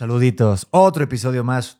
Saluditos. 0.00 0.66
Otro 0.70 1.04
episodio 1.04 1.44
más 1.44 1.78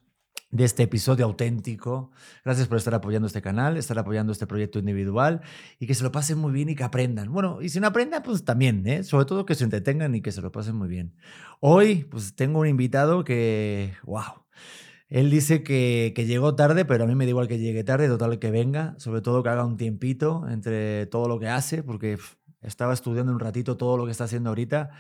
de 0.50 0.64
este 0.64 0.82
episodio 0.82 1.24
auténtico. 1.24 2.10
Gracias 2.44 2.68
por 2.68 2.76
estar 2.76 2.92
apoyando 2.92 3.26
este 3.26 3.40
canal, 3.40 3.78
estar 3.78 3.98
apoyando 3.98 4.30
este 4.30 4.46
proyecto 4.46 4.78
individual 4.78 5.40
y 5.78 5.86
que 5.86 5.94
se 5.94 6.04
lo 6.04 6.12
pasen 6.12 6.36
muy 6.36 6.52
bien 6.52 6.68
y 6.68 6.74
que 6.74 6.84
aprendan. 6.84 7.32
Bueno, 7.32 7.62
y 7.62 7.70
si 7.70 7.80
no 7.80 7.86
aprendan, 7.86 8.22
pues 8.22 8.44
también, 8.44 8.86
¿eh? 8.86 9.04
sobre 9.04 9.24
todo 9.24 9.46
que 9.46 9.54
se 9.54 9.64
entretengan 9.64 10.14
y 10.14 10.20
que 10.20 10.32
se 10.32 10.42
lo 10.42 10.52
pasen 10.52 10.76
muy 10.76 10.88
bien. 10.88 11.14
Hoy, 11.60 12.04
pues 12.10 12.36
tengo 12.36 12.60
un 12.60 12.66
invitado 12.66 13.24
que, 13.24 13.94
wow. 14.02 14.44
Él 15.08 15.30
dice 15.30 15.62
que, 15.62 16.12
que 16.14 16.26
llegó 16.26 16.54
tarde, 16.54 16.84
pero 16.84 17.04
a 17.04 17.06
mí 17.06 17.14
me 17.14 17.24
da 17.24 17.30
igual 17.30 17.48
que 17.48 17.58
llegue 17.58 17.84
tarde, 17.84 18.06
total 18.06 18.38
que 18.38 18.50
venga, 18.50 18.96
sobre 18.98 19.22
todo 19.22 19.42
que 19.42 19.48
haga 19.48 19.64
un 19.64 19.78
tiempito 19.78 20.46
entre 20.46 21.06
todo 21.06 21.26
lo 21.26 21.38
que 21.38 21.48
hace, 21.48 21.82
porque 21.82 22.18
pff, 22.18 22.34
estaba 22.60 22.92
estudiando 22.92 23.32
un 23.32 23.40
ratito 23.40 23.78
todo 23.78 23.96
lo 23.96 24.04
que 24.04 24.10
está 24.10 24.24
haciendo 24.24 24.50
ahorita. 24.50 24.90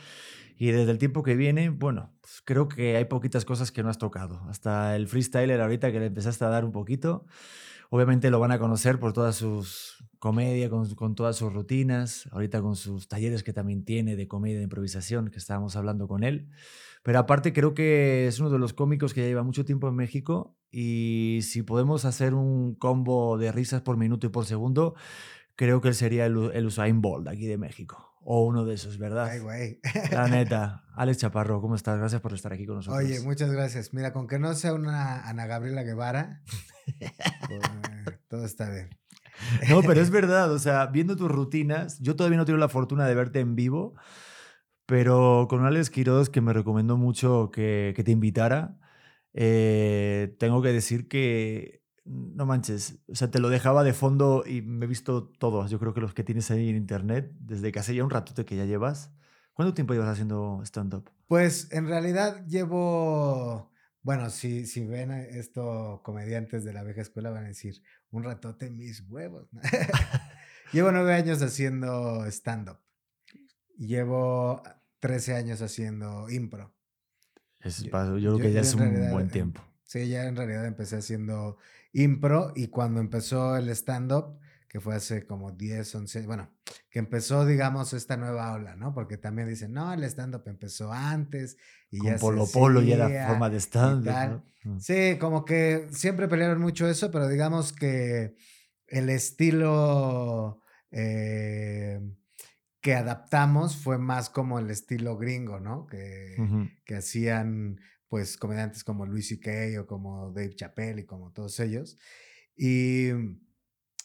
Y 0.60 0.72
desde 0.72 0.90
el 0.90 0.98
tiempo 0.98 1.22
que 1.22 1.36
viene, 1.36 1.70
bueno, 1.70 2.12
pues 2.20 2.42
creo 2.44 2.68
que 2.68 2.94
hay 2.98 3.06
poquitas 3.06 3.46
cosas 3.46 3.72
que 3.72 3.82
no 3.82 3.88
has 3.88 3.96
tocado. 3.96 4.42
Hasta 4.50 4.94
el 4.94 5.08
freestyler 5.08 5.58
ahorita 5.58 5.90
que 5.90 6.00
le 6.00 6.06
empezaste 6.06 6.44
a 6.44 6.50
dar 6.50 6.66
un 6.66 6.70
poquito. 6.70 7.24
Obviamente 7.88 8.30
lo 8.30 8.40
van 8.40 8.52
a 8.52 8.58
conocer 8.58 9.00
por 9.00 9.14
todas 9.14 9.36
sus 9.36 10.04
comedia, 10.18 10.68
con, 10.68 10.94
con, 10.96 11.14
todas 11.14 11.36
sus 11.36 11.50
rutinas, 11.50 12.28
ahorita 12.30 12.60
con 12.60 12.76
sus 12.76 13.08
talleres 13.08 13.42
que 13.42 13.54
también 13.54 13.86
tiene 13.86 14.16
de 14.16 14.28
comedia 14.28 14.58
de 14.58 14.64
improvisación, 14.64 15.30
que 15.30 15.38
estábamos 15.38 15.76
hablando 15.76 16.06
con 16.06 16.24
él. 16.24 16.50
Pero 17.02 17.20
aparte 17.20 17.54
creo 17.54 17.72
que 17.72 18.26
es 18.26 18.38
uno 18.38 18.50
de 18.50 18.58
los 18.58 18.74
cómicos 18.74 19.14
que 19.14 19.22
ya 19.22 19.28
lleva 19.28 19.42
mucho 19.42 19.64
tiempo 19.64 19.88
en 19.88 19.94
México 19.94 20.58
y 20.70 21.38
si 21.40 21.62
podemos 21.62 22.04
hacer 22.04 22.34
un 22.34 22.74
combo 22.74 23.38
de 23.38 23.50
risas 23.50 23.80
por 23.80 23.96
minuto 23.96 24.26
y 24.26 24.30
por 24.30 24.44
segundo, 24.44 24.94
creo 25.56 25.80
que 25.80 25.88
él 25.88 25.94
sería 25.94 26.26
el, 26.26 26.50
el 26.52 26.66
Usain 26.66 27.00
Bolt 27.00 27.28
aquí 27.28 27.46
de 27.46 27.56
México 27.56 28.09
o 28.22 28.44
uno 28.44 28.64
de 28.64 28.74
esos, 28.74 28.98
¿verdad? 28.98 29.26
Ay, 29.26 29.40
güey. 29.40 29.80
La 30.10 30.28
neta. 30.28 30.84
Alex 30.94 31.18
Chaparro, 31.18 31.60
¿cómo 31.60 31.74
estás? 31.74 31.98
Gracias 31.98 32.20
por 32.20 32.34
estar 32.34 32.52
aquí 32.52 32.66
con 32.66 32.76
nosotros. 32.76 33.02
Oye, 33.02 33.20
muchas 33.20 33.50
gracias. 33.50 33.94
Mira, 33.94 34.12
con 34.12 34.26
que 34.26 34.38
no 34.38 34.54
sea 34.54 34.74
una 34.74 35.28
Ana 35.28 35.46
Gabriela 35.46 35.82
Guevara, 35.82 36.42
pues, 37.48 38.18
todo 38.28 38.44
está 38.44 38.70
bien. 38.70 38.90
No, 39.68 39.82
pero 39.82 40.00
es 40.00 40.10
verdad, 40.10 40.52
o 40.52 40.58
sea, 40.58 40.86
viendo 40.86 41.16
tus 41.16 41.30
rutinas, 41.30 41.98
yo 42.00 42.16
todavía 42.16 42.38
no 42.38 42.44
tengo 42.44 42.58
la 42.58 42.68
fortuna 42.68 43.06
de 43.06 43.14
verte 43.14 43.40
en 43.40 43.56
vivo, 43.56 43.94
pero 44.86 45.46
con 45.48 45.64
Alex 45.64 45.88
Quiroz, 45.90 46.28
que 46.28 46.40
me 46.40 46.52
recomendó 46.52 46.96
mucho 46.96 47.50
que, 47.50 47.94
que 47.96 48.04
te 48.04 48.10
invitara, 48.10 48.76
eh, 49.32 50.36
tengo 50.38 50.60
que 50.60 50.72
decir 50.72 51.08
que 51.08 51.79
no 52.10 52.44
manches, 52.44 52.98
o 53.06 53.14
sea, 53.14 53.30
te 53.30 53.38
lo 53.38 53.48
dejaba 53.48 53.84
de 53.84 53.92
fondo 53.92 54.42
y 54.44 54.62
me 54.62 54.86
he 54.86 54.88
visto 54.88 55.28
todos. 55.28 55.70
Yo 55.70 55.78
creo 55.78 55.94
que 55.94 56.00
los 56.00 56.12
que 56.12 56.24
tienes 56.24 56.50
ahí 56.50 56.68
en 56.68 56.76
internet, 56.76 57.32
desde 57.38 57.70
que 57.70 57.78
hace 57.78 57.94
ya 57.94 58.02
un 58.02 58.10
ratote 58.10 58.44
que 58.44 58.56
ya 58.56 58.64
llevas. 58.64 59.12
¿Cuánto 59.52 59.74
tiempo 59.74 59.94
llevas 59.94 60.08
haciendo 60.08 60.60
stand-up? 60.64 61.10
Pues 61.28 61.68
en 61.70 61.86
realidad 61.86 62.44
llevo, 62.46 63.72
bueno, 64.02 64.30
si, 64.30 64.66
si 64.66 64.84
ven 64.84 65.12
esto 65.12 66.00
comediantes 66.02 66.64
de 66.64 66.72
la 66.72 66.82
vieja 66.82 67.02
escuela 67.02 67.30
van 67.30 67.44
a 67.44 67.48
decir, 67.48 67.80
un 68.10 68.24
ratote 68.24 68.70
mis 68.70 69.02
huevos. 69.08 69.48
llevo 70.72 70.90
nueve 70.90 71.14
años 71.14 71.40
haciendo 71.42 72.26
stand-up. 72.26 72.78
Llevo 73.76 74.62
13 74.98 75.34
años 75.34 75.62
haciendo 75.62 76.28
impro. 76.28 76.74
Es, 77.60 77.82
yo, 77.82 78.18
yo, 78.18 78.36
creo 78.36 78.48
que 78.48 78.52
ya 78.52 78.60
es 78.62 78.74
un 78.74 78.80
realidad, 78.80 79.12
buen 79.12 79.28
tiempo. 79.28 79.62
Sí, 79.84 80.08
ya 80.08 80.24
en 80.24 80.36
realidad 80.36 80.66
empecé 80.66 80.96
haciendo 80.96 81.58
impro 81.92 82.52
y 82.54 82.68
cuando 82.68 83.00
empezó 83.00 83.56
el 83.56 83.68
stand-up, 83.70 84.38
que 84.68 84.80
fue 84.80 84.94
hace 84.94 85.26
como 85.26 85.50
10, 85.50 85.94
11, 85.96 86.26
bueno, 86.26 86.48
que 86.90 87.00
empezó, 87.00 87.44
digamos, 87.44 87.92
esta 87.92 88.16
nueva 88.16 88.52
ola, 88.52 88.76
¿no? 88.76 88.94
Porque 88.94 89.16
también 89.16 89.48
dicen, 89.48 89.72
no, 89.72 89.92
el 89.92 90.04
stand-up 90.04 90.44
empezó 90.46 90.92
antes 90.92 91.56
y 91.90 91.98
Con 91.98 92.10
ya 92.12 92.16
Polo 92.18 92.46
se 92.46 92.52
Polo 92.52 92.80
ya 92.80 92.94
era 92.94 93.28
forma 93.28 93.50
de 93.50 93.58
stand-up. 93.58 94.44
¿no? 94.62 94.80
Sí, 94.80 95.16
como 95.18 95.44
que 95.44 95.88
siempre 95.90 96.28
pelearon 96.28 96.60
mucho 96.60 96.88
eso, 96.88 97.10
pero 97.10 97.28
digamos 97.28 97.72
que 97.72 98.36
el 98.86 99.08
estilo 99.08 100.60
eh, 100.92 102.00
que 102.80 102.94
adaptamos 102.94 103.76
fue 103.76 103.98
más 103.98 104.30
como 104.30 104.58
el 104.58 104.70
estilo 104.70 105.16
gringo, 105.16 105.58
¿no? 105.60 105.86
Que, 105.86 106.36
uh 106.38 106.42
-huh. 106.42 106.70
que 106.84 106.96
hacían 106.96 107.80
pues 108.10 108.36
comediantes 108.36 108.84
como 108.84 109.06
Luis 109.06 109.28
C.K. 109.28 109.80
o 109.80 109.86
como 109.86 110.32
Dave 110.32 110.54
Chappelle 110.54 111.02
y 111.02 111.06
como 111.06 111.32
todos 111.32 111.58
ellos. 111.60 111.96
Y 112.56 113.10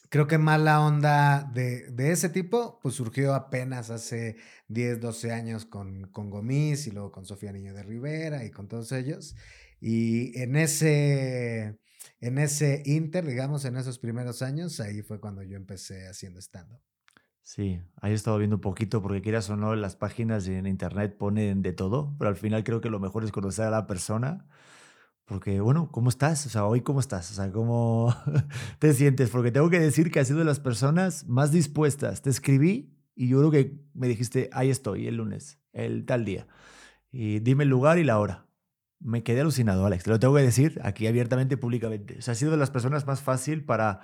creo 0.10 0.28
que 0.28 0.38
más 0.38 0.62
la 0.62 0.80
onda 0.80 1.52
de, 1.54 1.92
de, 1.92 2.12
ese 2.12 2.30
tipo, 2.30 2.80
pues 2.82 2.96
surgió 2.96 3.34
apenas 3.34 3.90
hace 3.90 4.38
10, 4.68 5.02
12 5.02 5.32
años 5.34 5.66
con, 5.66 6.12
con 6.12 6.30
Gomis 6.30 6.86
y 6.88 6.92
luego 6.92 7.12
con 7.12 7.26
Sofía 7.26 7.52
Niño 7.52 7.74
de 7.74 7.84
Rivera 7.84 8.46
y 8.46 8.52
con 8.52 8.68
todos 8.68 8.92
ellos. 8.92 9.36
Y 9.82 10.40
en 10.40 10.56
ese, 10.56 11.80
en 12.20 12.38
ese 12.38 12.84
inter, 12.86 13.26
digamos, 13.26 13.66
en 13.66 13.76
esos 13.76 13.98
primeros 13.98 14.44
años, 14.44 14.80
ahí 14.80 15.02
fue 15.02 15.20
cuando 15.20 15.42
yo 15.42 15.58
empecé 15.58 16.08
haciendo 16.08 16.40
stand-up. 16.40 16.82
Sí, 17.46 17.80
ahí 18.02 18.12
he 18.12 18.16
estado 18.16 18.40
viendo 18.40 18.56
un 18.56 18.62
poquito, 18.62 19.04
porque 19.04 19.22
quieras 19.22 19.48
o 19.52 19.56
no, 19.56 19.76
las 19.76 19.96
páginas 19.96 20.48
en 20.48 20.66
internet 20.66 21.16
ponen 21.16 21.62
de 21.62 21.74
todo, 21.74 22.16
pero 22.18 22.30
al 22.30 22.36
final 22.36 22.64
creo 22.64 22.82
que 22.82 22.90
lo 22.90 23.00
mejor 23.00 23.24
es 23.24 23.32
conocer 23.32 23.66
a 23.66 23.70
la 23.70 23.86
persona. 23.86 24.48
Porque, 25.26 25.62
bueno, 25.62 25.92
¿cómo 25.92 26.10
estás? 26.10 26.44
O 26.48 26.50
sea, 26.50 26.66
hoy, 26.66 26.82
¿cómo 26.82 27.00
estás? 27.00 27.30
O 27.32 27.36
sea, 27.36 27.52
¿cómo 27.52 28.16
te 28.80 28.94
sientes? 28.96 29.30
Porque 29.30 29.52
tengo 29.52 29.70
que 29.70 29.80
decir 29.80 30.12
que 30.12 30.20
has 30.20 30.28
sido 30.28 30.40
de 30.40 30.46
las 30.46 30.60
personas 30.60 31.28
más 31.28 31.52
dispuestas. 31.52 32.24
Te 32.24 32.32
escribí 32.32 32.98
y 33.16 33.28
yo 33.30 33.38
creo 33.38 33.52
que 33.52 33.80
me 33.94 34.08
dijiste, 34.08 34.50
ahí 34.52 34.72
estoy, 34.72 35.06
el 35.08 35.18
lunes, 35.18 35.60
el 35.72 36.06
tal 36.08 36.26
día. 36.26 36.48
Y 37.12 37.42
dime 37.42 37.64
el 37.66 37.70
lugar 37.70 38.00
y 38.00 38.04
la 38.04 38.20
hora. 38.20 38.48
Me 39.00 39.22
quedé 39.22 39.42
alucinado, 39.42 39.86
Alex. 39.86 40.06
Te 40.06 40.10
lo 40.10 40.20
tengo 40.20 40.36
que 40.36 40.42
decir 40.42 40.82
aquí 40.84 41.06
abiertamente, 41.06 41.58
públicamente. 41.58 42.18
O 42.18 42.22
sea, 42.24 42.32
has 42.32 42.40
sido 42.40 42.52
de 42.52 42.58
las 42.58 42.72
personas 42.72 43.06
más 43.06 43.22
fácil 43.22 43.64
para 43.64 44.02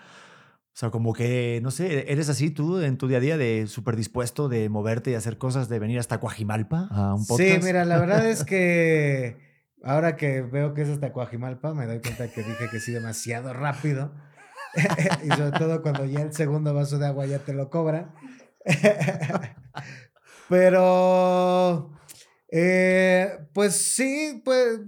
o 0.74 0.78
sea, 0.82 0.90
como 0.90 1.14
que, 1.14 1.60
no 1.62 1.70
sé, 1.70 2.12
eres 2.12 2.30
así 2.30 2.50
tú 2.50 2.80
en 2.80 2.98
tu 2.98 3.10
día 3.10 3.18
a 3.18 3.22
día 3.22 3.38
de 3.38 3.68
súper 3.68 3.98
dispuesto 3.98 4.48
de 4.48 4.70
moverte 4.70 5.12
y 5.12 5.16
hacer 5.16 5.38
cosas, 5.38 5.68
de 5.68 5.80
venir 5.80 6.00
hasta 6.00 6.22
Coajimalpa 6.22 6.88
a 6.90 7.14
un 7.14 7.26
podcast. 7.26 7.50
Sí, 7.50 7.60
mira, 7.62 7.84
la 7.84 8.00
verdad 8.00 8.26
es 8.26 8.44
que 8.46 9.38
ahora 9.84 10.16
que 10.16 10.42
veo 10.42 10.74
que 10.74 10.84
es 10.84 10.90
hasta 10.90 11.12
Coajimalpa, 11.12 11.74
me 11.74 11.86
doy 11.86 12.00
cuenta 12.00 12.32
que 12.32 12.42
dije 12.42 12.70
que 12.72 12.80
sí 12.80 12.94
demasiado 12.94 13.54
rápido. 13.54 14.14
y 15.26 15.28
sobre 15.28 15.52
todo 15.60 15.82
cuando 15.82 16.06
ya 16.06 16.22
el 16.22 16.32
segundo 16.32 16.74
vaso 16.74 16.98
de 16.98 17.08
agua 17.08 17.26
ya 17.26 17.40
te 17.40 17.54
lo 17.54 17.70
cobran. 17.70 18.14
Pero, 20.48 21.92
eh, 22.50 23.48
pues 23.54 23.76
sí, 23.76 24.42
pues 24.46 24.80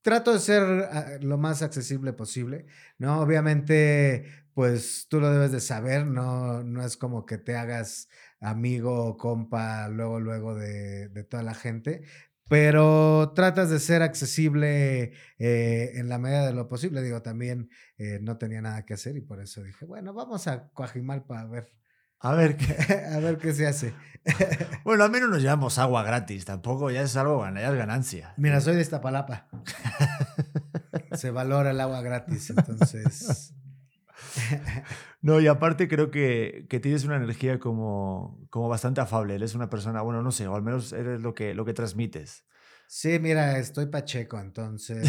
trato 0.00 0.32
de 0.32 0.40
ser 0.40 0.62
ah, 0.62 1.06
lo 1.20 1.36
más 1.38 1.62
accesible 1.62 2.12
posible, 2.12 2.66
¿no? 2.98 3.20
Obviamente 3.20 4.41
pues 4.54 5.06
tú 5.08 5.20
lo 5.20 5.30
debes 5.30 5.52
de 5.52 5.60
saber, 5.60 6.06
no, 6.06 6.62
no 6.62 6.84
es 6.84 6.96
como 6.96 7.26
que 7.26 7.38
te 7.38 7.56
hagas 7.56 8.08
amigo 8.40 9.06
o 9.06 9.16
compa 9.16 9.88
luego, 9.88 10.20
luego 10.20 10.54
de, 10.54 11.08
de, 11.08 11.24
toda 11.24 11.42
la 11.42 11.54
gente, 11.54 12.02
pero 12.48 13.32
tratas 13.34 13.70
de 13.70 13.80
ser 13.80 14.02
accesible 14.02 15.12
eh, 15.38 15.92
en 15.94 16.08
la 16.08 16.18
medida 16.18 16.44
de 16.44 16.52
lo 16.52 16.68
posible. 16.68 17.02
Digo, 17.02 17.22
también 17.22 17.70
eh, 17.96 18.18
no 18.20 18.36
tenía 18.36 18.60
nada 18.60 18.84
que 18.84 18.94
hacer 18.94 19.16
y 19.16 19.20
por 19.22 19.40
eso 19.40 19.62
dije, 19.62 19.86
bueno, 19.86 20.12
vamos 20.12 20.46
a 20.48 20.68
Coajimalpa 20.72 21.40
a 21.40 21.46
ver. 21.46 21.72
A 22.20 22.34
ver 22.34 22.56
qué, 22.56 22.76
a 23.12 23.18
ver 23.20 23.38
qué 23.38 23.52
se 23.54 23.66
hace. 23.66 23.94
bueno, 24.84 25.02
al 25.02 25.10
menos 25.10 25.30
nos 25.30 25.40
llevamos 25.40 25.78
agua 25.78 26.02
gratis, 26.04 26.44
tampoco 26.44 26.90
ya 26.90 27.02
es 27.02 27.16
algo, 27.16 27.42
ya 27.48 27.70
es 27.70 27.74
ganancia. 27.74 28.34
Mira, 28.36 28.60
soy 28.60 28.76
de 28.76 28.82
Iztapalapa. 28.82 29.48
se 31.12 31.30
valora 31.30 31.70
el 31.70 31.80
agua 31.80 32.02
gratis, 32.02 32.50
entonces... 32.50 33.54
No, 35.22 35.40
y 35.40 35.46
aparte 35.46 35.86
creo 35.88 36.10
que, 36.10 36.66
que 36.68 36.80
tienes 36.80 37.04
una 37.04 37.16
energía 37.16 37.60
como, 37.60 38.44
como 38.50 38.68
bastante 38.68 39.00
afable. 39.00 39.36
Eres 39.36 39.54
una 39.54 39.70
persona, 39.70 40.02
bueno, 40.02 40.20
no 40.22 40.32
sé, 40.32 40.48
o 40.48 40.56
al 40.56 40.62
menos 40.62 40.92
eres 40.92 41.20
lo 41.20 41.32
que, 41.34 41.54
lo 41.54 41.64
que 41.64 41.74
transmites. 41.74 42.44
Sí, 42.86 43.18
mira, 43.18 43.58
estoy 43.58 43.86
pacheco, 43.86 44.38
entonces 44.38 45.08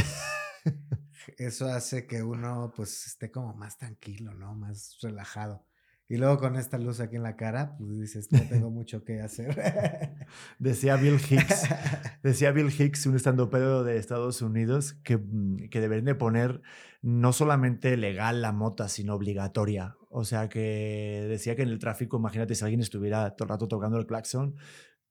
eso 1.37 1.67
hace 1.67 2.07
que 2.07 2.23
uno 2.23 2.71
pues 2.75 3.07
esté 3.07 3.31
como 3.31 3.53
más 3.55 3.77
tranquilo, 3.77 4.33
¿no? 4.33 4.55
Más 4.55 4.97
relajado. 5.01 5.65
Y 6.09 6.17
luego 6.17 6.37
con 6.37 6.55
esta 6.57 6.77
luz 6.77 6.99
aquí 6.99 7.15
en 7.15 7.23
la 7.23 7.35
cara, 7.37 7.75
pues 7.77 7.99
dices, 7.99 8.31
no 8.31 8.39
tengo 8.41 8.69
mucho 8.69 9.03
que 9.03 9.21
hacer. 9.21 9.55
Decía 10.59 10.95
Bill 10.97 11.15
Hicks, 11.15 11.63
decía 12.23 12.51
Bill 12.51 12.69
Hicks, 12.69 13.05
un 13.05 13.15
estandopero 13.15 13.83
de 13.83 13.97
Estados 13.97 14.41
Unidos, 14.41 14.93
que, 15.03 15.17
mm, 15.17 15.69
que 15.69 15.79
deberían 15.81 16.05
de 16.05 16.15
poner 16.15 16.61
no 17.01 17.33
solamente 17.33 17.97
legal 17.97 18.41
la 18.41 18.51
mota, 18.51 18.89
sino 18.89 19.15
obligatoria. 19.15 19.95
O 20.09 20.23
sea, 20.25 20.49
que 20.49 21.25
decía 21.29 21.55
que 21.55 21.63
en 21.63 21.69
el 21.69 21.79
tráfico, 21.79 22.17
imagínate 22.17 22.53
si 22.53 22.63
alguien 22.63 22.81
estuviera 22.81 23.35
todo 23.35 23.45
el 23.45 23.49
rato 23.49 23.67
tocando 23.67 23.97
el 23.97 24.05
claxon, 24.05 24.55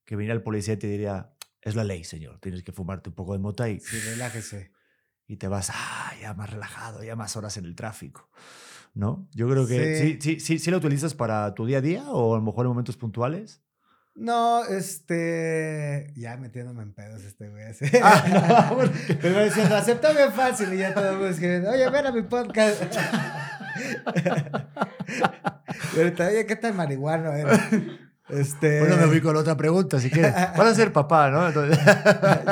que 0.04 0.14
viniera 0.16 0.34
el 0.34 0.42
policía 0.42 0.74
y 0.74 0.78
te 0.78 0.86
diría, 0.88 1.32
es 1.62 1.74
la 1.74 1.84
ley, 1.84 2.04
señor, 2.04 2.38
tienes 2.40 2.62
que 2.62 2.72
fumarte 2.72 3.08
un 3.08 3.14
poco 3.14 3.32
de 3.32 3.38
mota 3.38 3.68
y, 3.68 3.80
Sí, 3.80 3.98
relájese. 4.10 4.72
y 5.26 5.36
te 5.38 5.48
vas 5.48 5.70
ah, 5.72 6.12
ya 6.20 6.34
más 6.34 6.50
relajado, 6.50 7.02
ya 7.02 7.16
más 7.16 7.36
horas 7.36 7.56
en 7.56 7.64
el 7.64 7.74
tráfico. 7.74 8.30
¿No? 8.94 9.26
Yo 9.32 9.48
creo 9.48 9.66
que 9.66 9.96
sí, 9.96 10.18
sí, 10.20 10.40
sí, 10.40 10.58
sí, 10.58 10.70
lo 10.70 10.76
utilizas 10.76 11.14
para 11.14 11.54
tu 11.54 11.64
día 11.64 11.78
a 11.78 11.80
día 11.80 12.04
o 12.10 12.34
a 12.34 12.38
lo 12.38 12.44
mejor 12.44 12.66
en 12.66 12.70
momentos 12.70 12.96
puntuales. 12.96 13.62
No, 14.14 14.64
este. 14.66 16.12
Ya 16.16 16.36
metiéndome 16.36 16.82
en 16.82 16.92
pedos 16.92 17.24
este 17.24 17.48
güey. 17.48 17.64
así. 17.64 17.86
Ah, 18.02 18.70
no, 18.70 18.90
Pero 19.22 19.44
diciendo, 19.44 19.74
acepta 19.74 20.12
bien 20.12 20.30
fácil 20.32 20.74
y 20.74 20.78
ya 20.78 20.92
todo 20.92 21.06
el 21.06 21.12
mundo 21.12 21.28
escribiendo, 21.28 21.70
oye, 21.70 21.88
ven 21.88 22.06
a 22.06 22.12
mi 22.12 22.22
podcast. 22.22 22.82
y 25.96 25.98
ahorita, 25.98 26.26
oye, 26.26 26.44
¿qué 26.44 26.56
tal 26.56 26.74
marihuano 26.74 27.32
eres? 27.32 27.58
Este. 28.28 28.80
Bueno, 28.80 28.98
me 28.98 29.06
voy 29.06 29.22
con 29.22 29.34
otra 29.36 29.56
pregunta, 29.56 29.98
si 29.98 30.10
quieres. 30.10 30.34
Vas 30.56 30.68
a 30.68 30.74
ser 30.74 30.92
papá, 30.92 31.30
¿no? 31.30 31.48
Entonces- 31.48 31.78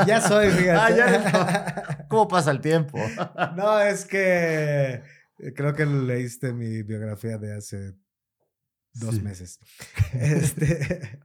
ya 0.06 0.20
soy, 0.22 0.50
fíjate. 0.50 0.78
Ah, 0.78 0.90
ya. 0.90 2.06
¿Cómo 2.08 2.26
pasa 2.26 2.50
el 2.50 2.60
tiempo? 2.60 2.98
No, 3.54 3.78
es 3.80 4.06
que 4.06 5.02
creo 5.54 5.74
que 5.74 5.86
leíste 5.86 6.52
mi 6.52 6.82
biografía 6.82 7.38
de 7.38 7.56
hace 7.56 7.94
dos 8.94 9.14
Sí. 9.16 9.22
meses. 9.22 9.58
Este, 10.12 11.20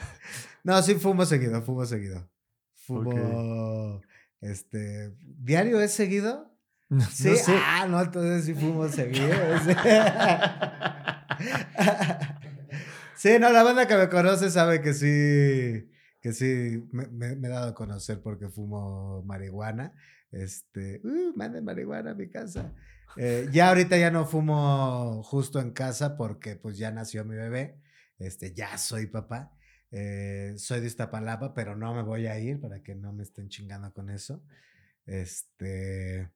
no, 0.64 0.80
sí 0.82 0.94
fumo 0.94 1.24
seguido, 1.26 1.62
fumo 1.62 1.84
seguido. 1.86 2.30
Fumo, 2.74 4.00
este, 4.40 5.14
¿diario 5.20 5.80
es 5.80 5.92
seguido? 5.92 6.50
No, 6.88 7.04
Sí, 7.06 7.28
no 7.30 7.36
sé. 7.36 7.52
ah, 7.56 7.86
no, 7.88 8.00
entonces 8.02 8.44
sí 8.44 8.54
fumo 8.54 8.88
seguido. 8.88 9.28
sí. 9.64 9.70
Sí, 13.16 13.38
no, 13.40 13.50
la 13.52 13.62
banda 13.62 13.86
que 13.86 13.96
me 13.96 14.08
conoce 14.08 14.50
sabe 14.50 14.80
que 14.80 14.94
sí, 14.94 15.88
que 16.20 16.32
sí, 16.32 16.82
me, 16.90 17.06
me- 17.06 17.36
me 17.36 17.46
he 17.48 17.50
dado 17.50 17.68
a 17.68 17.74
conocer 17.74 18.20
porque 18.20 18.48
fumo 18.48 19.22
marihuana. 19.24 19.92
Este, 20.32 21.00
uh, 21.04 21.32
manden 21.36 21.64
marihuana 21.64 22.12
a 22.12 22.14
mi 22.14 22.28
casa. 22.28 22.72
Eh, 23.16 23.48
ya 23.52 23.68
ahorita 23.68 23.96
ya 23.98 24.10
no 24.10 24.26
fumo 24.26 25.22
justo 25.22 25.60
en 25.60 25.72
casa 25.72 26.16
porque 26.16 26.56
pues 26.56 26.78
ya 26.78 26.90
nació 26.90 27.24
mi 27.24 27.36
bebé. 27.36 27.78
Este, 28.18 28.54
ya 28.54 28.78
soy 28.78 29.06
papá. 29.06 29.52
Eh, 29.90 30.54
soy 30.56 30.80
de 30.80 30.86
Iztapalapa, 30.86 31.52
pero 31.52 31.76
no 31.76 31.94
me 31.94 32.02
voy 32.02 32.26
a 32.26 32.38
ir 32.38 32.60
para 32.60 32.82
que 32.82 32.94
no 32.94 33.12
me 33.12 33.22
estén 33.22 33.48
chingando 33.48 33.92
con 33.92 34.08
eso. 34.08 34.42
Este, 35.04 36.30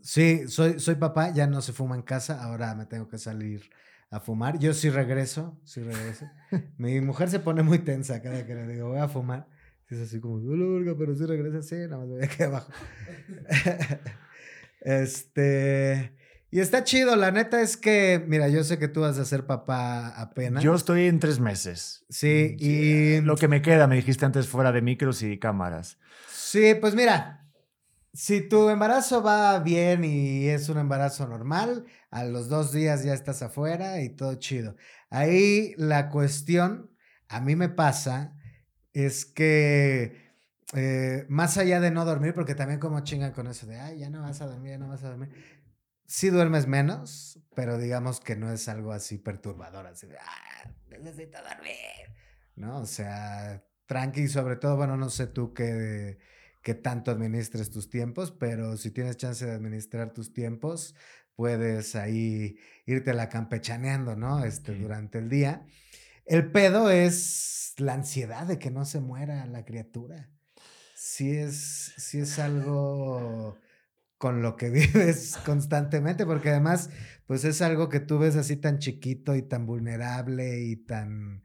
sí, 0.00 0.48
soy, 0.48 0.80
soy 0.80 0.94
papá, 0.94 1.32
ya 1.32 1.46
no 1.46 1.60
se 1.60 1.72
fuma 1.72 1.96
en 1.96 2.02
casa, 2.02 2.42
ahora 2.42 2.74
me 2.74 2.86
tengo 2.86 3.08
que 3.08 3.18
salir 3.18 3.68
a 4.10 4.20
fumar. 4.20 4.58
Yo 4.58 4.72
sí 4.72 4.88
regreso, 4.88 5.60
sí 5.64 5.82
regreso. 5.82 6.26
Mi 6.78 7.00
mujer 7.02 7.28
se 7.28 7.40
pone 7.40 7.62
muy 7.62 7.80
tensa 7.80 8.22
cada 8.22 8.46
que 8.46 8.54
le 8.54 8.66
digo, 8.66 8.88
voy 8.88 8.98
a 8.98 9.08
fumar. 9.08 9.46
Es 9.88 9.98
así 10.00 10.20
como, 10.20 10.40
pero 10.98 11.14
sí 11.14 11.24
regresa, 11.26 11.62
sí, 11.62 11.76
nada 11.76 11.98
más 11.98 12.08
voy 12.08 12.22
aquí 12.22 12.42
abajo. 12.42 12.70
este, 14.80 16.14
y 16.50 16.60
está 16.60 16.82
chido, 16.82 17.14
la 17.14 17.30
neta 17.30 17.60
es 17.60 17.76
que, 17.76 18.24
mira, 18.26 18.48
yo 18.48 18.64
sé 18.64 18.78
que 18.78 18.88
tú 18.88 19.02
vas 19.02 19.18
a 19.18 19.24
ser 19.26 19.46
papá 19.46 20.08
apenas. 20.08 20.62
Yo 20.62 20.74
estoy 20.74 21.06
en 21.06 21.20
tres 21.20 21.40
meses. 21.40 22.06
Sí, 22.08 22.56
y... 22.58 23.20
Lo 23.20 23.36
que 23.36 23.48
me 23.48 23.60
queda, 23.60 23.86
me 23.86 23.96
dijiste 23.96 24.24
antes, 24.24 24.48
fuera 24.48 24.72
de 24.72 24.80
micros 24.80 25.22
y 25.22 25.38
cámaras. 25.38 25.98
Sí, 26.32 26.74
pues 26.80 26.94
mira, 26.94 27.46
si 28.14 28.40
tu 28.40 28.70
embarazo 28.70 29.22
va 29.22 29.58
bien 29.60 30.04
y 30.04 30.48
es 30.48 30.70
un 30.70 30.78
embarazo 30.78 31.28
normal, 31.28 31.84
a 32.10 32.24
los 32.24 32.48
dos 32.48 32.72
días 32.72 33.04
ya 33.04 33.12
estás 33.12 33.42
afuera 33.42 34.00
y 34.00 34.08
todo 34.08 34.34
chido. 34.36 34.74
Ahí 35.10 35.74
la 35.76 36.08
cuestión, 36.08 36.90
a 37.28 37.42
mí 37.42 37.56
me 37.56 37.68
pasa, 37.68 38.34
es 38.94 39.26
que 39.26 40.27
eh, 40.74 41.24
más 41.28 41.58
allá 41.58 41.80
de 41.80 41.90
no 41.90 42.04
dormir, 42.04 42.34
porque 42.34 42.54
también 42.54 42.80
como 42.80 43.00
chingan 43.00 43.32
con 43.32 43.46
eso 43.46 43.66
de, 43.66 43.78
ay, 43.78 43.98
ya 43.98 44.10
no 44.10 44.22
vas 44.22 44.40
a 44.40 44.46
dormir, 44.46 44.72
ya 44.72 44.78
no 44.78 44.88
vas 44.88 45.02
a 45.04 45.08
dormir. 45.08 45.30
Sí 46.06 46.30
duermes 46.30 46.66
menos, 46.66 47.40
pero 47.54 47.78
digamos 47.78 48.20
que 48.20 48.36
no 48.36 48.50
es 48.50 48.68
algo 48.68 48.92
así 48.92 49.18
perturbador, 49.18 49.86
así 49.86 50.06
de, 50.06 50.18
ah, 50.18 50.70
necesito 50.88 51.38
dormir. 51.42 52.16
¿No? 52.56 52.78
O 52.78 52.86
sea, 52.86 53.64
tranqui, 53.86 54.28
sobre 54.28 54.56
todo, 54.56 54.76
bueno, 54.76 54.96
no 54.96 55.10
sé 55.10 55.26
tú 55.26 55.52
qué 55.54 56.18
que 56.62 56.74
tanto 56.74 57.10
administres 57.10 57.70
tus 57.70 57.88
tiempos, 57.88 58.30
pero 58.30 58.76
si 58.76 58.90
tienes 58.90 59.16
chance 59.16 59.46
de 59.46 59.52
administrar 59.52 60.12
tus 60.12 60.32
tiempos, 60.32 60.94
puedes 61.34 61.94
ahí 61.94 62.58
irte 62.84 63.14
la 63.14 63.28
campechaneando, 63.28 64.16
¿no? 64.16 64.44
Este, 64.44 64.74
durante 64.74 65.18
el 65.18 65.28
día. 65.28 65.64
El 66.26 66.50
pedo 66.50 66.90
es 66.90 67.74
la 67.78 67.94
ansiedad 67.94 68.46
de 68.46 68.58
que 68.58 68.70
no 68.70 68.84
se 68.84 69.00
muera 69.00 69.46
la 69.46 69.64
criatura. 69.64 70.30
Sí 71.10 71.30
es, 71.30 71.94
sí 71.96 72.18
es 72.20 72.38
algo 72.38 73.58
con 74.18 74.42
lo 74.42 74.56
que 74.56 74.68
vives 74.70 75.38
constantemente, 75.44 76.26
porque 76.26 76.50
además, 76.50 76.90
pues 77.26 77.44
es 77.44 77.62
algo 77.62 77.88
que 77.88 77.98
tú 77.98 78.18
ves 78.18 78.36
así 78.36 78.56
tan 78.56 78.78
chiquito 78.78 79.34
y 79.34 79.42
tan 79.42 79.64
vulnerable 79.64 80.60
y 80.60 80.76
tan, 80.76 81.44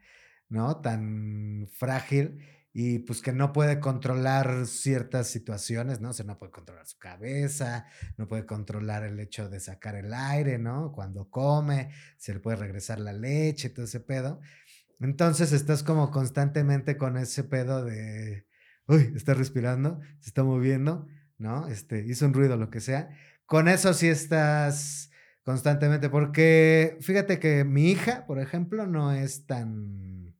¿no? 0.49 0.81
Tan 0.81 1.69
frágil 1.71 2.39
y 2.73 2.99
pues 2.99 3.21
que 3.21 3.31
no 3.31 3.53
puede 3.53 3.79
controlar 3.79 4.67
ciertas 4.67 5.27
situaciones, 5.27 6.01
¿no? 6.01 6.09
O 6.09 6.13
sea, 6.13 6.25
no 6.25 6.37
puede 6.37 6.51
controlar 6.51 6.85
su 6.85 6.99
cabeza, 6.99 7.85
no 8.17 8.27
puede 8.27 8.45
controlar 8.45 9.05
el 9.05 9.17
hecho 9.19 9.47
de 9.49 9.61
sacar 9.61 9.95
el 9.95 10.13
aire, 10.13 10.57
¿no? 10.59 10.91
Cuando 10.91 11.29
come, 11.29 11.89
se 12.17 12.33
le 12.33 12.41
puede 12.41 12.57
regresar 12.57 12.99
la 12.99 13.13
leche, 13.13 13.69
todo 13.69 13.85
ese 13.85 14.01
pedo. 14.01 14.41
Entonces 14.99 15.53
estás 15.53 15.83
como 15.83 16.11
constantemente 16.11 16.97
con 16.97 17.17
ese 17.17 17.45
pedo 17.45 17.85
de, 17.85 18.45
uy, 18.87 19.13
está 19.15 19.33
respirando, 19.33 19.99
se 20.19 20.29
está 20.29 20.43
moviendo, 20.43 21.07
¿no? 21.37 21.67
Este, 21.67 22.05
hizo 22.05 22.25
un 22.25 22.33
ruido, 22.33 22.57
lo 22.57 22.69
que 22.69 22.81
sea. 22.81 23.09
Con 23.45 23.67
eso 23.67 23.93
sí 23.93 24.07
estás 24.07 25.11
constantemente, 25.43 26.09
porque 26.09 26.97
fíjate 27.01 27.39
que 27.39 27.63
mi 27.63 27.91
hija, 27.91 28.25
por 28.25 28.39
ejemplo, 28.39 28.87
no 28.87 29.11
es 29.11 29.45
tan... 29.45 30.35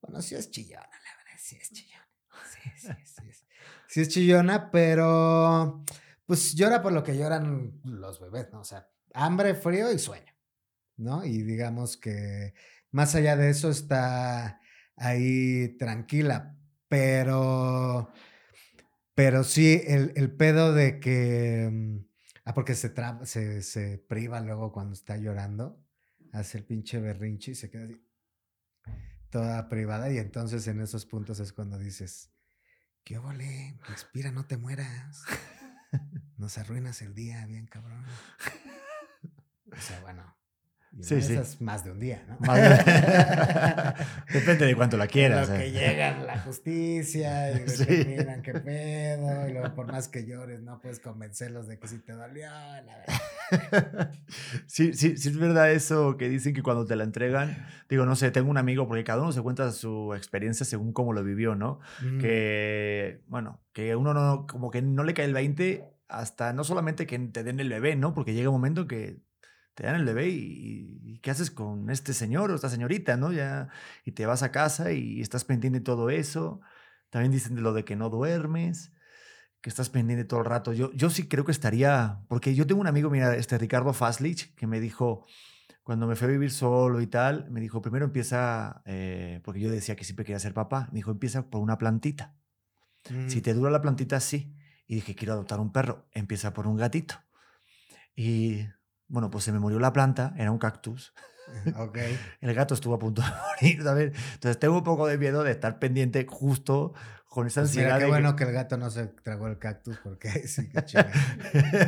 Bueno, 0.00 0.22
sí 0.22 0.36
es 0.36 0.50
chillona, 0.50 0.82
la 0.82 1.16
verdad, 1.18 1.38
sí 1.38 1.56
es 1.60 1.72
chillona. 1.72 2.08
Sí, 2.52 2.70
sí, 3.04 3.32
sí. 3.32 3.46
Sí 3.88 4.00
es 4.02 4.08
chillona, 4.08 4.70
pero 4.70 5.84
pues 6.26 6.54
llora 6.54 6.82
por 6.82 6.92
lo 6.92 7.02
que 7.02 7.16
lloran 7.16 7.80
los 7.84 8.20
bebés, 8.20 8.48
¿no? 8.52 8.60
O 8.60 8.64
sea, 8.64 8.90
hambre, 9.14 9.54
frío 9.54 9.90
y 9.92 9.98
sueño, 9.98 10.32
¿no? 10.96 11.24
Y 11.24 11.42
digamos 11.42 11.96
que 11.96 12.54
más 12.90 13.14
allá 13.14 13.36
de 13.36 13.50
eso 13.50 13.70
está 13.70 14.60
ahí 14.96 15.76
tranquila, 15.78 16.55
pero, 16.88 18.12
pero 19.14 19.44
sí, 19.44 19.82
el, 19.86 20.12
el 20.16 20.34
pedo 20.34 20.72
de 20.72 21.00
que, 21.00 21.68
mm, 21.70 21.98
ah, 22.44 22.54
porque 22.54 22.74
se, 22.74 22.92
se, 23.24 23.62
se 23.62 23.98
priva 23.98 24.40
luego 24.40 24.72
cuando 24.72 24.94
está 24.94 25.16
llorando, 25.16 25.82
hace 26.32 26.58
el 26.58 26.64
pinche 26.64 27.00
berrinche 27.00 27.52
y 27.52 27.54
se 27.54 27.70
queda 27.70 27.84
así, 27.84 28.02
toda 29.30 29.68
privada, 29.68 30.10
y 30.12 30.18
entonces 30.18 30.66
en 30.68 30.80
esos 30.80 31.06
puntos 31.06 31.40
es 31.40 31.52
cuando 31.52 31.78
dices, 31.78 32.30
¿qué 33.04 33.18
vole? 33.18 33.78
Respira, 33.88 34.30
no 34.32 34.46
te 34.46 34.56
mueras. 34.56 35.24
Nos 36.36 36.58
arruinas 36.58 37.00
el 37.02 37.14
día, 37.14 37.46
bien 37.46 37.66
cabrón. 37.66 38.04
O 39.72 39.80
sea, 39.80 40.00
bueno. 40.00 40.36
Y 40.92 41.02
Sí, 41.02 41.20
sí. 41.20 41.34
esas 41.34 41.60
más 41.60 41.84
de 41.84 41.90
un 41.92 42.00
día, 42.00 42.24
¿no? 42.28 42.36
Depende 44.32 44.66
de 44.66 44.74
cuánto 44.76 44.96
la 44.96 45.06
quieras. 45.06 45.48
Lo 45.48 45.56
que 45.56 45.66
eh. 45.66 45.72
llega 45.72 46.18
la 46.20 46.38
justicia 46.40 47.50
y 47.52 47.68
Sí. 47.68 47.84
determinan 47.84 48.42
qué 48.42 48.54
pedo. 48.54 49.48
Y 49.48 49.52
luego, 49.52 49.74
por 49.74 49.86
más 49.90 50.08
que 50.08 50.26
llores, 50.26 50.62
no 50.62 50.80
puedes 50.80 51.00
convencerlos 51.00 51.68
de 51.68 51.78
que 51.78 51.88
sí 51.88 51.98
te 51.98 52.12
dolió. 52.12 52.48
La 52.48 52.82
verdad. 52.98 54.10
Sí, 54.66 54.92
sí, 54.94 55.16
sí 55.16 55.28
es 55.28 55.38
verdad 55.38 55.70
eso 55.70 56.16
que 56.16 56.28
dicen 56.28 56.52
que 56.52 56.62
cuando 56.62 56.84
te 56.84 56.96
la 56.96 57.04
entregan, 57.04 57.66
digo, 57.88 58.04
no 58.04 58.16
sé, 58.16 58.32
tengo 58.32 58.50
un 58.50 58.58
amigo, 58.58 58.88
porque 58.88 59.04
cada 59.04 59.22
uno 59.22 59.30
se 59.30 59.40
cuenta 59.40 59.70
su 59.70 60.14
experiencia 60.14 60.66
según 60.66 60.92
cómo 60.92 61.12
lo 61.12 61.22
vivió, 61.22 61.54
¿no? 61.54 61.78
Mm. 62.02 62.18
Que, 62.18 63.22
bueno, 63.28 63.60
que 63.72 63.94
uno 63.94 64.14
no, 64.14 64.46
como 64.48 64.70
que 64.72 64.82
no 64.82 65.04
le 65.04 65.14
cae 65.14 65.26
el 65.26 65.32
20 65.34 65.84
hasta 66.08 66.52
no 66.52 66.64
solamente 66.64 67.06
que 67.06 67.18
te 67.18 67.44
den 67.44 67.60
el 67.60 67.68
bebé, 67.68 67.94
¿no? 67.96 68.14
Porque 68.14 68.34
llega 68.34 68.48
un 68.48 68.56
momento 68.56 68.86
que 68.86 69.18
te 69.76 69.84
dan 69.84 69.94
el 69.96 70.04
bebé 70.06 70.28
y, 70.30 71.00
y 71.04 71.18
¿qué 71.20 71.30
haces 71.30 71.50
con 71.50 71.90
este 71.90 72.14
señor 72.14 72.50
o 72.50 72.54
esta 72.54 72.70
señorita, 72.70 73.16
¿no? 73.18 73.30
Ya, 73.30 73.68
y 74.06 74.12
te 74.12 74.24
vas 74.24 74.42
a 74.42 74.50
casa 74.50 74.90
y 74.92 75.20
estás 75.20 75.44
pendiente 75.44 75.80
de 75.80 75.84
todo 75.84 76.08
eso. 76.08 76.60
También 77.10 77.30
dicen 77.30 77.54
de 77.54 77.60
lo 77.60 77.74
de 77.74 77.84
que 77.84 77.94
no 77.94 78.08
duermes, 78.08 78.92
que 79.60 79.68
estás 79.68 79.90
pendiente 79.90 80.24
todo 80.24 80.40
el 80.40 80.46
rato. 80.46 80.72
Yo, 80.72 80.92
yo 80.94 81.10
sí 81.10 81.28
creo 81.28 81.44
que 81.44 81.52
estaría, 81.52 82.20
porque 82.28 82.54
yo 82.54 82.66
tengo 82.66 82.80
un 82.80 82.86
amigo, 82.86 83.10
mira, 83.10 83.36
este 83.36 83.58
Ricardo 83.58 83.92
Faslich, 83.92 84.54
que 84.54 84.66
me 84.66 84.80
dijo, 84.80 85.26
cuando 85.82 86.06
me 86.06 86.16
fui 86.16 86.26
a 86.26 86.30
vivir 86.30 86.50
solo 86.50 87.02
y 87.02 87.06
tal, 87.06 87.50
me 87.50 87.60
dijo, 87.60 87.82
primero 87.82 88.06
empieza, 88.06 88.82
eh, 88.86 89.40
porque 89.44 89.60
yo 89.60 89.70
decía 89.70 89.94
que 89.94 90.04
siempre 90.04 90.24
quería 90.24 90.38
ser 90.38 90.54
papá, 90.54 90.88
me 90.90 91.00
dijo, 91.00 91.10
empieza 91.10 91.50
por 91.50 91.60
una 91.60 91.76
plantita. 91.76 92.34
Si 93.28 93.38
Mm. 93.38 93.42
te 93.42 93.54
dura 93.54 93.70
la 93.70 93.82
plantita, 93.82 94.18
sí. 94.20 94.56
Y 94.86 94.94
dije, 94.96 95.14
quiero 95.14 95.34
adoptar 95.34 95.60
un 95.60 95.70
perro, 95.70 96.06
empieza 96.12 96.54
por 96.54 96.66
un 96.66 96.76
gatito. 96.76 97.16
Y 98.16 98.66
bueno, 99.08 99.30
pues 99.30 99.44
se 99.44 99.52
me 99.52 99.58
murió 99.58 99.78
la 99.78 99.92
planta, 99.92 100.34
era 100.36 100.50
un 100.50 100.58
cactus. 100.58 101.12
Ok. 101.76 101.96
El 102.40 102.54
gato 102.54 102.74
estuvo 102.74 102.94
a 102.94 102.98
punto 102.98 103.22
de 103.22 103.28
morir, 103.62 103.82
¿sabes? 103.84 104.12
Entonces 104.34 104.58
tengo 104.58 104.78
un 104.78 104.82
poco 104.84 105.06
de 105.06 105.16
miedo 105.16 105.44
de 105.44 105.52
estar 105.52 105.78
pendiente 105.78 106.26
justo 106.28 106.92
con 107.28 107.46
esa 107.46 107.60
Pues 107.60 107.70
ansiedad. 107.70 107.86
mira, 107.86 107.98
qué 107.98 108.00
de 108.00 108.06
que- 108.06 108.10
bueno 108.12 108.34
que 108.36 108.44
el 108.44 108.52
gato 108.52 108.76
no 108.76 108.90
se 108.90 109.06
tragó 109.06 109.46
el 109.46 109.58
cactus 109.58 109.96
porque 110.02 110.30
sí 110.48 110.68
chinga. 110.86 111.12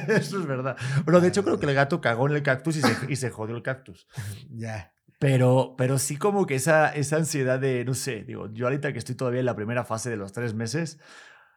Eso 0.09 0.39
es 0.41 0.47
verdad. 0.47 0.77
Bueno, 1.05 1.21
de 1.21 1.29
hecho 1.29 1.43
creo 1.43 1.59
que 1.59 1.67
el 1.67 1.75
gato 1.75 2.01
cagó 2.01 2.29
en 2.29 2.37
el 2.37 2.43
cactus 2.43 2.77
y 2.77 2.83
se, 2.83 2.97
y 3.09 3.17
se 3.17 3.31
jodió 3.31 3.57
el 3.57 3.63
cactus. 3.63 4.07
Ya. 4.51 4.93
Pero, 5.19 5.75
pero 5.77 5.99
sí 5.99 6.17
como 6.17 6.47
que 6.47 6.55
esa, 6.55 6.91
esa 6.91 7.17
ansiedad 7.17 7.59
de, 7.59 7.85
no 7.85 7.95
sé, 7.95 8.23
digo, 8.23 8.53
yo 8.53 8.67
ahorita 8.67 8.93
que 8.93 8.99
estoy 9.01 9.17
todavía 9.17 9.41
en 9.41 9.47
la 9.47 9.57
primera 9.57 9.85
fase 9.85 10.09
de 10.11 10.17
los 10.17 10.33
tres 10.33 10.55
meses, 10.55 11.01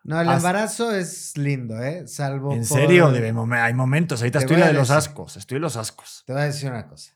No, 0.03 0.19
el 0.19 0.29
embarazo 0.29 0.91
es 0.91 1.37
lindo, 1.37 1.79
¿eh? 1.81 2.07
Salvo. 2.07 2.53
en 2.53 2.59
por- 2.67 2.77
serio, 2.79 3.07
hay 3.51 3.73
momentos, 3.73 4.21
ahorita 4.21 4.39
estoy 4.39 4.57
la 4.57 4.67
de 4.67 4.73
los 4.73 4.87
decir. 4.87 4.97
ascos, 4.97 5.37
estoy 5.37 5.59
los 5.59 5.77
ascos. 5.77 6.23
Te 6.25 6.33
voy 6.33 6.41
a 6.41 6.45
decir 6.45 6.69
una 6.71 6.87
cosa. 6.87 7.13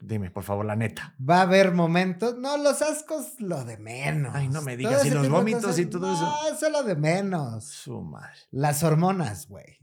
Dime, 0.00 0.30
por 0.30 0.44
favor, 0.44 0.64
la 0.64 0.76
neta. 0.76 1.16
Va 1.18 1.38
a 1.38 1.42
haber 1.42 1.72
momentos. 1.72 2.36
No, 2.36 2.56
los 2.58 2.82
ascos, 2.82 3.32
lo 3.40 3.64
de 3.64 3.78
menos. 3.78 4.32
Ay, 4.34 4.48
no 4.48 4.62
me 4.62 4.76
digas, 4.76 5.04
y 5.04 5.10
los 5.10 5.28
vómitos 5.28 5.62
cosas, 5.62 5.78
y 5.80 5.86
todo 5.86 6.12
eso. 6.12 6.22
No, 6.22 6.54
eso 6.54 6.66
es 6.66 6.72
lo 6.72 6.82
de 6.84 6.94
menos. 6.94 7.64
Su 7.64 8.02
madre. 8.02 8.36
Las 8.52 8.82
hormonas, 8.84 9.48
güey. 9.48 9.78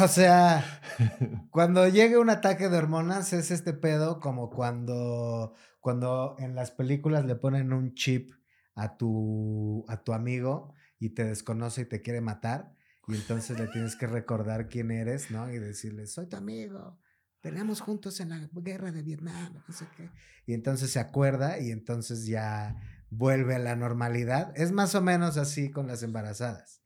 O 0.00 0.08
sea, 0.08 0.64
cuando 1.50 1.86
llegue 1.88 2.18
un 2.18 2.30
ataque 2.30 2.68
de 2.68 2.78
hormonas 2.78 3.32
es 3.32 3.50
este 3.50 3.74
pedo 3.74 4.18
como 4.18 4.50
cuando, 4.50 5.52
cuando 5.80 6.36
en 6.38 6.54
las 6.54 6.70
películas 6.70 7.24
le 7.26 7.36
ponen 7.36 7.72
un 7.72 7.94
chip 7.94 8.32
a 8.74 8.96
tu, 8.96 9.84
a 9.88 9.98
tu 9.98 10.12
amigo 10.14 10.74
y 11.04 11.10
te 11.10 11.24
desconoce 11.24 11.82
y 11.82 11.84
te 11.84 12.00
quiere 12.00 12.22
matar 12.22 12.72
y 13.06 13.14
entonces 13.14 13.58
le 13.58 13.66
tienes 13.68 13.94
que 13.94 14.06
recordar 14.06 14.68
quién 14.68 14.90
eres, 14.90 15.30
¿no? 15.30 15.52
Y 15.52 15.58
decirle, 15.58 16.06
soy 16.06 16.26
tu 16.26 16.36
amigo, 16.36 16.98
peleamos 17.42 17.82
juntos 17.82 18.20
en 18.20 18.30
la 18.30 18.48
guerra 18.54 18.90
de 18.90 19.02
Vietnam, 19.02 19.62
no 19.68 19.74
sé 19.74 19.86
qué. 19.98 20.08
Y 20.46 20.54
entonces 20.54 20.90
se 20.90 21.00
acuerda 21.00 21.58
y 21.60 21.70
entonces 21.72 22.24
ya 22.26 22.76
vuelve 23.10 23.54
a 23.54 23.58
la 23.58 23.76
normalidad. 23.76 24.52
Es 24.56 24.72
más 24.72 24.94
o 24.94 25.02
menos 25.02 25.36
así 25.36 25.70
con 25.70 25.86
las 25.86 26.02
embarazadas. 26.02 26.82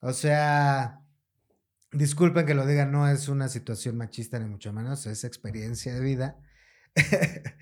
O 0.00 0.12
sea, 0.12 1.00
disculpen 1.90 2.44
que 2.44 2.54
lo 2.54 2.66
diga, 2.66 2.84
no 2.84 3.08
es 3.08 3.28
una 3.28 3.48
situación 3.48 3.96
machista 3.96 4.38
ni 4.38 4.46
mucho 4.46 4.74
menos, 4.74 5.06
es 5.06 5.24
experiencia 5.24 5.94
de 5.94 6.00
vida. 6.00 6.36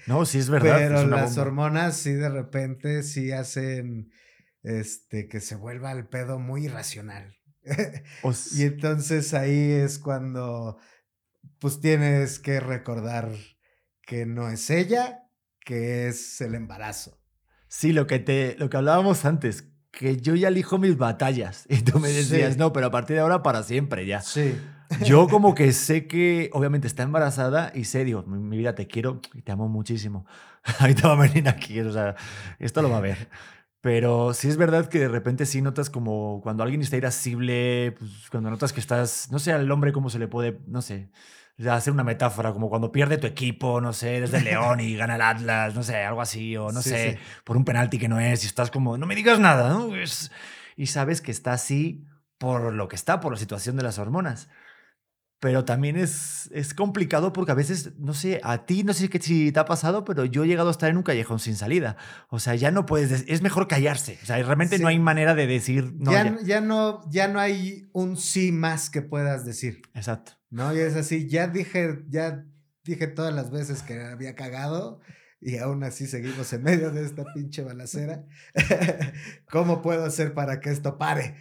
No, 0.09 0.27
sí 0.27 0.39
es 0.39 0.50
verdad. 0.50 0.79
Pero 0.79 1.00
es 1.03 1.09
las 1.09 1.37
bomba. 1.37 1.43
hormonas 1.43 1.97
sí 1.97 2.12
de 2.12 2.29
repente 2.29 3.05
sí 3.05 3.31
hacen 3.31 4.11
este 4.62 5.29
que 5.29 5.40
se 5.40 5.57
vuelva 5.57 5.93
el 5.93 6.07
pedo 6.07 6.38
muy 6.38 6.67
irracional. 6.67 7.37
O 8.23 8.33
y 8.57 8.62
entonces 8.62 9.35
ahí 9.35 9.71
es 9.73 9.99
cuando 9.99 10.79
pues 11.59 11.81
tienes 11.81 12.38
que 12.38 12.59
recordar 12.61 13.31
que 14.02 14.26
no 14.26 14.49
es 14.49 14.71
ella, 14.71 15.25
que 15.64 16.09
es 16.09 16.40
el 16.40 16.55
embarazo. 16.55 17.19
Sí, 17.69 17.93
lo 17.93 18.07
que, 18.07 18.19
te, 18.19 18.57
lo 18.59 18.69
que 18.71 18.76
hablábamos 18.79 19.25
antes, 19.25 19.69
que 19.93 20.17
yo 20.17 20.35
ya 20.35 20.49
elijo 20.49 20.79
mis 20.79 20.97
batallas. 20.97 21.67
Y 21.69 21.83
tú 21.83 22.00
me 22.00 22.09
decías, 22.09 22.55
Sí. 22.55 22.59
no, 22.59 22.73
pero 22.73 22.87
a 22.87 22.90
partir 22.90 23.17
de 23.17 23.23
ahora 23.23 23.43
para 23.43 23.62
siempre 23.62 24.07
ya. 24.07 24.21
Sí. 24.23 24.59
Yo 25.05 25.29
como 25.31 25.55
que 25.55 25.73
sé 25.73 26.07
que 26.07 26.50
obviamente 26.52 26.87
está 26.88 27.02
embarazada 27.05 27.71
y 27.75 27.85
sé, 27.85 28.05
digo, 28.05 28.23
mi, 28.25 28.38
mi 28.38 28.57
vida 28.57 28.75
te 28.75 28.87
quiero 28.88 29.21
y 29.35 29.43
te 29.43 29.52
amo 29.52 29.69
muchísimo. 29.69 30.26
Ahorita 30.81 31.09
va 31.09 31.14
a 31.14 31.29
venir 31.29 31.49
aquí, 31.49 31.79
o 31.81 31.93
sea, 31.93 32.17
esto 32.59 32.83
lo 32.83 32.90
va 32.90 32.97
a 32.99 33.02
ver. 33.02 33.29
Pero 33.81 34.35
sí 34.35 34.49
es 34.49 34.57
verdad 34.59 34.89
que 34.89 34.99
de 34.99 35.09
repente 35.09 35.47
sí 35.47 35.63
notas 35.63 35.89
como 35.89 36.41
cuando 36.43 36.63
alguien 36.63 36.83
está 36.83 36.97
irascible, 36.99 37.95
pues, 37.99 38.29
cuando 38.31 38.51
notas 38.51 38.73
que 38.75 38.81
estás, 38.81 39.29
no 39.31 39.39
sé, 39.39 39.53
al 39.53 39.71
hombre 39.71 39.93
cómo 39.93 40.11
se 40.11 40.19
le 40.19 40.29
puede, 40.29 40.61
no 40.67 40.83
sé, 40.83 41.11
hacer 41.71 41.93
una 41.93 42.05
metáfora, 42.05 42.53
como 42.53 42.69
cuando 42.69 42.93
pierde 42.93 43.17
tu 43.19 43.27
equipo, 43.27 43.81
no 43.81 43.93
sé, 43.95 44.17
eres 44.19 44.33
del 44.33 44.45
León 44.45 44.81
y 44.81 44.97
gana 44.97 45.17
el 45.17 45.23
Atlas, 45.23 45.75
no 45.75 45.83
sé, 45.83 45.97
algo 46.05 46.21
así, 46.21 46.57
o 46.59 46.73
no 46.73 46.83
Sí, 46.83 46.91
sé, 46.91 47.13
sí. 47.13 47.19
por 47.45 47.57
un 47.57 47.65
penalti 47.65 47.99
que 47.99 48.09
no 48.09 48.21
es 48.21 48.45
y 48.45 48.47
estás 48.49 48.71
como, 48.71 48.99
no 48.99 49.07
me 49.07 49.15
digas 49.15 49.39
nada, 49.41 49.71
¿no? 49.71 49.95
Es- 49.97 50.31
y 50.77 50.87
sabes 50.87 51.21
que 51.23 51.31
está 51.31 51.53
así 51.55 52.05
por 52.39 52.73
lo 52.75 52.89
que 52.89 52.97
está, 52.97 53.21
por 53.21 53.33
la 53.33 53.39
situación 53.39 53.77
de 53.77 53.83
las 53.83 53.99
hormonas. 53.99 54.49
Pero 55.40 55.64
también 55.64 55.97
es, 55.97 56.50
es 56.52 56.75
complicado 56.75 57.32
porque 57.32 57.52
a 57.52 57.54
veces, 57.54 57.92
no 57.99 58.12
sé, 58.12 58.40
a 58.44 58.66
ti 58.66 58.85
no 58.85 58.92
sé 58.92 59.09
qué 59.09 59.18
si 59.18 59.50
te 59.52 59.59
ha 59.61 59.64
pasado, 59.64 60.04
pero 60.04 60.26
yo 60.26 60.44
he 60.44 60.47
llegado 60.47 60.68
a 60.68 60.70
estar 60.70 60.90
en 60.90 60.99
un 60.99 61.02
callejón 61.02 61.38
sin 61.38 61.56
salida. 61.56 61.97
O 62.28 62.38
sea, 62.38 62.54
ya 62.56 62.70
no 62.70 62.85
puedes, 62.85 63.25
es 63.26 63.40
mejor 63.40 63.66
callarse. 63.66 64.18
O 64.23 64.26
sea, 64.26 64.37
realmente 64.42 64.76
Sí. 64.76 64.82
no 64.82 64.88
hay 64.88 64.99
manera 64.99 65.35
de 65.35 65.47
decir, 65.47 65.94
no, 65.99 66.12
ya, 66.12 66.25
ya. 66.25 66.38
ya 66.44 66.61
no, 66.61 67.00
ya 67.11 67.26
no 67.28 67.40
hay 67.40 67.88
un 67.92 68.18
sí 68.18 68.52
más 68.52 68.90
que 68.90 69.00
puedas 69.00 69.47
decir. 69.47 69.80
Exacto. 69.94 70.32
No, 70.50 70.75
y 70.75 70.78
es 70.80 70.94
así, 70.94 71.26
ya 71.26 71.49
dije, 71.49 72.02
ya 72.11 72.44
dije 72.85 73.06
todas 73.06 73.32
las 73.35 73.50
veces 73.50 73.82
que 73.82 73.99
había 74.02 74.35
cagado 74.35 75.00
y 75.40 75.56
aún 75.56 75.82
así 75.85 76.06
seguimos 76.06 76.52
en 76.52 76.62
medio 76.64 76.90
de 76.90 77.02
esta 77.02 77.25
pinche 77.32 77.62
balacera. 77.62 78.26
¿Cómo 79.50 79.80
puedo 79.82 80.04
hacer 80.04 80.35
para 80.35 80.61
que 80.61 80.70
esto 80.70 80.99
pare? 80.99 81.35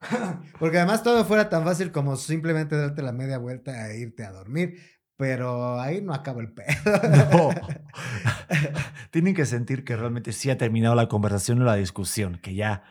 Porque 0.58 0.78
además 0.78 1.02
todo 1.02 1.24
fuera 1.24 1.48
tan 1.48 1.64
fácil 1.64 1.90
como 1.92 2.16
simplemente 2.16 2.76
darte 2.76 3.02
la 3.02 3.12
media 3.12 3.38
vuelta 3.38 3.90
e 3.90 3.98
irte 3.98 4.24
a 4.24 4.32
dormir, 4.32 4.78
pero 5.16 5.80
ahí 5.80 6.00
no 6.00 6.14
acaba 6.14 6.40
el 6.40 6.52
pedo. 6.52 6.68
No. 7.32 7.50
Tienen 9.10 9.34
que 9.34 9.46
sentir 9.46 9.84
que 9.84 9.96
realmente 9.96 10.32
sí 10.32 10.50
ha 10.50 10.58
terminado 10.58 10.94
la 10.94 11.08
conversación 11.08 11.60
o 11.62 11.64
la 11.64 11.74
discusión, 11.74 12.38
que 12.38 12.54
ya 12.54 12.82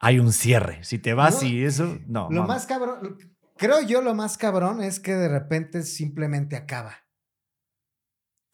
hay 0.00 0.18
un 0.18 0.32
cierre. 0.32 0.82
Si 0.84 0.98
te 0.98 1.14
vas 1.14 1.42
No, 1.42 1.48
y 1.48 1.64
eso, 1.64 1.98
no. 2.06 2.28
Lo 2.30 2.42
mamá. 2.42 2.54
más 2.54 2.66
cabrón, 2.66 3.18
creo 3.56 3.80
yo 3.82 4.02
lo 4.02 4.14
más 4.14 4.38
cabrón 4.38 4.82
es 4.82 5.00
que 5.00 5.14
de 5.14 5.28
repente 5.28 5.82
simplemente 5.82 6.56
acaba. 6.56 6.96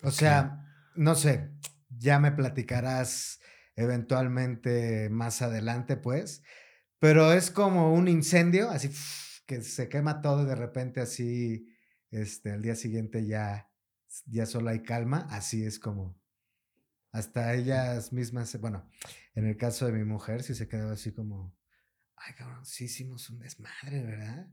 O 0.03 0.11
sea, 0.11 0.65
no 0.95 1.15
sé, 1.15 1.51
ya 1.89 2.19
me 2.19 2.33
platicarás 2.33 3.41
eventualmente 3.77 5.09
más 5.11 5.43
adelante, 5.43 5.97
pues, 5.97 6.43
pero 7.01 7.33
es 7.33 7.51
como 7.51 7.93
un 7.93 8.07
incendio, 8.07 8.71
así 8.71 8.91
que 9.47 9.63
se 9.63 9.89
quema 9.89 10.21
todo 10.23 10.45
y 10.45 10.47
de 10.47 10.55
repente 10.55 11.01
así, 11.01 11.67
este, 12.11 12.53
al 12.53 12.63
día 12.63 12.77
siguiente 12.77 13.27
ya, 13.27 13.69
ya 14.27 14.47
solo 14.47 14.71
hay 14.71 14.83
calma, 14.83 15.27
así 15.31 15.65
es 15.65 15.79
como, 15.81 16.17
hasta 17.13 17.55
ellas 17.55 18.13
mismas, 18.13 18.57
bueno, 18.61 18.89
en 19.35 19.47
el 19.47 19.57
caso 19.57 19.87
de 19.87 19.93
mi 19.93 20.05
mujer, 20.05 20.43
sí 20.45 20.55
se 20.55 20.69
quedaba 20.69 20.93
así 20.93 21.13
como, 21.13 21.57
ay, 22.17 22.35
cabrón, 22.35 22.65
sí 22.65 22.85
hicimos 22.85 23.29
un 23.31 23.41
desmadre, 23.41 24.03
¿verdad? 24.05 24.49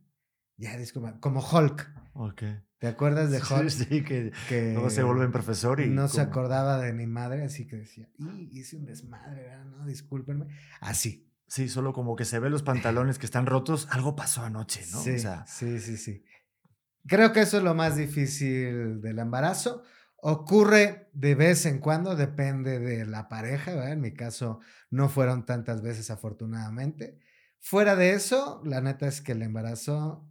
Ya, 0.60 0.75
disculpa, 0.75 1.20
como 1.20 1.39
Hulk. 1.48 1.88
Ok. 2.13 2.42
¿Te 2.80 2.88
acuerdas 2.88 3.30
de 3.30 3.39
Sí, 3.44 3.54
Hulk? 3.54 3.70
sí, 3.70 4.04
que 4.04 4.32
Que 4.50 4.74
luego 4.74 4.89
se 4.89 5.04
vuelven 5.04 5.32
profesor 5.32 5.80
y. 5.82 5.88
no 5.89 6.08
se 6.08 6.18
como- 6.22 6.30
acordaba 6.30 6.80
de 6.80 6.94
mi 6.94 7.06
madre, 7.06 7.44
así 7.44 7.68
que 7.68 7.75
decía, 7.75 8.10
y 8.18 8.60
hice 8.60 8.75
un 8.77 8.86
desmadre, 8.86 9.44
¿verdad? 9.44 9.66
No, 9.66 9.86
discúlpenme. 9.86 10.48
Así. 10.80 11.26
Sí, 11.48 11.70
solo 11.70 11.94
como 11.94 12.16
que 12.16 12.25
se 12.25 12.39
ven 12.39 12.51
los 12.51 12.63
pantalones 12.63 13.20
que 13.20 13.25
están 13.25 13.46
rotos. 13.46 13.88
Algo 13.92 14.16
pasó 14.16 14.44
anoche, 14.44 14.86
¿no? 14.92 15.00
Sí, 15.00 15.12
O 15.16 15.20
sea, 15.20 15.46
sí, 15.48 15.80
sí, 15.80 15.98
sí. 15.98 16.24
Creo 17.08 17.32
que 17.32 17.39
eso 17.42 17.58
es 17.58 17.63
lo 17.63 17.74
más 17.74 17.96
difícil 17.96 19.00
del 19.01 19.20
embarazo. 19.20 19.84
Ocurre 20.18 21.10
de 21.13 21.36
vez 21.36 21.66
en 21.66 21.80
cuando, 21.80 22.16
depende 22.16 22.80
de 22.80 23.06
la 23.06 23.30
pareja, 23.30 23.72
¿verdad? 23.72 23.94
En 23.94 24.01
mi 24.01 24.13
caso 24.13 24.60
no 24.89 25.08
fueron 25.08 25.46
tantas 25.46 25.82
veces 25.82 26.12
afortunadamente. 26.12 27.20
Fuera 27.60 27.96
de 27.96 28.12
eso, 28.12 28.62
la 28.66 28.82
neta 28.82 29.08
es 29.08 29.22
que 29.22 29.32
el 29.32 29.42
embarazo... 29.42 30.30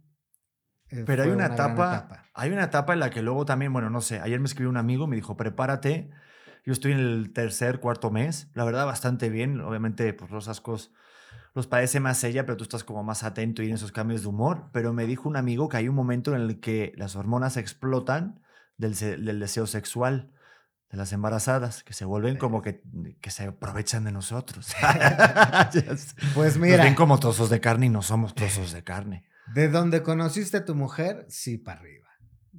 eh, 0.89 1.03
Pero 1.05 1.23
hay 1.23 1.29
una 1.29 1.47
gran 1.47 1.71
etapa, 1.71 2.25
hay 2.33 2.51
una 2.51 2.65
etapa 2.65 2.93
en 2.93 2.99
la 2.99 3.09
que 3.09 3.21
luego 3.23 3.45
también, 3.45 3.73
bueno, 3.73 3.89
no 3.89 4.01
sé, 4.01 4.19
ayer 4.19 4.39
me 4.39 4.45
escribió 4.45 4.69
un 4.69 4.77
amigo, 4.77 5.07
me 5.07 5.15
dijo, 5.15 5.35
prepárate. 5.35 6.11
Yo 6.65 6.73
estoy 6.73 6.91
en 6.91 6.99
el 6.99 7.31
tercer, 7.33 7.79
cuarto 7.79 8.11
mes, 8.11 8.49
la 8.53 8.65
verdad 8.65 8.85
bastante 8.85 9.29
bien. 9.29 9.61
Obviamente, 9.61 10.13
pues 10.13 10.29
los 10.31 10.47
ascos 10.47 10.91
los 11.53 11.67
padece 11.67 11.99
más 11.99 12.23
ella, 12.23 12.45
pero 12.45 12.57
tú 12.57 12.63
estás 12.63 12.83
como 12.83 13.03
más 13.03 13.23
atento 13.23 13.63
y 13.63 13.67
en 13.69 13.75
esos 13.75 13.91
cambios 13.91 14.21
de 14.21 14.27
humor. 14.27 14.69
Pero 14.73 14.93
me 14.93 15.05
dijo 15.05 15.27
un 15.27 15.37
amigo 15.37 15.69
que 15.69 15.77
hay 15.77 15.87
un 15.89 15.95
momento 15.95 16.35
en 16.35 16.41
el 16.41 16.59
que 16.59 16.93
las 16.97 17.15
hormonas 17.15 17.57
explotan 17.57 18.41
del, 18.77 18.95
del 18.97 19.39
deseo 19.39 19.65
sexual 19.67 20.31
de 20.89 20.97
las 20.97 21.11
embarazadas, 21.11 21.83
que 21.83 21.93
se 21.93 22.05
vuelven 22.05 22.37
como 22.37 22.61
que, 22.61 22.81
que 23.19 23.29
se 23.29 23.43
aprovechan 23.43 24.05
de 24.05 24.11
nosotros. 24.13 24.73
Pues 26.33 26.53
Nos 26.55 26.57
mira, 26.57 26.83
ven 26.83 26.95
como 26.95 27.19
trozos 27.19 27.49
de 27.49 27.59
carne 27.59 27.87
y 27.87 27.89
no 27.89 28.01
somos 28.01 28.33
trozos 28.35 28.71
de 28.71 28.83
carne. 28.83 29.25
de 29.53 29.67
donde 29.69 30.01
conociste 30.03 30.57
a 30.57 30.65
tu 30.65 30.75
mujer, 30.75 31.25
sí, 31.29 31.57
para 31.57 31.79
arriba. 31.81 32.07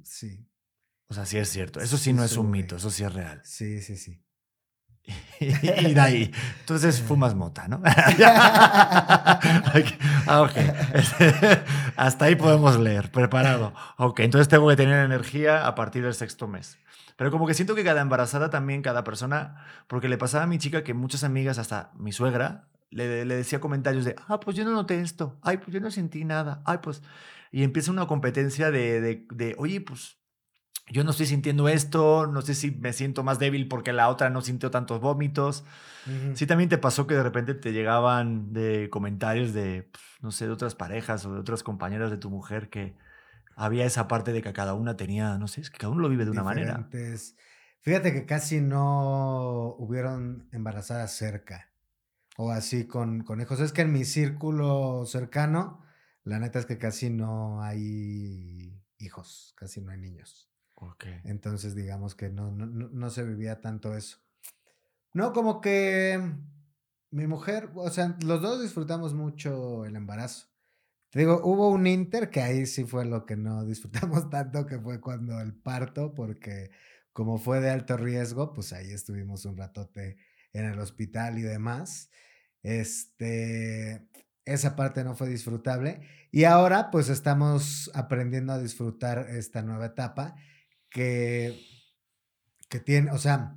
Sí, 0.03 0.47
O 1.07 1.13
sea, 1.13 1.25
sí 1.25 1.37
es 1.37 1.49
cierto. 1.49 1.79
Eso 1.81 1.97
sí 1.97 2.05
Sí, 2.05 2.13
no 2.13 2.23
es 2.23 2.37
un 2.37 2.51
mito, 2.51 2.75
eso 2.75 2.89
sí 2.91 3.03
es 3.03 3.13
real. 3.13 3.41
sí, 3.43 3.81
sí, 3.81 3.97
sí. 3.97 4.23
y 5.39 5.93
de 5.93 5.99
ahí. 5.99 6.31
Entonces 6.61 7.01
fumas 7.01 7.35
mota, 7.35 7.67
¿no? 7.67 7.81
ah, 7.85 9.39
ok. 10.41 10.51
Hasta 11.95 12.25
ahí 12.25 12.35
podemos 12.35 12.79
leer, 12.79 13.11
preparado. 13.11 13.73
Ok, 13.97 14.19
entonces 14.21 14.47
tengo 14.47 14.67
que 14.69 14.75
tener 14.75 15.03
energía 15.05 15.65
a 15.67 15.75
partir 15.75 16.03
del 16.03 16.13
sexto 16.13 16.47
mes. 16.47 16.77
Pero 17.15 17.31
como 17.31 17.47
que 17.47 17.53
siento 17.53 17.75
que 17.75 17.83
cada 17.83 18.01
embarazada 18.01 18.49
también, 18.49 18.81
cada 18.81 19.03
persona, 19.03 19.65
porque 19.87 20.09
le 20.09 20.17
pasaba 20.17 20.45
a 20.45 20.47
mi 20.47 20.57
chica 20.57 20.83
que 20.83 20.93
muchas 20.93 21.23
amigas, 21.23 21.57
hasta 21.57 21.91
mi 21.97 22.11
suegra, 22.11 22.67
le, 22.91 23.25
le 23.25 23.35
decía 23.35 23.59
comentarios 23.59 24.05
de, 24.05 24.15
ah, 24.27 24.39
pues 24.39 24.55
yo 24.55 24.63
no 24.63 24.71
noté 24.71 25.01
esto, 25.01 25.37
ay, 25.41 25.57
pues 25.57 25.73
yo 25.73 25.79
no 25.79 25.91
sentí 25.91 26.25
nada, 26.25 26.61
ay, 26.65 26.79
pues... 26.81 27.01
Y 27.51 27.63
empieza 27.63 27.89
una 27.91 28.05
competencia 28.05 28.69
de, 28.69 29.01
de, 29.01 29.25
de 29.31 29.55
oye, 29.57 29.81
pues 29.81 30.18
yo 30.89 31.03
no 31.03 31.11
estoy 31.11 31.27
sintiendo 31.27 31.69
esto, 31.69 32.27
no 32.27 32.41
sé 32.41 32.55
si 32.55 32.71
me 32.71 32.93
siento 32.93 33.23
más 33.23 33.39
débil 33.39 33.67
porque 33.67 33.93
la 33.93 34.09
otra 34.09 34.29
no 34.29 34.41
sintió 34.41 34.71
tantos 34.71 34.99
vómitos. 34.99 35.63
Sí, 36.33 36.47
también 36.47 36.69
te 36.69 36.79
pasó 36.79 37.05
que 37.05 37.13
de 37.13 37.21
repente 37.21 37.53
te 37.53 37.71
llegaban 37.71 38.51
de 38.51 38.89
comentarios 38.89 39.53
de, 39.53 39.87
pues, 39.91 40.03
no 40.21 40.31
sé, 40.31 40.47
de 40.47 40.51
otras 40.51 40.73
parejas 40.73 41.23
o 41.25 41.33
de 41.33 41.39
otras 41.39 41.61
compañeras 41.61 42.09
de 42.09 42.17
tu 42.17 42.31
mujer 42.31 42.69
que 42.69 42.95
había 43.55 43.85
esa 43.85 44.07
parte 44.07 44.33
de 44.33 44.41
que 44.41 44.51
cada 44.51 44.73
una 44.73 44.97
tenía, 44.97 45.37
no 45.37 45.47
sé, 45.47 45.61
es 45.61 45.69
que 45.69 45.77
cada 45.77 45.91
uno 45.91 46.01
lo 46.01 46.09
vive 46.09 46.25
de 46.25 46.31
una 46.31 46.43
manera. 46.43 46.89
Fíjate 47.81 48.11
que 48.11 48.25
casi 48.25 48.59
no 48.59 49.75
hubieron 49.77 50.49
embarazadas 50.51 51.15
cerca 51.15 51.71
o 52.37 52.51
así 52.51 52.87
con, 52.87 53.23
con 53.23 53.39
hijos. 53.39 53.59
Es 53.59 53.71
que 53.71 53.81
en 53.81 53.93
mi 53.93 54.05
círculo 54.05 55.05
cercano, 55.05 55.83
la 56.23 56.39
neta 56.39 56.59
es 56.59 56.65
que 56.65 56.77
casi 56.77 57.09
no 57.09 57.61
hay 57.61 58.81
hijos, 58.97 59.53
casi 59.57 59.81
no 59.81 59.91
hay 59.91 59.99
niños. 59.99 60.48
Entonces, 61.23 61.75
digamos 61.75 62.15
que 62.15 62.29
no, 62.29 62.51
no, 62.51 62.65
no, 62.65 63.09
se 63.09 63.23
vivía 63.23 63.61
tanto 63.61 63.95
eso. 63.95 64.17
No, 65.13 65.33
como 65.33 65.61
que 65.61 66.21
mi 67.11 67.27
mujer, 67.27 67.69
o 67.75 67.89
sea, 67.89 68.17
los 68.23 68.41
dos 68.41 68.61
disfrutamos 68.61 69.13
mucho 69.13 69.85
el 69.85 69.95
embarazo. 69.95 70.47
Te 71.09 71.19
digo, 71.19 71.41
hubo 71.43 71.69
un 71.69 71.87
inter 71.87 72.29
que 72.29 72.41
ahí 72.41 72.65
sí 72.65 72.83
fue 72.83 73.05
lo 73.05 73.25
que 73.25 73.35
no 73.35 73.65
disfrutamos 73.65 74.29
tanto, 74.29 74.65
que 74.65 74.79
fue 74.79 75.01
cuando 75.01 75.39
el 75.39 75.53
parto, 75.53 76.13
porque 76.13 76.71
como 77.13 77.37
fue 77.37 77.59
de 77.59 77.71
alto 77.71 77.97
riesgo, 77.97 78.53
pues 78.53 78.73
ahí 78.73 78.91
estuvimos 78.91 79.45
un 79.45 79.57
ratote 79.57 80.17
en 80.53 80.65
el 80.65 80.79
hospital 80.79 81.39
y 81.39 81.41
demás. 81.41 82.11
Este, 82.61 84.07
esa 84.45 84.75
parte 84.75 85.03
no 85.03 85.15
fue 85.15 85.29
disfrutable. 85.29 86.01
Y 86.31 86.43
ahora 86.43 86.91
pues 86.91 87.09
estamos 87.09 87.89
aprendiendo 87.95 88.53
a 88.53 88.59
disfrutar 88.59 89.27
esta 89.29 89.63
nueva 89.63 89.87
etapa 89.87 90.35
que, 90.89 91.59
que 92.69 92.79
tiene, 92.79 93.11
o 93.11 93.17
sea, 93.17 93.55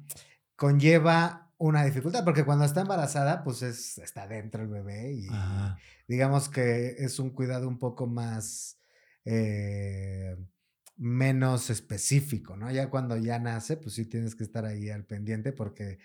conlleva 0.57 1.53
una 1.59 1.85
dificultad, 1.85 2.25
porque 2.25 2.45
cuando 2.45 2.65
está 2.65 2.81
embarazada, 2.81 3.45
pues 3.45 3.63
es, 3.63 3.99
está 3.99 4.27
dentro 4.27 4.63
el 4.63 4.69
bebé 4.69 5.13
y 5.13 5.29
digamos 6.09 6.49
que 6.49 6.97
es 6.99 7.19
un 7.19 7.31
cuidado 7.31 7.69
un 7.69 7.79
poco 7.79 8.07
más, 8.07 8.81
eh, 9.25 10.37
menos 10.97 11.71
específico, 11.71 12.57
¿no? 12.57 12.71
Ya 12.71 12.91
cuando 12.91 13.17
ya 13.17 13.39
nace, 13.39 13.77
pues 13.77 13.95
sí 13.95 14.07
tienes 14.07 14.35
que 14.35 14.45
estar 14.45 14.65
ahí 14.65 14.91
al 14.91 15.05
pendiente 15.05 15.53
porque, 15.53 15.99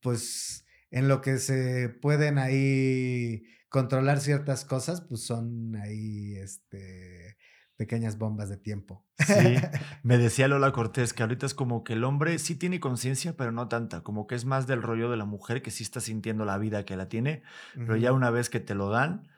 pues, 0.00 0.66
en 0.90 1.08
lo 1.08 1.20
que 1.20 1.38
se 1.38 1.88
pueden 1.88 2.38
ahí 2.38 3.44
controlar 3.68 4.20
ciertas 4.20 4.64
cosas, 4.64 5.00
pues 5.00 5.22
son 5.22 5.76
ahí, 5.76 6.36
este, 6.36 7.36
pequeñas 7.76 8.18
bombas 8.18 8.48
de 8.48 8.56
tiempo. 8.56 9.04
Sí, 9.18 9.34
me 10.02 10.18
decía 10.18 10.48
Lola 10.48 10.72
Cortés 10.72 11.12
que 11.12 11.22
ahorita 11.22 11.46
es 11.46 11.54
como 11.54 11.84
que 11.84 11.92
el 11.92 12.04
hombre 12.04 12.38
sí 12.38 12.56
tiene 12.56 12.80
conciencia, 12.80 13.36
pero 13.36 13.52
no 13.52 13.68
tanta, 13.68 14.02
como 14.02 14.26
que 14.26 14.34
es 14.34 14.44
más 14.44 14.66
del 14.66 14.82
rollo 14.82 15.10
de 15.10 15.16
la 15.16 15.24
mujer 15.24 15.62
que 15.62 15.70
sí 15.70 15.82
está 15.84 16.00
sintiendo 16.00 16.44
la 16.44 16.58
vida 16.58 16.84
que 16.84 16.96
la 16.96 17.08
tiene, 17.08 17.42
pero 17.74 17.96
ya 17.96 18.12
una 18.12 18.30
vez 18.30 18.50
que 18.50 18.60
te 18.60 18.74
lo 18.74 18.90
dan, 18.90 19.28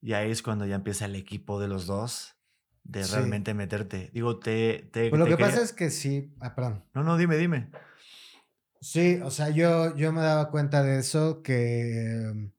y 0.00 0.12
ahí 0.12 0.30
es 0.30 0.42
cuando 0.42 0.66
ya 0.66 0.76
empieza 0.76 1.06
el 1.06 1.16
equipo 1.16 1.60
de 1.60 1.68
los 1.68 1.86
dos 1.86 2.36
de 2.84 3.04
realmente 3.04 3.54
meterte. 3.54 4.10
Digo, 4.12 4.38
te... 4.38 4.88
te 4.92 5.08
pues 5.10 5.18
lo 5.18 5.26
que 5.26 5.36
pasa 5.36 5.62
es 5.62 5.72
que 5.72 5.90
sí, 5.90 6.34
ah, 6.40 6.54
perdón. 6.54 6.84
No, 6.94 7.02
no, 7.02 7.16
dime, 7.16 7.36
dime. 7.36 7.70
Sí, 8.80 9.18
o 9.22 9.30
sea, 9.30 9.50
yo, 9.50 9.96
yo 9.96 10.12
me 10.12 10.20
daba 10.20 10.50
cuenta 10.50 10.82
de 10.82 11.00
eso, 11.00 11.42
que 11.42 12.50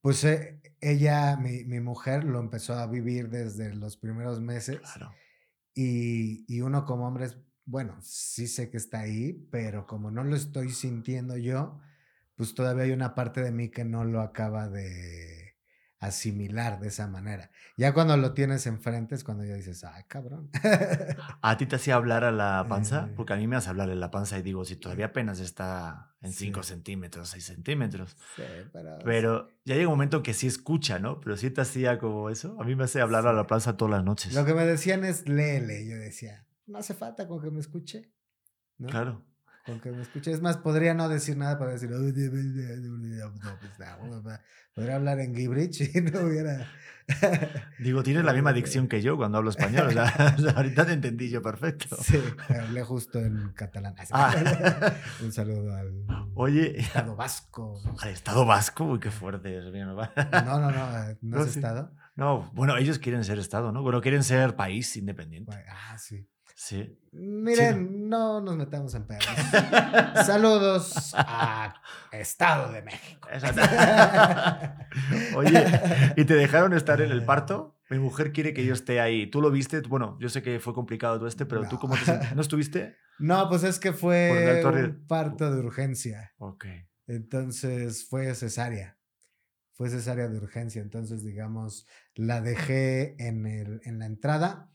pues 0.00 0.24
eh, 0.24 0.60
ella, 0.80 1.36
mi, 1.36 1.64
mi, 1.64 1.80
mujer, 1.80 2.24
lo 2.24 2.40
empezó 2.40 2.74
a 2.74 2.86
vivir 2.86 3.28
desde 3.28 3.74
los 3.74 3.96
primeros 3.96 4.40
meses. 4.40 4.80
Claro. 4.80 5.14
Y, 5.74 6.44
y 6.48 6.60
uno 6.60 6.84
como 6.84 7.06
hombre, 7.06 7.28
bueno, 7.64 7.96
sí 8.00 8.46
sé 8.46 8.70
que 8.70 8.76
está 8.76 9.00
ahí, 9.00 9.32
pero 9.50 9.86
como 9.86 10.10
no 10.10 10.24
lo 10.24 10.36
estoy 10.36 10.70
sintiendo 10.70 11.36
yo, 11.36 11.80
pues 12.36 12.54
todavía 12.54 12.84
hay 12.84 12.92
una 12.92 13.14
parte 13.14 13.42
de 13.42 13.50
mí 13.50 13.70
que 13.70 13.84
no 13.84 14.04
lo 14.04 14.20
acaba 14.20 14.68
de 14.68 15.45
asimilar 15.98 16.78
de 16.80 16.88
esa 16.88 17.06
manera. 17.06 17.50
Ya 17.76 17.94
cuando 17.94 18.16
lo 18.16 18.34
tienes 18.34 18.66
enfrente 18.66 19.14
es 19.14 19.24
cuando 19.24 19.44
ya 19.44 19.54
dices, 19.54 19.84
ay, 19.84 20.04
cabrón. 20.06 20.50
¿A 21.42 21.56
ti 21.56 21.66
te 21.66 21.76
hacía 21.76 21.94
hablar 21.94 22.24
a 22.24 22.32
la 22.32 22.66
panza? 22.68 23.06
Eh. 23.08 23.14
Porque 23.16 23.32
a 23.32 23.36
mí 23.36 23.46
me 23.46 23.56
hace 23.56 23.70
hablar 23.70 23.90
en 23.90 24.00
la 24.00 24.10
panza 24.10 24.38
y 24.38 24.42
digo, 24.42 24.64
si 24.64 24.76
todavía 24.76 25.06
apenas 25.06 25.40
está 25.40 26.14
en 26.20 26.32
5 26.32 26.62
centímetros, 26.62 27.28
6 27.30 27.44
centímetros. 27.44 28.16
Sí, 28.36 28.42
pero... 28.72 28.98
Pero 29.04 29.48
ya 29.64 29.74
llega 29.74 29.88
un 29.88 29.94
momento 29.94 30.22
que 30.22 30.34
sí 30.34 30.46
escucha, 30.46 30.98
¿no? 30.98 31.20
Pero 31.20 31.36
sí 31.36 31.50
te 31.50 31.62
hacía 31.62 31.98
como 31.98 32.30
eso. 32.30 32.56
A 32.60 32.64
mí 32.64 32.74
me 32.74 32.84
hace 32.84 33.00
hablar 33.00 33.26
a 33.26 33.32
la 33.32 33.46
panza 33.46 33.76
todas 33.76 33.92
las 33.92 34.04
noches. 34.04 34.34
Lo 34.34 34.44
que 34.44 34.54
me 34.54 34.66
decían 34.66 35.04
es, 35.04 35.28
léele. 35.28 35.86
Yo 35.86 35.96
decía, 35.96 36.46
no 36.66 36.78
hace 36.78 36.94
falta 36.94 37.26
con 37.26 37.40
que 37.42 37.50
me 37.50 37.60
escuche. 37.60 38.12
Claro 38.86 39.24
con 39.66 39.80
que 39.80 39.90
me 39.90 40.02
escuche. 40.02 40.30
Es 40.30 40.40
más, 40.40 40.56
podría 40.56 40.94
no 40.94 41.08
decir 41.08 41.36
nada 41.36 41.58
para 41.58 41.72
decir, 41.72 41.90
podría 44.74 44.94
hablar 44.94 45.20
en 45.20 45.34
Gibrich 45.34 45.80
y 45.80 46.00
no 46.12 46.20
hubiera... 46.20 46.66
Digo, 47.78 48.02
tienes 48.02 48.24
la 48.24 48.32
misma 48.32 48.52
dicción 48.52 48.88
que 48.88 49.00
yo 49.00 49.16
cuando 49.16 49.38
hablo 49.38 49.50
español. 49.50 49.96
ahorita 50.56 50.86
te 50.86 50.92
entendí 50.92 51.30
yo 51.30 51.40
perfecto. 51.40 51.96
Sí, 52.00 52.20
hablé 52.48 52.82
justo 52.82 53.20
en 53.20 53.52
catalán. 53.52 53.94
Ah. 54.10 54.34
Un 55.22 55.32
saludo 55.32 55.72
al 55.74 56.04
Oye, 56.34 56.80
Estado 56.80 57.14
Vasco. 57.14 57.80
Al 58.00 58.08
Estado 58.08 58.44
Vasco, 58.44 58.84
uy, 58.84 58.98
qué 58.98 59.10
fuerte. 59.12 59.60
No, 59.60 60.60
no, 60.60 60.70
no, 60.72 61.16
no, 61.20 61.42
es 61.42 61.56
Estado. 61.56 61.92
No, 62.16 62.50
bueno, 62.54 62.76
ellos 62.76 62.98
quieren 62.98 63.22
ser 63.22 63.38
Estado, 63.38 63.70
¿no? 63.70 63.82
Bueno, 63.82 64.00
quieren 64.00 64.24
ser 64.24 64.56
país 64.56 64.96
independiente. 64.96 65.52
Ah, 65.68 65.96
sí. 65.98 66.28
Sí. 66.56 66.98
Miren, 67.12 68.08
no 68.08 68.40
nos 68.40 68.56
metamos 68.56 68.94
en 68.94 69.06
perros. 69.06 69.28
Saludos 70.26 71.12
a 71.14 71.74
Estado 72.10 72.72
de 72.72 72.80
México. 72.80 73.28
Oye, 75.36 75.64
¿y 76.16 76.24
te 76.24 76.34
dejaron 76.34 76.72
estar 76.72 77.02
en 77.02 77.10
el 77.10 77.26
parto? 77.26 77.78
Mi 77.90 77.98
mujer 77.98 78.32
quiere 78.32 78.54
que 78.54 78.64
yo 78.64 78.72
esté 78.72 79.00
ahí. 79.00 79.26
¿Tú 79.26 79.42
lo 79.42 79.50
viste? 79.50 79.82
Bueno, 79.82 80.16
yo 80.18 80.30
sé 80.30 80.42
que 80.42 80.58
fue 80.58 80.72
complicado 80.72 81.18
todo 81.18 81.28
este, 81.28 81.44
pero 81.44 81.68
¿tú 81.68 81.78
cómo 81.78 81.94
te 81.94 82.34
¿No 82.34 82.40
estuviste? 82.40 82.96
No, 83.18 83.48
pues 83.48 83.62
es 83.62 83.78
que 83.78 83.94
fue 83.94 84.62
un 84.62 85.06
parto 85.06 85.50
de 85.50 85.58
urgencia. 85.60 86.34
Ok. 86.36 86.66
Entonces 87.06 88.06
fue 88.08 88.34
cesárea. 88.34 88.98
Fue 89.72 89.88
cesárea 89.88 90.28
de 90.28 90.36
urgencia. 90.38 90.82
Entonces, 90.82 91.22
digamos, 91.22 91.86
la 92.14 92.42
dejé 92.42 93.14
en, 93.18 93.46
el, 93.46 93.80
en 93.84 93.98
la 93.98 94.06
entrada 94.06 94.70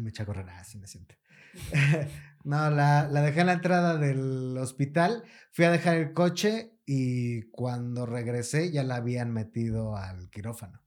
me 0.00 0.10
echa 0.10 0.22
a 0.22 0.26
correr, 0.26 0.48
así 0.50 0.78
me 0.78 0.86
siento. 0.86 1.14
no, 2.44 2.70
la, 2.70 3.08
la 3.08 3.22
dejé 3.22 3.40
en 3.40 3.46
la 3.46 3.52
entrada 3.52 3.98
del 3.98 4.56
hospital, 4.58 5.24
fui 5.52 5.64
a 5.64 5.70
dejar 5.70 5.96
el 5.96 6.12
coche 6.12 6.78
y 6.86 7.42
cuando 7.50 8.06
regresé 8.06 8.72
ya 8.72 8.84
la 8.84 8.96
habían 8.96 9.32
metido 9.32 9.96
al 9.96 10.30
quirófano. 10.30 10.82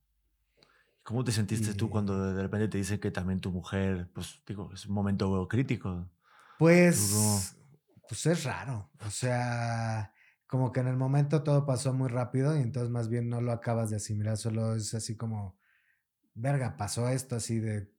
¿Cómo 1.03 1.23
te 1.23 1.31
sentiste 1.31 1.75
tú 1.75 1.91
cuando 1.91 2.33
de 2.33 2.41
repente 2.41 2.67
te 2.67 2.79
dicen 2.79 2.99
que 2.99 3.11
también 3.11 3.39
tu 3.39 3.51
mujer, 3.51 4.09
pues 4.11 4.41
digo, 4.47 4.71
es 4.73 4.87
un 4.87 4.95
momento 4.95 5.47
crítico? 5.47 6.09
Pues, 6.57 7.55
pues 8.09 8.25
es 8.25 8.43
raro. 8.43 8.89
O 9.05 9.11
sea, 9.11 10.11
como 10.47 10.71
que 10.71 10.79
en 10.79 10.87
el 10.87 10.97
momento 10.97 11.43
todo 11.43 11.63
pasó 11.63 11.93
muy 11.93 12.09
rápido 12.09 12.57
y 12.57 12.61
entonces 12.61 12.89
más 12.89 13.07
bien 13.07 13.29
no 13.29 13.39
lo 13.39 13.51
acabas 13.51 13.91
de 13.91 13.97
asimilar, 13.97 14.35
solo 14.37 14.75
es 14.75 14.95
así 14.95 15.15
como, 15.15 15.59
verga, 16.33 16.75
pasó 16.75 17.07
esto 17.07 17.35
así 17.35 17.59
de 17.59 17.91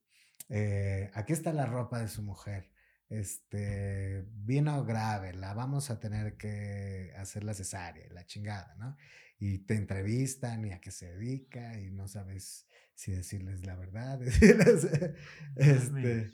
eh, 0.49 1.11
aquí 1.15 1.33
está 1.33 1.53
la 1.53 1.67
ropa 1.67 2.01
de 2.01 2.09
su 2.09 2.23
mujer. 2.23 2.71
Este, 3.09 4.25
vino 4.33 4.85
grave, 4.85 5.33
la 5.33 5.55
vamos 5.55 5.91
a 5.91 6.01
tener 6.01 6.37
que 6.37 7.13
hacer 7.17 7.45
la 7.45 7.55
cesárea, 7.55 8.09
la 8.13 8.27
chingada, 8.27 8.75
¿no? 8.77 8.97
Y 9.39 9.59
te 9.59 9.75
entrevistan 9.75 10.65
y 10.65 10.73
a 10.73 10.81
qué 10.81 10.91
se 10.91 11.13
dedica 11.13 11.79
y 11.79 11.91
no 11.91 12.09
sabes 12.09 12.67
si 12.95 13.13
decirles 13.13 13.65
la 13.65 13.77
verdad, 13.77 14.21
este, 15.57 16.33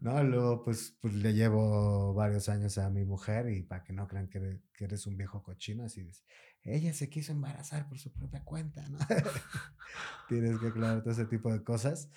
no, 0.00 0.22
luego 0.24 0.64
pues, 0.64 0.96
pues, 1.00 1.12
le 1.12 1.34
llevo 1.34 2.14
varios 2.14 2.48
años 2.48 2.78
a 2.78 2.88
mi 2.88 3.04
mujer 3.04 3.50
y 3.50 3.62
para 3.62 3.84
que 3.84 3.92
no 3.92 4.08
crean 4.08 4.28
que, 4.28 4.60
eres 4.78 5.06
un 5.06 5.18
viejo 5.18 5.42
cochino, 5.42 5.84
así 5.84 6.02
dice, 6.02 6.24
ella 6.62 6.94
se 6.94 7.10
quiso 7.10 7.32
embarazar 7.32 7.86
por 7.86 7.98
su 7.98 8.10
propia 8.10 8.42
cuenta, 8.42 8.88
¿no? 8.88 8.98
Tienes 10.28 10.58
que 10.58 10.68
aclarar 10.68 11.02
todo 11.02 11.12
ese 11.12 11.26
tipo 11.26 11.52
de 11.52 11.62
cosas. 11.62 12.10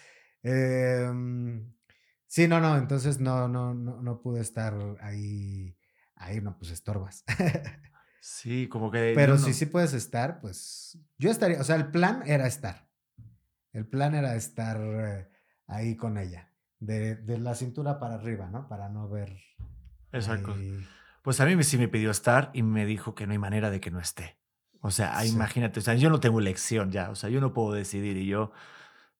Em, 0.43 1.73
sí, 2.27 2.47
no, 2.47 2.59
no, 2.59 2.77
entonces 2.77 3.19
no, 3.19 3.47
no, 3.47 3.73
no, 3.73 4.01
no 4.01 4.21
pude 4.21 4.41
estar 4.41 4.75
ahí, 5.01 5.75
ahí 6.15 6.41
no, 6.41 6.57
pues 6.57 6.71
estorbas. 6.71 7.23
Sí, 8.25 8.69
como 8.69 8.89
que... 8.89 9.11
Pero 9.17 9.33
no- 9.33 9.37
si 9.39 9.53
sí 9.53 9.65
puedes 9.65 9.91
estar, 9.91 10.39
pues 10.39 10.97
yo 11.17 11.29
estaría, 11.29 11.59
o 11.59 11.63
sea, 11.65 11.75
el 11.75 11.91
plan 11.91 12.23
era 12.25 12.47
estar. 12.47 12.87
El 13.73 13.85
plan 13.85 14.15
era 14.15 14.35
estar 14.37 14.79
eh, 14.81 15.27
ahí 15.67 15.97
con 15.97 16.17
ella, 16.17 16.49
de, 16.79 17.17
de 17.17 17.37
la 17.37 17.53
cintura 17.53 17.99
para 17.99 18.13
arriba, 18.15 18.49
¿no? 18.49 18.69
Para 18.69 18.87
no 18.87 19.09
ver. 19.09 19.37
Exacto. 20.13 20.53
ahí- 20.53 20.87
Pues 21.21 21.41
a 21.41 21.45
mí 21.45 21.61
sí 21.65 21.77
me 21.77 21.89
pidió 21.89 22.11
estar 22.11 22.49
y 22.53 22.63
me 22.63 22.85
dijo 22.85 23.13
que 23.13 23.25
no 23.27 23.33
hay 23.33 23.39
manera 23.39 23.69
de 23.69 23.81
que 23.81 23.91
no 23.91 23.99
esté. 23.99 24.37
O 24.79 24.89
sea, 24.89 25.19
Sí. 25.21 25.27
imagínate, 25.27 25.79
o 25.81 25.83
sea, 25.83 25.95
yo 25.95 26.09
no 26.09 26.21
tengo 26.21 26.39
elección 26.39 26.91
ya, 26.93 27.09
o 27.09 27.15
sea, 27.15 27.29
yo 27.29 27.41
no 27.41 27.51
puedo 27.51 27.73
decidir 27.73 28.15
y 28.15 28.25
yo 28.27 28.53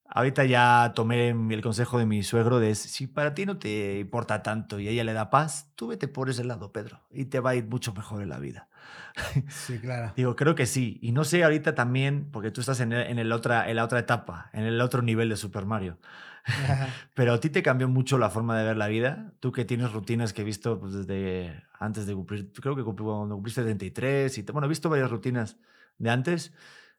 ahorita 0.06 0.46
ya 0.46 0.92
tomé 0.96 1.30
el 1.30 1.62
consejo 1.62 1.98
de 1.98 2.06
mi 2.06 2.24
suegro 2.24 2.60
de 2.60 2.76
si 2.76 3.08
para 3.08 3.34
ti 3.34 3.46
no 3.46 3.58
te 3.58 4.00
importa 4.00 4.44
tanto 4.44 4.80
y 4.80 4.88
a 4.88 4.92
ella 4.92 5.04
le 5.04 5.14
da 5.14 5.30
paz, 5.30 5.72
tú 5.76 5.88
vete 5.88 6.08
por 6.08 6.30
ese 6.30 6.44
lado, 6.44 6.72
Pedro, 6.72 7.02
y 7.12 7.26
te 7.26 7.40
va 7.40 7.52
a 7.52 7.56
ir 7.56 7.66
mucho 7.68 7.94
mejor 7.94 8.22
en 8.22 8.30
la 8.30 8.40
vida. 8.40 8.70
Sí, 9.50 9.80
claro. 9.80 10.12
Digo, 10.16 10.36
creo 10.36 10.56
que 10.56 10.66
sí. 10.66 11.00
Y 11.02 11.12
no 11.12 11.24
sé 11.24 11.44
ahorita 11.44 11.76
también, 11.76 12.30
porque 12.32 12.52
tú 12.52 12.62
estás 12.62 12.80
en, 12.80 12.92
el- 12.94 13.08
en, 13.08 13.20
el 13.20 13.32
otra, 13.32 13.70
en 13.70 13.76
la 13.78 13.84
otra 13.86 14.00
etapa, 14.00 14.50
en 14.54 14.64
el 14.64 14.82
otro 14.82 15.02
nivel 15.02 15.30
de 15.30 15.38
Super 15.38 15.66
Mario. 15.66 16.00
Pero 17.14 17.34
a 17.34 17.40
ti 17.40 17.50
te 17.50 17.64
cambió 17.64 17.88
mucho 17.88 18.18
la 18.18 18.30
forma 18.30 18.58
de 18.58 18.66
ver 18.66 18.78
la 18.78 18.88
vida. 18.88 19.34
Tú 19.40 19.52
que 19.52 19.66
tienes 19.66 19.92
rutinas 19.94 20.34
que 20.34 20.42
he 20.42 20.46
visto 20.46 20.80
pues, 20.80 20.94
desde 20.94 21.64
antes 21.80 22.06
de 22.06 22.14
cumplir, 22.16 22.52
creo 22.54 22.76
que 22.76 22.84
cumplí- 22.84 23.04
cuando 23.06 23.36
cumpliste 23.36 23.62
33 23.64 24.38
y 24.38 24.42
bueno, 24.44 24.66
he 24.66 24.70
visto 24.70 24.90
varias 24.90 25.10
rutinas 25.12 25.58
de 25.98 26.10
antes. 26.10 26.54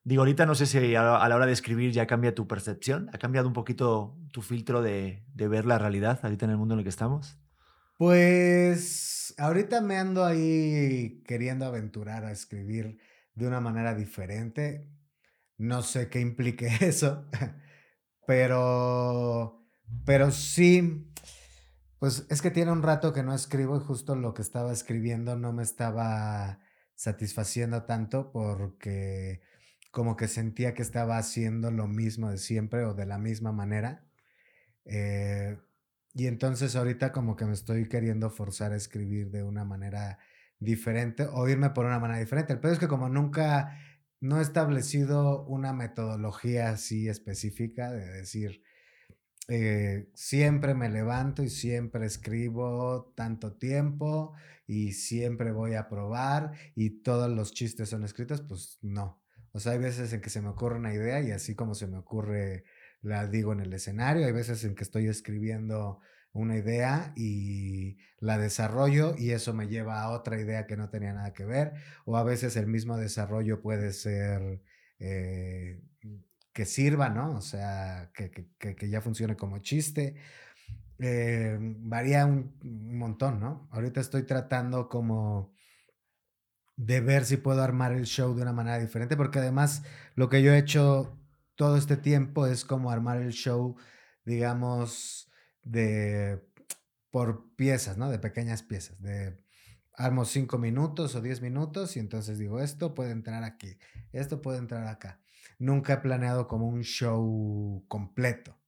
Digo, 0.05 0.21
ahorita 0.21 0.45
no 0.45 0.55
sé 0.55 0.67
si 0.67 0.95
a, 0.95 1.03
la 1.03 1.35
hora 1.35 1.47
de 1.47 1.53
escribir 1.53 1.91
ya 1.91 2.07
cambia 2.07 2.35
tu 2.35 2.47
percepción, 2.47 3.09
ha 3.15 3.19
cambiado 3.19 3.49
un 3.49 3.55
poquito 3.55 4.19
tu 4.33 4.43
filtro 4.43 4.83
de, 4.83 5.25
de 5.35 5.49
ver 5.49 5.65
la 5.65 5.79
realidad 5.79 6.21
ahorita 6.23 6.45
en 6.45 6.51
el 6.51 6.59
mundo 6.59 6.75
en 6.75 6.81
el 6.81 6.85
que 6.85 6.91
estamos. 6.91 7.39
Pues 7.97 9.35
ahorita 9.39 9.81
me 9.81 9.97
ando 9.97 10.25
ahí 10.25 11.23
queriendo 11.27 11.65
aventurar 11.65 12.25
a 12.27 12.33
escribir 12.33 12.99
de 13.35 13.47
una 13.47 13.61
manera 13.61 13.95
diferente. 13.95 14.91
No 15.57 15.83
sé 15.83 16.11
qué 16.11 16.21
implique 16.21 16.67
eso, 16.81 17.27
pero, 18.27 19.65
pero 20.05 20.31
sí, 20.31 21.11
pues 21.99 22.27
es 22.29 22.43
que 22.43 22.51
tiene 22.51 22.73
un 22.73 22.83
rato 22.83 23.15
que 23.15 23.23
no 23.23 23.35
escribo 23.35 23.77
y 23.79 23.81
justo 23.81 24.17
lo 24.17 24.35
que 24.35 24.43
estaba 24.43 24.73
escribiendo 24.73 25.37
no 25.37 25.55
me 25.55 25.63
estaba 25.63 26.59
satisfaciendo 26.95 27.85
tanto 27.85 28.31
porque 28.33 29.41
como 29.95 30.17
que 30.17 30.27
sentía 30.27 30.75
que 30.75 30.83
estaba 30.83 31.19
haciendo 31.19 31.71
lo 31.71 31.87
mismo 31.87 32.29
de 32.29 32.39
siempre 32.39 32.85
o 32.85 32.95
de 32.95 33.07
la 33.07 33.17
misma 33.17 33.53
manera. 33.53 34.05
Eh, 34.85 35.57
y 36.15 36.27
entonces 36.27 36.75
ahorita 36.75 37.13
como 37.13 37.37
que 37.37 37.45
me 37.47 37.53
estoy 37.53 37.89
queriendo 37.89 38.29
forzar 38.31 38.73
a 38.73 38.77
escribir 38.77 39.31
de 39.31 39.45
una 39.45 39.65
manera 39.65 40.19
diferente 40.59 41.29
o 41.33 41.49
irme 41.49 41.71
por 41.71 41.87
una 41.87 42.01
manera 42.01 42.19
diferente. 42.19 42.53
El 42.53 42.61
peor 42.61 42.75
es 42.75 42.81
que 42.81 42.89
como 42.89 43.09
nunca 43.09 43.79
no 44.21 44.41
he 44.41 44.43
establecido 44.43 45.45
una 45.47 45.73
metodología 45.73 46.71
así 46.71 47.09
específica 47.09 47.93
de 47.93 48.05
decir, 48.05 48.63
eh, 49.49 50.11
siempre 50.15 50.75
me 50.75 50.89
levanto 50.89 51.45
y 51.45 51.51
siempre 51.51 52.07
escribo 52.07 53.13
tanto 53.15 53.53
tiempo 53.53 54.35
y 54.67 54.93
siempre 54.93 55.53
voy 55.53 55.75
a 55.75 55.89
probar 55.89 56.53
y 56.75 57.03
todos 57.03 57.31
los 57.31 57.53
chistes 57.53 57.91
son 57.91 58.05
escritos, 58.05 58.43
pues 58.43 58.79
no. 58.83 59.24
O 59.55 59.61
sea, 59.61 59.73
hay 59.73 59.79
veces 59.81 60.13
en 60.13 60.21
que 60.23 60.31
se 60.31 60.43
me 60.43 60.51
ocurre 60.51 60.77
una 60.79 60.95
idea 60.95 61.21
y 61.23 61.33
así 61.33 61.57
como 61.57 61.75
se 61.77 61.87
me 61.89 61.99
ocurre 61.99 62.65
la 63.03 63.27
digo 63.29 63.53
en 63.55 63.61
el 63.61 63.73
escenario, 63.75 64.27
hay 64.27 64.33
veces 64.33 64.65
en 64.65 64.75
que 64.77 64.85
estoy 64.85 65.09
escribiendo 65.09 66.01
una 66.33 66.57
idea 66.59 67.15
y 67.17 67.99
la 68.21 68.39
desarrollo 68.39 69.15
y 69.19 69.31
eso 69.33 69.55
me 69.55 69.69
lleva 69.69 70.03
a 70.03 70.11
otra 70.11 70.41
idea 70.41 70.67
que 70.67 70.77
no 70.77 70.91
tenía 70.91 71.15
nada 71.15 71.33
que 71.35 71.47
ver, 71.47 71.75
o 72.07 72.17
a 72.19 72.25
veces 72.25 72.57
el 72.57 72.67
mismo 72.67 72.97
desarrollo 72.99 73.63
puede 73.63 73.93
ser 73.93 74.63
eh, 74.99 75.83
que 76.53 76.65
sirva, 76.67 77.09
¿no? 77.11 77.37
O 77.37 77.41
sea, 77.43 78.11
que, 78.15 78.31
que- 78.31 78.77
que- 78.77 78.89
ya 78.91 79.01
funcione 79.01 79.37
como 79.37 79.59
chiste. 79.61 80.17
Eh, 80.99 81.59
varía 81.61 82.27
un 82.27 82.55
montón, 82.99 83.41
¿no? 83.41 83.69
Ahorita 83.73 84.01
estoy 84.01 84.25
tratando 84.25 84.89
como 84.89 85.55
de 86.77 87.01
ver 87.01 87.25
si 87.25 87.37
puedo 87.37 87.63
armar 87.63 87.93
el 87.93 88.05
show 88.05 88.35
de 88.35 88.43
una 88.43 88.53
manera 88.53 88.79
diferente, 88.79 89.17
porque 89.17 89.39
además 89.39 89.83
lo 90.15 90.29
que 90.29 90.43
yo 90.43 90.53
he 90.53 90.59
hecho 90.59 91.19
todo 91.55 91.77
este 91.77 91.97
tiempo 91.97 92.47
es 92.47 92.65
como 92.65 92.91
armar 92.91 93.21
el 93.23 93.33
show, 93.33 93.77
digamos, 94.25 95.31
de 95.63 96.43
por 97.11 97.55
piezas, 97.55 97.97
¿no? 97.97 98.11
De 98.11 98.19
pequeñas 98.19 98.63
piezas, 98.63 99.01
de 99.01 99.39
armo 99.97 100.25
cinco 100.25 100.59
minutos 100.59 101.15
o 101.15 101.21
diez 101.21 101.41
minutos 101.41 101.97
y 101.97 102.01
entonces 102.01 102.39
digo, 102.39 102.61
esto 102.61 102.95
puede 102.95 103.13
entrar 103.13 103.45
aquí, 103.45 103.79
esto 104.13 104.43
puede 104.43 104.59
entrar 104.59 104.89
acá. 104.89 105.21
Nunca 105.59 105.95
he 105.95 105.97
planeado 105.99 106.49
como 106.49 106.67
un 106.69 106.83
show 106.83 107.85
completo, 107.87 108.59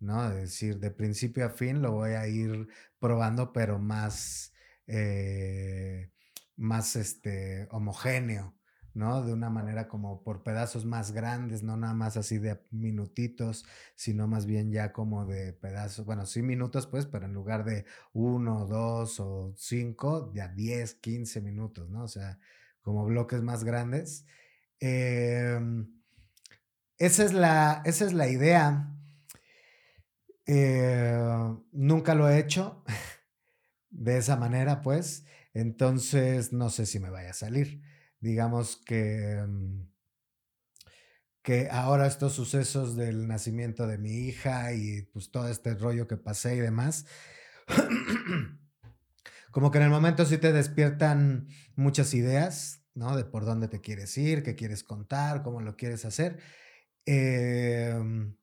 ¿no? 0.00 0.30
Es 0.30 0.36
decir, 0.36 0.78
de 0.78 0.90
principio 0.92 1.44
a 1.46 1.50
fin 1.50 1.82
lo 1.82 1.92
voy 1.92 2.12
a 2.12 2.28
ir 2.28 2.68
probando, 3.00 3.52
pero 3.52 3.78
más, 3.80 4.52
eh, 4.86 6.12
más 6.58 6.96
este, 6.96 7.68
homogéneo, 7.70 8.54
¿no? 8.92 9.22
De 9.22 9.32
una 9.32 9.48
manera 9.48 9.88
como 9.88 10.22
por 10.24 10.42
pedazos 10.42 10.84
más 10.84 11.12
grandes, 11.12 11.62
no 11.62 11.76
nada 11.76 11.94
más 11.94 12.16
así 12.16 12.38
de 12.38 12.60
minutitos, 12.70 13.64
sino 13.94 14.26
más 14.26 14.44
bien 14.44 14.72
ya 14.72 14.92
como 14.92 15.24
de 15.24 15.52
pedazos, 15.52 16.04
bueno, 16.04 16.26
sí 16.26 16.42
minutos 16.42 16.86
pues, 16.86 17.06
pero 17.06 17.26
en 17.26 17.32
lugar 17.32 17.64
de 17.64 17.86
uno, 18.12 18.66
dos 18.66 19.20
o 19.20 19.54
cinco, 19.56 20.32
ya 20.34 20.48
10, 20.48 20.94
15 20.96 21.40
minutos, 21.40 21.88
¿no? 21.88 22.02
O 22.04 22.08
sea, 22.08 22.38
como 22.82 23.04
bloques 23.04 23.40
más 23.42 23.64
grandes. 23.64 24.26
Em, 24.80 25.86
esa, 26.98 27.24
es 27.24 27.32
la, 27.32 27.82
esa 27.84 28.04
es 28.04 28.12
la 28.12 28.28
idea. 28.28 28.92
Eh, 30.46 31.56
nunca 31.72 32.14
lo 32.14 32.28
he 32.28 32.38
hecho 32.38 32.82
de 33.90 34.18
esa 34.18 34.36
manera, 34.36 34.82
pues. 34.82 35.24
Entonces, 35.58 36.52
no 36.52 36.70
sé 36.70 36.86
si 36.86 37.00
me 37.00 37.10
vaya 37.10 37.30
a 37.30 37.34
salir. 37.34 37.82
Digamos 38.20 38.76
que, 38.76 39.44
mm, 39.44 39.88
que 41.42 41.68
ahora 41.72 42.06
estos 42.06 42.34
sucesos 42.34 42.94
del 42.94 43.26
nacimiento 43.26 43.88
de 43.88 43.98
mi 43.98 44.28
hija 44.28 44.72
y 44.72 45.02
pues 45.12 45.32
todo 45.32 45.48
este 45.48 45.74
rollo 45.74 46.06
que 46.06 46.16
pasé 46.16 46.54
y 46.54 46.60
demás, 46.60 47.06
como 49.50 49.72
que 49.72 49.78
en 49.78 49.84
el 49.84 49.90
momento 49.90 50.24
sí 50.26 50.38
te 50.38 50.52
despiertan 50.52 51.48
muchas 51.74 52.14
ideas, 52.14 52.84
¿no? 52.94 53.16
De 53.16 53.24
por 53.24 53.44
dónde 53.44 53.66
te 53.66 53.80
quieres 53.80 54.16
ir, 54.16 54.44
qué 54.44 54.54
quieres 54.54 54.84
contar, 54.84 55.42
cómo 55.42 55.60
lo 55.60 55.76
quieres 55.76 56.04
hacer. 56.04 56.38
Em, 57.04 58.36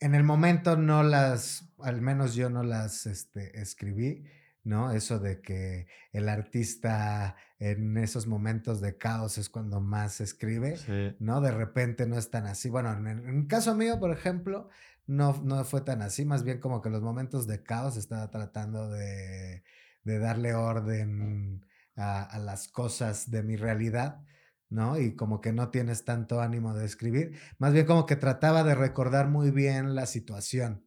en 0.00 0.14
el 0.16 0.24
momento 0.24 0.76
no 0.76 1.04
las, 1.04 1.72
al 1.78 2.00
menos 2.00 2.34
yo 2.34 2.50
no 2.50 2.64
las 2.64 3.06
este, 3.06 3.60
escribí, 3.60 4.24
¿no? 4.68 4.90
Eso 4.92 5.18
de 5.18 5.40
que 5.40 5.86
el 6.12 6.28
artista 6.28 7.36
en 7.58 7.96
esos 7.96 8.26
momentos 8.26 8.82
de 8.82 8.98
caos 8.98 9.38
es 9.38 9.48
cuando 9.48 9.80
más 9.80 10.20
escribe, 10.20 10.76
Sí. 10.76 11.16
¿no? 11.18 11.40
De 11.40 11.50
repente 11.50 12.06
no 12.06 12.18
es 12.18 12.30
tan 12.30 12.46
así. 12.46 12.68
Bueno, 12.68 12.92
en 12.92 13.06
el, 13.06 13.18
en 13.26 13.46
caso 13.46 13.74
mío, 13.74 13.98
por 13.98 14.10
ejemplo, 14.12 14.68
no, 15.06 15.40
no 15.42 15.64
fue 15.64 15.80
tan 15.80 16.02
así, 16.02 16.26
más 16.26 16.44
bien 16.44 16.60
como 16.60 16.82
que 16.82 16.90
los 16.90 17.00
momentos 17.00 17.46
de 17.46 17.62
caos 17.62 17.96
estaba 17.96 18.30
tratando 18.30 18.90
de, 18.90 19.64
de 20.04 20.18
darle 20.18 20.52
orden 20.54 21.64
a, 21.96 22.22
a 22.22 22.38
las 22.38 22.68
cosas 22.68 23.30
de 23.30 23.42
mi 23.42 23.56
realidad, 23.56 24.20
¿no? 24.68 24.98
Y 25.00 25.16
como 25.16 25.40
que 25.40 25.54
no 25.54 25.70
tienes 25.70 26.04
tanto 26.04 26.42
ánimo 26.42 26.74
de 26.74 26.84
escribir, 26.84 27.38
más 27.58 27.72
bien 27.72 27.86
como 27.86 28.04
que 28.04 28.16
trataba 28.16 28.64
de 28.64 28.74
recordar 28.74 29.28
muy 29.28 29.50
bien 29.50 29.94
la 29.94 30.04
situación, 30.04 30.84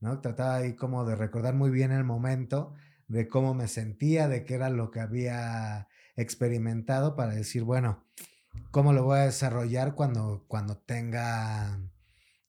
¿no? 0.00 0.20
Trataba 0.22 0.54
ahí 0.56 0.74
como 0.76 1.04
de 1.04 1.14
recordar 1.14 1.54
muy 1.54 1.70
bien 1.70 1.92
el 1.92 2.04
momento, 2.04 2.72
de 3.08 3.28
cómo 3.28 3.54
me 3.54 3.68
sentía, 3.68 4.28
de 4.28 4.44
qué 4.44 4.54
era 4.54 4.70
lo 4.70 4.90
que 4.90 5.00
había 5.00 5.88
experimentado 6.16 7.16
para 7.16 7.34
decir, 7.34 7.64
bueno, 7.64 8.06
¿cómo 8.70 8.92
lo 8.92 9.04
voy 9.04 9.18
a 9.18 9.24
desarrollar 9.24 9.94
cuando, 9.94 10.44
cuando 10.46 10.78
tenga 10.78 11.80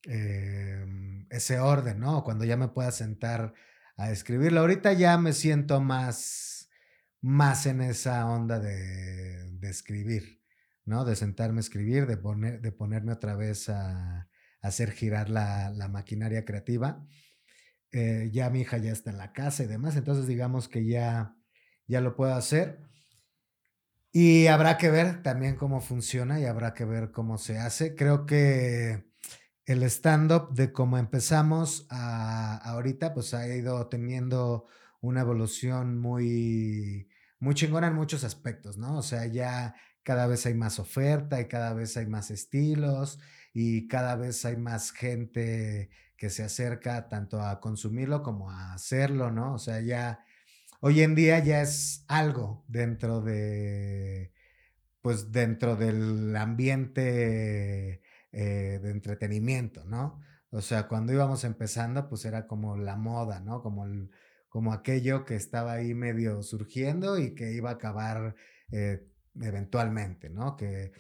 eh, 0.06 0.86
ese 1.30 1.60
orden, 1.60 2.00
¿no? 2.00 2.24
Cuando 2.24 2.46
ya 2.46 2.58
me 2.58 2.68
pueda 2.68 2.92
sentar 2.92 3.54
a 3.98 4.12
escribirlo. 4.12 4.62
Ahorita 4.62 4.94
ya 4.94 5.18
me 5.18 5.34
siento 5.34 5.82
más, 5.82 6.70
más 7.22 7.66
en 7.66 7.82
esa 7.82 8.26
onda 8.28 8.60
de, 8.60 9.52
de 9.52 9.70
escribir, 9.70 10.42
¿no? 10.86 11.06
De 11.06 11.16
sentarme 11.16 11.60
a 11.60 11.62
escribir, 11.62 12.06
de, 12.08 12.18
poner, 12.18 12.62
de 12.62 12.72
ponerme 12.72 13.14
otra 13.14 13.36
vez 13.36 13.70
a, 13.70 14.22
a 14.22 14.28
hacer 14.62 14.92
girar 14.92 15.30
la, 15.30 15.70
la 15.70 15.88
maquinaria 15.88 16.46
creativa. 16.46 17.06
Eh, 17.92 18.30
ya 18.32 18.50
mi 18.50 18.62
hija 18.62 18.78
ya 18.78 18.92
está 18.92 19.10
en 19.10 19.18
la 19.18 19.34
casa 19.34 19.64
y 19.64 19.68
demás, 19.68 19.96
entonces 19.96 20.28
digamos 20.28 20.68
que 20.70 20.86
ya, 20.86 21.36
ya 21.88 22.02
lo 22.02 22.16
puedo 22.16 22.34
hacer. 22.36 22.80
Y 24.12 24.48
habrá 24.48 24.78
que 24.78 24.90
ver 24.90 25.22
también 25.22 25.56
cómo 25.56 25.82
funciona 25.82 26.40
y 26.40 26.46
habrá 26.46 26.74
que 26.74 26.86
ver 26.86 27.12
cómo 27.12 27.38
se 27.38 27.60
hace. 27.60 27.96
Creo 27.96 28.26
que 28.26 29.06
el 29.66 29.84
stand-up 29.84 30.54
de 30.54 30.74
cómo 30.74 30.98
empezamos 30.98 31.86
a 31.90 32.58
ahorita, 32.58 33.14
pues 33.14 33.34
ha 33.36 33.48
ido 33.48 33.88
teniendo 33.88 34.66
una 35.02 35.22
evolución 35.22 36.00
muy, 36.00 37.08
muy 37.40 37.54
chingona 37.54 37.88
en 37.88 37.94
muchos 37.94 38.24
aspectos, 38.24 38.78
¿no? 38.78 38.98
O 38.98 39.04
sea, 39.04 39.28
ya 39.28 39.76
cada 40.04 40.26
vez 40.26 40.46
hay 40.48 40.56
más 40.56 40.80
oferta 40.80 41.40
y 41.40 41.48
cada 41.48 41.74
vez 41.74 41.96
hay 41.98 42.08
más 42.08 42.32
estilos 42.32 43.20
y 43.54 43.88
cada 43.88 44.16
vez 44.16 44.44
hay 44.46 44.58
más 44.58 44.92
gente 44.92 45.92
que 46.20 46.30
se 46.30 46.44
acerca 46.44 47.08
tanto 47.08 47.42
a 47.42 47.62
consumirlo 47.62 48.22
como 48.22 48.52
a 48.52 48.74
hacerlo, 48.74 49.32
¿no? 49.32 49.54
O 49.54 49.58
sea, 49.58 49.80
ya 49.80 50.26
hoy 50.82 51.02
en 51.02 51.16
día 51.16 51.40
ya 51.40 51.62
es 51.62 52.04
algo 52.10 52.66
dentro 52.68 53.22
de, 53.22 54.34
pues 55.02 55.32
dentro 55.32 55.78
del 55.78 56.36
ambiente 56.36 58.02
eh, 58.34 58.80
de 58.84 58.92
entretenimiento, 58.92 59.86
¿no? 59.86 60.20
O 60.52 60.62
sea, 60.62 60.90
cuando 60.90 61.14
íbamos 61.14 61.46
empezando, 61.46 62.10
pues 62.10 62.26
era 62.26 62.48
como 62.48 62.76
la 62.76 62.98
moda, 62.98 63.40
¿no? 63.40 63.62
Como, 63.62 63.86
como 64.50 64.74
aquello 64.74 65.24
que 65.24 65.36
estaba 65.36 65.74
ahí 65.74 65.94
medio 65.94 66.44
surgiendo 66.44 67.18
y 67.18 67.34
que 67.34 67.54
iba 67.54 67.70
a 67.70 67.74
acabar 67.74 68.36
eh, 68.74 69.08
eventualmente, 69.42 70.30
¿no? 70.30 70.58
Que, 70.58 70.92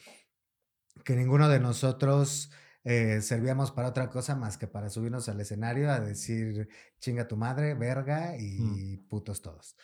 que 1.04 1.16
ninguno 1.18 1.50
de 1.50 1.60
nosotros 1.60 2.52
eh, 2.84 3.22
servíamos 3.22 3.72
para 3.72 3.90
otra 3.90 4.10
cosa 4.10 4.36
más 4.36 4.58
que 4.58 4.68
para 4.68 4.90
subirnos 4.90 5.30
al 5.30 5.40
escenario 5.40 5.92
a 5.92 6.00
decir 6.00 6.70
chinga 7.00 7.28
tu 7.28 7.38
madre, 7.38 7.74
verga 7.74 8.36
y 8.38 8.98
putos 9.10 9.42
todos. 9.42 9.76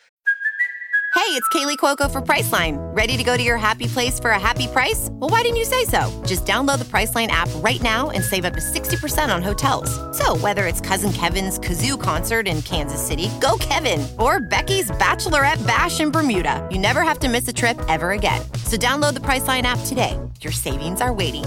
Hey, 1.16 1.32
it's 1.32 1.48
Kaylee 1.48 1.78
Cuoco 1.78 2.08
for 2.08 2.20
Priceline. 2.20 2.76
Ready 2.94 3.16
to 3.16 3.24
go 3.24 3.38
to 3.38 3.42
your 3.42 3.56
happy 3.56 3.88
place 3.88 4.20
for 4.20 4.30
a 4.30 4.38
happy 4.38 4.68
price? 4.68 5.08
Well, 5.12 5.30
why 5.30 5.40
didn't 5.40 5.56
you 5.56 5.64
say 5.64 5.84
so? 5.86 6.22
Just 6.26 6.44
download 6.44 6.78
the 6.78 6.84
Priceline 6.84 7.28
app 7.28 7.48
right 7.56 7.82
now 7.82 8.10
and 8.10 8.22
save 8.22 8.44
up 8.44 8.52
to 8.52 8.60
60% 8.60 9.34
on 9.34 9.42
hotels. 9.42 9.90
So, 10.16 10.36
whether 10.36 10.66
it's 10.66 10.80
Cousin 10.80 11.12
Kevin's 11.12 11.58
Kazoo 11.58 12.00
concert 12.00 12.46
in 12.46 12.60
Kansas 12.62 13.04
City, 13.04 13.30
go 13.40 13.56
Kevin, 13.58 14.06
or 14.18 14.40
Becky's 14.40 14.90
Bachelorette 15.02 15.66
Bash 15.66 16.00
in 16.00 16.10
Bermuda, 16.10 16.64
you 16.70 16.78
never 16.78 17.00
have 17.00 17.18
to 17.20 17.28
miss 17.28 17.48
a 17.48 17.52
trip 17.52 17.80
ever 17.88 18.12
again. 18.12 18.42
So, 18.64 18.76
download 18.76 19.14
the 19.14 19.20
Priceline 19.20 19.62
app 19.62 19.80
today. 19.86 20.16
Your 20.42 20.52
savings 20.52 21.00
are 21.00 21.14
waiting 21.14 21.44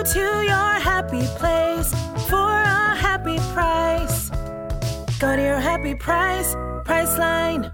To 0.00 0.18
your 0.18 0.80
happy 0.80 1.26
place 1.38 1.92
for 2.30 2.50
a 2.50 2.96
happy 2.96 3.36
price. 3.52 4.30
Go 5.20 5.36
to 5.36 5.42
your 5.42 5.60
happy 5.60 5.94
price, 5.94 6.56
Priceline. 6.86 7.70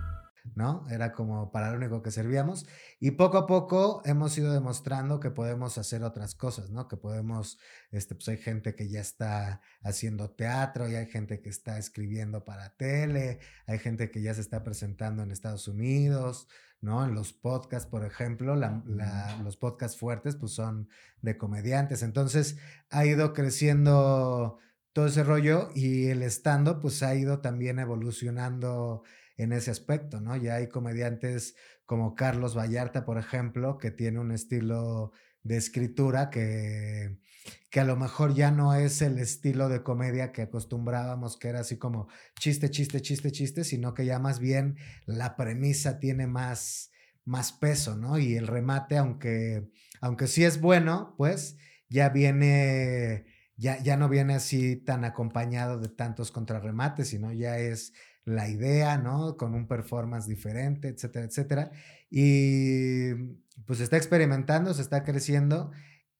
¿No? 0.56 0.84
Era 0.90 1.12
como 1.12 1.52
para 1.52 1.70
lo 1.70 1.76
único 1.76 2.02
que 2.02 2.10
servíamos. 2.10 2.66
Y 2.98 3.12
poco 3.12 3.38
a 3.38 3.46
poco 3.46 4.02
hemos 4.04 4.36
ido 4.36 4.52
demostrando 4.52 5.20
que 5.20 5.30
podemos 5.30 5.78
hacer 5.78 6.02
otras 6.02 6.34
cosas, 6.34 6.68
¿no? 6.70 6.88
Que 6.88 6.96
podemos, 6.96 7.58
este, 7.92 8.16
pues 8.16 8.28
hay 8.28 8.38
gente 8.38 8.74
que 8.74 8.88
ya 8.88 9.00
está 9.00 9.60
haciendo 9.82 10.28
teatro, 10.30 10.88
y 10.88 10.96
hay 10.96 11.06
gente 11.06 11.40
que 11.40 11.48
está 11.48 11.78
escribiendo 11.78 12.44
para 12.44 12.70
tele, 12.70 13.38
hay 13.68 13.78
gente 13.78 14.10
que 14.10 14.20
ya 14.20 14.34
se 14.34 14.40
está 14.40 14.64
presentando 14.64 15.22
en 15.22 15.30
Estados 15.30 15.68
Unidos, 15.68 16.48
¿no? 16.80 17.04
En 17.04 17.14
los 17.14 17.32
podcasts, 17.32 17.88
por 17.88 18.04
ejemplo, 18.04 18.54
los 18.56 19.56
podcasts 19.56 19.98
fuertes, 19.98 20.36
pues 20.36 20.52
son 20.52 20.88
de 21.22 21.36
comediantes. 21.36 22.02
Entonces, 22.02 22.58
ha 22.90 23.04
ido 23.04 23.32
creciendo 23.32 24.58
todo 24.92 25.06
ese 25.06 25.24
rollo 25.24 25.70
y 25.74 26.06
el 26.06 26.22
estando, 26.22 26.80
pues 26.80 27.02
ha 27.02 27.14
ido 27.14 27.40
también 27.40 27.78
evolucionando 27.78 29.02
en 29.36 29.52
ese 29.52 29.70
aspecto, 29.70 30.20
¿no? 30.20 30.36
Ya 30.36 30.54
hay 30.54 30.68
comediantes 30.68 31.54
como 31.84 32.14
Carlos 32.14 32.56
Vallarta, 32.56 33.04
por 33.04 33.18
ejemplo, 33.18 33.78
que 33.78 33.90
tiene 33.90 34.18
un 34.18 34.32
estilo 34.32 35.12
de 35.42 35.56
escritura 35.56 36.30
que, 36.30 37.18
que 37.70 37.80
a 37.80 37.84
lo 37.84 37.96
mejor 37.96 38.34
ya 38.34 38.50
no 38.50 38.74
es 38.74 39.02
el 39.02 39.18
estilo 39.18 39.68
de 39.68 39.82
comedia 39.82 40.32
que 40.32 40.42
acostumbrábamos, 40.42 41.36
que 41.36 41.48
era 41.48 41.60
así 41.60 41.76
como 41.76 42.08
chiste, 42.38 42.70
chiste, 42.70 43.00
chiste, 43.00 43.32
chiste, 43.32 43.64
sino 43.64 43.94
que 43.94 44.04
ya 44.06 44.18
más 44.18 44.38
bien 44.38 44.76
la 45.04 45.36
premisa 45.36 45.98
tiene 45.98 46.26
más, 46.26 46.90
más 47.24 47.52
peso, 47.52 47.96
¿no? 47.96 48.18
Y 48.18 48.36
el 48.36 48.46
remate, 48.46 48.96
aunque, 48.96 49.68
aunque 50.00 50.26
sí 50.26 50.44
es 50.44 50.60
bueno, 50.60 51.14
pues 51.18 51.56
ya 51.88 52.08
viene, 52.08 53.26
ya, 53.56 53.82
ya 53.82 53.96
no 53.96 54.08
viene 54.08 54.34
así 54.34 54.76
tan 54.76 55.04
acompañado 55.04 55.78
de 55.78 55.88
tantos 55.88 56.30
contrarremates, 56.30 57.08
sino 57.08 57.32
ya 57.32 57.58
es 57.58 57.92
la 58.24 58.48
idea, 58.48 58.98
¿no? 58.98 59.36
Con 59.36 59.54
un 59.54 59.68
performance 59.68 60.26
diferente, 60.26 60.88
etcétera, 60.88 61.26
etcétera. 61.26 61.70
Y 62.10 63.14
pues 63.66 63.80
está 63.80 63.96
experimentando, 63.96 64.74
se 64.74 64.82
está 64.82 65.04
creciendo 65.04 65.70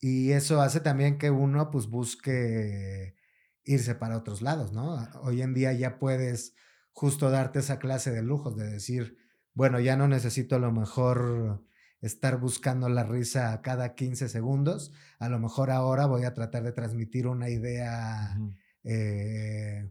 y 0.01 0.33
eso 0.33 0.61
hace 0.61 0.81
también 0.81 1.19
que 1.19 1.31
uno 1.31 1.71
pues 1.71 1.89
busque 1.89 3.17
irse 3.65 3.95
para 3.95 4.17
otros 4.17 4.43
lados, 4.43 4.73
¿no? 4.73 4.97
Hoy 5.23 5.43
en 5.43 5.55
día 5.55 5.73
ya 5.73 5.99
puedes 5.99 6.55
justo 6.93 7.31
darte 7.31 7.59
esa 7.59 7.79
clase 7.79 8.11
de 8.11 8.23
lujos, 8.23 8.57
de 8.57 8.67
decir, 8.67 9.19
bueno, 9.55 9.81
ya 9.81 9.97
no 9.97 10.09
necesito 10.09 10.57
a 10.57 10.59
lo 10.61 10.73
mejor 10.73 11.65
estar 12.01 12.39
buscando 12.39 12.89
la 12.89 13.05
risa 13.05 13.61
cada 13.63 13.95
15 13.95 14.29
segundos, 14.29 14.93
a 15.19 15.29
lo 15.29 15.39
mejor 15.39 15.71
ahora 15.71 16.07
voy 16.07 16.25
a 16.25 16.35
tratar 16.35 16.63
de 16.63 16.73
transmitir 16.73 17.27
una 17.27 17.51
idea 17.51 18.39
eh, 18.85 19.91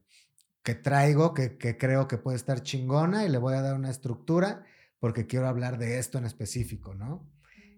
que 0.63 0.75
traigo, 0.75 1.33
que, 1.33 1.57
que 1.57 1.77
creo 1.77 2.07
que 2.07 2.17
puede 2.17 2.37
estar 2.37 2.61
chingona 2.63 3.25
y 3.25 3.29
le 3.29 3.37
voy 3.37 3.55
a 3.55 3.61
dar 3.61 3.75
una 3.75 3.89
estructura 3.89 4.63
porque 4.99 5.27
quiero 5.27 5.47
hablar 5.47 5.77
de 5.77 5.99
esto 5.99 6.17
en 6.17 6.25
específico, 6.25 6.95
¿no? 6.95 7.29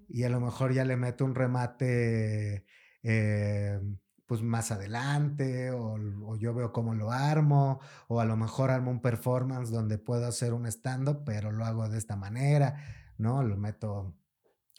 Y 0.07 0.23
a 0.23 0.29
lo 0.29 0.39
mejor 0.39 0.73
ya 0.73 0.85
le 0.85 0.97
meto 0.97 1.25
un 1.25 1.35
remate 1.35 2.65
eh, 3.03 3.79
pues 4.25 4.41
más 4.41 4.71
adelante 4.71 5.71
o, 5.71 6.35
yo 6.37 6.53
veo 6.53 6.71
cómo 6.73 6.93
lo 6.93 7.11
armo 7.11 7.79
o 8.07 8.19
a 8.19 8.25
lo 8.25 8.35
mejor 8.35 8.69
armo 8.71 8.91
un 8.91 9.01
performance 9.01 9.71
donde 9.71 9.97
puedo 9.97 10.27
hacer 10.27 10.53
un 10.53 10.67
stand-up 10.67 11.23
pero 11.25 11.51
lo 11.51 11.65
hago 11.65 11.87
de 11.89 11.97
esta 11.97 12.15
manera, 12.15 12.75
¿no? 13.17 13.43
Lo 13.43 13.57
meto 13.57 14.15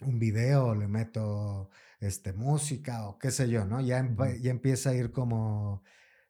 un 0.02 0.18
video, 0.18 0.74
le 0.74 0.86
meto 0.86 1.70
este, 2.00 2.32
música 2.32 3.08
o 3.08 3.18
qué 3.18 3.30
sé 3.30 3.48
yo, 3.48 3.64
¿no? 3.64 3.80
Ya, 3.80 4.06
ya 4.40 4.50
empieza 4.50 4.90
a 4.90 4.94
ir 4.94 5.12
como 5.12 5.82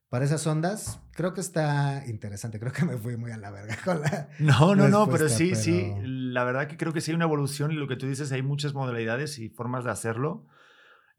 para 0.09 0.25
esas 0.25 0.47
ondas, 0.47 1.01
creo 1.13 1.35
que 1.35 1.41
está 1.41 2.05
interesante. 2.07 2.59
Creo 2.59 2.73
que 2.73 2.85
me 2.85 2.97
fui 2.97 3.17
muy 3.17 3.31
a 3.31 3.37
la 3.37 3.51
verga 3.51 3.77
con 3.85 4.01
la. 4.01 4.29
No, 4.39 4.75
no, 4.75 4.89
no, 4.89 5.09
pero 5.09 5.29
sí, 5.29 5.55
sí. 5.55 5.93
La 6.03 6.45
verdad 6.45 6.67
que 6.67 6.77
creo 6.77 6.93
que 6.93 7.01
sí 7.01 7.11
hay 7.11 7.17
una 7.17 7.27
evolución 7.27 7.73
y 7.73 7.75
lo 7.75 7.89
que 7.89 7.97
tú 7.97 8.07
dices, 8.07 8.33
hay 8.33 8.43
muchas 8.43 8.75
modalidades 8.75 9.39
y 9.39 9.49
formas 9.49 9.85
de 9.85 9.91
hacerlo. 9.91 10.47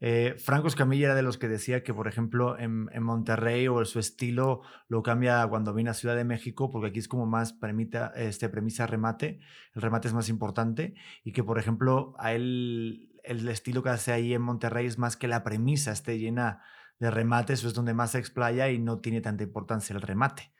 Eh, 0.02 0.34
Franco 0.38 0.66
Escamilla 0.66 1.06
era 1.06 1.14
de 1.14 1.22
los 1.22 1.36
que 1.36 1.46
decía 1.46 1.82
que, 1.82 1.92
por 1.92 2.08
ejemplo, 2.08 2.58
en, 2.58 2.88
Monterrey 3.02 3.68
o 3.68 3.84
su 3.84 3.98
estilo 3.98 4.62
lo 4.88 5.02
cambia 5.02 5.46
cuando 5.46 5.74
viene 5.74 5.90
a 5.90 5.94
Ciudad 5.94 6.16
de 6.16 6.24
México, 6.24 6.70
porque 6.70 6.88
aquí 6.88 6.98
es 6.98 7.06
como 7.06 7.26
más 7.26 7.52
premita, 7.52 8.10
este, 8.16 8.48
premisa 8.48 8.86
remate, 8.86 9.40
el 9.74 9.82
remate 9.82 10.08
es 10.08 10.14
más 10.14 10.30
importante, 10.30 10.94
y 11.22 11.32
que, 11.32 11.44
por 11.44 11.58
ejemplo, 11.58 12.14
a 12.18 12.32
él 12.32 13.10
el 13.24 13.46
estilo 13.48 13.82
que 13.82 13.90
hace 13.90 14.12
ahí 14.12 14.32
en 14.32 14.40
Monterrey 14.40 14.86
es 14.86 14.98
más 14.98 15.18
que 15.18 15.28
la 15.28 15.44
premisa 15.44 15.92
esté 15.92 16.18
llena 16.18 16.62
de 17.00 17.10
remate, 17.10 17.54
eso 17.54 17.66
es 17.66 17.74
donde 17.74 17.94
más 17.94 18.12
se 18.12 18.18
explaya 18.18 18.70
y 18.70 18.78
no 18.78 19.00
tiene 19.00 19.20
tanta 19.20 19.42
importancia 19.42 19.94
el 19.94 20.02
remate. 20.02 20.52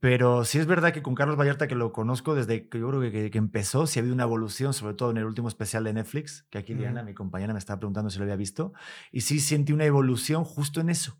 Pero 0.00 0.44
sí 0.44 0.58
es 0.58 0.66
verdad 0.66 0.92
que 0.92 1.02
con 1.02 1.14
Carlos 1.14 1.38
Vallarta, 1.38 1.68
que 1.68 1.74
lo 1.74 1.92
conozco 1.92 2.34
desde 2.34 2.68
que 2.68 2.78
yo 2.78 2.88
creo 2.88 3.00
que, 3.00 3.30
que, 3.30 3.38
empezó, 3.38 3.86
sí 3.86 3.98
ha 3.98 4.00
habido 4.00 4.14
una 4.14 4.24
evolución, 4.24 4.74
sobre 4.74 4.94
todo 4.94 5.10
en 5.10 5.16
el 5.16 5.24
último 5.24 5.48
especial 5.48 5.84
de 5.84 5.92
Netflix, 5.92 6.46
que 6.50 6.58
aquí 6.58 6.74
Diana, 6.74 7.02
mi 7.02 7.14
compañera, 7.14 7.52
me 7.52 7.58
estaba 7.58 7.78
preguntando 7.78 8.10
si 8.10 8.18
lo 8.18 8.24
había 8.24 8.36
visto, 8.36 8.72
y 9.12 9.22
sí 9.22 9.40
sentí 9.40 9.72
una 9.72 9.84
evolución 9.84 10.44
justo 10.44 10.80
en 10.80 10.90
eso. 10.90 11.18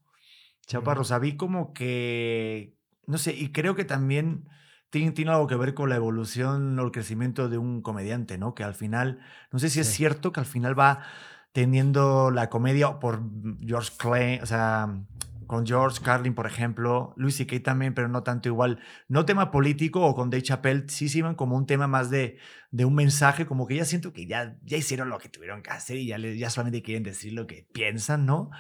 Chaparros, 0.67 1.11
uh 1.11 1.37
como 1.37 1.73
que, 1.73 2.77
no 3.07 3.19
sé, 3.19 3.35
y 3.35 3.53
creo 3.53 3.75
que 3.75 3.85
también 3.85 4.49
tiene, 4.91 5.13
tiene, 5.13 5.31
algo 5.31 5.47
que 5.47 5.57
ver 5.57 5.75
con 5.75 5.89
la 5.89 5.97
evolución 5.97 6.79
o 6.79 6.85
el 6.85 6.91
crecimiento 6.91 7.49
de 7.49 7.59
un 7.59 7.83
comediante, 7.83 8.37
¿no? 8.37 8.55
Que 8.55 8.65
al 8.65 8.75
final, 8.75 9.21
no 9.53 9.59
sé 9.59 9.71
si 9.71 9.81
es 9.81 9.89
cierto 9.89 10.33
que 10.33 10.41
al 10.41 10.47
final 10.47 10.79
va 10.79 11.05
teniendo 11.53 12.31
la 12.31 12.49
comedia 12.49 12.99
por 12.99 13.23
George 13.61 13.93
Clay, 13.99 14.41
o 14.41 14.47
sea, 14.47 15.05
con 15.49 15.67
George 15.67 16.01
Carlin, 16.05 16.35
por 16.35 16.47
ejemplo, 16.47 17.15
Louis 17.17 17.35
C.K. 17.35 17.63
también, 17.63 17.95
pero 17.95 18.07
no 18.07 18.23
tanto 18.23 18.49
igual. 18.49 18.81
No 19.09 19.25
tema 19.25 19.51
político 19.51 20.05
o 20.05 20.15
con 20.15 20.29
Dave 20.31 20.43
Chappelle, 20.43 20.85
sí 20.89 21.09
se 21.09 21.19
iban 21.19 21.35
como 21.35 21.57
un 21.57 21.67
tema 21.67 21.87
más 21.89 22.11
de, 22.11 22.39
de 22.71 22.85
un 22.85 22.95
mensaje, 22.95 23.47
como 23.47 23.67
que 23.67 23.75
ya 23.75 23.87
siento 23.87 24.13
que 24.13 24.27
ya, 24.27 24.57
ya 24.63 24.77
hicieron 24.77 25.09
lo 25.09 25.19
que 25.19 25.31
tuvieron 25.31 25.63
que 25.63 25.71
hacer 25.71 25.97
y 25.97 26.07
ya, 26.07 26.19
ya 26.19 26.51
solamente 26.51 26.83
quieren 26.83 27.03
decir 27.03 27.33
lo 27.33 27.47
que 27.47 27.67
piensan, 27.73 28.27
¿no? 28.27 28.51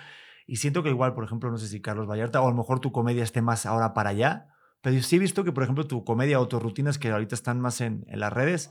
Y 0.47 0.57
siento 0.57 0.83
que 0.83 0.89
igual, 0.89 1.13
por 1.13 1.25
ejemplo, 1.25 1.51
no 1.51 1.59
sé 1.59 1.69
si 1.69 1.83
Carlos 1.83 2.09
Vallarta, 2.09 2.41
o 2.41 2.47
a 2.47 2.51
lo 2.51 2.57
mejor 2.57 2.81
tu 2.81 2.91
comedia 2.91 3.23
esté 3.23 3.43
más 3.43 3.67
ahora 3.67 3.93
para 3.93 4.11
allá, 4.11 4.49
pero 4.81 5.01
sí 5.03 5.17
he 5.17 5.19
visto 5.19 5.45
que, 5.45 5.53
por 5.53 5.65
ejemplo, 5.65 5.87
tu 5.87 6.05
comedia 6.05 6.41
o 6.41 6.49
tus 6.49 6.63
rutinas 6.63 6.99
que 6.99 7.11
ahorita 7.11 7.35
están 7.35 7.61
más 7.61 7.83
en, 7.83 8.07
en 8.09 8.19
las 8.19 8.33
redes, 8.33 8.71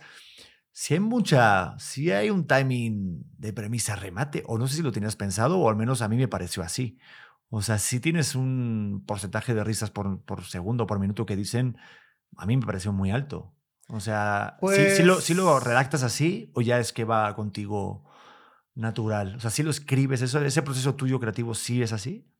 si 0.80 0.94
hay 0.94 1.00
mucha, 1.00 1.74
si 1.80 2.12
hay 2.12 2.30
un 2.30 2.46
timing 2.46 3.24
de 3.36 3.52
premisa 3.52 3.96
remate, 3.96 4.44
o 4.46 4.60
no 4.60 4.68
sé 4.68 4.76
si 4.76 4.82
lo 4.84 4.92
tenías 4.92 5.16
pensado, 5.16 5.58
o 5.58 5.68
al 5.72 5.76
menos 5.76 6.04
a 6.04 6.08
mí 6.08 6.18
me 6.18 6.28
pareció 6.28 6.62
así. 6.62 7.00
O 7.50 7.64
sea, 7.64 7.80
si 7.80 8.00
tienes 8.00 8.36
un 8.36 9.04
porcentaje 9.08 9.56
de 9.56 9.64
risas 9.64 9.90
por, 9.90 10.24
por 10.24 10.44
segundo, 10.44 10.86
por 10.86 11.00
minuto 11.00 11.26
que 11.26 11.36
dicen, 11.36 11.78
a 12.38 12.46
mí 12.46 12.58
me 12.58 12.66
pareció 12.68 12.94
muy 12.94 13.10
alto. 13.10 13.56
O 13.88 14.00
sea, 14.00 14.60
si, 14.96 15.02
lo, 15.02 15.20
si, 15.20 15.34
lo, 15.34 15.52
pues 15.54 15.64
redactas 15.64 16.04
así 16.04 16.52
o 16.54 16.62
ya 16.62 16.78
es 16.78 16.94
que 16.94 17.06
va 17.06 17.34
contigo 17.36 18.06
natural? 18.76 19.38
O 19.38 19.40
sea, 19.40 19.50
si 19.50 19.64
lo 19.64 19.72
escribes, 19.72 20.22
eso, 20.22 20.46
ese 20.46 20.62
proceso 20.62 20.94
tuyo 20.94 21.20
creativo 21.20 21.56
sí 21.56 21.82
es 21.82 21.92
así. 21.92 22.32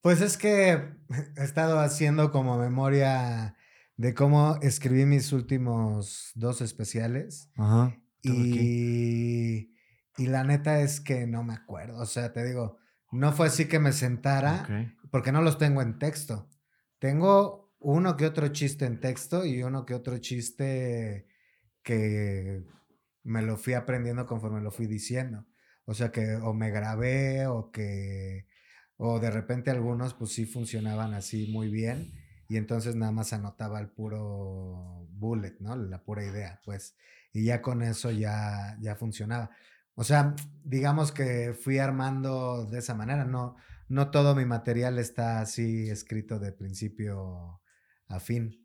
Pues 0.00 0.22
es 0.22 0.36
que 0.36 0.72
he 1.36 1.44
estado 1.44 1.78
haciendo 1.78 2.32
como 2.32 2.58
memoria 2.58 3.54
de 3.96 4.14
cómo 4.14 4.58
escribí 4.62 5.06
mis 5.06 5.32
últimos 5.32 6.32
dos 6.34 6.60
especiales. 6.60 7.50
Ajá. 7.56 7.96
Y, 8.22 9.74
y 10.16 10.26
la 10.26 10.44
neta 10.44 10.80
es 10.80 11.00
que 11.00 11.26
no 11.26 11.42
me 11.42 11.54
acuerdo. 11.54 11.98
O 11.98 12.06
sea, 12.06 12.32
te 12.32 12.44
digo, 12.44 12.78
no 13.12 13.32
fue 13.32 13.46
así 13.46 13.66
que 13.66 13.78
me 13.78 13.92
sentara, 13.92 14.66
porque 15.10 15.30
no 15.30 15.42
los 15.42 15.58
tengo 15.58 15.82
en 15.82 15.98
texto. 15.98 16.50
Tengo 16.98 17.74
uno 17.78 18.16
que 18.16 18.26
otro 18.26 18.48
chiste 18.48 18.86
en 18.86 19.00
texto 19.00 19.44
y 19.44 19.62
uno 19.62 19.84
que 19.84 19.94
otro 19.94 20.18
chiste 20.18 21.28
que 21.82 22.64
me 23.22 23.42
lo 23.42 23.56
fui 23.56 23.74
aprendiendo 23.74 24.26
conforme 24.26 24.60
lo 24.60 24.70
fui 24.70 24.86
diciendo. 24.86 25.46
O 25.84 25.94
sea 25.94 26.10
que 26.10 26.36
o 26.36 26.54
me 26.54 26.70
grabé 26.70 27.46
o 27.46 27.70
que 27.70 28.46
o 28.96 29.20
de 29.20 29.30
repente 29.30 29.70
algunos 29.70 30.14
pues 30.14 30.32
sí 30.32 30.46
funcionaban 30.46 31.14
así 31.14 31.52
muy 31.52 31.68
bien 31.68 32.23
y 32.54 32.56
entonces 32.56 32.94
nada 32.94 33.10
más 33.10 33.32
anotaba 33.32 33.80
el 33.80 33.88
puro 33.88 35.08
bullet, 35.10 35.56
¿no? 35.58 35.74
La 35.74 36.04
pura 36.04 36.24
idea, 36.24 36.60
pues. 36.64 36.96
Y 37.32 37.44
ya 37.44 37.60
con 37.60 37.82
eso 37.82 38.12
ya 38.12 38.76
ya 38.80 38.94
funcionaba. 38.94 39.50
O 39.96 40.04
sea, 40.04 40.36
digamos 40.62 41.10
que 41.10 41.52
fui 41.52 41.78
armando 41.78 42.64
de 42.66 42.78
esa 42.78 42.94
manera, 42.94 43.24
no 43.24 43.56
no 43.88 44.10
todo 44.12 44.36
mi 44.36 44.44
material 44.44 44.98
está 45.00 45.40
así 45.40 45.90
escrito 45.90 46.38
de 46.38 46.52
principio 46.52 47.60
a 48.08 48.20
fin. 48.20 48.64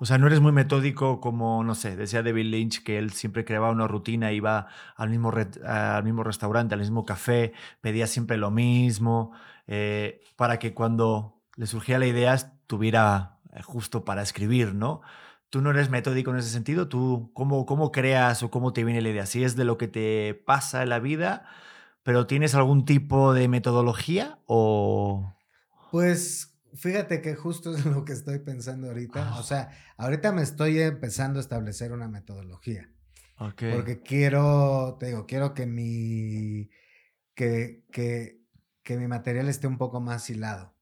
O 0.00 0.06
sea, 0.06 0.16
no 0.18 0.28
eres 0.28 0.38
muy 0.40 0.52
metódico 0.52 1.20
como, 1.20 1.64
no 1.64 1.74
sé, 1.74 1.96
decía 1.96 2.22
David 2.22 2.44
Lynch 2.46 2.84
que 2.84 2.98
él 2.98 3.10
siempre 3.12 3.44
creaba 3.44 3.70
una 3.72 3.88
rutina, 3.88 4.30
iba 4.32 4.68
al 4.96 5.10
mismo, 5.10 5.32
re- 5.32 5.50
al 5.66 6.04
mismo 6.04 6.22
restaurante, 6.22 6.74
al 6.74 6.80
mismo 6.80 7.04
café, 7.04 7.52
pedía 7.80 8.06
siempre 8.06 8.36
lo 8.36 8.52
mismo, 8.52 9.32
eh, 9.66 10.20
para 10.36 10.60
que 10.60 10.72
cuando 10.72 11.42
le 11.56 11.66
surgía 11.66 11.98
la 11.98 12.06
idea 12.06 12.32
estuviera 12.68 13.40
eh, 13.54 13.62
justo 13.62 14.04
para 14.04 14.20
escribir, 14.20 14.74
¿no? 14.74 15.00
Tú 15.48 15.62
no 15.62 15.70
eres 15.70 15.88
metódico 15.88 16.30
en 16.30 16.36
ese 16.36 16.50
sentido, 16.50 16.86
tú 16.86 17.30
cómo, 17.32 17.64
cómo 17.64 17.90
creas 17.90 18.42
o 18.42 18.50
cómo 18.50 18.74
te 18.74 18.84
viene 18.84 19.00
la 19.00 19.08
idea, 19.08 19.24
si 19.24 19.42
es 19.42 19.56
de 19.56 19.64
lo 19.64 19.78
que 19.78 19.88
te 19.88 20.34
pasa 20.34 20.82
en 20.82 20.90
la 20.90 20.98
vida, 20.98 21.46
pero 22.02 22.26
tienes 22.26 22.54
algún 22.54 22.84
tipo 22.84 23.32
de 23.32 23.48
metodología 23.48 24.38
o... 24.44 25.34
Pues 25.90 26.58
fíjate 26.74 27.22
que 27.22 27.34
justo 27.34 27.74
es 27.74 27.86
lo 27.86 28.04
que 28.04 28.12
estoy 28.12 28.40
pensando 28.40 28.88
ahorita. 28.88 29.30
Ah. 29.30 29.38
O 29.40 29.42
sea, 29.42 29.70
ahorita 29.96 30.32
me 30.32 30.42
estoy 30.42 30.78
empezando 30.78 31.38
a 31.38 31.40
establecer 31.40 31.92
una 31.92 32.08
metodología. 32.08 32.92
Porque 33.38 34.02
quiero, 34.04 34.98
te 35.00 35.06
digo, 35.06 35.24
quiero 35.24 35.54
que 35.54 35.64
mi, 35.64 36.68
que, 37.34 37.84
que, 37.90 38.42
que 38.82 38.98
mi 38.98 39.06
material 39.06 39.48
esté 39.48 39.66
un 39.66 39.78
poco 39.78 40.00
más 40.00 40.28
hilado, 40.28 40.74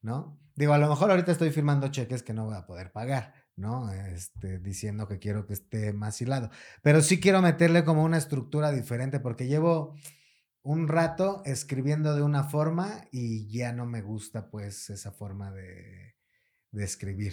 ¿no? 0.00 0.39
Digo, 0.60 0.74
a 0.74 0.78
lo 0.78 0.90
mejor 0.90 1.10
ahorita 1.10 1.32
estoy 1.32 1.48
firmando 1.52 1.88
cheques 1.88 2.22
que 2.22 2.34
no 2.34 2.44
voy 2.44 2.54
a 2.54 2.66
poder 2.66 2.92
pagar, 2.92 3.32
¿no? 3.56 3.90
Este, 3.90 4.58
diciendo 4.58 5.08
que 5.08 5.18
quiero 5.18 5.46
que 5.46 5.54
esté 5.54 5.94
más 5.94 6.20
hilado. 6.20 6.50
Pero 6.82 7.00
sí 7.00 7.18
quiero 7.18 7.40
meterle 7.40 7.82
como 7.82 8.04
una 8.04 8.18
estructura 8.18 8.70
diferente 8.70 9.20
porque 9.20 9.46
llevo 9.46 9.94
un 10.60 10.86
rato 10.86 11.40
escribiendo 11.46 12.14
de 12.14 12.20
una 12.20 12.44
forma 12.44 13.06
y 13.10 13.50
ya 13.50 13.72
no 13.72 13.86
me 13.86 14.02
gusta 14.02 14.50
pues 14.50 14.90
esa 14.90 15.12
forma 15.12 15.50
de, 15.50 16.16
de 16.72 16.84
escribir, 16.84 17.32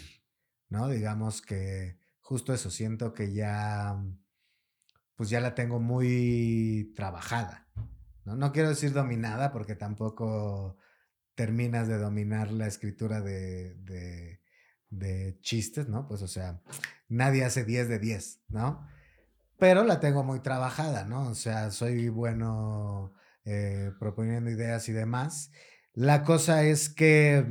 ¿no? 0.70 0.88
Digamos 0.88 1.42
que 1.42 2.00
justo 2.22 2.54
eso, 2.54 2.70
siento 2.70 3.14
que 3.14 3.34
ya, 3.34 4.02
pues 5.16 5.30
ya 5.30 5.42
la 5.42 5.54
tengo 5.54 5.82
muy 5.82 6.94
trabajada, 6.96 7.68
¿no? 8.24 8.38
No 8.38 8.54
quiero 8.54 8.70
decir 8.70 8.94
dominada 8.94 9.52
porque 9.52 9.76
tampoco 9.76 10.78
terminas 11.38 11.88
de 11.88 12.00
dominar 12.00 12.52
la 12.52 12.66
escritura 12.66 13.22
de, 13.22 13.76
de, 14.90 15.40
chistes, 15.42 15.88
¿no? 15.88 16.08
Pues 16.08 16.24
o 16.24 16.28
sea, 16.28 16.62
nadie 17.08 17.46
hace 17.46 17.64
10 17.64 17.88
de 17.88 18.00
10, 18.00 18.42
¿no? 18.50 18.88
Pero 19.60 19.84
la 19.84 20.00
tengo 20.00 20.24
muy 20.24 20.40
trabajada, 20.40 21.06
¿no? 21.06 21.30
O 21.30 21.36
sea, 21.36 21.70
soy 21.70 22.10
bueno 22.10 23.14
eh, 23.46 23.92
proponiendo 24.00 24.50
ideas 24.50 24.90
y 24.90 24.94
demás. 24.94 25.52
La 25.94 26.24
cosa 26.24 26.64
es 26.64 26.90
que, 26.90 27.46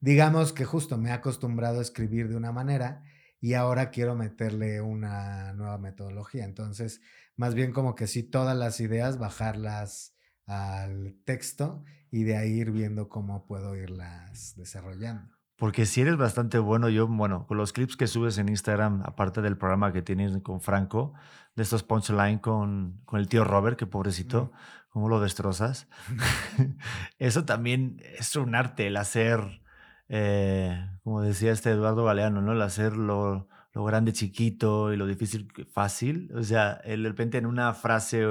digamos 0.00 0.54
que 0.54 0.64
justo 0.64 0.96
me 0.96 1.10
he 1.10 1.12
acostumbrado 1.12 1.80
a 1.80 1.82
escribir 1.82 2.28
de 2.30 2.36
una 2.36 2.50
manera 2.50 3.04
y 3.42 3.52
ahora 3.52 3.90
quiero 3.90 4.14
meterle 4.14 4.80
una 4.80 5.52
nueva 5.52 5.76
metodología. 5.76 6.44
Entonces, 6.44 7.02
más 7.36 7.54
bien 7.54 7.72
como 7.72 7.94
que 7.94 8.06
sí, 8.06 8.22
todas 8.22 8.56
las 8.56 8.80
ideas, 8.80 9.18
bajarlas 9.18 10.16
al 10.46 11.20
texto 11.26 11.84
y 12.12 12.24
de 12.24 12.36
ahí 12.36 12.50
ir 12.50 12.70
viendo 12.70 13.08
cómo 13.08 13.46
puedo 13.46 13.74
irlas 13.74 14.54
desarrollando. 14.56 15.34
Porque 15.56 15.86
si 15.86 16.02
eres 16.02 16.16
bastante 16.16 16.58
bueno, 16.58 16.88
yo, 16.88 17.08
bueno, 17.08 17.46
con 17.46 17.56
los 17.56 17.72
clips 17.72 17.96
que 17.96 18.06
subes 18.06 18.36
en 18.38 18.48
Instagram, 18.48 19.02
aparte 19.06 19.40
del 19.40 19.56
programa 19.56 19.92
que 19.92 20.02
tienes 20.02 20.36
con 20.42 20.60
Franco, 20.60 21.14
de 21.56 21.62
estos 21.62 21.82
punchline 21.82 22.38
con, 22.38 23.00
con 23.06 23.18
el 23.18 23.28
tío 23.28 23.44
Robert, 23.44 23.78
que 23.78 23.86
pobrecito, 23.86 24.52
cómo 24.90 25.08
lo 25.08 25.20
destrozas. 25.20 25.88
Eso 27.18 27.44
también 27.44 28.02
es 28.18 28.36
un 28.36 28.54
arte, 28.54 28.88
el 28.88 28.96
hacer, 28.96 29.62
eh, 30.08 30.86
como 31.02 31.22
decía 31.22 31.52
este 31.52 31.70
Eduardo 31.70 32.04
Galeano, 32.04 32.42
¿no? 32.42 32.52
El 32.52 32.62
hacer 32.62 32.94
lo, 32.94 33.48
lo 33.72 33.84
grande 33.84 34.12
chiquito 34.12 34.92
y 34.92 34.96
lo 34.96 35.06
difícil 35.06 35.50
fácil. 35.72 36.30
O 36.34 36.42
sea, 36.42 36.72
el 36.84 37.04
de 37.04 37.08
repente 37.08 37.38
en 37.38 37.46
una 37.46 37.72
frase, 37.72 38.26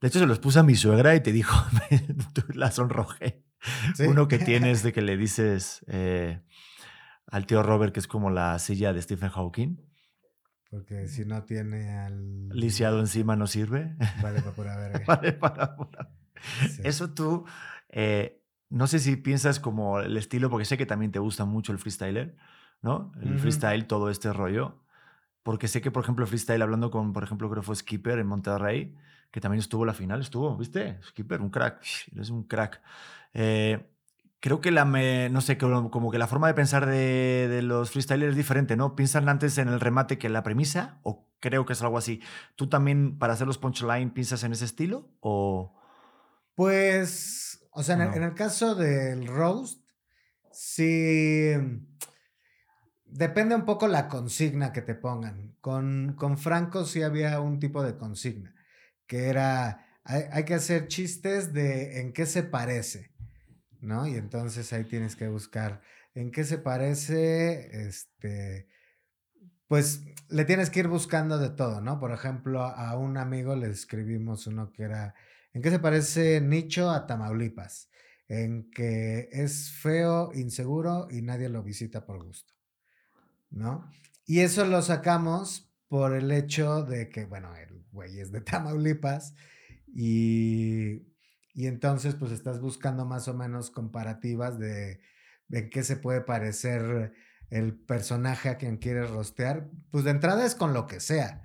de 0.00 0.08
hecho 0.08 0.18
se 0.18 0.26
los 0.26 0.38
puse 0.38 0.58
a 0.58 0.62
mi 0.62 0.74
suegra 0.74 1.14
y 1.14 1.20
te 1.20 1.32
dijo, 1.32 1.54
tú 2.34 2.42
la 2.54 2.70
sonrojé. 2.70 3.44
Sí. 3.94 4.04
Uno 4.04 4.26
que 4.28 4.38
tienes 4.38 4.82
de 4.82 4.92
que 4.92 5.02
le 5.02 5.16
dices 5.18 5.84
eh, 5.88 6.40
al 7.26 7.46
tío 7.46 7.62
Robert 7.62 7.92
que 7.92 8.00
es 8.00 8.06
como 8.08 8.30
la 8.30 8.58
silla 8.58 8.92
de 8.94 9.02
Stephen 9.02 9.28
Hawking, 9.28 9.76
Porque 10.70 11.08
si 11.08 11.24
no 11.26 11.42
tiene 11.44 11.90
al... 11.98 12.48
lisiado 12.48 13.00
encima 13.00 13.36
no 13.36 13.46
sirve. 13.46 13.96
Vale, 14.22 14.40
para 14.42 14.52
pura 14.54 14.76
verga. 14.76 15.04
Vale, 15.06 15.32
para- 15.32 15.76
para- 15.76 16.10
Sí. 16.70 16.80
Eso 16.84 17.10
tú, 17.12 17.44
eh, 17.90 18.42
no 18.70 18.86
sé 18.86 18.98
si 18.98 19.16
piensas 19.16 19.60
como 19.60 20.00
el 20.00 20.16
estilo, 20.16 20.48
porque 20.48 20.64
sé 20.64 20.78
que 20.78 20.86
también 20.86 21.12
te 21.12 21.18
gusta 21.18 21.44
mucho 21.44 21.70
el 21.72 21.78
freestyler, 21.78 22.34
¿no? 22.80 23.12
El 23.20 23.32
Ujú. 23.32 23.40
freestyle, 23.40 23.86
todo 23.86 24.08
este 24.08 24.32
rollo. 24.32 24.82
Porque 25.42 25.68
sé 25.68 25.82
que, 25.82 25.90
por 25.90 26.02
ejemplo, 26.02 26.26
freestyle, 26.26 26.62
hablando 26.62 26.90
con, 26.90 27.12
por 27.12 27.24
ejemplo, 27.24 27.50
creo 27.50 27.60
que 27.60 27.66
fue 27.66 27.76
Skipper 27.76 28.18
en 28.20 28.26
Monterrey, 28.26 28.96
que 29.30 29.40
también 29.40 29.60
estuvo 29.60 29.84
la 29.84 29.94
final, 29.94 30.20
estuvo, 30.20 30.56
¿viste? 30.56 30.98
Skipper, 31.02 31.40
un 31.40 31.50
crack, 31.50 31.82
eres 32.14 32.30
un 32.30 32.44
crack. 32.44 32.80
Eh, 33.32 33.86
creo 34.40 34.60
que 34.60 34.70
la, 34.70 34.84
me- 34.84 35.28
no 35.30 35.40
sé, 35.40 35.58
como, 35.58 36.10
que 36.10 36.18
la 36.18 36.26
forma 36.26 36.48
de 36.48 36.54
pensar 36.54 36.86
de, 36.86 37.46
de 37.48 37.62
los 37.62 37.90
freestylers 37.90 38.30
es 38.32 38.36
diferente, 38.36 38.76
¿no? 38.76 38.96
¿Piensan 38.96 39.28
antes 39.28 39.58
en 39.58 39.68
el 39.68 39.80
remate 39.80 40.18
que 40.18 40.26
en 40.28 40.32
la 40.32 40.42
premisa? 40.42 40.98
¿O 41.02 41.26
creo 41.40 41.64
que 41.66 41.74
es 41.74 41.82
algo 41.82 41.98
así? 41.98 42.20
¿Tú 42.56 42.68
también, 42.68 43.18
para 43.18 43.32
hacer 43.34 43.46
los 43.46 43.58
punchline, 43.58 44.10
piensas 44.10 44.42
en 44.44 44.52
ese 44.52 44.64
estilo? 44.64 45.08
¿O...? 45.20 45.76
Pues, 46.54 47.66
o 47.72 47.82
sea, 47.82 47.94
en, 47.94 48.00
el, 48.02 48.08
No. 48.10 48.14
en 48.16 48.22
el 48.24 48.34
caso 48.34 48.74
del 48.74 49.26
roast, 49.26 49.82
sí. 50.52 51.52
Depende 53.06 53.54
un 53.54 53.64
poco 53.64 53.88
la 53.88 54.08
consigna 54.08 54.72
que 54.72 54.82
te 54.82 54.94
pongan. 54.94 55.56
Con, 55.60 56.14
con 56.16 56.38
Franco 56.38 56.84
sí 56.84 57.02
había 57.02 57.40
un 57.40 57.58
tipo 57.58 57.82
de 57.82 57.96
consigna, 57.96 58.54
que 59.10 59.26
era, 59.26 59.84
hay, 60.04 60.22
hay 60.30 60.44
que 60.44 60.54
hacer 60.54 60.86
chistes 60.86 61.52
de 61.52 62.00
en 62.00 62.12
qué 62.12 62.26
se 62.26 62.44
parece, 62.44 63.10
¿no? 63.80 64.06
Y 64.06 64.14
entonces 64.14 64.72
ahí 64.72 64.84
tienes 64.84 65.16
que 65.16 65.26
buscar 65.26 65.82
en 66.14 66.30
qué 66.30 66.44
se 66.44 66.58
parece, 66.58 67.88
este, 67.88 68.68
pues 69.66 70.04
le 70.28 70.44
tienes 70.44 70.70
que 70.70 70.78
ir 70.78 70.86
buscando 70.86 71.38
de 71.38 71.50
todo, 71.50 71.80
¿no? 71.80 71.98
Por 71.98 72.12
ejemplo, 72.12 72.62
a 72.62 72.96
un 72.96 73.16
amigo 73.16 73.56
le 73.56 73.68
escribimos 73.68 74.46
uno 74.46 74.70
que 74.70 74.84
era, 74.84 75.16
¿en 75.54 75.60
qué 75.60 75.70
se 75.70 75.80
parece 75.80 76.40
Nicho 76.40 76.88
a 76.88 77.08
Tamaulipas? 77.08 77.90
En 78.28 78.70
que 78.70 79.28
es 79.32 79.72
feo, 79.72 80.30
inseguro 80.34 81.08
y 81.10 81.22
nadie 81.22 81.48
lo 81.48 81.64
visita 81.64 82.06
por 82.06 82.22
gusto, 82.22 82.54
¿no? 83.50 83.90
Y 84.24 84.38
eso 84.38 84.64
lo 84.66 84.82
sacamos 84.82 85.69
por 85.90 86.14
el 86.14 86.30
hecho 86.30 86.84
de 86.84 87.08
que, 87.08 87.26
bueno, 87.26 87.54
el 87.56 87.84
güey 87.90 88.20
es 88.20 88.30
de 88.30 88.40
Tamaulipas 88.40 89.34
y, 89.88 91.02
y 91.52 91.66
entonces 91.66 92.14
pues 92.14 92.30
estás 92.30 92.60
buscando 92.60 93.04
más 93.04 93.26
o 93.26 93.34
menos 93.34 93.72
comparativas 93.72 94.56
de, 94.60 95.00
en 95.50 95.68
qué 95.68 95.82
se 95.82 95.96
puede 95.96 96.20
parecer 96.20 97.12
el 97.50 97.74
personaje 97.74 98.48
a 98.50 98.56
quien 98.56 98.76
quieres 98.76 99.10
rostear, 99.10 99.68
pues 99.90 100.04
de 100.04 100.12
entrada 100.12 100.46
es 100.46 100.54
con 100.54 100.74
lo 100.74 100.86
que 100.86 101.00
sea, 101.00 101.42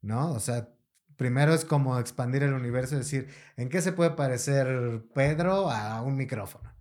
¿no? 0.00 0.30
O 0.32 0.38
sea, 0.38 0.68
primero 1.16 1.52
es 1.52 1.64
como 1.64 1.98
expandir 1.98 2.44
el 2.44 2.52
universo, 2.52 2.96
decir, 2.96 3.26
¿en 3.56 3.68
qué 3.68 3.82
se 3.82 3.90
puede 3.90 4.12
parecer 4.12 5.02
Pedro 5.12 5.72
a 5.72 6.02
un 6.02 6.16
micrófono? 6.16 6.72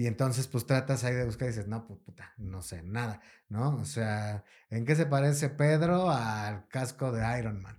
Y 0.00 0.06
entonces 0.06 0.46
pues 0.46 0.64
tratas 0.64 1.04
ahí 1.04 1.12
de 1.12 1.26
buscar 1.26 1.44
y 1.44 1.50
dices, 1.50 1.68
no, 1.68 1.86
pues 1.86 2.00
puta, 2.00 2.32
no 2.38 2.62
sé 2.62 2.82
nada, 2.82 3.20
¿no? 3.50 3.76
O 3.76 3.84
sea, 3.84 4.44
¿en 4.70 4.86
qué 4.86 4.96
se 4.96 5.04
parece 5.04 5.50
Pedro 5.50 6.10
al 6.10 6.66
casco 6.68 7.12
de 7.12 7.38
Iron 7.38 7.60
Man? 7.60 7.76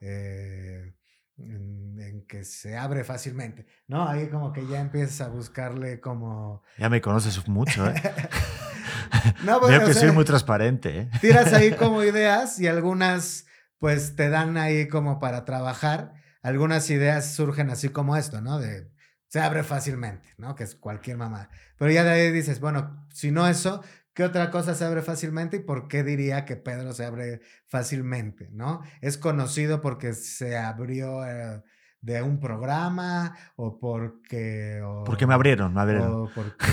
Eh, 0.00 0.94
en, 1.36 1.98
en 1.98 2.26
que 2.28 2.44
se 2.44 2.76
abre 2.76 3.02
fácilmente, 3.02 3.66
¿no? 3.88 4.08
Ahí 4.08 4.28
como 4.28 4.52
que 4.52 4.64
ya 4.68 4.78
empiezas 4.78 5.20
a 5.22 5.30
buscarle 5.30 5.98
como... 5.98 6.62
Ya 6.78 6.88
me 6.88 7.00
conoces 7.00 7.48
mucho, 7.48 7.88
¿eh? 7.88 8.00
No, 9.42 9.58
bueno, 9.58 9.78
Veo 9.78 9.82
o 9.82 9.88
que 9.88 9.94
sea, 9.94 10.02
soy 10.02 10.12
muy 10.12 10.24
transparente. 10.24 10.96
¿eh? 10.96 11.10
tiras 11.20 11.52
ahí 11.52 11.72
como 11.76 12.04
ideas 12.04 12.60
y 12.60 12.68
algunas 12.68 13.46
pues 13.80 14.14
te 14.14 14.28
dan 14.28 14.56
ahí 14.58 14.86
como 14.86 15.18
para 15.18 15.44
trabajar. 15.44 16.12
Algunas 16.40 16.88
ideas 16.88 17.34
surgen 17.34 17.70
así 17.70 17.88
como 17.88 18.16
esto, 18.16 18.40
¿no? 18.40 18.60
De 18.60 18.93
se 19.34 19.40
abre 19.40 19.64
fácilmente, 19.64 20.28
¿no? 20.38 20.54
Que 20.54 20.62
es 20.62 20.76
cualquier 20.76 21.16
mamá. 21.16 21.48
Pero 21.76 21.90
ya 21.90 22.04
de 22.04 22.10
ahí 22.12 22.30
dices, 22.30 22.60
bueno, 22.60 23.04
si 23.12 23.32
no 23.32 23.48
eso, 23.48 23.82
¿qué 24.12 24.22
otra 24.22 24.52
cosa 24.52 24.76
se 24.76 24.84
abre 24.84 25.02
fácilmente 25.02 25.56
y 25.56 25.58
por 25.60 25.88
qué 25.88 26.04
diría 26.04 26.44
que 26.44 26.54
Pedro 26.54 26.92
se 26.92 27.04
abre 27.04 27.40
fácilmente, 27.66 28.48
¿no? 28.52 28.82
Es 29.00 29.18
conocido 29.18 29.80
porque 29.80 30.12
se 30.12 30.56
abrió 30.56 31.26
eh, 31.26 31.64
de 32.00 32.22
un 32.22 32.38
programa 32.38 33.36
o 33.56 33.80
porque... 33.80 34.80
o- 34.84 35.02
Porque 35.02 35.26
me 35.26 35.34
abrieron, 35.34 35.74
me 35.74 35.80
abrieron. 35.80 36.12
o 36.12 36.30
porque 36.32 36.66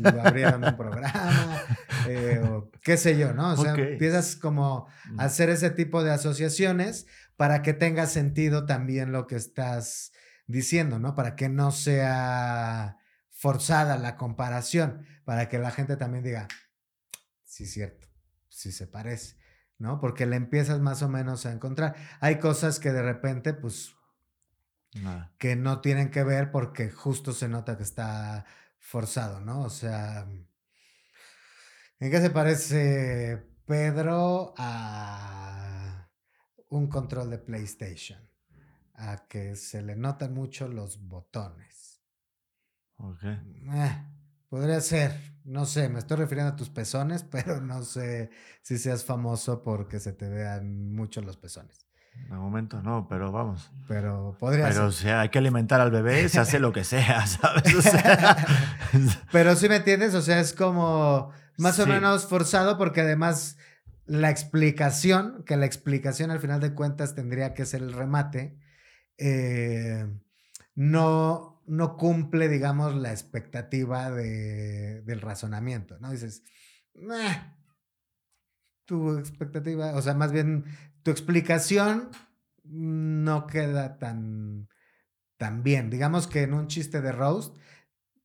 lo 0.00 0.22
abrieron 0.22 0.62
un 0.62 0.76
programa, 0.76 1.62
eh, 2.08 2.40
o 2.48 2.70
qué 2.80 2.96
sé 2.96 3.18
yo, 3.18 3.32
¿no? 3.34 3.54
O 3.54 3.56
sea, 3.56 3.74
empiezas 3.74 4.36
como 4.36 4.86
a 5.18 5.24
hacer 5.24 5.50
ese 5.50 5.70
tipo 5.70 6.04
de 6.04 6.12
asociaciones 6.12 7.08
para 7.36 7.60
que 7.62 7.72
tenga 7.72 8.06
sentido 8.06 8.66
también 8.66 9.10
lo 9.10 9.26
que 9.26 9.34
estás 9.34 10.11
diciendo, 10.46 10.98
¿no? 10.98 11.14
Para 11.14 11.36
que 11.36 11.48
no 11.48 11.70
sea 11.70 12.98
forzada 13.30 13.96
la 13.98 14.16
comparación, 14.16 15.06
para 15.24 15.48
que 15.48 15.58
la 15.58 15.70
gente 15.70 15.96
también 15.96 16.22
diga, 16.24 16.48
sí, 17.44 17.66
cierto, 17.66 18.08
sí 18.48 18.72
se 18.72 18.86
parece, 18.86 19.36
¿no? 19.78 20.00
Porque 20.00 20.26
le 20.26 20.36
empiezas 20.36 20.80
más 20.80 21.02
o 21.02 21.08
menos 21.08 21.44
a 21.46 21.52
encontrar. 21.52 21.96
Hay 22.20 22.38
cosas 22.38 22.78
que 22.78 22.92
de 22.92 23.02
repente, 23.02 23.52
pues, 23.52 23.94
Nada. 24.94 25.32
que 25.38 25.56
no 25.56 25.80
tienen 25.80 26.10
que 26.10 26.22
ver 26.22 26.50
porque 26.50 26.90
justo 26.90 27.32
se 27.32 27.48
nota 27.48 27.76
que 27.76 27.82
está 27.82 28.44
forzado, 28.78 29.40
¿no? 29.40 29.62
O 29.62 29.70
sea, 29.70 30.26
¿en 31.98 32.10
qué 32.10 32.20
se 32.20 32.30
parece 32.30 33.42
Pedro 33.64 34.54
a 34.56 36.10
un 36.68 36.88
control 36.88 37.30
de 37.30 37.38
PlayStation? 37.38 38.31
A 39.04 39.26
que 39.28 39.56
se 39.56 39.82
le 39.82 39.96
notan 39.96 40.32
mucho 40.32 40.68
los 40.68 41.08
botones. 41.08 42.00
Ok. 42.98 43.22
Eh, 43.24 44.06
podría 44.48 44.80
ser, 44.80 45.18
no 45.44 45.64
sé, 45.66 45.88
me 45.88 45.98
estoy 45.98 46.18
refiriendo 46.18 46.52
a 46.52 46.56
tus 46.56 46.70
pezones, 46.70 47.24
pero 47.30 47.60
no 47.60 47.82
sé 47.82 48.30
si 48.62 48.78
seas 48.78 49.04
famoso 49.04 49.62
porque 49.62 49.98
se 49.98 50.12
te 50.12 50.28
vean 50.28 50.94
mucho 50.94 51.20
los 51.20 51.36
pezones. 51.36 51.86
De 52.28 52.36
momento 52.36 52.80
no, 52.82 53.08
pero 53.08 53.32
vamos. 53.32 53.72
Pero 53.88 54.36
podría 54.38 54.68
Pero 54.68 54.86
o 54.86 54.92
ser. 54.92 55.02
sea, 55.06 55.20
hay 55.22 55.30
que 55.30 55.38
alimentar 55.38 55.80
al 55.80 55.90
bebé, 55.90 56.28
se 56.28 56.38
hace 56.38 56.60
lo 56.60 56.70
que 56.72 56.84
sea, 56.84 57.26
¿sabes? 57.26 57.74
O 57.74 57.82
sea, 57.82 58.36
Pero 59.32 59.56
sí 59.56 59.68
me 59.68 59.76
entiendes, 59.76 60.14
o 60.14 60.22
sea, 60.22 60.38
es 60.38 60.52
como 60.52 61.30
más 61.56 61.78
o 61.78 61.86
menos 61.86 62.26
forzado 62.26 62.76
porque 62.78 63.00
además 63.00 63.56
la 64.04 64.30
explicación, 64.30 65.42
que 65.44 65.56
la 65.56 65.64
explicación 65.66 66.30
al 66.30 66.38
final 66.38 66.60
de 66.60 66.74
cuentas 66.74 67.14
tendría 67.14 67.54
que 67.54 67.64
ser 67.64 67.82
el 67.82 67.92
remate, 67.94 68.58
eh, 69.18 70.06
no, 70.74 71.62
no 71.66 71.96
cumple, 71.96 72.48
digamos, 72.48 72.94
la 72.94 73.10
expectativa 73.12 74.10
de- 74.10 75.02
del 75.02 75.20
razonamiento, 75.20 75.98
¿no? 76.00 76.10
Dices, 76.10 76.42
"Meh, 76.94 77.54
tu 78.84 79.16
expectativa, 79.18 79.94
o 79.94 80.02
sea, 80.02 80.14
más 80.14 80.32
bien 80.32 80.64
tu 81.02 81.10
explicación 81.10 82.10
no 82.64 83.46
queda 83.46 83.98
tan, 83.98 84.68
tan 85.36 85.62
bien. 85.62 85.90
Digamos 85.90 86.26
que 86.26 86.42
en 86.42 86.54
un 86.54 86.66
chiste 86.68 87.00
de 87.00 87.12
roast 87.12 87.56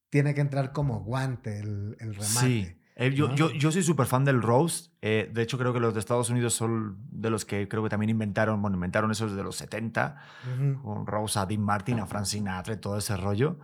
tiene 0.10 0.34
que 0.34 0.42
entrar 0.42 0.72
como 0.72 1.04
guante 1.04 1.60
el, 1.60 1.96
el 2.00 2.16
remate. 2.16 2.66
sí. 2.66 2.82
Eh, 3.00 3.14
yo, 3.14 3.34
yo, 3.36 3.52
yo 3.52 3.72
soy 3.72 3.84
súper 3.84 4.08
fan 4.08 4.26
del 4.26 4.42
roast. 4.42 4.92
eh, 5.04 5.30
de 5.32 5.44
hecho, 5.44 5.58
creo 5.60 5.72
que 5.72 5.80
los 5.80 5.94
de 5.94 6.00
Estados 6.00 6.32
Unidos 6.32 6.56
son 6.56 6.98
de 7.12 7.30
los 7.30 7.46
que 7.46 7.68
creo 7.68 7.84
que 7.84 7.90
también 7.90 8.10
inventaron, 8.10 8.60
bueno, 8.60 8.76
inventaron 8.76 9.12
esos 9.12 9.36
de 9.36 9.44
los 9.44 9.56
70, 9.56 10.18
Ujú. 10.56 10.82
con 10.82 11.06
roast 11.06 11.38
a 11.38 11.46
Dean 11.46 11.62
Martin, 11.62 12.00
a 12.00 12.08
Frank 12.08 12.26
Sinatra 12.26 12.74
y 12.74 12.78
todo 12.78 12.98
ese 12.98 13.16
rollo. 13.16 13.60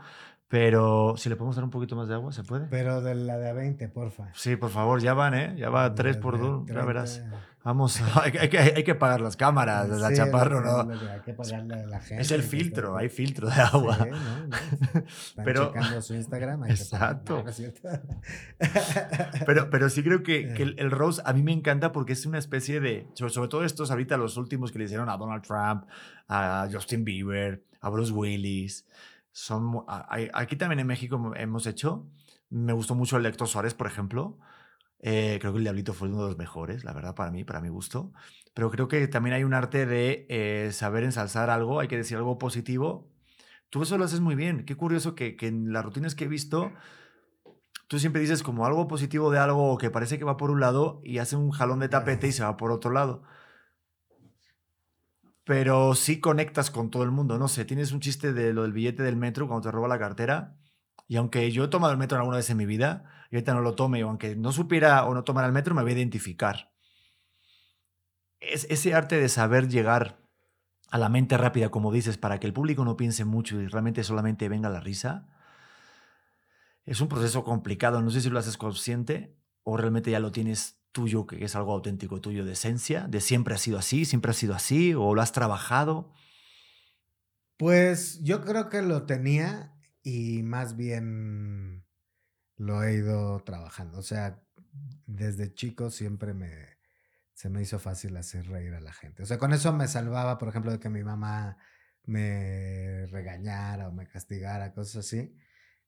Pero 0.53 1.15
si 1.17 1.29
le 1.29 1.35
podemos 1.35 1.55
dar 1.55 1.65
un 1.65 1.71
poquito 1.71 1.95
más 1.95 2.07
de 2.07 2.13
agua, 2.13 2.31
¿se 2.31 2.43
puede? 2.43 2.67
Pero 2.67 3.01
de 3.01 3.15
la 3.15 3.39
de 3.39 3.49
a 3.49 3.53
20, 3.53 3.89
porfa. 3.89 4.29
Sí, 4.35 4.55
por 4.55 4.69
favor, 4.69 5.01
ya 5.01 5.15
van, 5.15 5.33
¿eh? 5.33 5.55
Ya 5.57 5.71
va 5.71 5.89
De- 5.89 5.95
3 5.95 6.17
por 6.17 6.35
de 6.37 6.43
2, 6.43 6.59
ya 6.67 6.73
30. 6.73 6.85
verás. 6.85 7.23
Vamos, 7.63 7.99
hay, 8.21 8.33
hay 8.37 8.49
que, 8.49 8.59
hay 8.59 8.83
que 8.83 8.93
pagar 8.93 9.19
las 9.21 9.35
cámaras, 9.35 9.89
la 9.89 10.09
Sí, 10.09 10.15
chaparro, 10.17 10.59
lo- 10.61 10.83
¿no? 10.83 10.91
hay 11.09 11.21
que 11.21 11.33
pagarle 11.33 11.73
a 11.73 11.85
la 11.87 11.99
gente. 12.01 12.21
Es 12.21 12.29
el 12.29 12.43
filtro, 12.43 12.89
está- 12.89 12.99
hay 12.99 13.09
filtro 13.09 13.49
de 13.49 13.55
agua. 13.61 13.95
Sí, 13.97 14.09
¿no? 14.11 14.47
¿no? 14.47 14.55
Están 15.07 15.43
Pero- 15.45 15.73
checando 15.73 16.01
su 16.03 16.13
Instagram. 16.13 16.65
Exacto. 16.65 17.43
Pero, 19.47 19.69
pero 19.71 19.89
sí 19.89 20.03
creo 20.03 20.21
que, 20.21 20.53
que 20.53 20.61
el, 20.63 20.69
Eh. 20.71 20.75
el 20.77 20.91
roast 20.91 21.19
a 21.25 21.33
mí 21.33 21.41
me 21.41 21.51
encanta 21.51 21.91
porque 21.91 22.13
es 22.13 22.25
una 22.27 22.37
especie 22.37 22.79
de, 22.79 23.07
sobre, 23.15 23.33
sobre 23.33 23.49
todo 23.49 23.63
estos 23.65 23.89
ahorita 23.91 24.17
los 24.17 24.37
últimos 24.37 24.71
que 24.71 24.77
le 24.77 24.85
hicieron 24.85 25.09
a 25.09 25.17
Donald 25.17 25.41
Trump, 25.43 25.85
a 26.27 26.67
Justin 26.71 27.03
Bieber, 27.03 27.63
a 27.81 27.89
Bruce 27.89 28.11
Willis. 28.11 28.85
Son, 29.33 29.83
aquí 29.87 30.55
también 30.55 30.79
en 30.79 30.85
México 30.85 31.33
hemos 31.35 31.65
hecho, 31.65 32.07
me 32.49 32.71
gustó 32.71 32.93
mucho 32.93 33.17
el 33.17 33.25
Héctor 33.25 33.47
Suárez, 33.47 33.73
por 33.73 33.87
ejemplo. 33.87 34.37
Eh, 34.99 35.39
creo 35.41 35.51
que 35.51 35.57
el 35.57 35.63
Diablito 35.63 35.93
fue 35.93 36.07
uno 36.07 36.21
de 36.21 36.27
los 36.27 36.37
mejores, 36.37 36.83
la 36.83 36.93
verdad, 36.93 37.15
para 37.15 37.31
mí, 37.31 37.43
para 37.43 37.59
mi 37.59 37.69
gusto. 37.69 38.13
Pero 38.53 38.69
creo 38.69 38.87
que 38.87 39.07
también 39.07 39.35
hay 39.35 39.43
un 39.43 39.55
arte 39.55 39.87
de 39.87 40.27
eh, 40.29 40.71
saber 40.71 41.03
ensalzar 41.03 41.49
algo, 41.49 41.79
hay 41.79 41.87
que 41.87 41.97
decir 41.97 42.15
algo 42.15 42.37
positivo. 42.37 43.11
Tú 43.71 43.81
eso 43.81 43.97
lo 43.97 44.05
haces 44.05 44.19
muy 44.19 44.35
bien. 44.35 44.65
Qué 44.65 44.75
curioso 44.75 45.15
que, 45.15 45.35
que 45.35 45.47
en 45.47 45.73
las 45.73 45.83
rutinas 45.83 46.13
que 46.13 46.25
he 46.25 46.27
visto, 46.27 46.71
tú 47.87 47.97
siempre 47.97 48.21
dices 48.21 48.43
como 48.43 48.67
algo 48.67 48.87
positivo 48.87 49.31
de 49.31 49.39
algo 49.39 49.79
que 49.79 49.89
parece 49.89 50.19
que 50.19 50.25
va 50.25 50.37
por 50.37 50.51
un 50.51 50.59
lado 50.59 51.01
y 51.03 51.17
hace 51.17 51.35
un 51.35 51.49
jalón 51.49 51.79
de 51.79 51.89
tapete 51.89 52.27
y 52.27 52.31
se 52.31 52.43
va 52.43 52.55
por 52.55 52.71
otro 52.71 52.91
lado. 52.91 53.23
Pero 55.45 55.95
sí 55.95 56.19
conectas 56.19 56.71
con 56.71 56.89
todo 56.89 57.03
el 57.03 57.11
mundo. 57.11 57.37
No 57.37 57.47
sé, 57.47 57.65
tienes 57.65 57.91
un 57.91 57.99
chiste 57.99 58.33
de 58.33 58.53
lo 58.53 58.63
del 58.63 58.73
billete 58.73 59.03
del 59.03 59.17
metro 59.17 59.47
cuando 59.47 59.69
te 59.69 59.71
roba 59.71 59.87
la 59.87 59.99
cartera. 59.99 60.57
Y 61.07 61.17
aunque 61.17 61.51
yo 61.51 61.65
he 61.65 61.67
tomado 61.67 61.91
el 61.91 61.99
metro 61.99 62.17
alguna 62.17 62.37
vez 62.37 62.49
en 62.49 62.57
mi 62.57 62.65
vida, 62.65 63.03
y 63.29 63.35
ahorita 63.35 63.53
no 63.53 63.61
lo 63.61 63.75
tome, 63.75 64.03
o 64.03 64.09
aunque 64.09 64.35
no 64.35 64.51
supiera 64.51 65.05
o 65.05 65.13
no 65.13 65.23
tomara 65.23 65.47
el 65.47 65.53
metro, 65.53 65.75
me 65.75 65.81
voy 65.81 65.91
a 65.91 65.95
identificar. 65.95 66.71
Es 68.39 68.65
ese 68.69 68.93
arte 68.93 69.19
de 69.19 69.29
saber 69.29 69.67
llegar 69.67 70.23
a 70.89 70.97
la 70.97 71.09
mente 71.09 71.37
rápida, 71.37 71.69
como 71.69 71.91
dices, 71.91 72.17
para 72.17 72.39
que 72.39 72.47
el 72.47 72.53
público 72.53 72.85
no 72.85 72.95
piense 72.95 73.25
mucho 73.25 73.59
y 73.59 73.67
realmente 73.67 74.03
solamente 74.03 74.47
venga 74.47 74.69
la 74.69 74.79
risa, 74.79 75.27
es 76.85 77.01
un 77.01 77.07
proceso 77.07 77.43
complicado. 77.43 78.01
No 78.01 78.11
sé 78.11 78.21
si 78.21 78.29
lo 78.29 78.39
haces 78.39 78.57
consciente 78.57 79.35
o 79.63 79.77
realmente 79.77 80.11
ya 80.11 80.19
lo 80.19 80.31
tienes 80.31 80.82
tuyo, 80.93 81.27
que 81.27 81.43
es 81.43 81.55
algo 81.55 81.73
auténtico 81.73 82.21
tuyo, 82.21 82.45
de 82.45 82.53
esencia, 82.53 83.07
de 83.07 83.19
siempre 83.19 83.55
ha 83.55 83.57
sido 83.57 83.77
así, 83.77 84.05
siempre 84.05 84.31
ha 84.31 84.33
sido 84.33 84.55
así, 84.55 84.93
o 84.93 85.13
lo 85.13 85.21
has 85.21 85.33
trabajado. 85.33 86.13
Pues 87.57 88.21
yo 88.23 88.41
creo 88.41 88.69
que 88.69 88.81
lo 88.81 89.05
tenía 89.05 89.75
y 90.01 90.43
más 90.43 90.77
bien 90.77 91.85
lo 92.55 92.83
he 92.83 92.93
ido 92.93 93.41
trabajando. 93.41 93.99
O 93.99 94.03
sea, 94.03 94.41
desde 95.05 95.53
chico 95.53 95.89
siempre 95.89 96.33
me 96.33 96.73
se 97.33 97.49
me 97.49 97.61
hizo 97.61 97.79
fácil 97.79 98.15
hacer 98.15 98.47
reír 98.47 98.73
a 98.73 98.79
la 98.79 98.93
gente. 98.93 99.23
O 99.23 99.25
sea, 99.25 99.37
con 99.37 99.53
eso 99.53 99.73
me 99.73 99.87
salvaba, 99.87 100.37
por 100.37 100.49
ejemplo, 100.49 100.71
de 100.71 100.79
que 100.79 100.89
mi 100.89 101.03
mamá 101.03 101.57
me 102.05 103.07
regañara 103.07 103.89
o 103.89 103.91
me 103.91 104.07
castigara, 104.07 104.73
cosas 104.73 105.05
así. 105.05 105.35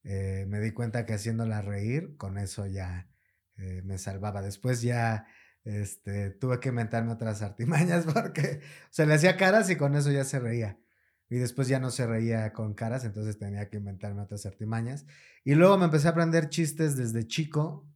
Eh, 0.03 0.45
me 0.47 0.59
di 0.59 0.71
cuenta 0.71 1.05
que 1.05 1.13
haciéndola 1.13 1.61
reír, 1.61 2.17
con 2.17 2.37
eso 2.37 2.65
ya 2.67 3.09
eh, 3.57 3.81
me 3.83 3.97
salvaba. 3.97 4.41
Después 4.41 4.81
ya 4.81 5.27
este, 5.63 6.29
tuve 6.29 6.59
que 6.59 6.69
inventarme 6.69 7.11
otras 7.11 7.41
artimañas 7.41 8.05
porque 8.13 8.61
se 8.91 9.05
le 9.05 9.15
hacía 9.15 9.37
caras 9.37 9.69
y 9.69 9.75
con 9.75 9.95
eso 9.95 10.11
ya 10.11 10.23
se 10.23 10.39
reía. 10.39 10.79
Y 11.27 11.37
después 11.37 11.67
ya 11.67 11.79
no 11.79 11.89
se 11.89 12.05
reía 12.05 12.53
con 12.53 12.75
caras, 12.75 13.03
entonces 13.03 13.39
tenía 13.39 13.67
que 13.67 13.77
inventarme 13.77 14.21
otras 14.21 14.45
artimañas. 14.45 15.05
Y 15.43 15.55
luego 15.55 15.77
me 15.77 15.85
empecé 15.85 16.07
a 16.07 16.11
aprender 16.11 16.49
chistes 16.49 16.95
desde 16.95 17.25
chico 17.25 17.87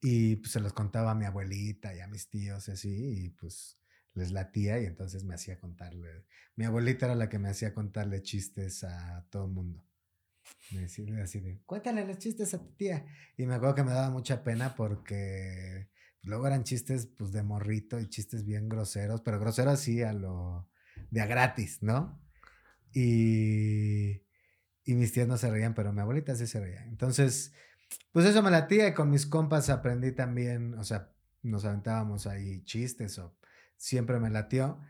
y 0.00 0.36
pues, 0.36 0.52
se 0.52 0.60
los 0.60 0.72
contaba 0.72 1.10
a 1.10 1.14
mi 1.14 1.26
abuelita 1.26 1.94
y 1.94 2.00
a 2.00 2.08
mis 2.08 2.30
tíos 2.30 2.68
y 2.68 2.70
así, 2.70 3.24
y 3.24 3.28
pues 3.30 3.78
les 4.14 4.32
latía 4.32 4.80
y 4.80 4.86
entonces 4.86 5.24
me 5.24 5.34
hacía 5.34 5.58
contarle. 5.58 6.24
Mi 6.56 6.64
abuelita 6.64 7.06
era 7.06 7.14
la 7.14 7.28
que 7.28 7.38
me 7.38 7.50
hacía 7.50 7.74
contarle 7.74 8.22
chistes 8.22 8.84
a 8.84 9.26
todo 9.30 9.44
el 9.44 9.52
mundo. 9.52 9.84
Decía 10.70 11.22
así 11.22 11.40
de, 11.40 11.60
cuéntale 11.64 12.04
los 12.06 12.18
chistes 12.18 12.52
a 12.54 12.62
tu 12.62 12.72
tía. 12.74 13.06
Y 13.36 13.46
me 13.46 13.54
acuerdo 13.54 13.76
que 13.76 13.84
me 13.84 13.92
daba 13.92 14.10
mucha 14.10 14.42
pena 14.42 14.74
porque 14.74 15.88
luego 16.22 16.46
eran 16.46 16.64
chistes 16.64 17.06
pues 17.06 17.32
de 17.32 17.42
morrito 17.42 18.00
y 18.00 18.08
chistes 18.08 18.44
bien 18.44 18.68
groseros, 18.68 19.20
pero 19.20 19.38
groseros 19.38 19.74
así 19.74 20.02
a 20.02 20.12
lo 20.12 20.68
de 21.10 21.20
a 21.20 21.26
gratis, 21.26 21.82
¿no? 21.82 22.20
Y, 22.92 24.22
y 24.84 24.94
mis 24.94 25.12
tías 25.12 25.28
no 25.28 25.36
se 25.36 25.50
reían, 25.50 25.74
pero 25.74 25.92
mi 25.92 26.00
abuelita 26.00 26.34
sí 26.34 26.46
se 26.46 26.60
reía. 26.60 26.82
Entonces, 26.84 27.52
pues 28.12 28.26
eso 28.26 28.42
me 28.42 28.50
latía 28.50 28.88
y 28.88 28.94
con 28.94 29.10
mis 29.10 29.26
compas 29.26 29.68
aprendí 29.70 30.12
también, 30.12 30.74
o 30.74 30.84
sea, 30.84 31.12
nos 31.42 31.64
aventábamos 31.64 32.26
ahí 32.26 32.62
chistes 32.64 33.18
o 33.18 33.36
siempre 33.76 34.18
me 34.18 34.30
latió. 34.30 34.80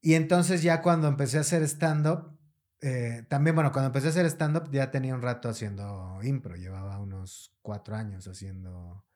Y 0.00 0.14
entonces 0.14 0.62
ya 0.62 0.82
cuando 0.82 1.08
empecé 1.08 1.38
a 1.38 1.40
hacer 1.40 1.62
stand-up, 1.62 2.35
eh, 2.80 3.24
también, 3.28 3.54
bueno, 3.54 3.72
cuando 3.72 3.86
empecé 3.86 4.08
a 4.08 4.10
hacer 4.10 4.26
stand-up 4.26 4.70
ya 4.70 4.90
tenía 4.90 5.14
un 5.14 5.22
rato 5.22 5.48
haciendo 5.48 6.20
impro, 6.22 6.56
llevaba 6.56 6.98
unos 6.98 7.56
cuatro 7.62 7.96
años 7.96 8.26
haciendo 8.28 9.06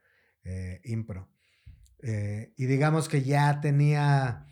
eh, 0.44 0.80
impro. 0.84 1.30
Eh, 2.02 2.54
y 2.56 2.66
digamos 2.66 3.08
que 3.08 3.22
ya 3.22 3.60
tenía 3.60 4.46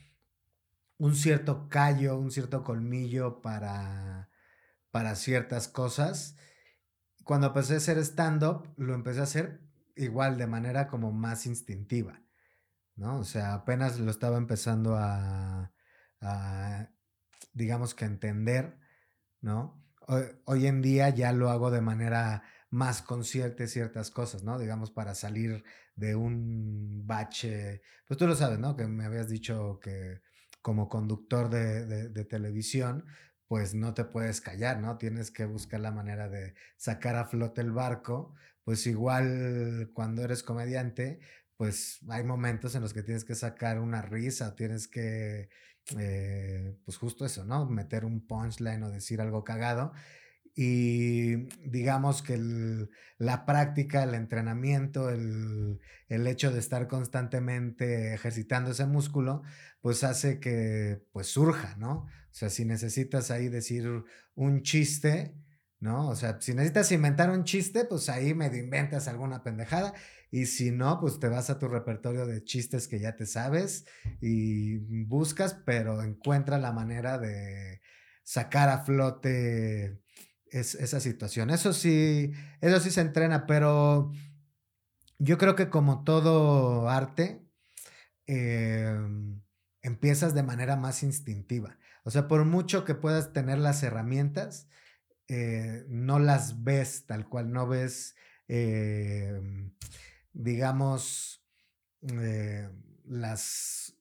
un 0.98 1.14
cierto 1.14 1.68
callo, 1.68 2.18
un 2.18 2.30
cierto 2.30 2.62
colmillo 2.62 3.40
para, 3.40 4.30
para 4.90 5.14
ciertas 5.14 5.68
cosas. 5.68 6.36
Cuando 7.24 7.48
empecé 7.48 7.74
a 7.74 7.78
hacer 7.78 7.98
stand-up, 7.98 8.74
lo 8.76 8.94
empecé 8.94 9.20
a 9.20 9.24
hacer 9.24 9.62
igual, 9.96 10.38
de 10.38 10.46
manera 10.46 10.88
como 10.88 11.12
más 11.12 11.46
instintiva, 11.46 12.22
¿no? 12.94 13.18
O 13.18 13.24
sea, 13.24 13.54
apenas 13.54 13.98
lo 13.98 14.10
estaba 14.10 14.36
empezando 14.36 14.96
a, 14.96 15.72
a 16.20 16.90
digamos 17.52 17.94
que 17.94 18.04
entender, 18.04 18.78
¿no? 19.40 19.84
Hoy, 20.46 20.66
en 20.66 20.80
día 20.80 21.10
ya 21.10 21.32
lo 21.32 21.50
hago 21.50 21.70
de 21.70 21.82
manera 21.82 22.42
más 22.70 23.02
consciente 23.02 23.66
ciertas 23.68 24.10
cosas, 24.10 24.42
¿no? 24.42 24.58
Digamos, 24.58 24.90
para 24.90 25.14
salir 25.14 25.64
de 25.96 26.14
un 26.16 27.06
bache, 27.06 27.82
pues 28.06 28.16
tú 28.18 28.26
lo 28.26 28.34
sabes, 28.34 28.58
¿no? 28.58 28.76
Que 28.76 28.86
me 28.86 29.04
habías 29.04 29.28
dicho 29.28 29.78
que 29.82 30.22
como 30.62 30.88
conductor 30.88 31.50
de, 31.50 31.86
de, 31.86 32.08
de 32.08 32.24
televisión, 32.24 33.04
pues 33.46 33.74
no 33.74 33.94
te 33.94 34.04
puedes 34.04 34.40
callar, 34.40 34.80
¿no? 34.80 34.98
Tienes 34.98 35.30
que 35.30 35.44
buscar 35.46 35.80
la 35.80 35.92
manera 35.92 36.28
de 36.28 36.54
sacar 36.76 37.16
a 37.16 37.24
flote 37.26 37.60
el 37.60 37.72
barco, 37.72 38.34
pues 38.64 38.86
igual 38.86 39.90
cuando 39.94 40.22
eres 40.22 40.42
comediante, 40.42 41.20
pues 41.56 41.98
hay 42.08 42.24
momentos 42.24 42.74
en 42.74 42.82
los 42.82 42.94
que 42.94 43.02
tienes 43.02 43.24
que 43.24 43.34
sacar 43.34 43.80
una 43.80 44.00
risa, 44.00 44.54
tienes 44.54 44.86
que, 44.86 45.48
eh, 45.98 46.76
pues 46.84 46.96
justo 46.98 47.24
eso, 47.24 47.44
¿no? 47.44 47.66
Meter 47.66 48.04
un 48.04 48.26
punchline 48.26 48.82
o 48.82 48.90
decir 48.90 49.20
algo 49.20 49.44
cagado. 49.44 49.92
Y 50.54 51.46
digamos 51.68 52.20
que 52.20 52.36
la 53.16 53.46
práctica, 53.46 54.02
el 54.02 54.14
entrenamiento, 54.14 55.08
el, 55.08 55.78
el, 56.08 56.26
hecho 56.26 56.50
de 56.50 56.58
estar 56.58 56.88
constantemente 56.88 58.12
ejercitando 58.12 58.72
ese 58.72 58.84
músculo, 58.84 59.42
pues 59.80 60.02
hace 60.02 60.40
que 60.40 61.00
pues 61.12 61.28
surja, 61.28 61.76
¿no? 61.76 61.98
O 61.98 62.34
sea, 62.34 62.50
si 62.50 62.64
necesitas 62.64 63.30
ahí 63.30 63.48
decir 63.48 63.88
un 64.34 64.62
chiste, 64.62 65.36
¿no? 65.80 66.08
O 66.08 66.16
sea, 66.16 66.40
si 66.40 66.54
necesitas 66.54 66.90
inventar 66.92 67.30
un 67.30 67.44
chiste, 67.44 67.84
pues 67.84 68.08
ahí 68.08 68.34
medio 68.34 68.62
inventas 68.62 69.06
alguna 69.08 69.42
pendejada. 69.42 69.94
Y 70.30 70.46
si 70.46 70.70
no, 70.70 71.00
pues 71.00 71.18
te 71.18 71.28
vas 71.28 71.50
a 71.50 71.58
tu 71.58 71.68
repertorio 71.68 72.26
de 72.26 72.44
chistes 72.44 72.86
que 72.86 73.00
ya 73.00 73.16
te 73.16 73.26
sabes 73.26 73.86
y 74.20 75.04
buscas, 75.04 75.54
pero 75.64 76.02
encuentra 76.02 76.58
la 76.58 76.72
manera 76.72 77.18
de 77.18 77.80
sacar 78.22 78.68
a 78.68 78.84
flote 78.84 80.02
es, 80.50 80.74
esa 80.74 81.00
situación. 81.00 81.50
Eso 81.50 81.72
sí, 81.72 82.32
eso 82.60 82.80
sí 82.80 82.90
se 82.90 83.00
entrena, 83.00 83.46
pero 83.46 84.12
yo 85.18 85.38
creo 85.38 85.56
que 85.56 85.70
como 85.70 86.04
todo 86.04 86.88
arte, 86.88 87.42
eh, 88.26 88.94
empiezas 89.82 90.34
de 90.34 90.42
manera 90.42 90.76
más 90.76 91.02
instintiva. 91.02 91.78
O 92.04 92.10
sea, 92.10 92.28
por 92.28 92.44
mucho 92.44 92.84
que 92.84 92.94
puedas 92.94 93.32
tener 93.32 93.58
las 93.58 93.82
herramientas, 93.82 94.68
eh, 95.28 95.84
no 95.88 96.18
las 96.18 96.62
ves 96.64 97.06
tal 97.06 97.28
cual, 97.28 97.52
no 97.52 97.66
ves, 97.66 98.14
eh, 98.48 99.40
digamos, 100.32 101.42
eh, 102.02 102.68
las 103.04 103.94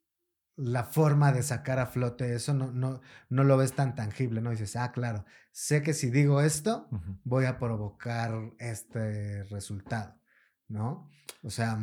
la 0.58 0.84
forma 0.84 1.32
de 1.32 1.44
sacar 1.44 1.78
a 1.80 1.86
flote 1.86 2.34
eso 2.34 2.54
no, 2.54 2.72
no, 2.72 3.00
no 3.30 3.44
lo 3.44 3.58
ves 3.58 3.74
tan 3.74 3.94
tangible, 3.96 4.42
¿no? 4.42 4.50
Dices, 4.50 4.76
ah, 4.76 4.92
claro, 4.92 5.24
sé 5.52 5.84
que 5.84 5.94
si 5.94 6.10
digo 6.10 6.42
esto, 6.42 6.88
uh 6.92 6.98
-huh. 6.98 7.20
voy 7.24 7.46
a 7.46 7.60
provocar 7.60 8.34
este 8.58 9.44
resultado, 9.44 10.20
¿no? 10.68 11.12
O 11.44 11.52
sea, 11.52 11.78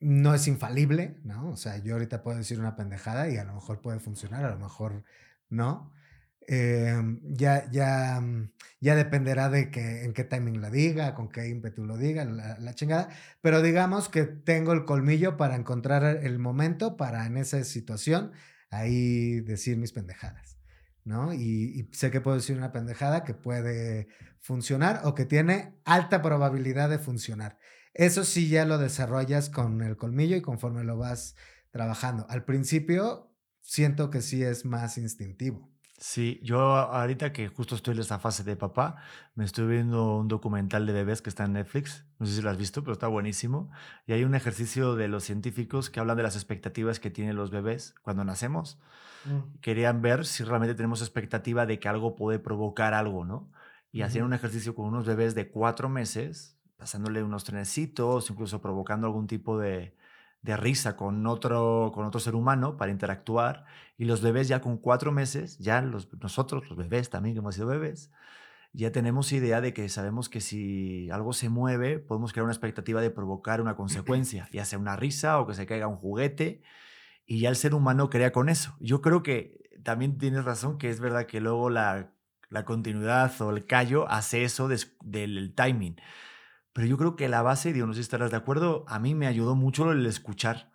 no 0.00 0.34
es 0.34 0.48
infalible, 0.48 1.20
¿no? 1.24 1.50
O 1.50 1.56
sea, 1.56 1.78
yo 1.78 1.94
ahorita 1.94 2.22
puedo 2.22 2.36
decir 2.38 2.58
una 2.58 2.76
pendejada 2.76 3.30
y 3.30 3.36
a 3.36 3.44
lo 3.44 3.54
mejor 3.54 3.80
puede 3.80 4.00
funcionar, 4.00 4.44
a 4.44 4.50
lo 4.50 4.58
mejor 4.58 5.04
no. 5.48 5.92
Eh, 6.46 6.94
ya, 7.22 7.70
ya, 7.70 8.22
ya 8.80 8.94
dependerá 8.94 9.48
de 9.48 9.70
que, 9.70 10.04
en 10.04 10.12
qué 10.12 10.24
timing 10.24 10.60
la 10.60 10.70
diga, 10.70 11.14
con 11.14 11.28
qué 11.28 11.48
ímpetu 11.48 11.84
lo 11.84 11.96
diga, 11.96 12.24
la, 12.24 12.58
la, 12.58 12.74
chingada. 12.74 13.08
Pero 13.40 13.62
digamos 13.62 14.08
que 14.08 14.24
tengo 14.24 14.72
el 14.72 14.84
colmillo 14.84 15.36
para 15.36 15.56
encontrar 15.56 16.04
el 16.04 16.38
momento 16.38 16.96
para 16.96 17.26
en 17.26 17.36
esa 17.36 17.62
situación 17.64 18.32
ahí 18.70 19.40
decir 19.40 19.76
mis 19.76 19.92
pendejadas, 19.92 20.58
¿no? 21.04 21.32
Y 21.32 21.88
sé 21.92 22.10
que 22.10 22.20
puedo 22.20 22.36
decir 22.36 22.56
una 22.56 22.72
pendejada 22.72 23.24
que 23.24 23.34
puede 23.34 24.08
funcionar 24.40 25.00
o 25.04 25.14
que 25.14 25.24
tiene 25.24 25.74
alta 25.84 26.22
probabilidad 26.22 26.90
de 26.90 26.98
funcionar. 26.98 27.58
Eso 27.94 28.24
sí 28.24 28.48
ya 28.48 28.64
lo 28.64 28.78
desarrollas 28.78 29.50
con 29.50 29.80
el 29.82 29.96
colmillo 29.96 30.36
y 30.36 30.42
conforme 30.42 30.84
lo 30.84 30.96
vas 30.98 31.36
trabajando. 31.70 32.26
Al 32.28 32.44
principio 32.44 33.32
siento 33.62 34.10
que 34.10 34.20
sí 34.20 34.42
es 34.42 34.64
más 34.64 34.98
instintivo. 34.98 35.73
Sí, 35.96 36.40
yo 36.42 36.60
ahorita 36.60 37.32
que 37.32 37.48
justo 37.48 37.76
estoy 37.76 37.94
en 37.94 38.00
esta 38.00 38.18
fase 38.18 38.42
de 38.42 38.56
papá, 38.56 38.96
me 39.36 39.44
estoy 39.44 39.66
viendo 39.66 40.16
un 40.16 40.26
documental 40.26 40.86
de 40.86 40.92
bebés 40.92 41.22
que 41.22 41.30
está 41.30 41.44
en 41.44 41.52
Netflix, 41.52 42.04
no 42.18 42.26
sé 42.26 42.34
si 42.34 42.42
lo 42.42 42.50
has 42.50 42.58
visto, 42.58 42.82
pero 42.82 42.94
está 42.94 43.06
buenísimo. 43.06 43.70
Y 44.06 44.12
hay 44.12 44.24
un 44.24 44.34
ejercicio 44.34 44.96
de 44.96 45.06
los 45.06 45.22
científicos 45.22 45.90
que 45.90 46.00
hablan 46.00 46.16
de 46.16 46.24
las 46.24 46.34
expectativas 46.34 46.98
que 46.98 47.10
tienen 47.10 47.36
los 47.36 47.50
bebés 47.50 47.94
cuando 48.02 48.24
nacemos. 48.24 48.78
Mm. 49.24 49.60
Querían 49.60 50.02
ver 50.02 50.26
si 50.26 50.42
realmente 50.42 50.74
tenemos 50.74 51.00
expectativa 51.00 51.64
de 51.64 51.78
que 51.78 51.88
algo 51.88 52.16
puede 52.16 52.40
provocar 52.40 52.92
algo, 52.92 53.24
¿no? 53.24 53.50
Y 53.92 54.02
hacían 54.02 54.24
un 54.24 54.34
ejercicio 54.34 54.74
con 54.74 54.86
unos 54.86 55.06
bebés 55.06 55.36
de 55.36 55.48
cuatro 55.48 55.88
meses, 55.88 56.58
pasándole 56.76 57.22
unos 57.22 57.44
trenecitos, 57.44 58.28
incluso 58.28 58.60
provocando 58.60 59.06
algún 59.06 59.28
tipo 59.28 59.56
de, 59.58 59.94
de 60.44 60.58
risa 60.58 60.94
con 60.94 61.26
otro, 61.26 61.90
con 61.94 62.04
otro 62.04 62.20
ser 62.20 62.34
humano 62.34 62.76
para 62.76 62.92
interactuar. 62.92 63.64
Y 63.96 64.04
los 64.04 64.20
bebés 64.20 64.46
ya 64.46 64.60
con 64.60 64.76
cuatro 64.76 65.10
meses, 65.10 65.58
ya 65.58 65.80
los, 65.80 66.12
nosotros, 66.20 66.68
los 66.68 66.76
bebés 66.76 67.08
también 67.08 67.34
que 67.34 67.38
hemos 67.38 67.54
sido 67.54 67.66
bebés, 67.66 68.10
ya 68.74 68.92
tenemos 68.92 69.32
idea 69.32 69.62
de 69.62 69.72
que 69.72 69.88
sabemos 69.88 70.28
que 70.28 70.42
si 70.42 71.08
algo 71.10 71.32
se 71.32 71.48
mueve, 71.48 71.98
podemos 71.98 72.32
crear 72.32 72.44
una 72.44 72.52
expectativa 72.52 73.00
de 73.00 73.10
provocar 73.10 73.62
una 73.62 73.74
consecuencia, 73.74 74.46
ya 74.52 74.66
sea 74.66 74.78
una 74.78 74.96
risa 74.96 75.38
o 75.40 75.46
que 75.46 75.54
se 75.54 75.64
caiga 75.64 75.86
un 75.86 75.96
juguete. 75.96 76.60
Y 77.24 77.40
ya 77.40 77.48
el 77.48 77.56
ser 77.56 77.72
humano 77.72 78.10
crea 78.10 78.30
con 78.30 78.50
eso. 78.50 78.76
Yo 78.80 79.00
creo 79.00 79.22
que 79.22 79.62
también 79.82 80.18
tienes 80.18 80.44
razón, 80.44 80.76
que 80.76 80.90
es 80.90 81.00
verdad 81.00 81.24
que 81.24 81.40
luego 81.40 81.70
la, 81.70 82.12
la 82.50 82.66
continuidad 82.66 83.32
o 83.40 83.50
el 83.50 83.64
callo 83.64 84.06
hace 84.10 84.44
eso 84.44 84.68
de, 84.68 84.78
del 85.00 85.54
timing. 85.54 85.96
Pero 86.74 86.88
yo 86.88 86.98
creo 86.98 87.14
que 87.14 87.28
la 87.28 87.40
base, 87.40 87.72
digo, 87.72 87.86
no 87.86 87.94
sé 87.94 87.98
si 87.98 88.02
estarás 88.02 88.32
de 88.32 88.36
acuerdo, 88.36 88.84
a 88.88 88.98
mí 88.98 89.14
me 89.14 89.28
ayudó 89.28 89.54
mucho 89.54 89.92
el 89.92 90.04
escuchar, 90.06 90.72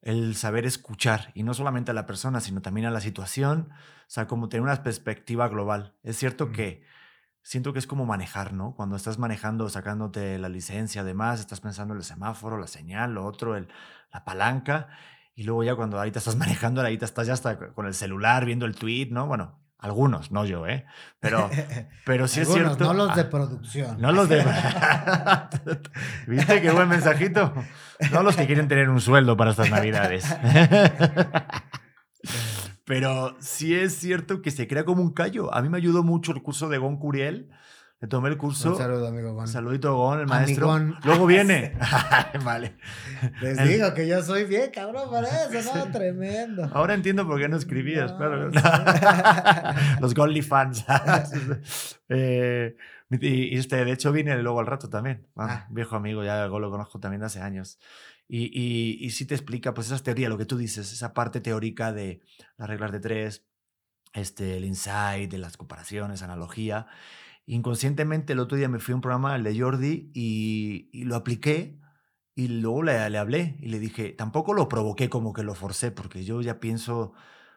el 0.00 0.36
saber 0.36 0.64
escuchar, 0.64 1.32
y 1.34 1.42
no 1.42 1.54
solamente 1.54 1.90
a 1.90 1.94
la 1.94 2.06
persona, 2.06 2.40
sino 2.40 2.62
también 2.62 2.86
a 2.86 2.92
la 2.92 3.00
situación, 3.00 3.70
o 3.72 4.10
sea, 4.10 4.28
como 4.28 4.48
tener 4.48 4.62
una 4.62 4.82
perspectiva 4.84 5.48
global. 5.48 5.96
Es 6.04 6.16
cierto 6.18 6.46
mm. 6.46 6.52
que 6.52 6.84
siento 7.42 7.72
que 7.72 7.80
es 7.80 7.88
como 7.88 8.06
manejar, 8.06 8.52
¿no? 8.52 8.76
Cuando 8.76 8.94
estás 8.94 9.18
manejando, 9.18 9.68
sacándote 9.68 10.38
la 10.38 10.48
licencia, 10.48 11.00
además, 11.00 11.40
estás 11.40 11.60
pensando 11.60 11.94
en 11.94 11.98
el 11.98 12.04
semáforo, 12.04 12.56
la 12.56 12.68
señal, 12.68 13.14
lo 13.14 13.26
otro, 13.26 13.56
el, 13.56 13.68
la 14.12 14.24
palanca, 14.24 14.88
y 15.34 15.42
luego 15.42 15.64
ya 15.64 15.74
cuando 15.74 15.98
ahorita 15.98 16.20
estás 16.20 16.36
manejando, 16.36 16.80
ahorita 16.80 17.06
estás 17.06 17.26
ya 17.26 17.32
hasta 17.32 17.72
con 17.74 17.86
el 17.86 17.94
celular 17.94 18.44
viendo 18.44 18.66
el 18.66 18.76
tweet, 18.76 19.08
¿no? 19.10 19.26
Bueno, 19.26 19.63
algunos, 19.84 20.32
no 20.32 20.46
yo, 20.46 20.66
¿eh? 20.66 20.86
Pero, 21.20 21.50
pero 22.06 22.26
sí 22.26 22.40
Algunos, 22.40 22.58
es 22.58 22.66
cierto. 22.68 22.84
No 22.84 22.94
los 22.94 23.14
de 23.14 23.24
producción. 23.24 24.00
No 24.00 24.12
los 24.12 24.28
de. 24.30 24.38
¿Viste 26.26 26.62
qué 26.62 26.70
buen 26.70 26.88
mensajito? 26.88 27.52
No 28.10 28.22
los 28.22 28.34
que 28.34 28.46
quieren 28.46 28.66
tener 28.66 28.88
un 28.88 29.02
sueldo 29.02 29.36
para 29.36 29.50
estas 29.50 29.70
navidades. 29.70 30.24
Pero 32.86 33.36
sí 33.40 33.74
es 33.74 33.98
cierto 33.98 34.40
que 34.40 34.50
se 34.50 34.66
crea 34.66 34.86
como 34.86 35.02
un 35.02 35.12
callo. 35.12 35.54
A 35.54 35.60
mí 35.60 35.68
me 35.68 35.76
ayudó 35.76 36.02
mucho 36.02 36.32
el 36.32 36.42
curso 36.42 36.70
de 36.70 36.78
Gon 36.78 36.98
Curiel. 36.98 37.50
Le 38.04 38.08
tomé 38.08 38.28
el 38.28 38.36
curso. 38.36 38.72
Un 38.72 38.76
saludo, 38.76 39.08
amigo 39.08 39.32
Gon. 39.32 39.48
Saludito, 39.48 39.96
Gon, 39.96 40.20
el 40.20 40.26
maestro. 40.26 40.70
Amigón. 40.70 40.98
Luego 41.04 41.24
viene. 41.24 41.72
vale. 42.44 42.76
Les 43.40 43.56
El- 43.56 43.66
digo 43.68 43.94
que 43.94 44.06
yo 44.06 44.22
soy 44.22 44.44
bien 44.44 44.70
cabrón 44.70 45.10
para 45.10 45.26
eso, 45.26 45.74
¿no? 45.74 45.90
Tremendo. 45.90 46.70
Ahora 46.74 46.92
entiendo 46.92 47.26
por 47.26 47.40
qué 47.40 47.48
no 47.48 47.56
escribías, 47.56 48.10
No, 48.12 48.18
claro. 48.18 48.50
sí. 48.52 48.58
Los 50.02 50.12
Golly 50.14 50.42
fans. 50.42 50.84
Eh, 52.10 52.76
y, 53.08 53.56
este, 53.56 53.82
de 53.82 53.92
hecho, 53.92 54.12
vine 54.12 54.36
luego 54.42 54.60
al 54.60 54.66
rato 54.66 54.90
también. 54.90 55.26
Bueno, 55.34 55.52
Ah. 55.54 55.66
Viejo 55.70 55.96
amigo, 55.96 56.22
ya 56.22 56.46
lo 56.46 56.70
conozco 56.70 57.00
también 57.00 57.20
de 57.20 57.26
hace 57.28 57.40
años. 57.40 57.78
Y, 58.28 58.50
y, 58.52 59.02
y 59.02 59.10
sí 59.12 59.24
te 59.24 59.34
explica, 59.34 59.72
pues, 59.72 59.86
esas 59.86 60.02
teorías, 60.02 60.28
lo 60.28 60.36
que 60.36 60.44
tú 60.44 60.58
dices, 60.58 60.92
esa 60.92 61.14
parte 61.14 61.40
teórica 61.40 61.90
de 61.94 62.20
las 62.58 62.68
reglas 62.68 62.92
de 62.92 63.00
tres, 63.00 63.46
este, 64.12 64.58
el 64.58 64.66
insight, 64.66 65.30
de 65.30 65.38
las 65.38 65.56
comparaciones, 65.56 66.20
analogía. 66.22 66.86
Inconscientemente, 67.46 68.32
el 68.32 68.40
otro 68.40 68.56
día 68.56 68.68
me 68.68 68.78
fui 68.78 68.92
a 68.92 68.96
un 68.96 69.00
programa, 69.00 69.38
de 69.38 69.60
Jordi, 69.60 70.10
y, 70.14 70.88
y 70.92 71.04
lo 71.04 71.16
apliqué. 71.16 71.78
Y 72.34 72.48
luego 72.48 72.82
le, 72.82 73.10
le 73.10 73.18
hablé 73.18 73.56
y 73.60 73.68
le 73.68 73.78
dije, 73.78 74.10
tampoco 74.10 74.54
lo 74.54 74.68
provoqué 74.68 75.08
como 75.08 75.32
que 75.32 75.44
lo 75.44 75.54
forcé, 75.54 75.90
porque 75.90 76.24
yo 76.24 76.40
ya 76.40 76.58
pienso 76.58 77.14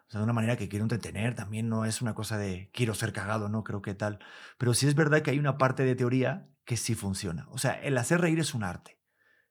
o 0.08 0.10
sea, 0.10 0.22
de 0.22 0.24
una 0.24 0.34
manera 0.34 0.56
que 0.56 0.70
quiero 0.70 0.86
entretener, 0.86 1.36
también 1.36 1.68
no 1.68 1.84
es 1.84 2.02
una 2.02 2.16
cosa 2.16 2.38
de 2.38 2.70
quiero 2.74 2.94
ser 2.94 3.12
cagado, 3.12 3.50
no 3.50 3.66
creo 3.66 3.82
que 3.82 3.94
tal. 3.94 4.20
Pero 4.58 4.74
sí 4.74 4.88
es 4.88 4.96
verdad 4.96 5.22
que 5.22 5.32
hay 5.32 5.40
una 5.40 5.58
parte 5.58 5.84
de 5.84 5.96
teoría 5.96 6.50
que 6.64 6.78
sí 6.78 6.96
funciona. 6.96 7.48
O 7.52 7.58
sea, 7.58 7.74
el 7.74 7.98
hacer 7.98 8.22
reír 8.22 8.40
es 8.40 8.54
un 8.54 8.64
arte. 8.64 9.02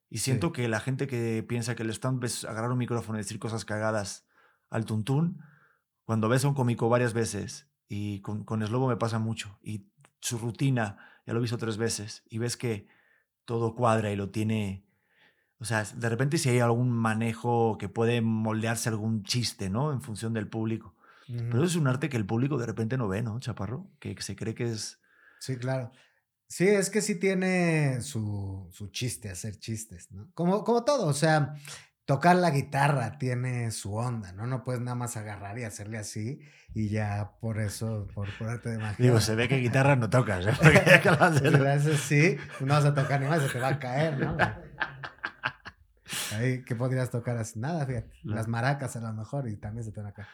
Y 0.09 0.19
siento 0.19 0.53
que 0.53 0.69
la 0.69 0.81
gente 0.81 1.07
que 1.07 1.45
piensa 1.47 1.75
que 1.75 1.83
el 1.83 1.91
stand 1.91 2.25
es 2.25 2.45
agarrar 2.45 2.71
un 2.71 2.79
micrófono 2.79 3.19
y 3.19 3.23
decir 3.23 3.39
cosas 3.39 3.65
cagadas 3.65 4.27
al 4.71 4.87
tuntún, 4.87 5.43
cuando 6.05 6.29
ves 6.29 6.45
a 6.45 6.49
un 6.49 6.55
cómico 6.55 6.89
varias 6.89 7.13
veces, 7.13 7.69
y 7.89 8.21
con, 8.21 8.45
con 8.45 8.65
Slobo 8.65 8.89
me 8.89 8.97
pasa 8.97 9.19
mucho, 9.19 9.59
y 9.63 9.91
su 10.27 10.39
rutina, 10.39 10.99
ya 11.25 11.33
lo 11.33 11.39
he 11.39 11.43
visto 11.43 11.57
tres 11.57 11.77
veces, 11.77 12.25
y 12.29 12.39
ves 12.39 12.57
que 12.57 12.89
todo 13.45 13.77
cuadra 13.77 14.11
y 14.11 14.17
lo 14.17 14.31
tiene... 14.31 14.85
O 15.59 15.65
sea, 15.65 15.85
de 15.85 16.09
repente 16.09 16.37
si 16.37 16.49
hay 16.49 16.59
algún 16.59 16.91
manejo 16.91 17.79
que 17.79 17.89
puede 17.89 18.21
moldearse 18.21 18.89
algún 18.89 19.23
chiste, 19.23 19.71
¿no? 19.71 19.93
En 19.93 20.03
función 20.03 20.35
del 20.35 20.49
público. 20.49 20.95
Pero 21.29 21.59
eso 21.59 21.65
es 21.65 21.77
un 21.77 21.87
arte 21.87 22.09
que 22.09 22.17
el 22.17 22.27
público 22.27 22.59
de 22.59 22.67
repente 22.67 22.97
no 22.97 23.09
ve, 23.09 23.23
¿no, 23.23 23.41
Chaparro? 23.41 23.91
Que 23.99 24.21
se 24.21 24.37
cree 24.37 24.55
que 24.55 24.71
es... 24.71 25.01
Sí, 25.41 25.57
claro. 25.57 25.93
Sí, 26.49 26.67
es 26.67 26.91
que 26.91 27.01
sí 27.01 27.19
tiene 27.19 28.01
su, 28.03 28.69
su 28.73 28.89
chiste, 28.89 29.31
hacer 29.31 29.59
chistes, 29.59 30.11
¿no? 30.13 30.31
Como, 30.35 30.63
como 30.63 30.85
todo, 30.85 31.07
o 31.07 31.15
sea, 31.15 31.55
tocar 32.07 32.37
la 32.37 32.51
guitarra 32.51 33.19
tiene 33.19 33.71
su 33.73 33.95
onda, 33.95 34.33
¿no? 34.33 34.47
No 34.47 34.65
puedes 34.65 34.81
nada 34.81 34.95
más 34.95 35.17
agarrar 35.17 35.59
y 35.59 35.65
hacerle 35.65 35.99
así 35.99 36.41
y 36.73 36.89
ya 36.89 37.33
por 37.41 37.61
eso, 37.61 38.07
por, 38.15 38.29
por 38.39 38.49
arte 38.49 38.71
de 38.71 38.79
magia. 38.79 38.97
Digo, 39.05 39.21
se 39.21 39.35
ve 39.35 39.49
que 39.49 39.59
guitarra 39.59 39.97
no 39.97 40.09
tocas, 40.09 40.47
¿eh? 40.47 40.53
Porque 40.63 40.83
ya 40.87 40.97
acabas 40.97 41.43
de- 41.43 41.51
Si 41.51 41.57
le 41.59 41.71
haces 41.71 41.95
así, 42.01 42.37
no 42.61 42.75
vas 42.75 42.85
a 42.85 42.95
tocar 42.95 43.21
ni 43.21 43.27
más, 43.29 43.43
se 43.43 43.49
te 43.49 43.59
va 43.59 43.69
a 43.69 43.79
caer, 43.79 44.19
¿no? 44.19 44.37
Ahí, 46.33 46.63
¿qué 46.65 46.75
podrías 46.77 47.11
tocar 47.11 47.37
así? 47.39 47.59
Nada, 47.59 47.85
fíjate. 47.87 48.11
Las 48.23 48.47
maracas 48.49 48.95
a 48.97 49.01
lo 49.01 49.13
mejor 49.13 49.49
y 49.49 49.57
también 49.57 49.85
se 49.85 49.93
te 49.93 50.01
van 50.01 50.11
a 50.11 50.13
caer. 50.15 50.29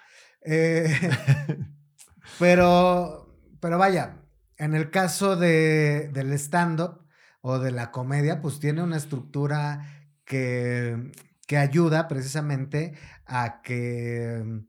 Eh, 0.44 0.94
pero, 2.38 3.34
pero 3.60 3.78
vaya, 3.78 4.16
en 4.58 4.74
el 4.74 4.90
caso 4.90 5.36
de, 5.36 6.10
del 6.12 6.32
stand-up 6.34 7.06
o 7.40 7.58
de 7.58 7.70
la 7.70 7.90
comedia, 7.90 8.40
pues 8.42 8.60
tiene 8.60 8.82
una 8.82 8.96
estructura 8.96 10.08
que, 10.24 11.12
que 11.46 11.56
ayuda 11.56 12.08
precisamente 12.08 12.94
a 13.26 13.62
que 13.62 14.62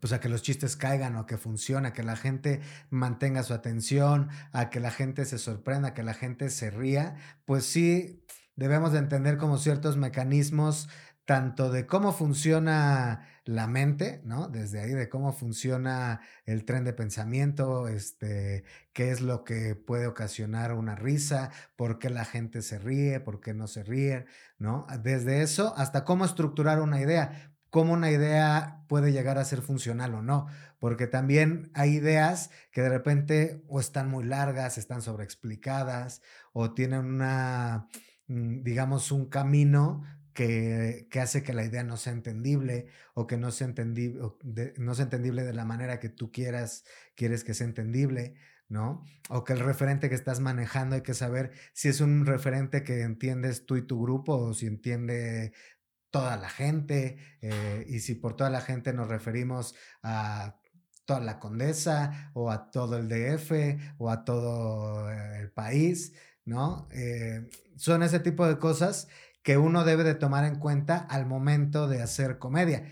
pues 0.00 0.12
a 0.12 0.20
que 0.20 0.28
los 0.28 0.42
chistes 0.42 0.76
caigan 0.76 1.16
o 1.16 1.20
a 1.20 1.26
que 1.26 1.38
funcione, 1.38 1.88
a 1.88 1.92
que 1.92 2.02
la 2.02 2.16
gente 2.16 2.60
mantenga 2.90 3.42
su 3.42 3.54
atención, 3.54 4.28
a 4.52 4.68
que 4.68 4.78
la 4.78 4.90
gente 4.90 5.24
se 5.24 5.38
sorprenda, 5.38 5.88
a 5.88 5.94
que 5.94 6.02
la 6.02 6.14
gente 6.14 6.50
se 6.50 6.70
ría, 6.70 7.16
pues 7.46 7.64
sí 7.64 8.22
debemos 8.56 8.92
de 8.92 8.98
entender 8.98 9.36
como 9.36 9.58
ciertos 9.58 9.96
mecanismos 9.96 10.88
tanto 11.26 11.70
de 11.70 11.86
cómo 11.86 12.12
funciona 12.12 13.28
la 13.44 13.66
mente, 13.66 14.22
¿no? 14.24 14.48
Desde 14.48 14.80
ahí 14.80 14.92
de 14.92 15.08
cómo 15.08 15.32
funciona 15.32 16.20
el 16.46 16.64
tren 16.64 16.84
de 16.84 16.92
pensamiento, 16.92 17.88
este, 17.88 18.64
qué 18.92 19.10
es 19.10 19.20
lo 19.20 19.44
que 19.44 19.74
puede 19.74 20.06
ocasionar 20.06 20.72
una 20.72 20.94
risa, 20.94 21.50
por 21.74 21.98
qué 21.98 22.10
la 22.10 22.24
gente 22.24 22.62
se 22.62 22.78
ríe, 22.78 23.20
por 23.20 23.40
qué 23.40 23.54
no 23.54 23.66
se 23.66 23.82
ríe, 23.82 24.26
¿no? 24.58 24.86
Desde 25.02 25.42
eso 25.42 25.74
hasta 25.76 26.04
cómo 26.04 26.24
estructurar 26.24 26.80
una 26.80 27.00
idea, 27.00 27.52
cómo 27.70 27.92
una 27.92 28.10
idea 28.10 28.84
puede 28.88 29.10
llegar 29.12 29.36
a 29.36 29.44
ser 29.44 29.62
funcional 29.62 30.14
o 30.14 30.22
no, 30.22 30.46
porque 30.78 31.08
también 31.08 31.70
hay 31.74 31.94
ideas 31.94 32.50
que 32.70 32.82
de 32.82 32.88
repente 32.88 33.64
o 33.66 33.80
están 33.80 34.08
muy 34.08 34.24
largas, 34.24 34.78
están 34.78 35.02
sobreexplicadas 35.02 36.22
o 36.52 36.72
tienen 36.72 37.04
una, 37.04 37.88
mm, 38.28 38.62
digamos, 38.62 39.10
un 39.10 39.26
camino 39.28 40.04
que, 40.36 41.08
hace 41.20 41.42
que 41.42 41.52
la 41.52 41.64
idea 41.64 41.82
no 41.82 41.96
sea 41.96 42.12
entendible 42.12 42.86
o 43.14 43.26
que 43.26 43.36
no 43.38 43.50
sea, 43.50 43.66
entendi- 43.68 44.16
o 44.20 44.38
de- 44.44 44.74
no 44.78 44.94
sea 44.94 45.04
entendible 45.06 45.42
de 45.42 45.54
la 45.54 45.64
manera 45.64 45.98
que 45.98 46.08
tú 46.10 46.30
quieras, 46.30 46.84
quieres 47.16 47.42
que 47.42 47.54
sea 47.54 47.66
entendible. 47.66 48.34
¿no? 48.68 49.04
O 49.28 49.44
que 49.44 49.52
el 49.52 49.60
referente 49.60 50.08
que 50.08 50.16
estás 50.16 50.40
manejando 50.40 50.96
hay 50.96 51.02
que 51.02 51.14
saber 51.14 51.52
si 51.72 51.86
es 51.88 52.00
un 52.00 52.26
referente 52.26 52.82
que 52.82 53.02
entiendes 53.02 53.64
tú 53.64 53.76
y 53.76 53.86
tu 53.86 54.02
grupo 54.02 54.34
o 54.36 54.54
si 54.54 54.66
entiende 54.66 55.52
toda 56.10 56.36
la 56.36 56.48
gente 56.48 57.16
eh, 57.42 57.84
y 57.88 58.00
si 58.00 58.16
por 58.16 58.34
toda 58.34 58.50
la 58.50 58.60
gente 58.60 58.92
nos 58.92 59.06
referimos 59.06 59.76
a 60.02 60.58
toda 61.04 61.20
la 61.20 61.38
condesa 61.38 62.32
o 62.34 62.50
a 62.50 62.70
todo 62.72 62.98
el 62.98 63.08
DF 63.08 63.78
o 63.98 64.10
a 64.10 64.24
todo 64.24 65.12
eh, 65.12 65.38
el 65.42 65.52
país, 65.52 66.14
¿no? 66.44 66.88
Eh, 66.90 67.48
son 67.76 68.02
ese 68.02 68.18
tipo 68.18 68.48
de 68.48 68.58
cosas 68.58 69.06
que 69.46 69.58
uno 69.58 69.84
debe 69.84 70.02
de 70.02 70.16
tomar 70.16 70.44
en 70.44 70.56
cuenta 70.56 70.96
al 71.08 71.24
momento 71.24 71.86
de 71.86 72.02
hacer 72.02 72.40
comedia. 72.40 72.90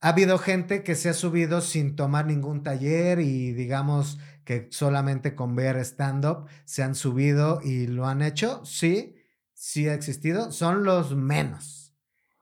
Ha 0.00 0.08
habido 0.08 0.36
gente 0.38 0.82
que 0.82 0.96
se 0.96 1.08
ha 1.08 1.14
subido 1.14 1.60
sin 1.60 1.94
tomar 1.94 2.26
ningún 2.26 2.64
taller 2.64 3.20
y 3.20 3.52
digamos 3.52 4.18
que 4.44 4.66
solamente 4.72 5.36
con 5.36 5.54
ver 5.54 5.76
stand-up 5.76 6.48
se 6.64 6.82
han 6.82 6.96
subido 6.96 7.60
y 7.62 7.86
lo 7.86 8.08
han 8.08 8.22
hecho. 8.22 8.64
Sí, 8.64 9.14
sí 9.54 9.86
ha 9.86 9.94
existido. 9.94 10.50
Son 10.50 10.82
los 10.82 11.14
menos. 11.14 11.94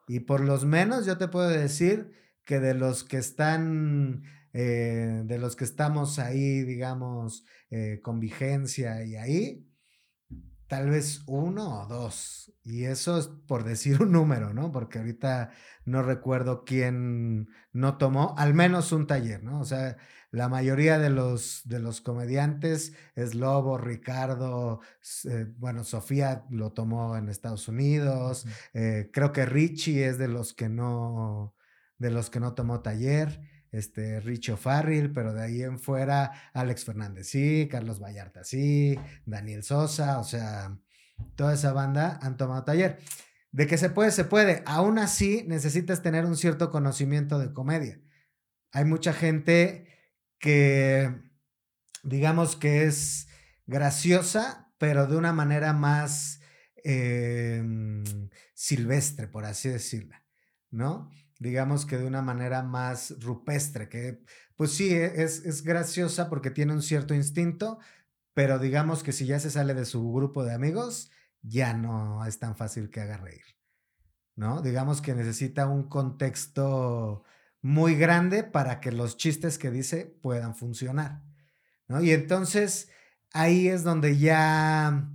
Y 0.09 0.21
por 0.21 0.41
los 0.41 0.65
menos 0.65 1.05
yo 1.05 1.19
te 1.19 1.29
puedo 1.29 1.51
decir 1.51 2.13
que 2.47 2.59
de 2.59 2.73
los 2.73 3.05
que 3.05 3.19
están, 3.19 4.23
eh, 4.55 5.25
de 5.27 5.39
los 5.39 5.57
que 5.57 5.65
estamos 5.65 6.19
ahí, 6.19 6.63
digamos, 6.63 7.45
eh, 7.69 8.01
con 8.03 8.19
vigencia 8.19 9.05
y 9.05 9.17
ahí, 9.17 9.70
tal 10.71 10.89
vez 10.89 11.25
uno 11.27 11.83
o 11.83 11.87
dos. 11.87 12.53
Y 12.63 12.85
eso 12.85 13.19
es 13.19 13.27
por 13.27 13.65
decir 13.65 14.01
un 14.01 14.13
número, 14.13 14.55
¿no? 14.55 14.71
Porque 14.71 15.01
ahorita 15.01 15.51
no 15.85 16.03
recuerdo 16.05 16.65
quién 16.65 17.49
no 17.73 17.99
tomó 17.99 18.37
al 18.39 18.55
menos 18.55 18.93
un 18.93 19.09
taller, 19.09 19.43
¿no? 19.43 19.61
O 19.61 19.65
sea, 19.65 19.97
la 20.31 20.49
mayoría 20.49 21.01
de 21.01 21.11
los, 21.11 21.63
de 21.65 21.81
los 21.81 22.01
comediantes 22.01 22.93
es 23.17 23.35
Lobo, 23.35 23.79
Ricardo, 23.79 24.81
eh, 25.25 25.47
bueno, 25.59 25.83
Sofía 25.83 26.45
lo 26.51 26.71
tomó 26.71 27.17
en 27.17 27.29
Estados 27.29 27.67
Unidos, 27.67 28.47
eh, 28.73 29.11
creo 29.13 29.33
que 29.33 29.47
Richie 29.47 30.07
es 30.07 30.19
de 30.19 30.29
los 30.29 30.55
que 30.55 30.69
no, 30.69 31.57
de 31.99 32.13
los 32.13 32.31
que 32.31 32.39
no 32.39 32.55
tomó 32.55 32.81
taller. 32.81 33.41
Este, 33.73 34.21
Richie 34.21 34.55
O'Farrill, 34.55 35.13
pero 35.13 35.33
de 35.33 35.45
ahí 35.45 35.63
en 35.63 35.79
fuera, 35.79 36.33
Alex 36.53 36.85
Fernández 36.85 37.29
sí, 37.29 37.69
Carlos 37.71 38.01
Vallarta 38.01 38.43
sí, 38.43 38.99
Daniel 39.27 39.63
Sosa, 39.63 40.19
o 40.19 40.25
sea, 40.25 40.77
toda 41.37 41.55
esa 41.55 41.73
banda 41.73 42.19
han 42.23 42.37
tomado 42.37 42.65
taller. 42.65 42.99
De 43.53 43.67
que 43.67 43.79
se 43.79 43.91
puede, 43.91 44.11
se 44.13 44.25
puede. 44.25 44.63
Aún 44.67 44.99
así, 44.99 45.45
necesitas 45.47 46.03
tener 46.03 46.25
un 46.25 46.37
cierto 46.37 46.71
conocimiento 46.71 47.39
de 47.39 47.53
comedia. 47.53 48.01
Hay 48.73 48.85
mucha 48.85 49.13
gente 49.13 49.87
que, 50.39 51.13
digamos 52.03 52.57
que 52.57 52.85
es 52.85 53.29
graciosa, 53.67 54.73
pero 54.79 55.07
de 55.07 55.17
una 55.17 55.33
manera 55.33 55.73
más 55.73 56.41
eh, 56.85 57.63
silvestre, 58.55 59.27
por 59.27 59.45
así 59.45 59.69
decirla, 59.69 60.25
¿no? 60.71 61.11
Digamos 61.41 61.87
que 61.87 61.97
de 61.97 62.07
una 62.07 62.21
manera 62.21 62.63
más 62.63 63.15
rupestre, 63.21 63.89
que 63.89 64.23
pues 64.57 64.73
sí, 64.73 64.95
e- 64.95 65.23
es, 65.25 65.45
es 65.47 65.63
graciosa 65.63 66.29
porque 66.29 66.51
tiene 66.51 66.75
un 66.75 66.83
cierto 66.83 67.15
instinto, 67.15 67.79
pero 68.35 68.59
digamos 68.59 69.03
que 69.03 69.13
si 69.13 69.25
ya 69.27 69.41
se 69.41 69.51
sale 69.51 69.73
de 69.75 69.87
su 69.87 70.13
grupo 70.13 70.45
de 70.45 70.53
amigos, 70.55 71.11
ya 71.43 71.73
no 71.73 72.25
es 72.27 72.39
tan 72.39 72.57
fácil 72.57 72.91
que 72.91 73.01
haga 73.01 73.17
reír, 73.17 73.43
¿no? 74.37 74.63
Digamos 74.63 75.01
que 75.01 75.15
necesita 75.15 75.67
un 75.67 75.89
contexto 75.89 77.25
muy 77.63 77.95
grande 77.97 78.45
para 78.45 78.81
que 78.81 78.93
los 78.93 79.17
chistes 79.17 79.59
que 79.59 79.71
dice 79.71 80.07
puedan 80.23 80.55
funcionar, 80.55 81.23
¿no? 81.89 82.03
Y 82.03 82.13
entonces 82.13 82.91
ahí 83.33 83.69
es 83.69 83.85
donde 83.85 84.19
ya, 84.19 85.11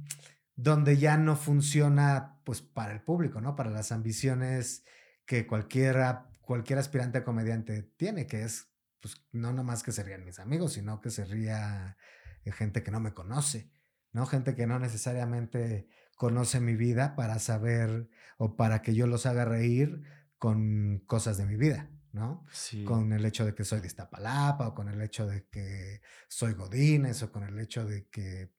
donde 0.56 0.98
ya 0.98 1.18
no 1.18 1.36
funciona, 1.36 2.42
pues, 2.46 2.62
para 2.62 2.94
el 2.94 3.02
público, 3.02 3.42
¿no? 3.42 3.56
Para 3.56 3.72
las 3.72 3.92
ambiciones 3.92 4.84
que 5.26 5.48
cualquiera, 5.48 6.30
cualquier 6.42 6.80
aspirante 6.80 7.20
a 7.20 7.24
comediante 7.24 7.84
tiene, 7.98 8.28
que 8.28 8.44
es, 8.44 8.70
pues, 9.02 9.26
no 9.32 9.54
nomás 9.54 9.84
que 9.84 9.92
se 9.92 10.04
rían 10.04 10.26
mis 10.26 10.40
amigos, 10.40 10.74
sino 10.74 11.02
que 11.02 11.10
se 11.10 11.26
ría 11.26 11.98
eh, 12.44 12.52
gente 12.52 12.84
que 12.84 12.92
no 12.92 13.00
me 13.00 13.14
conoce, 13.14 13.72
¿no? 14.12 14.26
Gente 14.26 14.56
que 14.56 14.68
no 14.68 14.80
necesariamente 14.80 15.88
conoce 16.16 16.60
mi 16.60 16.76
vida 16.76 17.16
para 17.16 17.40
saber 17.40 18.10
o 18.38 18.56
para 18.56 18.82
que 18.82 18.96
yo 18.96 19.08
los 19.08 19.26
haga 19.26 19.46
reír 19.46 20.04
con 20.38 21.00
cosas 21.08 21.38
de 21.38 21.46
mi 21.46 21.56
vida, 21.56 21.90
¿no? 22.12 22.46
Sí. 22.52 22.84
Con 22.84 23.12
el 23.12 23.26
hecho 23.26 23.46
de 23.46 23.56
que 23.56 23.66
soy 23.66 23.82
de 23.82 23.88
Iztapalapa 23.88 24.68
o 24.68 24.76
con 24.76 24.90
el 24.90 25.02
hecho 25.02 25.28
de 25.28 25.48
que 25.48 26.02
soy 26.28 26.54
Godínez 26.54 27.24
o 27.24 27.32
con 27.32 27.44
el 27.44 27.60
hecho 27.60 27.86
de 27.86 28.08
que, 28.08 28.54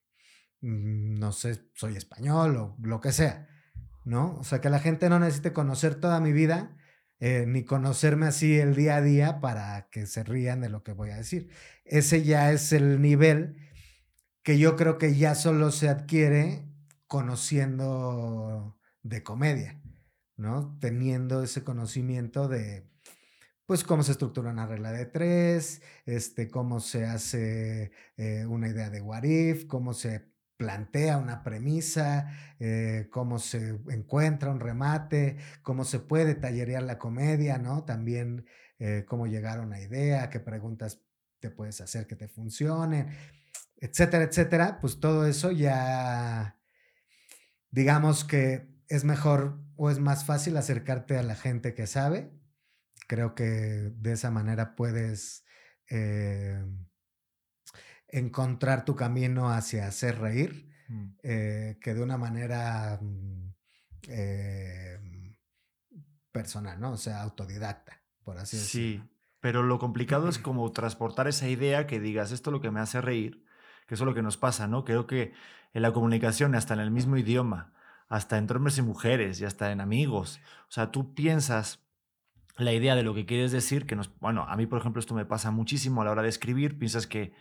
mm, 0.60 1.14
no 1.14 1.32
sé, 1.32 1.70
soy 1.74 1.96
español 1.96 2.56
o 2.56 2.76
lo 2.82 3.00
que 3.00 3.12
sea, 3.12 3.48
¿no? 4.06 4.36
O 4.38 4.44
sea, 4.44 4.60
que 4.60 4.70
la 4.70 4.78
gente 4.78 5.10
no 5.10 5.18
necesite 5.18 5.52
conocer 5.52 5.96
toda 5.96 6.20
mi 6.20 6.32
vida 6.32 6.76
eh, 7.18 7.44
ni 7.48 7.64
conocerme 7.64 8.26
así 8.26 8.56
el 8.58 8.74
día 8.76 8.96
a 8.96 9.02
día 9.02 9.40
para 9.40 9.88
que 9.90 10.06
se 10.06 10.22
rían 10.22 10.60
de 10.60 10.68
lo 10.68 10.82
que 10.84 10.92
voy 10.92 11.10
a 11.10 11.16
decir. 11.16 11.50
Ese 11.84 12.22
ya 12.22 12.52
es 12.52 12.72
el 12.72 13.02
nivel 13.02 13.56
que 14.42 14.58
yo 14.58 14.76
creo 14.76 14.98
que 14.98 15.16
ya 15.16 15.34
solo 15.34 15.72
se 15.72 15.88
adquiere 15.88 16.64
conociendo 17.08 18.78
de 19.02 19.22
comedia, 19.24 19.80
¿no? 20.36 20.78
Teniendo 20.80 21.42
ese 21.42 21.64
conocimiento 21.64 22.48
de, 22.48 22.88
pues, 23.66 23.84
cómo 23.84 24.02
se 24.04 24.12
estructura 24.12 24.50
una 24.50 24.66
regla 24.66 24.92
de 24.92 25.06
tres, 25.06 25.82
este, 26.06 26.48
cómo 26.50 26.80
se 26.80 27.06
hace 27.06 27.92
eh, 28.16 28.46
una 28.46 28.68
idea 28.68 28.90
de 28.90 29.00
what 29.00 29.24
if, 29.24 29.66
cómo 29.66 29.94
se 29.94 30.35
plantea 30.56 31.18
una 31.18 31.42
premisa, 31.42 32.30
eh, 32.58 33.08
cómo 33.10 33.38
se 33.38 33.78
encuentra 33.88 34.50
un 34.50 34.60
remate, 34.60 35.36
cómo 35.62 35.84
se 35.84 36.00
puede 36.00 36.34
tallerear 36.34 36.82
la 36.82 36.98
comedia, 36.98 37.58
¿no? 37.58 37.84
También 37.84 38.46
eh, 38.78 39.04
cómo 39.06 39.26
llegar 39.26 39.58
a 39.58 39.62
una 39.62 39.80
idea, 39.80 40.30
qué 40.30 40.40
preguntas 40.40 41.02
te 41.40 41.50
puedes 41.50 41.80
hacer 41.80 42.06
que 42.06 42.16
te 42.16 42.28
funcionen, 42.28 43.08
etcétera, 43.76 44.24
etcétera. 44.24 44.78
Pues 44.80 45.00
todo 45.00 45.26
eso 45.26 45.52
ya, 45.52 46.58
digamos 47.70 48.24
que 48.24 48.68
es 48.88 49.04
mejor 49.04 49.58
o 49.76 49.90
es 49.90 49.98
más 49.98 50.24
fácil 50.24 50.56
acercarte 50.56 51.18
a 51.18 51.22
la 51.22 51.34
gente 51.36 51.74
que 51.74 51.86
sabe. 51.86 52.30
Creo 53.08 53.34
que 53.34 53.44
de 53.44 54.12
esa 54.12 54.30
manera 54.30 54.74
puedes 54.74 55.44
eh, 55.90 56.64
encontrar 58.18 58.84
tu 58.84 58.96
camino 58.96 59.50
hacia 59.50 59.86
hacer 59.86 60.18
reír, 60.18 60.64
Mm. 60.88 61.06
eh, 61.24 61.78
que 61.80 61.94
de 61.94 62.02
una 62.02 62.16
manera 62.16 62.98
mm, 63.02 63.52
eh, 64.08 64.98
personal, 66.30 66.78
¿no? 66.80 66.92
O 66.92 66.96
sea, 66.96 67.22
autodidacta, 67.22 68.00
por 68.24 68.38
así 68.38 68.56
Sí, 68.56 68.92
decirlo. 68.92 69.08
pero 69.40 69.62
lo 69.64 69.78
complicado 69.78 70.28
es 70.28 70.38
como 70.38 70.70
transportar 70.72 71.26
esa 71.28 71.48
idea 71.48 71.86
que 71.86 71.98
digas, 72.00 72.30
esto 72.32 72.50
es 72.50 72.52
lo 72.52 72.60
que 72.60 72.70
me 72.70 72.80
hace 72.80 73.00
reír, 73.00 73.44
que 73.86 73.94
eso 73.94 74.04
es 74.04 74.06
lo 74.06 74.14
que 74.14 74.22
nos 74.22 74.36
pasa, 74.36 74.66
¿no? 74.68 74.84
Creo 74.84 75.06
que 75.06 75.32
en 75.74 75.82
la 75.82 75.92
comunicación, 75.92 76.54
hasta 76.54 76.74
en 76.74 76.80
el 76.80 76.90
mismo 76.90 77.16
idioma, 77.16 77.72
hasta 78.08 78.38
entre 78.38 78.56
hombres 78.58 78.78
y 78.78 78.82
mujeres 78.82 79.40
y 79.40 79.44
hasta 79.44 79.72
en 79.72 79.80
amigos, 79.80 80.40
o 80.68 80.72
sea, 80.72 80.92
tú 80.92 81.14
piensas 81.14 81.80
la 82.56 82.72
idea 82.72 82.94
de 82.94 83.02
lo 83.02 83.12
que 83.12 83.26
quieres 83.26 83.50
decir, 83.52 83.86
que 83.86 83.96
nos, 83.96 84.16
bueno, 84.20 84.44
a 84.48 84.56
mí 84.56 84.66
por 84.66 84.78
ejemplo 84.78 85.00
esto 85.00 85.14
me 85.14 85.26
pasa 85.26 85.50
muchísimo 85.50 86.00
a 86.00 86.04
la 86.04 86.12
hora 86.12 86.22
de 86.22 86.28
escribir, 86.28 86.78
piensas 86.78 87.06
que 87.06 87.34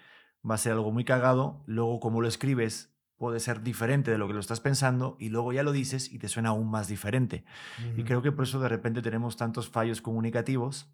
va 0.49 0.55
a 0.55 0.59
ser 0.59 0.73
algo 0.73 0.91
muy 0.91 1.05
cagado, 1.05 1.63
luego 1.65 1.99
como 1.99 2.21
lo 2.21 2.27
escribes 2.27 2.95
puede 3.17 3.39
ser 3.39 3.63
diferente 3.63 4.11
de 4.11 4.17
lo 4.17 4.27
que 4.27 4.33
lo 4.33 4.39
estás 4.39 4.59
pensando 4.59 5.15
y 5.19 5.29
luego 5.29 5.53
ya 5.53 5.63
lo 5.63 5.71
dices 5.71 6.11
y 6.11 6.19
te 6.19 6.27
suena 6.27 6.49
aún 6.49 6.69
más 6.69 6.87
diferente. 6.87 7.45
Y 7.95 8.03
creo 8.03 8.21
que 8.21 8.31
por 8.31 8.43
eso 8.43 8.59
de 8.59 8.69
repente 8.69 9.01
tenemos 9.01 9.37
tantos 9.37 9.69
fallos 9.69 10.01
comunicativos, 10.01 10.89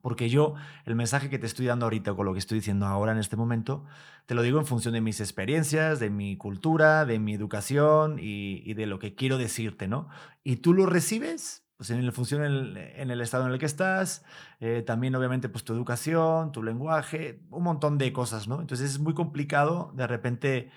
porque 0.00 0.30
yo 0.30 0.54
el 0.86 0.94
mensaje 0.94 1.28
que 1.28 1.38
te 1.38 1.46
estoy 1.46 1.66
dando 1.66 1.86
ahorita 1.86 2.14
con 2.14 2.24
lo 2.24 2.32
que 2.32 2.38
estoy 2.38 2.58
diciendo 2.58 2.86
ahora 2.86 3.12
en 3.12 3.18
este 3.18 3.36
momento, 3.36 3.84
te 4.26 4.34
lo 4.34 4.42
digo 4.42 4.60
en 4.60 4.66
función 4.66 4.94
de 4.94 5.00
mis 5.00 5.20
experiencias, 5.20 5.98
de 5.98 6.08
mi 6.08 6.36
cultura, 6.36 7.04
de 7.04 7.18
mi 7.18 7.34
educación 7.34 8.18
y, 8.20 8.62
y 8.64 8.74
de 8.74 8.86
lo 8.86 8.98
que 8.98 9.14
quiero 9.14 9.36
decirte, 9.36 9.88
¿no? 9.88 10.08
Y 10.44 10.56
tú 10.56 10.72
lo 10.72 10.86
recibes. 10.86 11.66
Pues 11.80 11.88
en 11.88 11.98
el- 12.00 12.12
función 12.12 12.44
en 12.44 13.10
el, 13.10 13.20
estado 13.22 13.46
en 13.46 13.52
el 13.52 13.58
que 13.58 13.64
estás, 13.64 14.22
eh, 14.60 14.82
también 14.86 15.14
obviamente 15.14 15.48
pues 15.48 15.64
tu 15.64 15.72
educación, 15.72 16.52
tu 16.52 16.62
lenguaje, 16.62 17.40
un 17.48 17.62
montón 17.62 17.96
de 17.96 18.12
cosas, 18.12 18.48
¿no? 18.48 18.60
Entonces 18.60 18.90
es 18.90 18.98
muy 18.98 19.14
complicado 19.14 19.90
de 19.94 20.06
repente 20.06 20.70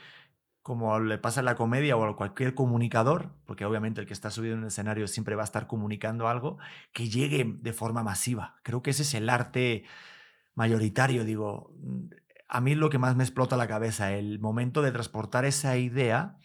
como 0.62 1.00
le 1.00 1.18
pasa 1.18 1.42
a 1.42 1.44
la 1.44 1.56
comedia 1.56 1.98
o 1.98 2.06
a 2.06 2.16
cualquier 2.16 2.56
comunicador, 2.56 3.32
porque 3.46 3.66
obviamente 3.66 4.02
el 4.02 4.08
que 4.08 4.14
está 4.14 4.32
subido 4.32 4.56
en 4.56 4.62
el 4.62 4.68
escenario 4.68 5.08
siempre 5.08 5.36
va 5.36 5.44
a 5.44 5.46
estar 5.46 5.68
comunicando 5.68 6.28
algo, 6.30 6.58
que 6.94 7.10
llegue 7.10 7.46
de 7.62 7.74
forma 7.74 8.04
masiva. 8.04 8.56
Creo 8.64 8.82
que 8.82 8.92
ese 8.92 9.04
es 9.04 9.14
el 9.16 9.30
arte 9.30 9.86
mayoritario, 10.56 11.24
digo. 11.26 11.74
mm, 11.80 12.08
A 12.50 12.62
mí 12.62 12.76
lo 12.76 12.90
que 12.92 13.00
más 13.00 13.16
me 13.16 13.24
explota 13.24 13.58
la 13.58 13.68
cabeza, 13.68 14.14
el 14.14 14.40
momento 14.40 14.82
de 14.84 14.92
transportar 14.92 15.46
esa 15.46 15.78
idea 15.78 16.38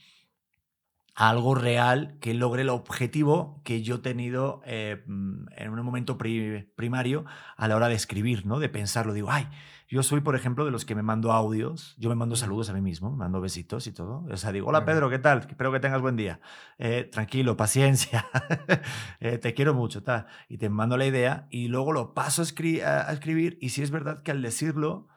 a 1.21 1.31
algo 1.31 1.57
real 1.57 2.17
que 2.21 2.33
logre 2.33 2.63
el 2.63 2.69
objetivo 2.69 3.61
que 3.65 3.83
yo 3.83 3.97
he 3.97 3.99
tenido 3.99 4.61
eh, 4.65 5.03
mm, 5.07 5.47
en 5.57 5.71
un 5.71 5.83
momento 5.85 6.17
pri- 6.17 6.71
primario 6.77 7.25
a 7.57 7.67
la 7.67 7.75
hora 7.75 7.89
de 7.89 7.95
escribir, 7.97 8.47
¿no? 8.47 8.61
De 8.61 8.69
pensarlo. 8.69 9.13
Digo, 9.13 9.29
ay, 9.33 9.49
yo 9.89 10.05
soy, 10.05 10.21
por 10.21 10.37
ejemplo, 10.37 10.65
de 10.65 10.71
los 10.71 10.85
que 10.85 10.95
me 10.95 11.03
mando 11.03 11.33
audios, 11.33 11.97
yo 11.99 12.09
me 12.09 12.15
mando 12.15 12.37
saludos 12.37 12.71
a 12.71 12.73
mí 12.73 12.81
mismo, 12.83 13.11
me 13.11 13.17
mando 13.17 13.41
besitos 13.41 13.89
y 13.89 13.93
todo. 13.93 14.27
O 14.31 14.37
sea, 14.37 14.53
digo, 14.53 14.69
hola. 14.69 14.85
Pedro, 14.85 15.11
¿qué 15.11 15.19
tal? 15.19 15.41
Espero 15.49 15.73
que 15.73 15.81
tengas 15.81 16.01
buen 16.01 16.15
día. 16.15 16.41
Eh, 16.79 17.09
tranquilo, 17.11 17.57
paciencia, 17.57 18.25
Eh, 19.21 19.39
te 19.39 19.55
quiero 19.55 19.75
mucho, 19.75 20.03
tal. 20.05 20.27
Y 20.49 20.59
te 20.59 20.69
mando 20.69 20.97
la 20.97 21.07
idea 21.07 21.49
y 21.51 21.67
luego 21.69 21.93
lo 21.93 22.15
paso 22.15 22.43
a, 22.43 22.45
escri- 22.45 22.83
a- 22.83 23.09
a 23.09 23.13
escribir 23.13 23.59
y 23.61 23.71
si 23.71 23.83
es 23.83 23.91
verdad 23.91 24.23
que 24.23 24.31
al 24.31 24.41
decirlo 24.43 25.09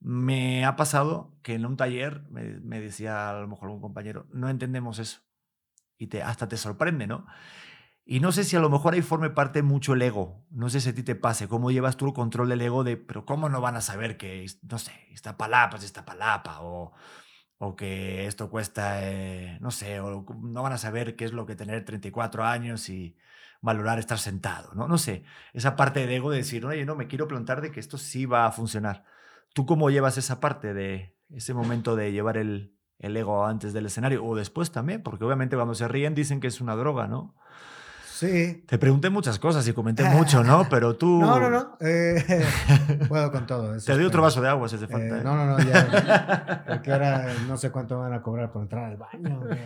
me 0.00 0.64
ha 0.64 0.76
pasado 0.76 1.36
que 1.42 1.54
en 1.54 1.64
un 1.66 1.76
taller 1.76 2.24
me, 2.30 2.42
me 2.60 2.80
decía 2.80 3.30
a 3.30 3.40
lo 3.40 3.48
mejor 3.48 3.68
algún 3.68 3.80
compañero, 3.80 4.26
no 4.32 4.48
entendemos 4.48 4.98
eso. 4.98 5.20
Y 5.98 6.08
te, 6.08 6.22
hasta 6.22 6.48
te 6.48 6.56
sorprende, 6.56 7.06
¿no? 7.06 7.26
Y 8.06 8.20
no 8.20 8.32
sé 8.32 8.44
si 8.44 8.56
a 8.56 8.60
lo 8.60 8.68
mejor 8.68 8.94
ahí 8.94 9.02
forme 9.02 9.30
parte 9.30 9.62
mucho 9.62 9.94
el 9.94 10.02
ego. 10.02 10.44
No 10.50 10.68
sé 10.68 10.80
si 10.80 10.90
a 10.90 10.94
ti 10.94 11.02
te 11.02 11.14
pase. 11.14 11.48
¿Cómo 11.48 11.70
llevas 11.70 11.96
tú 11.96 12.06
el 12.06 12.12
control 12.12 12.50
del 12.50 12.60
ego 12.60 12.84
de, 12.84 12.96
pero 12.98 13.24
cómo 13.24 13.48
no 13.48 13.60
van 13.60 13.76
a 13.76 13.80
saber 13.80 14.16
que, 14.18 14.46
no 14.68 14.78
sé, 14.78 14.92
esta 15.10 15.36
palapa 15.38 15.78
es 15.78 15.84
esta 15.84 16.04
palapa? 16.04 16.60
O, 16.60 16.92
o 17.58 17.76
que 17.76 18.26
esto 18.26 18.50
cuesta, 18.50 19.10
eh, 19.10 19.58
no 19.60 19.70
sé, 19.70 20.00
o 20.00 20.26
no 20.42 20.62
van 20.62 20.72
a 20.74 20.78
saber 20.78 21.16
qué 21.16 21.24
es 21.24 21.32
lo 21.32 21.46
que 21.46 21.56
tener 21.56 21.84
34 21.84 22.44
años 22.44 22.88
y 22.90 23.16
valorar 23.60 23.98
estar 23.98 24.18
sentado, 24.18 24.74
¿no? 24.74 24.88
No 24.88 24.98
sé, 24.98 25.24
esa 25.54 25.76
parte 25.76 26.06
de 26.06 26.16
ego 26.16 26.30
de 26.30 26.38
decir, 26.38 26.66
oye, 26.66 26.84
no, 26.84 26.96
me 26.96 27.06
quiero 27.08 27.28
plantar 27.28 27.62
de 27.62 27.70
que 27.72 27.80
esto 27.80 27.96
sí 27.98 28.26
va 28.26 28.46
a 28.46 28.52
funcionar. 28.52 29.04
¿Tú 29.54 29.66
cómo 29.66 29.90
llevas 29.90 30.18
esa 30.18 30.40
parte 30.40 30.74
de 30.74 31.16
ese 31.30 31.54
momento 31.54 31.96
de 31.96 32.12
llevar 32.12 32.36
el, 32.36 32.74
el 33.04 33.16
ego 33.16 33.44
antes 33.46 33.72
del 33.72 33.86
escenario 33.86 34.24
o 34.24 34.34
después 34.34 34.70
también? 34.72 35.02
Porque 35.02 35.24
obviamente 35.24 35.56
cuando 35.56 35.74
se 35.74 35.86
ríen 35.88 36.14
dicen 36.14 36.40
que 36.40 36.48
es 36.48 36.60
una 36.60 36.74
droga, 36.76 37.06
¿no? 37.06 37.34
Sí. 38.06 38.62
Te 38.68 38.78
pregunté 38.78 39.10
muchas 39.10 39.40
cosas 39.40 39.66
y 39.66 39.72
comenté 39.72 40.04
mucho, 40.08 40.44
¿no? 40.44 40.68
Pero 40.70 40.94
tú... 40.94 41.18
No, 41.20 41.40
no, 41.40 41.50
no. 41.50 41.76
eh, 41.80 42.44
puedo 43.08 43.32
con 43.32 43.44
todo 43.44 43.74
eso. 43.74 43.86
Te 43.86 43.92
doy 43.94 44.04
otro 44.04 44.22
vaso 44.22 44.40
de 44.40 44.48
agua 44.48 44.68
si 44.68 44.76
hace 44.76 44.86
falta. 44.86 45.16
Eh, 45.16 45.20
¿eh? 45.20 45.24
no, 45.24 45.34
no, 45.34 45.46
no, 45.46 45.58
ya. 45.58 46.64
Porque 46.68 46.92
ahora 46.92 47.26
no 47.48 47.56
sé 47.56 47.72
cuánto 47.72 47.98
van 47.98 48.12
a 48.12 48.22
cobrar 48.22 48.52
por 48.52 48.62
entrar 48.62 48.84
al 48.84 48.96
baño. 48.96 49.40
güey. 49.40 49.58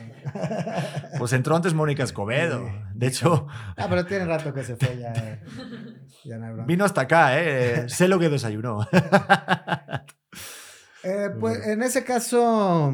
Pues 1.19 1.35
entró 1.35 1.57
antes 1.57 1.75
Mónica 1.75 2.03
Escobedo. 2.05 2.67
Sí. 2.67 2.73
De 2.95 3.07
hecho, 3.09 3.47
Ah, 3.77 3.87
pero 3.89 4.07
tiene 4.07 4.25
rato 4.25 4.53
que 4.55 4.65
se 4.65 4.77
fue 4.77 4.97
ya. 4.99 5.13
eh, 5.13 5.43
Ya 6.25 6.39
no 6.39 6.65
vino 6.65 6.87
hasta 6.87 7.03
acá, 7.03 7.39
¿eh? 7.39 7.87
Sé 7.91 8.09
lo 8.09 8.19
que 8.19 8.31
desayunó. 8.31 8.81
Eh, 11.05 11.31
pues 11.39 11.67
en 11.67 11.83
ese 11.83 12.03
caso. 12.03 12.93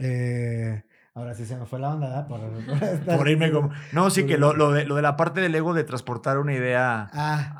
Eh, 0.00 0.84
ahora 1.14 1.34
sí 1.34 1.44
se 1.46 1.56
me 1.56 1.66
fue 1.66 1.78
la 1.78 1.90
onda, 1.94 2.08
¿verdad? 2.08 2.26
Por, 2.28 2.40
por 2.66 2.82
estar- 2.88 3.18
Por 3.18 3.28
irme 3.28 3.50
como... 3.52 3.70
No, 3.92 4.10
sí 4.10 4.26
que 4.26 4.38
lo, 4.38 4.54
lo 4.54 4.72
de, 4.72 4.84
lo 4.84 4.96
de 4.96 5.02
la 5.02 5.16
parte 5.16 5.40
del 5.40 5.54
ego 5.54 5.74
de 5.74 5.84
transportar 5.84 6.38
una 6.38 6.54
idea 6.54 7.10
Ah, 7.12 7.54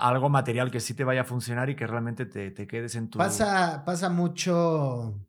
a 0.00 0.08
algo 0.08 0.28
material 0.28 0.70
que 0.70 0.80
sí 0.80 0.94
te 0.94 1.04
vaya 1.04 1.22
a 1.22 1.24
funcionar 1.24 1.70
y 1.70 1.76
que 1.76 1.86
realmente 1.86 2.26
te, 2.26 2.50
te 2.50 2.66
quedes 2.66 2.94
en 2.96 3.10
tu... 3.10 3.18
pasa, 3.18 3.84
pasa 3.84 4.08
mucho. 4.10 5.20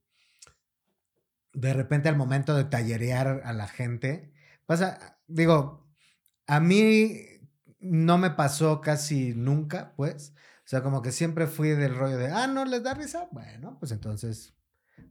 De 1.53 1.73
repente 1.73 2.09
al 2.09 2.17
momento 2.17 2.55
de 2.55 2.65
tallerear 2.65 3.41
a 3.45 3.53
la 3.53 3.67
gente. 3.67 4.33
Pasa, 4.65 5.19
digo, 5.27 5.87
a 6.47 6.59
mí 6.59 7.17
no 7.79 8.17
me 8.17 8.31
pasó 8.31 8.81
casi 8.81 9.33
nunca, 9.35 9.93
pues. 9.95 10.33
O 10.65 10.67
sea, 10.67 10.81
como 10.81 11.01
que 11.01 11.11
siempre 11.11 11.47
fui 11.47 11.69
del 11.69 11.95
rollo 11.95 12.17
de, 12.17 12.31
ah, 12.31 12.47
no 12.47 12.65
les 12.65 12.83
da 12.83 12.93
risa. 12.93 13.29
Bueno, 13.31 13.77
pues 13.79 13.91
entonces 13.91 14.53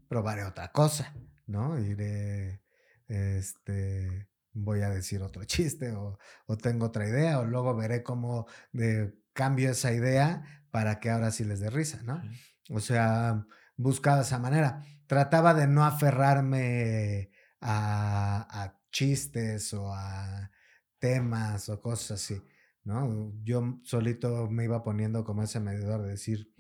probaré 0.08 0.44
otra 0.44 0.70
cosa, 0.72 1.14
¿no? 1.46 1.78
Iré, 1.78 2.62
este, 3.08 4.28
voy 4.52 4.82
a 4.82 4.90
decir 4.90 5.22
otro 5.22 5.44
chiste 5.46 5.92
o, 5.92 6.18
o 6.46 6.56
tengo 6.56 6.86
otra 6.86 7.08
idea 7.08 7.40
o 7.40 7.44
luego 7.44 7.74
veré 7.76 8.02
cómo 8.02 8.46
de, 8.72 9.14
cambio 9.34 9.70
esa 9.70 9.92
idea 9.92 10.42
para 10.70 11.00
que 11.00 11.10
ahora 11.10 11.30
sí 11.30 11.44
les 11.44 11.60
dé 11.60 11.68
risa, 11.68 12.02
¿no? 12.02 12.22
O 12.70 12.80
sea, 12.80 13.46
buscaba 13.76 14.22
esa 14.22 14.38
manera. 14.38 14.82
Trataba 15.06 15.52
de 15.52 15.66
no 15.66 15.84
aferrarme 15.84 17.30
a, 17.60 18.62
a 18.62 18.80
chistes 18.90 19.74
o 19.74 19.92
a 19.92 20.50
temas 20.98 21.68
o 21.68 21.80
cosas 21.80 22.22
así, 22.22 22.42
¿no? 22.84 23.32
Yo 23.42 23.80
solito 23.82 24.48
me 24.48 24.64
iba 24.64 24.82
poniendo 24.82 25.24
como 25.24 25.42
ese 25.42 25.60
medidor 25.60 26.02
de 26.02 26.10
decir, 26.10 26.53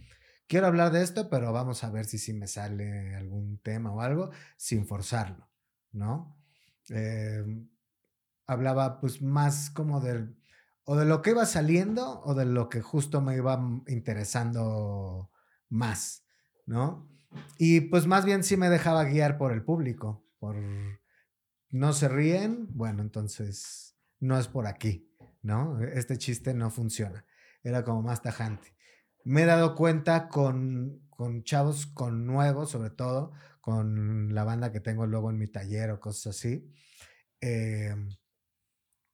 quiero 0.46 0.66
hablar 0.66 0.92
de 0.92 1.02
esto, 1.02 1.28
pero 1.28 1.52
vamos 1.52 1.84
a 1.84 1.90
ver 1.90 2.04
si 2.06 2.18
sí 2.18 2.32
me 2.32 2.46
sale 2.46 3.14
algún 3.14 3.58
tema 3.58 3.92
o 3.92 4.00
algo 4.00 4.30
sin 4.56 4.86
forzarlo, 4.86 5.48
¿no? 5.92 6.36
Eh, 6.90 7.44
hablaba 8.46 9.00
pues 9.00 9.22
más 9.22 9.70
como 9.70 10.00
del, 10.00 10.36
o 10.84 10.96
de 10.96 11.06
lo 11.06 11.22
que 11.22 11.30
iba 11.30 11.46
saliendo 11.46 12.20
o 12.22 12.34
de 12.34 12.44
lo 12.44 12.68
que 12.68 12.82
justo 12.82 13.20
me 13.20 13.36
iba 13.36 13.60
interesando 13.86 15.30
más, 15.68 16.24
¿no? 16.66 17.08
Y 17.58 17.80
pues 17.82 18.06
más 18.06 18.24
bien 18.24 18.44
sí 18.44 18.56
me 18.56 18.68
dejaba 18.68 19.04
guiar 19.04 19.38
por 19.38 19.52
el 19.52 19.64
público, 19.64 20.24
por 20.38 20.56
no 21.70 21.92
se 21.92 22.08
ríen, 22.08 22.68
bueno, 22.70 23.02
entonces 23.02 23.96
no 24.20 24.38
es 24.38 24.46
por 24.46 24.66
aquí, 24.66 25.10
¿no? 25.42 25.80
Este 25.82 26.16
chiste 26.18 26.54
no 26.54 26.70
funciona. 26.70 27.24
Era 27.62 27.82
como 27.82 28.02
más 28.02 28.22
tajante. 28.22 28.76
Me 29.24 29.42
he 29.42 29.46
dado 29.46 29.74
cuenta 29.74 30.28
con, 30.28 31.02
con 31.10 31.44
chavos, 31.44 31.86
con 31.86 32.26
nuevos, 32.26 32.70
sobre 32.70 32.90
todo, 32.90 33.32
con 33.60 34.34
la 34.34 34.44
banda 34.44 34.72
que 34.72 34.80
tengo 34.80 35.06
luego 35.06 35.30
en 35.30 35.38
mi 35.38 35.46
taller 35.48 35.90
o 35.90 36.00
cosas 36.00 36.36
así. 36.36 36.70
Eh, 37.40 37.94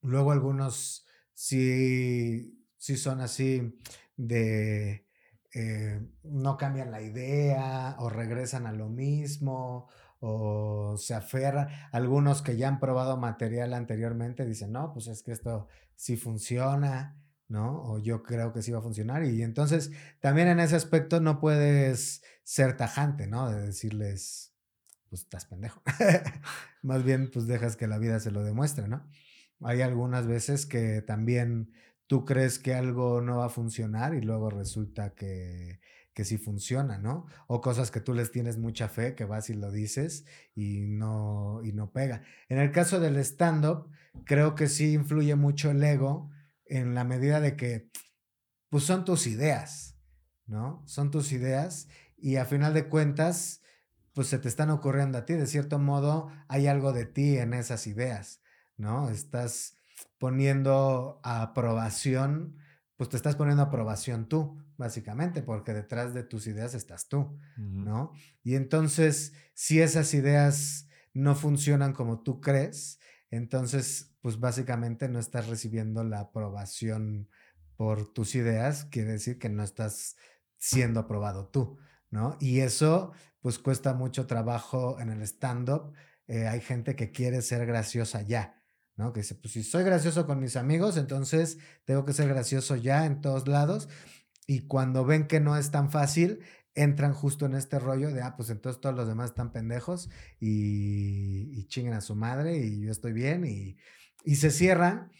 luego 0.02 0.32
algunos 0.32 1.06
sí, 1.34 2.66
sí 2.76 2.96
son 2.96 3.20
así 3.20 3.78
de 4.16 5.06
eh, 5.52 6.00
no 6.22 6.56
cambian 6.56 6.90
la 6.90 7.02
idea 7.02 7.96
o 7.98 8.08
regresan 8.08 8.66
a 8.66 8.72
lo 8.72 8.88
mismo 8.88 9.88
o 10.20 10.96
se 10.96 11.14
aferran. 11.14 11.68
Algunos 11.92 12.42
que 12.42 12.56
ya 12.56 12.68
han 12.68 12.78
probado 12.78 13.16
material 13.16 13.74
anteriormente 13.74 14.44
dicen, 14.46 14.72
no, 14.72 14.92
pues 14.92 15.08
es 15.08 15.22
que 15.22 15.32
esto 15.32 15.68
sí 15.96 16.16
funciona, 16.16 17.19
¿no? 17.51 17.82
O 17.82 17.98
yo 17.98 18.22
creo 18.22 18.53
que 18.53 18.62
sí 18.62 18.72
va 18.72 18.78
a 18.78 18.82
funcionar. 18.82 19.24
Y 19.24 19.42
entonces 19.42 19.90
también 20.20 20.48
en 20.48 20.61
ese 20.61 20.76
aspecto 20.76 21.20
no 21.20 21.40
puedes 21.40 22.22
ser 22.44 22.76
tajante, 22.76 23.26
¿no? 23.26 23.51
De 23.51 23.61
decirles, 23.61 24.55
pues 25.09 25.22
estás 25.22 25.44
pendejo. 25.44 25.82
Más 26.82 27.05
bien, 27.05 27.30
pues 27.30 27.46
dejas 27.46 27.76
que 27.76 27.88
la 27.88 27.98
vida 27.98 28.20
se 28.20 28.30
lo 28.30 28.42
demuestre, 28.44 28.88
¿no? 28.88 29.07
Hay 29.62 29.82
algunas 29.82 30.26
veces 30.26 30.64
que 30.64 31.03
también 31.03 31.72
tú 32.07 32.24
crees 32.24 32.59
que 32.59 32.74
algo 32.74 33.20
no 33.20 33.38
va 33.38 33.46
a 33.46 33.51
funcionar 33.51 34.14
y 34.14 34.20
luego 34.20 34.48
resulta 34.48 35.14
que, 35.14 35.80
que 36.14 36.24
sí 36.24 36.38
funciona, 36.38 36.98
¿no? 36.98 37.26
O 37.48 37.61
cosas 37.61 37.90
que 37.90 38.01
tú 38.01 38.14
les 38.14 38.30
tienes 38.30 38.59
mucha 38.59 38.88
fe, 38.88 39.14
que 39.14 39.24
vas 39.24 39.51
y 39.51 39.55
lo 39.55 39.70
dices 39.70 40.24
y 40.55 40.82
no, 40.82 41.61
y 41.64 41.72
no 41.72 41.92
pega. 41.92 42.22
En 42.48 42.59
el 42.59 42.70
caso 42.72 43.01
del 43.01 43.16
stand-up, 43.16 43.90
creo 44.24 44.55
que 44.55 44.68
sí 44.68 44.92
influye 44.92 45.34
mucho 45.34 45.70
el 45.70 45.82
ego 45.82 46.30
en 46.70 46.94
la 46.94 47.04
medida 47.04 47.40
de 47.40 47.56
que, 47.56 47.90
pues 48.68 48.84
son 48.84 49.04
tus 49.04 49.26
ideas, 49.26 49.96
¿no? 50.46 50.82
Son 50.86 51.10
tus 51.10 51.32
ideas 51.32 51.88
y 52.16 52.36
a 52.36 52.44
final 52.44 52.74
de 52.74 52.88
cuentas, 52.88 53.62
pues 54.12 54.28
se 54.28 54.38
te 54.38 54.48
están 54.48 54.70
ocurriendo 54.70 55.18
a 55.18 55.26
ti. 55.26 55.34
De 55.34 55.46
cierto 55.46 55.78
modo, 55.78 56.30
hay 56.48 56.66
algo 56.66 56.92
de 56.92 57.06
ti 57.06 57.36
en 57.38 57.54
esas 57.54 57.86
ideas, 57.86 58.42
¿no? 58.76 59.10
Estás 59.10 59.76
poniendo 60.18 61.20
a 61.22 61.42
aprobación, 61.42 62.56
pues 62.96 63.10
te 63.10 63.16
estás 63.16 63.36
poniendo 63.36 63.62
a 63.62 63.66
aprobación 63.66 64.28
tú, 64.28 64.62
básicamente, 64.76 65.42
porque 65.42 65.72
detrás 65.72 66.14
de 66.14 66.22
tus 66.22 66.46
ideas 66.46 66.74
estás 66.74 67.08
tú, 67.08 67.38
¿no? 67.56 68.12
Y 68.42 68.54
entonces, 68.54 69.32
si 69.54 69.80
esas 69.80 70.14
ideas 70.14 70.88
no 71.12 71.34
funcionan 71.34 71.92
como 71.92 72.22
tú 72.22 72.40
crees, 72.40 72.98
entonces, 73.30 74.09
pues 74.20 74.38
básicamente 74.38 75.08
no 75.08 75.18
estás 75.18 75.48
recibiendo 75.48 76.04
la 76.04 76.20
aprobación 76.20 77.28
por 77.76 78.12
tus 78.12 78.34
ideas, 78.34 78.84
quiere 78.84 79.12
decir 79.12 79.38
que 79.38 79.48
no 79.48 79.62
estás 79.62 80.16
siendo 80.58 81.00
aprobado 81.00 81.48
tú, 81.48 81.78
¿no? 82.10 82.36
Y 82.38 82.60
eso, 82.60 83.12
pues 83.40 83.58
cuesta 83.58 83.94
mucho 83.94 84.26
trabajo 84.26 85.00
en 85.00 85.08
el 85.08 85.22
stand-up. 85.22 85.94
Eh, 86.26 86.46
hay 86.46 86.60
gente 86.60 86.94
que 86.94 87.10
quiere 87.10 87.40
ser 87.40 87.64
graciosa 87.64 88.20
ya, 88.20 88.62
¿no? 88.96 89.14
Que 89.14 89.20
dice, 89.20 89.34
pues 89.34 89.54
si 89.54 89.62
soy 89.62 89.84
gracioso 89.84 90.26
con 90.26 90.40
mis 90.40 90.56
amigos, 90.56 90.98
entonces 90.98 91.58
tengo 91.86 92.04
que 92.04 92.12
ser 92.12 92.28
gracioso 92.28 92.76
ya 92.76 93.06
en 93.06 93.22
todos 93.22 93.48
lados. 93.48 93.88
Y 94.46 94.66
cuando 94.66 95.06
ven 95.06 95.26
que 95.26 95.40
no 95.40 95.56
es 95.56 95.70
tan 95.70 95.90
fácil, 95.90 96.40
entran 96.74 97.14
justo 97.14 97.46
en 97.46 97.54
este 97.54 97.78
rollo 97.78 98.12
de, 98.12 98.20
ah, 98.20 98.36
pues 98.36 98.50
entonces 98.50 98.80
todos 98.80 98.94
los 98.94 99.08
demás 99.08 99.30
están 99.30 99.52
pendejos 99.52 100.10
y, 100.38 101.66
y 101.72 101.86
a 101.88 102.00
su 102.02 102.14
madre 102.14 102.58
y 102.58 102.82
yo 102.82 102.92
estoy 102.92 103.12
bien 103.12 103.46
y, 103.46 103.78
y 104.24 104.36
se 104.36 104.50
cierran. 104.50 105.10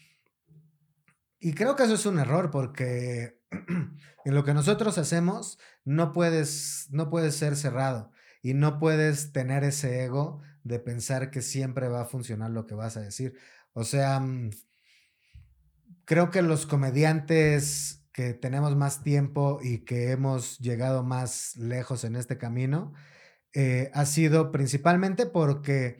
Y 1.39 1.53
creo 1.53 1.75
que 1.75 1.83
eso 1.83 1.95
es 1.95 2.05
un 2.05 2.19
error 2.19 2.51
porque 2.51 3.39
en 4.25 4.35
lo 4.35 4.43
que 4.43 4.53
nosotros 4.53 4.97
hacemos 4.97 5.57
no 5.83 6.11
puedes, 6.11 6.87
no 6.91 7.09
puedes 7.09 7.35
ser 7.35 7.55
cerrado 7.55 8.11
y 8.41 8.53
no 8.53 8.79
puedes 8.79 9.31
tener 9.31 9.63
ese 9.63 10.03
ego 10.03 10.41
de 10.63 10.79
pensar 10.79 11.31
que 11.31 11.41
siempre 11.41 11.87
va 11.87 12.01
a 12.01 12.05
funcionar 12.05 12.51
lo 12.51 12.65
que 12.65 12.75
vas 12.75 12.97
a 12.97 13.01
decir. 13.01 13.35
O 13.73 13.83
sea, 13.83 14.19
mm, 14.19 14.51
creo 16.05 16.29
que 16.29 16.41
los 16.41 16.65
comediantes 16.65 18.01
que 18.13 18.33
tenemos 18.33 18.75
más 18.75 19.03
tiempo 19.03 19.59
y 19.63 19.85
que 19.85 20.11
hemos 20.11 20.59
llegado 20.59 21.03
más 21.03 21.55
lejos 21.55 22.03
en 22.03 22.15
este 22.15 22.37
camino, 22.37 22.93
eh, 23.53 23.89
ha 23.93 24.05
sido 24.05 24.51
principalmente 24.51 25.25
porque 25.25 25.99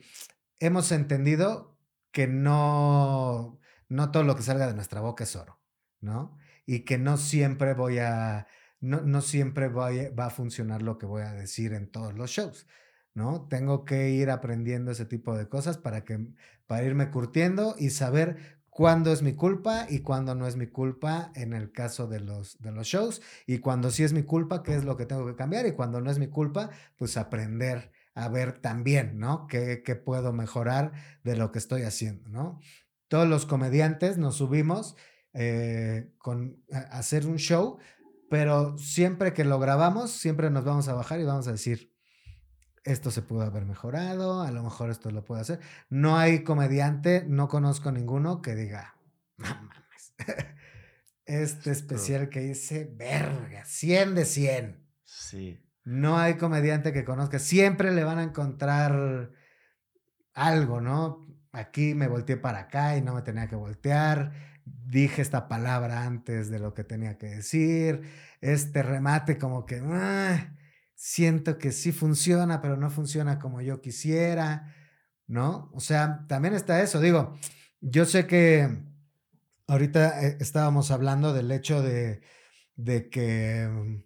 hemos 0.58 0.92
entendido 0.92 1.71
que 2.12 2.26
no, 2.28 3.58
no 3.88 4.10
todo 4.12 4.22
lo 4.22 4.36
que 4.36 4.42
salga 4.42 4.66
de 4.66 4.74
nuestra 4.74 5.00
boca 5.00 5.24
es 5.24 5.34
oro, 5.34 5.60
¿no? 6.00 6.36
Y 6.66 6.80
que 6.80 6.98
no 6.98 7.16
siempre 7.16 7.74
voy 7.74 7.98
a, 7.98 8.46
no, 8.80 9.00
no 9.00 9.20
siempre 9.22 9.68
va 9.68 10.26
a 10.26 10.30
funcionar 10.30 10.82
lo 10.82 10.98
que 10.98 11.06
voy 11.06 11.22
a 11.22 11.32
decir 11.32 11.72
en 11.72 11.90
todos 11.90 12.14
los 12.14 12.30
shows, 12.30 12.68
¿no? 13.14 13.48
Tengo 13.48 13.84
que 13.84 14.10
ir 14.10 14.30
aprendiendo 14.30 14.92
ese 14.92 15.06
tipo 15.06 15.36
de 15.36 15.48
cosas 15.48 15.78
para, 15.78 16.04
que, 16.04 16.28
para 16.66 16.84
irme 16.84 17.10
curtiendo 17.10 17.74
y 17.78 17.90
saber 17.90 18.60
cuándo 18.68 19.12
es 19.12 19.22
mi 19.22 19.34
culpa 19.34 19.86
y 19.88 20.00
cuándo 20.00 20.34
no 20.34 20.46
es 20.46 20.56
mi 20.56 20.66
culpa 20.66 21.32
en 21.34 21.52
el 21.52 21.72
caso 21.72 22.06
de 22.08 22.20
los, 22.20 22.58
de 22.60 22.72
los 22.72 22.86
shows 22.86 23.20
y 23.46 23.58
cuando 23.58 23.90
sí 23.90 24.02
es 24.02 24.12
mi 24.12 24.22
culpa, 24.22 24.62
qué 24.62 24.74
es 24.76 24.84
lo 24.84 24.96
que 24.96 25.06
tengo 25.06 25.26
que 25.26 25.34
cambiar 25.34 25.66
y 25.66 25.72
cuando 25.72 26.00
no 26.00 26.10
es 26.10 26.18
mi 26.18 26.28
culpa, 26.28 26.70
pues 26.96 27.16
aprender 27.16 27.92
a 28.14 28.28
ver 28.28 28.60
también, 28.60 29.18
¿no? 29.18 29.46
¿Qué, 29.46 30.02
puedo 30.04 30.32
mejorar 30.32 30.92
de 31.24 31.36
lo 31.36 31.52
que 31.52 31.58
estoy 31.58 31.82
haciendo, 31.82 32.28
¿no? 32.28 32.60
Todos 33.08 33.28
los 33.28 33.46
comediantes 33.46 34.18
nos 34.18 34.36
subimos 34.36 34.96
eh, 35.34 36.12
con 36.18 36.62
a 36.72 36.98
hacer 36.98 37.26
un 37.26 37.36
show, 37.36 37.78
pero 38.30 38.76
siempre 38.78 39.32
que 39.32 39.44
lo 39.44 39.58
grabamos, 39.58 40.10
siempre 40.10 40.50
nos 40.50 40.64
vamos 40.64 40.88
a 40.88 40.94
bajar 40.94 41.20
y 41.20 41.24
vamos 41.24 41.48
a 41.48 41.52
decir, 41.52 41.92
esto 42.84 43.10
se 43.10 43.22
pudo 43.22 43.42
haber 43.42 43.64
mejorado, 43.64 44.42
a 44.42 44.50
lo 44.50 44.62
mejor 44.62 44.90
esto 44.90 45.10
lo 45.10 45.24
puedo 45.24 45.40
hacer. 45.40 45.60
No 45.88 46.18
hay 46.18 46.42
comediante, 46.42 47.24
no 47.28 47.48
conozco 47.48 47.92
ninguno 47.92 48.42
que 48.42 48.54
diga, 48.54 48.96
no 49.36 49.46
mames. 49.46 50.14
Este 51.24 51.70
especial 51.70 52.28
que 52.28 52.40
dice, 52.40 52.92
verga, 52.96 53.64
100 53.64 54.16
de 54.16 54.24
100. 54.24 54.88
Sí. 55.04 55.71
No 55.84 56.18
hay 56.18 56.34
comediante 56.34 56.92
que 56.92 57.04
conozca, 57.04 57.38
siempre 57.38 57.92
le 57.92 58.04
van 58.04 58.18
a 58.18 58.22
encontrar 58.24 59.30
algo, 60.34 60.80
¿no? 60.80 61.26
Aquí 61.52 61.94
me 61.94 62.08
volteé 62.08 62.36
para 62.36 62.60
acá 62.60 62.96
y 62.96 63.02
no 63.02 63.14
me 63.14 63.22
tenía 63.22 63.48
que 63.48 63.56
voltear. 63.56 64.32
Dije 64.64 65.22
esta 65.22 65.48
palabra 65.48 66.04
antes 66.04 66.50
de 66.50 66.58
lo 66.58 66.74
que 66.74 66.84
tenía 66.84 67.18
que 67.18 67.26
decir. 67.26 68.02
Este 68.40 68.82
remate 68.82 69.38
como 69.38 69.66
que... 69.66 69.82
Ah, 69.84 70.54
siento 71.02 71.58
que 71.58 71.72
sí 71.72 71.90
funciona, 71.90 72.60
pero 72.60 72.76
no 72.76 72.88
funciona 72.88 73.40
como 73.40 73.60
yo 73.60 73.80
quisiera, 73.80 74.72
¿no? 75.26 75.68
O 75.74 75.80
sea, 75.80 76.26
también 76.28 76.54
está 76.54 76.80
eso. 76.80 77.00
Digo, 77.00 77.36
yo 77.80 78.04
sé 78.04 78.28
que 78.28 78.68
ahorita 79.66 80.24
eh, 80.24 80.36
estábamos 80.40 80.92
hablando 80.92 81.32
del 81.32 81.50
hecho 81.50 81.82
de, 81.82 82.20
que 83.10 83.68
mm, 83.68 84.04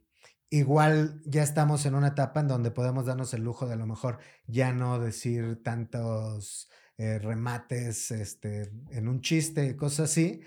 igual 0.51 1.21
ya 1.25 1.43
estamos 1.43 1.87
en 1.87 1.95
una 1.95 2.09
etapa 2.09 2.41
en 2.41 2.49
donde 2.49 2.71
podemos 2.71 3.07
darnos 3.07 3.35
el 3.35 3.43
lujo 3.43 3.67
de 3.67 3.75
a 3.75 3.77
lo 3.77 3.87
mejor 3.87 4.19
ya 4.47 4.73
no 4.73 4.99
decir 4.99 5.63
tantos 5.63 6.71
eh, 6.99 7.19
remates 7.19 8.11
este, 8.11 8.73
en 8.91 9.09
un 9.09 9.21
chiste 9.21 9.67
y 9.67 9.77
cosas 9.77 10.11
así, 10.11 10.43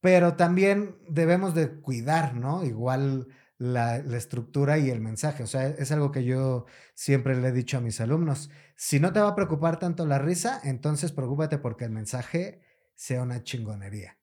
pero 0.00 0.34
también 0.34 0.96
debemos 1.08 1.54
de 1.54 1.80
cuidar, 1.80 2.34
¿no? 2.34 2.64
Igual 2.64 3.28
la, 3.62 3.96
estructura 3.98 4.78
y 4.78 4.90
el 4.90 5.00
mensaje. 5.00 5.44
O 5.44 5.46
sea, 5.46 5.68
es 5.68 5.92
algo 5.92 6.10
que 6.10 6.24
yo 6.24 6.66
siempre 6.94 7.36
le 7.36 7.48
he 7.48 7.52
dicho 7.52 7.78
a 7.78 7.80
mis 7.80 8.00
alumnos. 8.00 8.50
Si 8.76 8.98
no 9.00 9.12
te 9.12 9.20
va 9.20 9.28
a 9.28 9.34
preocupar 9.36 9.78
tanto 9.78 10.04
la 10.06 10.18
risa, 10.18 10.60
entonces 10.64 11.12
preocúpate 11.12 11.58
porque 11.58 11.84
el 11.84 11.92
mensaje 11.92 12.62
sea 12.94 13.22
una 13.22 13.44
chingonería. 13.44 14.18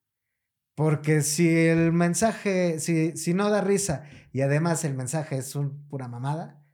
Porque 0.74 1.22
si 1.22 1.48
el 1.48 1.92
mensaje, 1.92 2.78
si, 2.80 3.16
si 3.16 3.34
no 3.34 3.50
da 3.50 3.60
risa 3.60 4.04
y 4.32 4.40
además 4.40 4.84
el 4.84 4.94
mensaje 4.94 5.36
es 5.38 5.54
un 5.54 5.86
pura 5.88 6.08
mamada, 6.08 6.64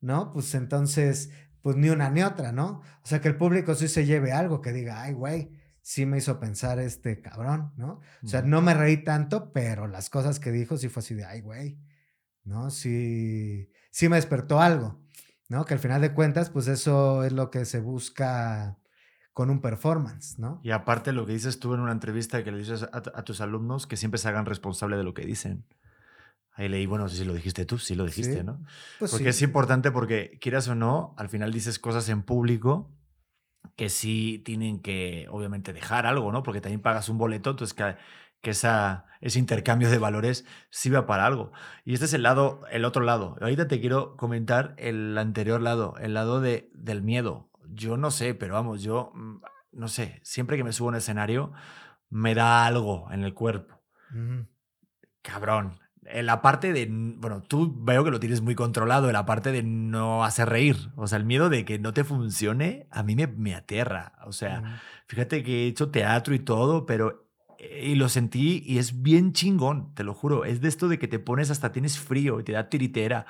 ¿no? 0.00 0.30
Pues 0.32 0.54
entonces, 0.54 1.30
pues 1.62 1.76
ni 1.76 1.88
una 1.88 2.10
ni 2.10 2.22
otra, 2.22 2.52
¿no? 2.52 2.82
O 3.02 3.06
sea, 3.06 3.20
que 3.20 3.28
el 3.28 3.36
público 3.36 3.74
sí 3.74 3.88
se 3.88 4.06
lleve 4.06 4.32
algo, 4.32 4.60
que 4.60 4.72
diga, 4.72 5.02
ay, 5.02 5.14
güey, 5.14 5.50
sí 5.82 6.06
me 6.06 6.18
hizo 6.18 6.38
pensar 6.38 6.78
este 6.78 7.20
cabrón, 7.20 7.72
¿no? 7.76 8.00
O 8.22 8.28
sea, 8.28 8.42
no 8.42 8.60
me 8.60 8.74
reí 8.74 9.04
tanto, 9.04 9.52
pero 9.52 9.86
las 9.86 10.10
cosas 10.10 10.38
que 10.40 10.52
dijo 10.52 10.76
sí 10.76 10.88
fue 10.88 11.00
así 11.00 11.14
de, 11.14 11.24
ay, 11.24 11.40
güey, 11.40 11.78
¿no? 12.44 12.70
Sí, 12.70 13.70
sí 13.90 14.08
me 14.08 14.16
despertó 14.16 14.60
algo, 14.60 15.00
¿no? 15.48 15.64
Que 15.64 15.74
al 15.74 15.80
final 15.80 16.00
de 16.00 16.12
cuentas, 16.12 16.50
pues 16.50 16.68
eso 16.68 17.24
es 17.24 17.32
lo 17.32 17.50
que 17.50 17.64
se 17.64 17.80
busca 17.80 18.78
con 19.36 19.50
un 19.50 19.60
performance, 19.60 20.38
¿no? 20.38 20.60
Y 20.62 20.70
aparte 20.70 21.12
lo 21.12 21.26
que 21.26 21.34
dices 21.34 21.60
tú 21.60 21.74
en 21.74 21.80
una 21.80 21.92
entrevista 21.92 22.42
que 22.42 22.50
le 22.50 22.56
dices 22.56 22.88
a, 22.90 23.22
tus 23.22 23.42
alumnos, 23.42 23.86
que 23.86 23.98
siempre 23.98 24.16
se 24.16 24.30
hagan 24.30 24.46
responsable 24.46 24.96
de 24.96 25.04
lo 25.04 25.12
que 25.12 25.26
dicen. 25.26 25.66
Ahí 26.52 26.70
leí, 26.70 26.86
bueno, 26.86 27.06
si 27.10 27.22
lo 27.22 27.34
dijiste 27.34 27.66
tú, 27.66 27.76
sí 27.76 27.96
lo 27.96 28.06
dijiste, 28.06 28.42
¿no? 28.44 28.64
Pues 28.98 29.10
porque 29.10 29.28
es 29.28 29.42
importante 29.42 29.90
porque, 29.90 30.38
quieras 30.40 30.68
o 30.68 30.74
no, 30.74 31.14
al 31.18 31.28
final 31.28 31.52
dices 31.52 31.78
cosas 31.78 32.08
en 32.08 32.22
público 32.22 32.90
que 33.76 33.90
sí 33.90 34.40
tienen 34.42 34.80
que, 34.80 35.26
obviamente, 35.30 35.74
dejar 35.74 36.06
algo, 36.06 36.32
¿no? 36.32 36.42
Porque 36.42 36.62
también 36.62 36.80
pagas 36.80 37.10
un 37.10 37.18
boleto, 37.18 37.50
entonces 37.50 37.74
que 37.74 37.94
que 38.40 38.50
esa, 38.50 39.06
ese 39.20 39.38
intercambio 39.38 39.90
de 39.90 39.98
valores 39.98 40.44
sirva 40.70 41.06
para 41.06 41.26
algo. 41.26 41.52
Y 41.84 41.94
este 41.94 42.06
es 42.06 42.12
el 42.12 42.22
lado, 42.22 42.60
el 42.70 42.84
otro 42.84 43.02
lado. 43.02 43.36
Ahorita 43.40 43.66
te 43.66 43.80
quiero 43.80 44.16
comentar 44.16 44.74
el 44.78 45.18
anterior 45.18 45.60
lado, 45.60 45.96
el 45.98 46.14
lado 46.14 46.40
de, 46.40 46.70
del 46.72 47.02
miedo. 47.02 47.50
Yo 47.72 47.96
no 47.96 48.10
sé, 48.10 48.34
pero 48.34 48.54
vamos, 48.54 48.82
yo 48.82 49.12
mm, 49.14 49.36
no 49.72 49.88
sé, 49.88 50.20
siempre 50.22 50.56
que 50.56 50.64
me 50.64 50.72
subo 50.72 50.88
a 50.88 50.90
un 50.90 50.96
escenario 50.96 51.52
me 52.10 52.34
da 52.34 52.66
algo 52.66 53.08
en 53.10 53.24
el 53.24 53.34
cuerpo. 53.34 53.80
Cabrón. 55.22 55.80
en 56.04 56.26
la 56.26 56.40
parte 56.40 56.72
de, 56.72 56.86
bueno, 56.88 57.42
tú 57.42 57.74
veo 57.84 58.04
que 58.04 58.12
lo 58.12 58.20
tienes 58.20 58.40
muy 58.40 58.54
controlado, 58.54 59.08
en 59.08 59.14
la 59.14 59.26
parte 59.26 59.50
de 59.50 59.62
no 59.62 60.24
hacer 60.24 60.48
reír. 60.48 60.76
O 60.94 61.08
sea, 61.08 61.18
el 61.18 61.24
miedo 61.24 61.48
de 61.48 61.64
que 61.64 61.78
no 61.78 61.92
te 61.92 62.04
funcione, 62.04 62.86
a 62.90 63.02
mí 63.02 63.16
me, 63.16 63.26
me 63.26 63.54
aterra. 63.54 64.12
O 64.24 64.32
sea, 64.32 64.80
fíjate 65.08 65.42
que 65.42 65.64
he 65.64 65.66
hecho 65.66 65.90
teatro 65.90 66.34
y 66.34 66.38
todo, 66.38 66.86
pero... 66.86 67.24
Y 67.58 67.94
lo 67.94 68.10
sentí 68.10 68.62
y 68.66 68.78
es 68.78 69.02
bien 69.02 69.32
chingón, 69.32 69.94
te 69.94 70.04
lo 70.04 70.14
juro. 70.14 70.44
Es 70.44 70.60
de 70.60 70.68
esto 70.68 70.88
de 70.88 70.98
que 70.98 71.08
te 71.08 71.18
pones 71.18 71.50
hasta 71.50 71.72
tienes 71.72 71.98
frío 71.98 72.38
y 72.38 72.44
te 72.44 72.52
da 72.52 72.68
tiritera 72.68 73.26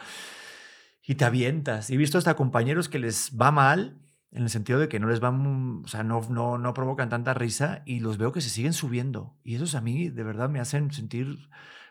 y 1.07 1.15
te 1.15 1.25
avientas. 1.25 1.89
He 1.91 1.97
visto 1.97 2.19
hasta 2.19 2.35
compañeros 2.35 2.89
que 2.89 2.99
les 2.99 3.31
va 3.41 3.53
mal, 3.53 3.97
en 4.33 4.43
el 4.43 4.51
sentido 4.51 4.79
de 4.79 4.89
que 4.89 5.01
no 5.01 5.09
les 5.09 5.21
van, 5.21 5.83
o 5.85 5.89
sea, 5.89 6.03
no, 6.03 6.21
no, 6.29 6.59
no 6.59 6.75
provocan 6.75 7.09
tanta 7.09 7.33
risa 7.35 7.83
y 7.87 8.01
los 8.01 8.19
veo 8.19 8.33
que 8.33 8.41
se 8.41 8.51
siguen 8.51 8.73
subiendo. 8.73 9.37
Y 9.45 9.55
esos 9.55 9.75
a 9.75 9.81
mí 9.81 10.09
de 10.11 10.23
verdad 10.23 10.49
me 10.51 10.61
hacen 10.61 10.91
sentir 10.93 11.49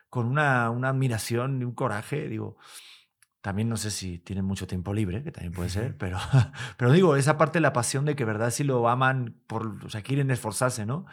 con 0.10 0.28
una, 0.28 0.70
una 0.70 0.90
admiración 0.90 1.62
y 1.62 1.66
un 1.66 1.74
coraje. 1.74 2.28
Digo, 2.28 2.58
también 3.42 3.70
no 3.70 3.78
sé 3.78 3.92
si 3.92 4.20
tienen 4.20 4.46
mucho 4.46 4.68
tiempo 4.68 4.94
libre, 4.94 5.24
que 5.24 5.32
también 5.32 5.54
puede 5.54 5.70
ser, 5.70 5.98
pero, 6.00 6.18
pero 6.78 6.92
digo, 6.92 7.16
esa 7.16 7.38
parte 7.38 7.58
de 7.58 7.62
la 7.62 7.74
pasión 7.74 8.06
de 8.06 8.16
que 8.16 8.26
verdad 8.26 8.52
si 8.52 8.64
lo 8.64 8.88
aman, 8.90 9.36
por, 9.48 9.84
o 9.86 9.90
sea, 9.90 10.02
quieren 10.02 10.30
esforzarse, 10.32 10.86
¿no? 10.86 11.06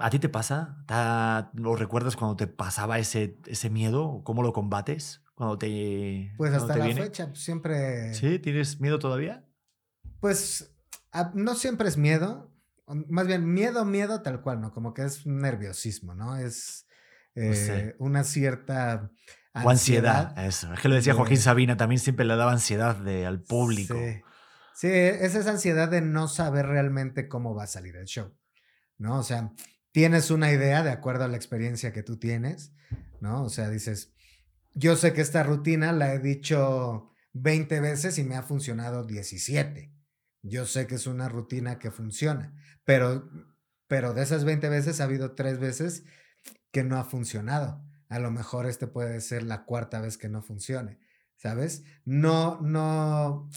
¿A 0.00 0.10
ti 0.10 0.18
te 0.20 0.28
pasa? 0.28 0.84
¿Ta- 0.86 1.50
¿Lo 1.54 1.74
recuerdas 1.74 2.14
cuando 2.14 2.36
te 2.36 2.46
pasaba 2.46 2.98
ese, 3.00 3.36
ese 3.46 3.68
miedo? 3.68 4.22
¿Cómo 4.24 4.42
lo 4.42 4.52
combates? 4.52 5.24
Cuando 5.34 5.58
te. 5.58 6.32
Pues 6.36 6.50
cuando 6.50 6.66
hasta 6.66 6.74
te 6.74 6.78
la 6.78 6.84
viene? 6.84 7.02
fecha, 7.02 7.34
siempre. 7.34 8.14
¿Sí? 8.14 8.38
¿Tienes 8.38 8.80
miedo 8.80 8.98
todavía? 9.00 9.44
Pues 10.20 10.74
a- 11.12 11.30
no 11.34 11.54
siempre 11.54 11.88
es 11.88 11.96
miedo. 11.96 12.52
Más 12.86 13.26
bien, 13.26 13.52
miedo, 13.52 13.84
miedo 13.84 14.22
tal 14.22 14.40
cual, 14.40 14.60
¿no? 14.60 14.72
Como 14.72 14.94
que 14.94 15.02
es 15.04 15.26
un 15.26 15.38
nerviosismo, 15.40 16.14
¿no? 16.14 16.36
Es 16.36 16.86
eh, 17.34 17.54
sé. 17.54 17.96
una 17.98 18.24
cierta 18.24 19.10
O 19.54 19.68
ansiedad. 19.70 20.36
Eso. 20.38 20.72
Es 20.72 20.80
que 20.80 20.88
lo 20.88 20.94
decía 20.94 21.12
de- 21.12 21.18
Joaquín 21.18 21.36
Sabina, 21.38 21.76
también 21.76 21.98
siempre 22.00 22.24
le 22.24 22.34
daba 22.36 22.52
ansiedad 22.52 22.96
de, 22.96 23.26
al 23.26 23.42
público. 23.42 23.94
Sí. 23.94 24.22
Sí, 24.74 24.86
es 24.88 25.34
esa 25.34 25.50
ansiedad 25.50 25.88
de 25.88 26.00
no 26.00 26.28
saber 26.28 26.66
realmente 26.66 27.26
cómo 27.28 27.52
va 27.54 27.64
a 27.64 27.66
salir 27.66 27.96
el 27.96 28.04
show, 28.06 28.32
¿no? 28.96 29.18
O 29.18 29.22
sea, 29.24 29.52
tienes 29.90 30.30
una 30.30 30.52
idea 30.52 30.84
de 30.84 30.90
acuerdo 30.92 31.24
a 31.24 31.28
la 31.28 31.36
experiencia 31.36 31.92
que 31.92 32.04
tú 32.04 32.16
tienes, 32.16 32.72
¿no? 33.20 33.42
O 33.42 33.48
sea, 33.48 33.70
dices, 33.70 34.14
yo 34.74 34.94
sé 34.94 35.12
que 35.12 35.20
esta 35.20 35.42
rutina 35.42 35.90
la 35.92 36.14
he 36.14 36.20
dicho 36.20 37.10
20 37.32 37.80
veces 37.80 38.18
y 38.18 38.24
me 38.24 38.36
ha 38.36 38.44
funcionado 38.44 39.04
17. 39.04 39.92
Yo 40.42 40.66
sé 40.66 40.86
que 40.86 40.94
es 40.94 41.06
una 41.06 41.28
rutina 41.28 41.78
que 41.78 41.90
funciona, 41.90 42.54
pero, 42.84 43.28
pero 43.86 44.14
de 44.14 44.22
esas 44.22 44.44
20 44.44 44.68
veces 44.68 45.00
ha 45.00 45.04
habido 45.04 45.32
tres 45.32 45.58
veces 45.58 46.04
que 46.70 46.84
no 46.84 46.98
ha 46.98 47.04
funcionado. 47.04 47.82
A 48.08 48.18
lo 48.18 48.30
mejor 48.30 48.66
este 48.66 48.86
puede 48.86 49.20
ser 49.20 49.42
la 49.42 49.64
cuarta 49.64 50.00
vez 50.00 50.16
que 50.16 50.28
no 50.28 50.42
funcione, 50.42 50.98
¿sabes? 51.36 51.84
No, 52.04 52.60
no, 52.62 53.50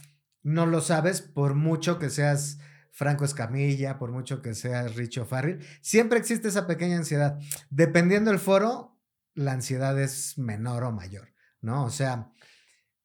no 0.44 0.66
lo 0.66 0.82
sabes 0.82 1.22
por 1.22 1.56
mucho 1.56 2.00
que 2.00 2.10
seas 2.10 2.60
Franco 2.92 3.24
Escamilla, 3.24 3.98
por 3.98 4.12
mucho 4.12 4.42
que 4.42 4.54
seas 4.54 4.96
Richo 4.96 5.26
Farrell. 5.26 5.66
Siempre 5.82 6.20
existe 6.20 6.50
esa 6.50 6.68
pequeña 6.68 6.98
ansiedad. 6.98 7.40
Dependiendo 7.70 8.32
del 8.32 8.40
foro, 8.40 9.00
la 9.34 9.54
ansiedad 9.54 10.00
es 10.00 10.38
menor 10.38 10.84
o 10.84 10.92
mayor, 10.92 11.34
¿no? 11.62 11.86
O 11.86 11.90
sea, 11.90 12.32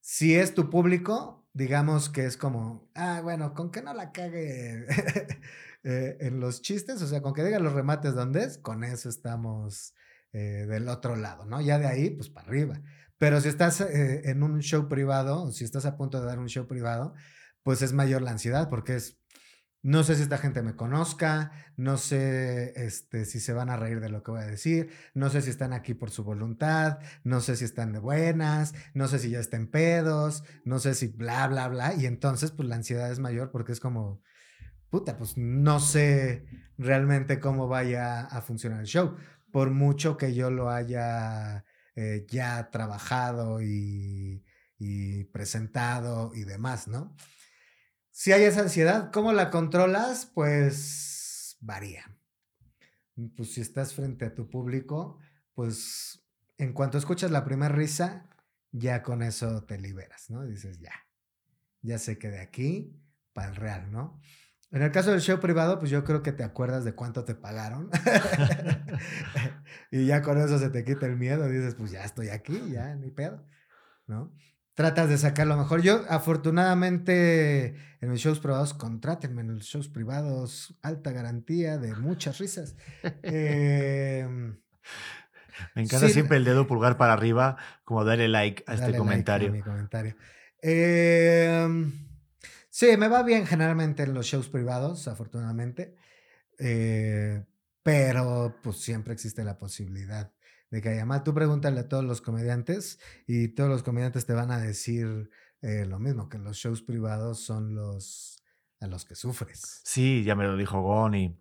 si 0.00 0.34
es 0.34 0.54
tu 0.54 0.70
público, 0.70 1.45
digamos 1.57 2.11
que 2.11 2.26
es 2.26 2.36
como, 2.36 2.90
ah, 2.94 3.20
bueno, 3.22 3.54
con 3.54 3.70
que 3.70 3.80
no 3.80 3.94
la 3.94 4.12
cague 4.12 4.86
eh, 5.84 6.16
en 6.20 6.38
los 6.38 6.61
chistes, 6.61 7.00
o 7.00 7.07
sea, 7.07 7.22
con 7.22 7.32
que 7.32 7.42
diga 7.42 7.59
los 7.59 7.72
remates 7.72 8.14
donde 8.14 8.44
es, 8.44 8.59
con 8.59 8.84
eso 8.84 9.09
estamos 9.09 9.94
eh, 10.32 10.66
del 10.68 10.86
otro 10.90 11.16
lado, 11.16 11.46
¿no? 11.46 11.62
Ya 11.62 11.78
de 11.78 11.86
ahí, 11.86 12.11
pues 12.11 12.28
para 12.28 12.46
arriba. 12.46 12.82
Pero 13.16 13.40
si 13.40 13.48
estás 13.48 13.80
eh, 13.80 14.28
en 14.28 14.42
un 14.42 14.61
show 14.61 14.86
privado, 14.86 15.44
o 15.44 15.50
si 15.52 15.64
estás 15.64 15.86
a 15.86 15.96
punto 15.96 16.20
de 16.20 16.26
dar 16.26 16.38
un 16.38 16.48
show 16.48 16.66
privado, 16.66 17.14
pues 17.62 17.80
es 17.80 17.94
mayor 17.94 18.20
la 18.20 18.32
ansiedad 18.32 18.68
porque 18.68 18.96
es, 18.96 19.18
no 19.82 20.02
sé 20.02 20.16
si 20.16 20.22
esta 20.22 20.38
gente 20.38 20.62
me 20.62 20.74
conozca, 20.74 21.52
no 21.76 21.96
sé 21.96 22.72
este, 22.74 23.24
si 23.24 23.38
se 23.38 23.52
van 23.52 23.70
a 23.70 23.76
reír 23.76 24.00
de 24.00 24.08
lo 24.08 24.22
que 24.22 24.32
voy 24.32 24.40
a 24.40 24.46
decir, 24.46 24.90
no 25.14 25.30
sé 25.30 25.42
si 25.42 25.50
están 25.50 25.72
aquí 25.72 25.94
por 25.94 26.10
su 26.10 26.24
voluntad, 26.24 26.98
no 27.22 27.40
sé 27.40 27.56
si 27.56 27.64
están 27.64 27.92
de 27.92 28.00
buenas, 28.00 28.74
no 28.94 29.06
sé 29.06 29.18
si 29.18 29.30
ya 29.30 29.38
estén 29.38 29.70
pedos, 29.70 30.42
no 30.64 30.78
sé 30.80 30.94
si 30.94 31.08
bla, 31.08 31.46
bla, 31.46 31.68
bla. 31.68 31.94
Y 31.94 32.06
entonces, 32.06 32.50
pues 32.50 32.68
la 32.68 32.76
ansiedad 32.76 33.10
es 33.10 33.20
mayor 33.20 33.50
porque 33.52 33.72
es 33.72 33.80
como, 33.80 34.22
puta, 34.90 35.16
pues 35.18 35.36
no 35.36 35.78
sé 35.78 36.46
realmente 36.78 37.38
cómo 37.38 37.68
vaya 37.68 38.22
a 38.22 38.42
funcionar 38.42 38.80
el 38.80 38.86
show. 38.86 39.16
Por 39.52 39.70
mucho 39.70 40.16
que 40.16 40.34
yo 40.34 40.50
lo 40.50 40.70
haya 40.70 41.64
eh, 41.94 42.26
ya 42.28 42.70
trabajado 42.70 43.62
y, 43.62 44.44
y 44.78 45.24
presentado 45.24 46.32
y 46.34 46.44
demás, 46.44 46.88
¿no? 46.88 47.14
Si 48.18 48.32
hay 48.32 48.44
esa 48.44 48.62
ansiedad, 48.62 49.10
¿cómo 49.12 49.34
la 49.34 49.50
controlas? 49.50 50.24
Pues 50.24 51.58
varía. 51.60 52.16
Pues 53.36 53.52
si 53.52 53.60
estás 53.60 53.92
frente 53.92 54.24
a 54.24 54.34
tu 54.34 54.48
público, 54.48 55.18
pues 55.52 56.26
en 56.56 56.72
cuanto 56.72 56.96
escuchas 56.96 57.30
la 57.30 57.44
primera 57.44 57.74
risa, 57.74 58.26
ya 58.72 59.02
con 59.02 59.22
eso 59.22 59.64
te 59.64 59.78
liberas, 59.78 60.30
¿no? 60.30 60.46
Dices, 60.46 60.80
ya, 60.80 60.94
ya 61.82 61.98
sé 61.98 62.16
que 62.16 62.30
de 62.30 62.40
aquí 62.40 62.98
para 63.34 63.50
el 63.50 63.56
real, 63.56 63.92
¿no? 63.92 64.18
En 64.70 64.80
el 64.80 64.92
caso 64.92 65.10
del 65.10 65.20
show 65.20 65.38
privado, 65.38 65.78
pues 65.78 65.90
yo 65.90 66.02
creo 66.02 66.22
que 66.22 66.32
te 66.32 66.42
acuerdas 66.42 66.86
de 66.86 66.94
cuánto 66.94 67.26
te 67.26 67.34
pagaron. 67.34 67.90
y 69.90 70.06
ya 70.06 70.22
con 70.22 70.38
eso 70.38 70.58
se 70.58 70.70
te 70.70 70.84
quita 70.84 71.04
el 71.04 71.18
miedo. 71.18 71.46
Dices, 71.50 71.74
pues 71.74 71.90
ya 71.90 72.02
estoy 72.02 72.30
aquí, 72.30 72.70
ya, 72.70 72.94
ni 72.94 73.10
pedo, 73.10 73.46
¿no? 74.06 74.32
Tratas 74.76 75.08
de 75.08 75.16
sacar 75.18 75.46
lo 75.46 75.56
mejor. 75.56 75.80
Yo, 75.80 76.04
afortunadamente, 76.08 77.74
en 78.00 78.10
mis 78.10 78.20
shows 78.20 78.40
privados, 78.40 78.74
contrátenme 78.74 79.40
en 79.40 79.54
los 79.54 79.64
shows 79.64 79.88
privados, 79.88 80.76
alta 80.82 81.12
garantía 81.12 81.78
de 81.78 81.94
muchas 81.96 82.38
risas. 82.38 82.76
Eh, 83.22 84.28
Me 85.74 85.82
encanta 85.82 86.06
Sí. 86.08 86.12
siempre 86.12 86.36
el 86.36 86.44
dedo 86.44 86.66
pulgar 86.66 86.98
para 86.98 87.14
arriba, 87.14 87.56
como 87.84 88.04
darle 88.04 88.28
like 88.28 88.62
a 88.66 88.74
este 88.74 88.86
like 88.88 88.98
comentario. 88.98 89.48
a 89.48 89.52
mi 89.52 89.62
comentario. 89.62 90.14
Eh, 90.60 91.66
sí, 92.68 92.96
me 92.98 93.08
va 93.08 93.22
bien 93.22 93.46
generalmente 93.46 94.02
en 94.02 94.12
los 94.12 94.26
shows 94.26 94.50
privados, 94.50 95.08
afortunadamente. 95.08 95.96
Eh, 96.58 97.42
pero 97.82 98.54
pues 98.62 98.76
siempre 98.76 99.14
existe 99.14 99.42
la 99.44 99.56
posibilidad 99.58 100.30
de 100.70 100.80
que 100.80 101.04
mal. 101.04 101.22
Tú 101.22 101.34
pregúntale 101.34 101.80
a 101.80 101.88
todos 101.88 102.04
los 102.04 102.20
comediantes 102.20 102.98
y 103.26 103.48
todos 103.48 103.70
los 103.70 103.82
comediantes 103.82 104.26
te 104.26 104.32
van 104.32 104.50
a 104.50 104.58
decir 104.58 105.30
eh, 105.62 105.84
lo 105.86 105.98
mismo, 105.98 106.28
que 106.28 106.38
los 106.38 106.56
shows 106.56 106.82
privados 106.82 107.40
son 107.40 107.74
los 107.74 108.42
a 108.80 108.86
los 108.86 109.04
que 109.04 109.14
sufres. 109.14 109.80
Sí, 109.84 110.22
ya 110.24 110.34
me 110.34 110.44
lo 110.44 110.56
dijo 110.56 110.82
Gon 110.82 111.14
y 111.14 111.38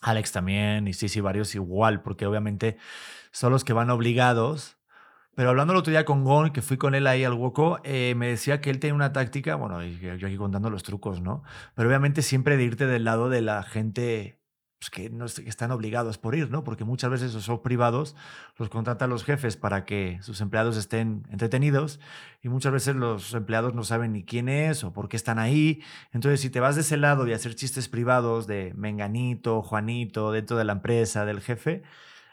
Alex 0.00 0.32
también, 0.32 0.88
y 0.88 0.94
sí, 0.94 1.08
sí, 1.08 1.20
varios 1.20 1.54
igual, 1.54 2.02
porque 2.02 2.26
obviamente 2.26 2.78
son 3.32 3.52
los 3.52 3.64
que 3.64 3.72
van 3.72 3.90
obligados. 3.90 4.78
Pero 5.34 5.50
hablando 5.50 5.72
el 5.72 5.78
otro 5.78 5.90
día 5.90 6.04
con 6.04 6.24
Gon, 6.24 6.52
que 6.52 6.62
fui 6.62 6.76
con 6.76 6.94
él 6.94 7.06
ahí 7.06 7.22
al 7.22 7.34
Woco, 7.34 7.80
eh, 7.84 8.14
me 8.16 8.28
decía 8.28 8.60
que 8.60 8.70
él 8.70 8.80
tiene 8.80 8.94
una 8.94 9.12
táctica, 9.12 9.54
bueno, 9.54 9.82
yo 9.84 10.26
aquí 10.26 10.36
contando 10.36 10.70
los 10.70 10.82
trucos, 10.82 11.20
¿no? 11.20 11.42
Pero 11.74 11.88
obviamente 11.88 12.22
siempre 12.22 12.56
de 12.56 12.64
irte 12.64 12.86
del 12.86 13.04
lado 13.04 13.28
de 13.28 13.40
la 13.42 13.62
gente 13.62 14.39
pues, 14.80 14.88
que, 14.88 15.10
no, 15.10 15.26
están 15.26 15.72
obligados 15.72 16.16
por 16.16 16.34
ir, 16.34 16.50
¿no? 16.50 16.64
Porque 16.64 16.84
muchas 16.84 17.10
veces 17.10 17.30
esos 17.30 17.44
shows 17.44 17.60
privados 17.60 18.16
los 18.56 18.70
contratan 18.70 19.10
los 19.10 19.24
jefes 19.24 19.58
para 19.58 19.84
que 19.84 20.18
sus 20.22 20.40
empleados 20.40 20.78
estén 20.78 21.24
entretenidos 21.30 22.00
y 22.42 22.48
muchas 22.48 22.72
veces 22.72 22.96
los 22.96 23.34
empleados 23.34 23.74
no 23.74 23.84
saben 23.84 24.12
ni 24.14 24.24
quién 24.24 24.48
es 24.48 24.82
o 24.82 24.94
por 24.94 25.10
qué 25.10 25.18
están 25.18 25.38
ahí. 25.38 25.82
Entonces, 26.12 26.40
si 26.40 26.48
te 26.48 26.60
vas 26.60 26.76
de 26.76 26.80
ese 26.80 26.96
lado 26.96 27.26
de 27.26 27.34
hacer 27.34 27.54
chistes 27.54 27.90
privados 27.90 28.46
de 28.46 28.72
Menganito, 28.74 29.60
Juanito, 29.62 30.32
dentro 30.32 30.56
de 30.56 30.64
la 30.64 30.72
empresa, 30.72 31.26
del 31.26 31.42
jefe, 31.42 31.82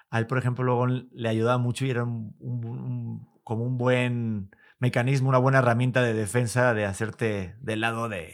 a 0.09 0.19
él, 0.19 0.27
por 0.27 0.37
ejemplo, 0.37 0.63
luego 0.63 0.87
le 0.87 1.27
ayudaba 1.29 1.57
mucho 1.57 1.85
y 1.85 1.89
era 1.89 2.05
un- 2.05 3.27
como 3.43 3.65
un 3.65 3.77
buen 3.77 4.55
mecanismo, 4.79 5.27
una 5.29 5.37
buena 5.37 5.59
herramienta 5.59 6.01
de 6.01 6.13
defensa 6.13 6.73
de 6.73 6.85
hacerte 6.85 7.55
del 7.59 7.81
lado 7.81 8.07
de, 8.07 8.33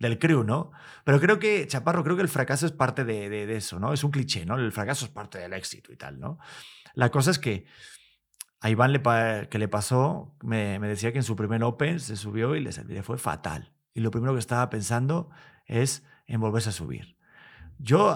del 0.00 0.18
crew, 0.18 0.42
¿no? 0.42 0.72
Pero 1.04 1.20
creo 1.20 1.38
que, 1.38 1.66
Chaparro, 1.68 2.02
creo 2.02 2.16
que 2.16 2.22
el 2.22 2.28
fracaso 2.28 2.66
es 2.66 2.72
parte 2.72 3.04
de, 3.04 3.28
de- 3.28 3.46
de 3.46 3.56
eso, 3.56 3.78
¿no? 3.78 3.92
Es 3.92 4.02
un 4.02 4.10
cliché, 4.10 4.44
¿no? 4.46 4.56
El 4.56 4.72
fracaso 4.72 5.04
es 5.04 5.10
parte 5.12 5.38
del 5.38 5.52
éxito 5.52 5.92
y 5.92 5.96
tal, 5.96 6.18
¿no? 6.18 6.38
La 6.94 7.10
cosa 7.10 7.30
es 7.30 7.38
que 7.38 7.66
a 8.60 8.68
Iván 8.70 8.92
le, 8.92 9.00
que 9.48 9.58
le 9.58 9.68
pasó, 9.68 10.34
me, 10.42 10.78
decía 10.80 11.12
que 11.12 11.18
en 11.18 11.24
su 11.24 11.36
primer 11.36 11.62
Open 11.62 12.00
se 12.00 12.16
subió 12.16 12.56
y 12.56 12.60
le, 12.60 12.70
le 12.88 13.02
fue 13.02 13.16
fatal. 13.18 13.72
Y 13.94 14.00
lo 14.00 14.10
primero 14.10 14.32
que 14.34 14.38
estaba 14.40 14.68
pensando 14.70 15.30
es 15.66 16.04
en 16.26 16.40
volverse 16.40 16.68
a 16.70 16.72
subir. 16.72 17.16
Yo, 17.78 18.14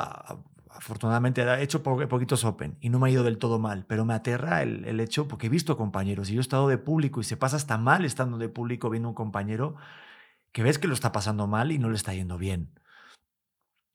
afortunadamente, 0.70 1.42
he 1.42 1.62
hecho 1.62 1.82
po- 1.82 2.08
poquitos 2.08 2.44
Open 2.44 2.76
y 2.80 2.88
no 2.90 2.98
me 2.98 3.08
ha 3.08 3.12
ido 3.12 3.24
del 3.24 3.38
todo 3.38 3.58
mal, 3.58 3.86
pero 3.86 4.04
me 4.04 4.14
aterra 4.14 4.62
el, 4.62 4.84
el 4.84 5.00
hecho, 5.00 5.28
porque 5.28 5.46
he 5.46 5.50
visto 5.50 5.76
compañeros 5.76 6.28
y 6.30 6.34
yo 6.34 6.40
he 6.40 6.42
estado 6.42 6.68
de 6.68 6.78
público 6.78 7.20
y 7.20 7.24
se 7.24 7.36
pasa 7.36 7.56
hasta 7.56 7.78
mal 7.78 8.04
estando 8.04 8.36
de 8.38 8.48
público 8.48 8.90
viendo 8.90 9.08
un 9.08 9.14
compañero 9.14 9.76
que 10.54 10.62
ves 10.62 10.78
que 10.78 10.86
lo 10.86 10.94
está 10.94 11.10
pasando 11.10 11.48
mal 11.48 11.72
y 11.72 11.78
no 11.80 11.90
le 11.90 11.96
está 11.96 12.14
yendo 12.14 12.38
bien. 12.38 12.78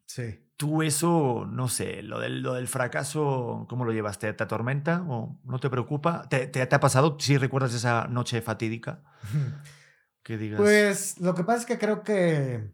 Sí. 0.06 0.46
Tú 0.58 0.84
eso, 0.84 1.48
no 1.50 1.70
sé, 1.70 2.04
lo 2.04 2.20
del, 2.20 2.42
lo 2.42 2.56
del 2.56 2.68
fracaso, 2.68 3.66
¿cómo 3.70 3.86
lo 3.86 3.94
llevas? 3.94 4.20
¿Te, 4.20 4.34
te 4.34 4.44
atormenta 4.44 5.06
o 5.08 5.40
no 5.46 5.60
te 5.62 5.70
preocupa? 5.70 6.28
¿Te, 6.28 6.48
te, 6.48 6.66
te 6.66 6.76
ha 6.76 6.80
pasado? 6.82 7.16
¿Sí 7.18 7.38
recuerdas 7.38 7.74
esa 7.74 8.08
noche 8.10 8.42
fatídica? 8.42 9.02
Que 10.22 10.38
digas... 10.38 10.60
Pues 10.60 11.18
lo 11.22 11.34
que 11.34 11.46
pasa 11.46 11.60
es 11.62 11.66
que 11.66 11.80
creo 11.80 12.04
que 12.04 12.74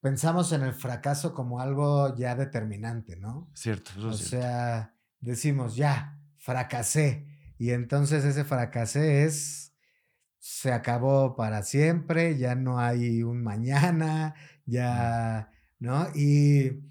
pensamos 0.00 0.52
en 0.52 0.62
el 0.62 0.72
fracaso 0.72 1.34
como 1.34 1.58
algo 1.60 2.14
ya 2.16 2.36
determinante, 2.36 3.16
¿no? 3.16 3.50
Cierto, 3.54 3.90
eso 3.98 4.06
O 4.06 4.10
es 4.12 4.18
cierto. 4.18 4.46
sea, 4.46 4.94
decimos, 5.18 5.74
ya, 5.74 6.16
fracasé. 6.36 7.26
Y 7.58 7.72
entonces 7.72 8.24
ese 8.24 8.44
fracasé 8.44 9.24
es, 9.24 9.69
se 10.40 10.72
acabó 10.72 11.36
para 11.36 11.62
siempre, 11.62 12.38
ya 12.38 12.54
no 12.56 12.80
hay 12.80 13.22
un 13.22 13.42
mañana, 13.42 14.34
ya, 14.66 15.50
¿no? 15.78 16.08
Y 16.14 16.82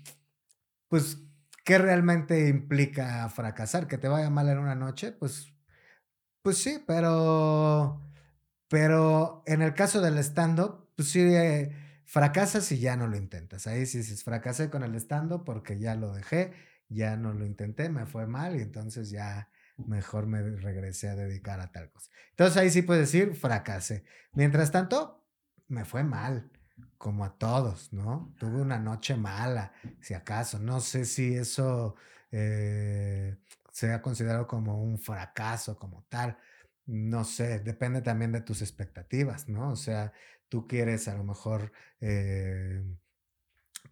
pues, 0.88 1.18
¿qué 1.66 1.78
realmente 1.78 2.48
implica 2.48 3.28
fracasar? 3.30 3.88
¿Que 3.88 3.98
te 3.98 4.08
vaya 4.08 4.30
mal 4.30 4.50
en 4.50 4.60
una 4.60 4.76
noche? 4.76 5.12
Pues, 5.12 5.54
pues 6.42 6.58
sí, 6.60 6.84
pero, 6.88 8.02
pero 8.70 9.44
en 9.46 9.62
el 9.62 9.74
caso 9.74 10.02
del 10.02 10.18
stand-up, 10.20 10.90
pues 10.96 11.10
sí, 11.12 11.22
eh, 11.22 11.72
fracasas 12.06 12.72
y 12.72 12.80
ya 12.80 12.96
no 12.98 13.08
lo 13.08 13.18
intentas. 13.18 13.68
Ahí 13.68 13.86
sí 13.86 14.00
dices, 14.00 14.24
fracasé 14.24 14.70
con 14.70 14.84
el 14.84 14.96
stand-up 14.96 15.44
porque 15.46 15.80
ya 15.80 15.96
lo 15.96 16.14
dejé, 16.14 16.54
ya 16.90 17.18
no 17.18 17.34
lo 17.34 17.46
intenté, 17.46 17.90
me 17.90 18.06
fue 18.06 18.28
mal 18.28 18.56
y 18.58 18.62
entonces 18.62 19.10
ya 19.12 19.50
mejor 19.88 20.28
me 20.28 20.42
regresé 20.42 21.10
a 21.10 21.16
dedicar 21.16 21.60
a 21.60 21.72
tal 21.72 21.90
cosa. 21.92 22.12
Entonces 22.32 22.58
ahí 22.58 22.70
sí 22.70 22.82
puedes 22.82 23.12
decir, 23.12 23.36
fracasé. 23.36 24.04
Mientras 24.34 24.72
tanto, 24.72 25.26
me 25.68 25.86
fue 25.86 26.04
mal, 26.04 26.52
como 26.98 27.26
a 27.26 27.38
todos, 27.38 27.94
¿no? 27.94 28.34
Tuve 28.38 28.62
una 28.62 28.80
noche 28.80 29.16
mala, 29.16 29.74
si 30.02 30.14
acaso. 30.14 30.60
No 30.60 30.80
sé 30.82 31.06
si 31.06 31.36
eso 31.36 31.96
eh, 32.32 33.38
sea 33.72 34.02
considerado 34.02 34.48
como 34.48 34.82
un 34.84 35.00
fracaso, 35.00 35.78
como 35.78 36.06
tal. 36.10 36.38
No 36.86 37.24
sé, 37.24 37.60
depende 37.60 38.02
también 38.02 38.32
de 38.32 38.42
tus 38.42 38.62
expectativas, 38.62 39.48
¿no? 39.48 39.72
O 39.72 39.76
sea, 39.76 40.12
tú 40.50 40.68
quieres 40.68 41.08
a 41.08 41.16
lo 41.16 41.24
mejor 41.24 41.72
eh, 42.02 42.84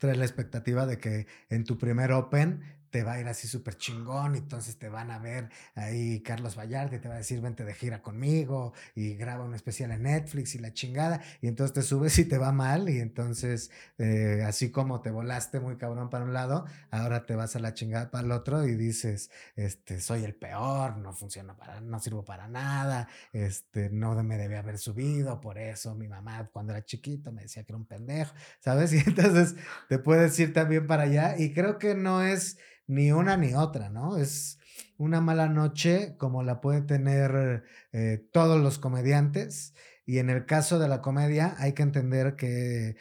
la 0.02 0.26
expectativa 0.26 0.86
de 0.86 1.00
que 1.00 1.28
en 1.50 1.64
tu 1.64 1.78
primer 1.78 2.12
Open 2.12 2.87
te 2.98 3.04
va 3.04 3.14
a 3.14 3.20
ir 3.20 3.28
así 3.28 3.48
súper 3.48 3.78
chingón 3.78 4.34
y 4.34 4.38
entonces 4.40 4.80
te 4.80 4.90
van 4.90 5.12
a 5.12 5.20
ver 5.20 5.52
ahí 5.76 6.20
Carlos 6.22 6.58
Vallarta 6.58 6.96
y 6.96 7.00
te 7.00 7.08
va 7.08 7.14
a 7.14 7.18
decir 7.20 7.40
vente 7.42 7.64
de 7.64 7.76
gira 7.76 8.02
conmigo 8.02 8.74
y 8.96 9.14
graba 9.14 9.44
un 9.44 9.54
especial 9.54 9.92
en 9.92 10.02
Netflix 10.02 10.56
y 10.56 10.58
la 10.58 10.74
chingada 10.74 11.22
y 11.40 11.48
entonces 11.48 11.76
te 11.76 11.84
subes 11.84 12.18
y 12.18 12.26
te 12.26 12.40
va 12.40 12.52
mal 12.52 12.90
y 12.90 13.00
entonces 13.00 13.70
eh, 14.00 14.44
así 14.48 14.72
como 14.72 15.02
te 15.02 15.12
volaste 15.12 15.60
muy 15.60 15.78
cabrón 15.78 16.10
para 16.10 16.26
un 16.26 16.34
lado, 16.34 16.66
ahora 16.90 17.28
te 17.28 17.36
vas 17.36 17.56
a 17.56 17.60
la 17.60 17.76
chingada 17.76 18.10
para 18.10 18.26
el 18.26 18.32
otro 18.32 18.66
y 18.68 18.74
dices, 18.74 19.30
este, 19.56 20.02
soy 20.02 20.24
el 20.24 20.34
peor, 20.34 20.98
no 20.98 21.14
funciona 21.14 21.56
para, 21.56 21.80
no 21.82 22.00
sirvo 22.00 22.26
para 22.26 22.48
nada, 22.48 23.10
este, 23.32 23.92
no 23.92 24.16
me 24.24 24.38
debía 24.38 24.58
haber 24.58 24.80
subido, 24.80 25.40
por 25.40 25.60
eso 25.60 25.94
mi 25.94 26.08
mamá 26.08 26.50
cuando 26.52 26.74
era 26.74 26.84
chiquito 26.84 27.32
me 27.32 27.44
decía 27.44 27.64
que 27.64 27.74
era 27.74 27.78
un 27.78 27.86
pendejo, 27.86 28.34
¿sabes? 28.60 28.92
Y 28.98 29.04
entonces 29.08 29.56
te 29.88 30.00
puedes 30.00 30.40
ir 30.40 30.52
también 30.52 30.88
para 30.88 31.04
allá 31.04 31.36
y 31.38 31.54
creo 31.54 31.78
que 31.78 31.94
no 31.94 32.24
es 32.24 32.58
ni 32.88 33.12
una 33.12 33.38
ni 33.38 33.54
otra, 33.54 33.90
¿no? 33.90 34.18
Es 34.18 34.60
una 34.98 35.22
mala 35.22 35.48
noche 35.48 36.16
como 36.18 36.44
la 36.44 36.62
pueden 36.62 36.88
tener 36.88 37.64
eh, 37.92 38.28
todos 38.32 38.62
los 38.62 38.80
comediantes 38.80 39.76
y 40.06 40.20
en 40.20 40.30
el 40.30 40.46
caso 40.46 40.80
de 40.80 40.88
la 40.88 41.02
comedia 41.02 41.56
hay 41.60 41.74
que 41.74 41.84
entender 41.84 42.36
que, 42.36 42.96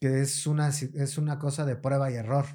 que 0.00 0.22
es, 0.22 0.46
una, 0.46 0.68
es 0.68 1.18
una 1.18 1.38
cosa 1.38 1.64
de 1.64 1.76
prueba 1.76 2.10
y 2.10 2.14
error, 2.14 2.46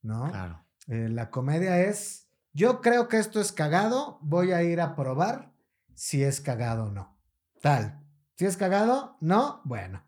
¿no? 0.00 0.30
Claro. 0.30 0.64
Eh, 0.88 1.08
la 1.08 1.30
comedia 1.30 1.80
es, 1.80 2.28
yo 2.52 2.80
creo 2.80 3.08
que 3.08 3.18
esto 3.18 3.40
es 3.40 3.52
cagado, 3.52 4.18
voy 4.22 4.52
a 4.52 4.62
ir 4.62 4.80
a 4.80 4.94
probar 4.94 5.52
si 5.94 6.22
es 6.22 6.40
cagado 6.40 6.86
o 6.86 6.90
no. 6.90 7.18
Tal. 7.60 8.00
Si 8.36 8.46
es 8.46 8.56
cagado, 8.56 9.16
no, 9.20 9.60
bueno, 9.64 10.04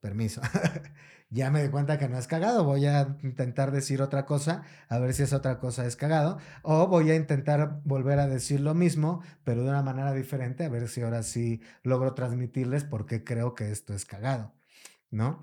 permiso. 0.00 0.40
ya 1.30 1.50
me 1.50 1.62
di 1.62 1.68
cuenta 1.70 1.98
que 1.98 2.08
no 2.08 2.18
es 2.18 2.26
cagado, 2.26 2.64
voy 2.64 2.86
a 2.86 3.16
intentar 3.22 3.70
decir 3.70 4.02
otra 4.02 4.26
cosa, 4.26 4.62
a 4.88 4.98
ver 4.98 5.14
si 5.14 5.22
esa 5.22 5.36
otra 5.36 5.58
cosa 5.58 5.86
es 5.86 5.96
cagado, 5.96 6.38
o 6.62 6.88
voy 6.88 7.10
a 7.10 7.16
intentar 7.16 7.80
volver 7.84 8.18
a 8.18 8.26
decir 8.26 8.60
lo 8.60 8.74
mismo, 8.74 9.22
pero 9.44 9.62
de 9.62 9.70
una 9.70 9.82
manera 9.82 10.12
diferente, 10.12 10.64
a 10.64 10.68
ver 10.68 10.88
si 10.88 11.02
ahora 11.02 11.22
sí 11.22 11.62
logro 11.84 12.14
transmitirles 12.14 12.84
por 12.84 13.06
qué 13.06 13.22
creo 13.24 13.54
que 13.54 13.70
esto 13.70 13.94
es 13.94 14.04
cagado, 14.04 14.54
¿no? 15.10 15.40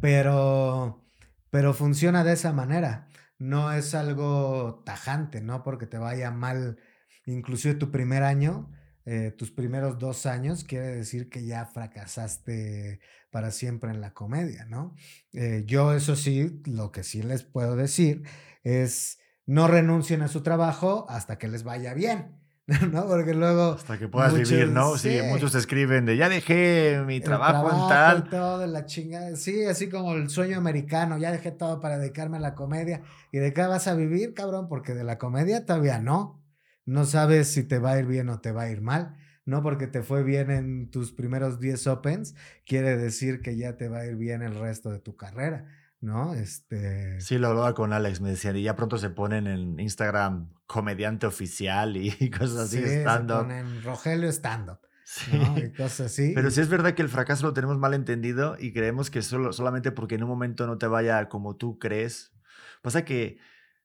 Pero, 0.00 1.04
pero 1.50 1.74
funciona 1.74 2.24
de 2.24 2.32
esa 2.32 2.52
manera. 2.52 3.08
No 3.38 3.72
es 3.72 3.94
algo 3.94 4.82
tajante, 4.84 5.40
¿no? 5.40 5.62
Porque 5.62 5.86
te 5.86 5.98
vaya 5.98 6.30
mal, 6.30 6.78
inclusive 7.26 7.74
tu 7.74 7.90
primer 7.90 8.22
año, 8.22 8.70
eh, 9.04 9.32
tus 9.36 9.50
primeros 9.50 9.98
dos 9.98 10.26
años, 10.26 10.64
quiere 10.64 10.86
decir 10.88 11.28
que 11.28 11.44
ya 11.44 11.66
fracasaste 11.66 13.00
para 13.30 13.50
siempre 13.50 13.90
en 13.90 14.00
la 14.00 14.12
comedia, 14.14 14.64
¿no? 14.66 14.94
Eh, 15.32 15.64
yo 15.66 15.92
eso 15.94 16.16
sí, 16.16 16.60
lo 16.66 16.92
que 16.92 17.02
sí 17.02 17.22
les 17.22 17.42
puedo 17.42 17.76
decir 17.76 18.22
es 18.62 19.18
no 19.46 19.66
renuncien 19.66 20.22
a 20.22 20.28
su 20.28 20.42
trabajo 20.42 21.06
hasta 21.08 21.38
que 21.38 21.48
les 21.48 21.64
vaya 21.64 21.94
bien, 21.94 22.36
¿no? 22.92 23.06
Porque 23.06 23.34
luego... 23.34 23.72
Hasta 23.72 23.98
que 23.98 24.06
puedas 24.06 24.34
vivir, 24.34 24.68
¿no? 24.68 24.96
Sí, 24.96 25.18
sí. 25.18 25.26
muchos 25.28 25.54
escriben 25.54 26.06
de 26.06 26.16
ya 26.16 26.28
dejé 26.28 27.02
mi 27.04 27.16
El 27.16 27.22
trabajo, 27.22 27.70
en 27.70 27.76
y 27.76 27.88
tal. 27.88 28.30
todo, 28.30 28.66
la 28.66 28.86
chingada. 28.86 29.34
Sí, 29.34 29.64
así 29.64 29.88
como 29.88 30.14
el 30.14 30.30
sueño 30.30 30.58
americano. 30.58 31.18
Ya 31.18 31.32
dejé 31.32 31.50
todo 31.50 31.80
para 31.80 31.98
dedicarme 31.98 32.36
a 32.36 32.40
la 32.40 32.54
comedia. 32.54 33.02
¿Y 33.32 33.38
de 33.38 33.52
qué 33.52 33.62
vas 33.62 33.88
a 33.88 33.94
vivir, 33.94 34.32
cabrón? 34.34 34.68
Porque 34.68 34.94
de 34.94 35.02
la 35.02 35.18
comedia 35.18 35.66
todavía 35.66 35.98
no. 35.98 36.41
No 36.84 37.04
sabes 37.04 37.48
si 37.48 37.62
te 37.64 37.78
va 37.78 37.92
a 37.92 37.98
ir 37.98 38.06
bien 38.06 38.28
o 38.28 38.40
te 38.40 38.52
va 38.52 38.62
a 38.62 38.70
ir 38.70 38.80
mal. 38.80 39.16
No 39.44 39.62
porque 39.62 39.86
te 39.88 40.02
fue 40.02 40.22
bien 40.22 40.50
en 40.50 40.90
tus 40.90 41.12
primeros 41.12 41.58
10 41.58 41.86
Opens, 41.88 42.34
quiere 42.64 42.96
decir 42.96 43.40
que 43.42 43.56
ya 43.56 43.76
te 43.76 43.88
va 43.88 43.98
a 44.00 44.06
ir 44.06 44.14
bien 44.16 44.40
el 44.42 44.54
resto 44.54 44.90
de 44.90 45.00
tu 45.00 45.16
carrera, 45.16 45.66
¿no? 46.00 46.34
Este. 46.34 47.20
Sí, 47.20 47.38
lo 47.38 47.48
hablaba 47.48 47.74
con 47.74 47.92
Alex, 47.92 48.20
me 48.20 48.30
decían, 48.30 48.56
y 48.56 48.62
ya 48.62 48.76
pronto 48.76 48.98
se 48.98 49.10
ponen 49.10 49.48
en 49.48 49.80
Instagram 49.80 50.52
comediante 50.66 51.26
oficial 51.26 51.96
y 51.96 52.30
cosas 52.30 52.58
así, 52.58 52.78
sí, 52.78 52.84
se 52.84 53.00
stand-up. 53.00 53.38
ponen 53.38 53.82
Rogelio 53.82 54.28
stand-up, 54.30 54.78
Sí. 55.04 55.32
¿no? 55.36 55.58
Y 55.58 55.72
cosas 55.72 56.12
así. 56.12 56.32
Pero 56.36 56.50
sí 56.52 56.60
es 56.60 56.68
verdad 56.68 56.94
que 56.94 57.02
el 57.02 57.08
fracaso 57.08 57.44
lo 57.44 57.52
tenemos 57.52 57.78
mal 57.78 57.94
entendido 57.94 58.56
y 58.60 58.72
creemos 58.72 59.10
que 59.10 59.22
solo, 59.22 59.52
solamente 59.52 59.90
porque 59.90 60.14
en 60.14 60.22
un 60.22 60.28
momento 60.28 60.68
no 60.68 60.78
te 60.78 60.86
vaya 60.86 61.28
como 61.28 61.56
tú 61.56 61.80
crees. 61.80 62.32
Pasa 62.80 63.04
que 63.04 63.38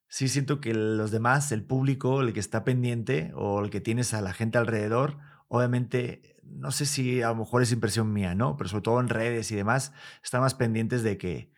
sí 0.08 0.28
siento 0.28 0.62
que 0.62 0.74
los 0.74 1.12
demás, 1.12 1.52
el 1.52 1.64
público, 1.64 2.22
el 2.22 2.34
que 2.34 2.40
está 2.40 2.64
pendiente 2.64 3.32
o 3.36 3.64
el 3.64 3.70
que 3.70 3.82
tienes 3.82 4.14
a 4.14 4.22
la 4.22 4.34
gente 4.34 4.58
alrededor, 4.58 5.18
obviamente, 5.48 6.38
no 6.44 6.72
sé 6.72 6.86
si 6.86 7.22
a 7.22 7.30
lo 7.30 7.36
mejor 7.36 7.62
es 7.62 7.72
impresión 7.72 8.14
mía, 8.14 8.36
¿no? 8.36 8.58
Pero 8.58 8.70
sobre 8.70 8.84
todo 8.84 9.00
en 9.00 9.10
redes 9.10 9.52
y 9.52 9.56
demás, 9.56 9.94
están 10.24 10.42
más 10.42 10.56
pendientes 10.56 11.04
de 11.04 11.18
que, 11.18 11.52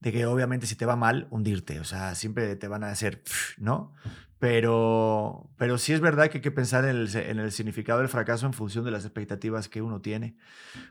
de 0.00 0.12
que 0.12 0.26
obviamente 0.26 0.66
si 0.66 0.76
te 0.76 0.86
va 0.86 0.96
mal, 0.96 1.28
hundirte. 1.30 1.80
O 1.80 1.84
sea, 1.84 2.14
siempre 2.14 2.56
te 2.56 2.68
van 2.68 2.84
a 2.84 2.90
hacer, 2.90 3.22
¿no? 3.58 3.92
Pero, 4.40 5.50
pero 5.58 5.76
sí 5.76 5.92
es 5.92 6.00
verdad 6.00 6.30
que 6.30 6.38
hay 6.38 6.42
que 6.42 6.50
pensar 6.50 6.86
en 6.86 6.96
el, 6.96 7.14
en 7.14 7.38
el 7.38 7.52
significado 7.52 7.98
del 7.98 8.08
fracaso 8.08 8.46
en 8.46 8.54
función 8.54 8.86
de 8.86 8.90
las 8.90 9.04
expectativas 9.04 9.68
que 9.68 9.82
uno 9.82 10.00
tiene. 10.00 10.34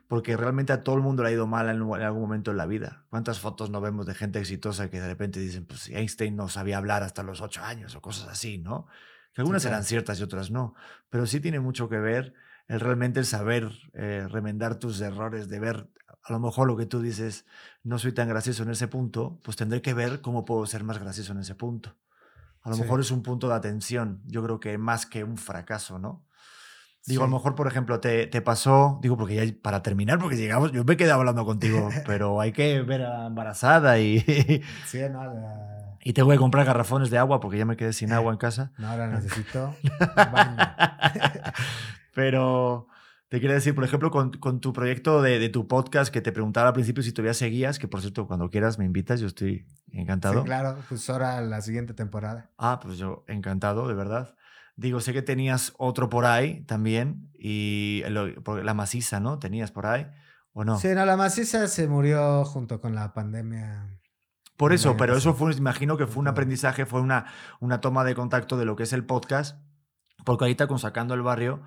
Porque 0.07 0.37
realmente 0.37 0.71
a 0.71 0.83
todo 0.83 0.95
el 0.95 1.01
mundo 1.01 1.23
le 1.23 1.29
ha 1.29 1.31
ido 1.31 1.47
mal 1.47 1.67
en, 1.67 1.81
en 1.81 2.01
algún 2.03 2.21
momento 2.21 2.51
en 2.51 2.57
la 2.57 2.67
vida. 2.67 3.05
¿Cuántas 3.09 3.39
fotos 3.39 3.71
no 3.71 3.81
vemos 3.81 4.05
de 4.05 4.13
gente 4.13 4.37
exitosa 4.37 4.91
que 4.91 5.01
de 5.01 5.07
repente 5.07 5.39
dicen, 5.39 5.65
pues 5.65 5.89
Einstein 5.89 6.35
no 6.35 6.47
sabía 6.47 6.77
hablar 6.77 7.01
hasta 7.01 7.23
los 7.23 7.41
ocho 7.41 7.63
años 7.63 7.95
o 7.95 8.01
cosas 8.01 8.29
así, 8.29 8.59
¿no? 8.59 8.85
Que 9.33 9.41
algunas 9.41 9.63
claro. 9.63 9.77
eran 9.77 9.83
ciertas 9.83 10.19
y 10.19 10.23
otras 10.23 10.51
no. 10.51 10.75
Pero 11.09 11.25
sí 11.25 11.39
tiene 11.39 11.59
mucho 11.59 11.89
que 11.89 11.97
ver 11.97 12.35
el 12.67 12.79
realmente 12.79 13.19
el 13.19 13.25
saber 13.25 13.71
eh, 13.93 14.27
remendar 14.29 14.75
tus 14.75 15.01
errores, 15.01 15.49
de 15.49 15.59
ver 15.59 15.89
a 16.23 16.31
lo 16.31 16.39
mejor 16.39 16.67
lo 16.67 16.77
que 16.77 16.85
tú 16.85 17.01
dices, 17.01 17.47
no 17.81 17.97
soy 17.97 18.11
tan 18.11 18.29
gracioso 18.29 18.61
en 18.61 18.69
ese 18.69 18.87
punto, 18.87 19.39
pues 19.43 19.57
tendré 19.57 19.81
que 19.81 19.95
ver 19.95 20.21
cómo 20.21 20.45
puedo 20.45 20.67
ser 20.67 20.83
más 20.83 20.99
gracioso 20.99 21.31
en 21.31 21.39
ese 21.39 21.55
punto. 21.55 21.95
A 22.69 22.73
lo 22.73 22.75
Sí. 22.77 22.83
mejor 22.83 22.99
es 22.99 23.09
un 23.09 23.23
punto 23.23 23.47
de 23.49 23.55
atención, 23.55 24.21
yo 24.27 24.43
creo 24.43 24.59
que 24.59 24.77
más 24.77 25.07
que 25.07 25.23
un 25.23 25.37
fracaso, 25.37 25.97
¿no? 25.97 26.23
Digo, 27.07 27.23
a 27.23 27.25
Sí. 27.25 27.31
lo 27.31 27.37
mejor, 27.37 27.55
por 27.55 27.65
ejemplo, 27.65 27.99
te, 27.99 28.27
te 28.27 28.41
pasó, 28.43 28.99
digo, 29.01 29.17
porque 29.17 29.33
ya 29.33 29.53
para 29.63 29.81
terminar, 29.81 30.19
porque 30.19 30.37
llegamos, 30.37 30.71
yo 30.71 30.83
me 30.83 30.95
quedé 30.95 31.09
hablando 31.11 31.45
contigo, 31.45 31.89
pero 32.05 32.39
hay 32.39 32.51
que 32.51 32.81
ver 32.83 33.01
a 33.05 33.25
embarazada 33.25 33.97
y, 33.99 34.19
Sí, 34.85 34.99
no, 35.11 35.23
la- 35.25 35.95
y 36.03 36.13
tengo 36.13 36.29
que 36.29 36.37
comprar 36.37 36.63
garrafones 36.65 37.09
de 37.09 37.17
agua 37.17 37.39
porque 37.39 37.57
ya 37.57 37.65
me 37.65 37.75
quedé 37.75 37.91
sin 37.93 38.13
agua 38.13 38.31
en 38.33 38.37
casa. 38.45 38.71
no, 38.77 38.87
ahora 38.91 39.07
necesito 39.07 39.73
baño. 40.15 40.57
Pero 42.13 42.87
te 43.29 43.39
quería 43.39 43.53
decir, 43.55 43.73
por 43.75 43.83
ejemplo, 43.83 44.11
con, 44.11 44.31
con 44.33 44.59
tu 44.59 44.73
proyecto 44.73 45.21
de, 45.21 45.39
de 45.39 45.49
tu 45.49 45.67
podcast 45.67 46.11
que 46.11 46.21
te 46.21 46.31
preguntaba 46.31 46.67
al 46.69 46.73
principio 46.73 47.03
si 47.03 47.11
todavía 47.11 47.33
seguías, 47.33 47.79
que 47.79 47.87
por 47.87 48.01
cierto, 48.01 48.27
cuando 48.27 48.49
quieras 48.49 48.77
me 48.79 48.85
invitas, 48.85 49.19
yo 49.19 49.27
estoy 49.27 49.65
encantado. 49.91 50.39
Sí, 50.41 50.45
claro, 50.45 50.77
pues 50.89 51.09
ahora 51.09 51.39
la 51.41 51.61
siguiente 51.61 51.93
temporada. 51.93 52.49
Ah, 52.57 52.79
pues 52.81 52.97
yo 52.97 53.23
encantado, 53.27 53.87
de 53.87 53.93
verdad. 53.93 54.35
Digo, 54.75 54.99
sé 55.01 55.13
que 55.13 55.21
tenías 55.21 55.73
otro 55.77 56.09
por 56.09 56.25
ahí 56.25 56.63
también, 56.65 57.29
y 57.37 58.01
lo- 58.09 58.27
la 58.63 58.73
maciza, 58.73 59.19
¿no? 59.19 59.37
¿Tenías 59.37 59.71
por 59.71 59.85
ahí 59.85 60.07
o 60.53 60.63
no? 60.63 60.79
Sí, 60.79 60.87
no, 60.95 61.05
la 61.05 61.17
maciza 61.17 61.67
se 61.67 61.87
murió 61.87 62.43
junto 62.45 62.79
con 62.81 62.95
la 62.95 63.13
pandemia. 63.13 63.99
Por 64.57 64.73
eso, 64.73 64.97
pero 64.97 65.15
eso 65.15 65.33
fue, 65.33 65.53
imagino 65.53 65.95
que 65.97 66.05
fue 66.07 66.19
un 66.21 66.27
aprendizaje, 66.27 66.85
fue 66.85 66.99
una, 66.99 67.25
una 67.61 67.79
toma 67.79 68.03
de 68.03 68.15
contacto 68.15 68.57
de 68.57 68.65
lo 68.65 68.75
que 68.75 68.83
es 68.83 68.91
el 68.91 69.05
podcast, 69.05 69.57
porque 70.25 70.43
ahorita 70.45 70.67
con 70.67 70.79
Sacando 70.79 71.13
el 71.13 71.21
Barrio, 71.21 71.61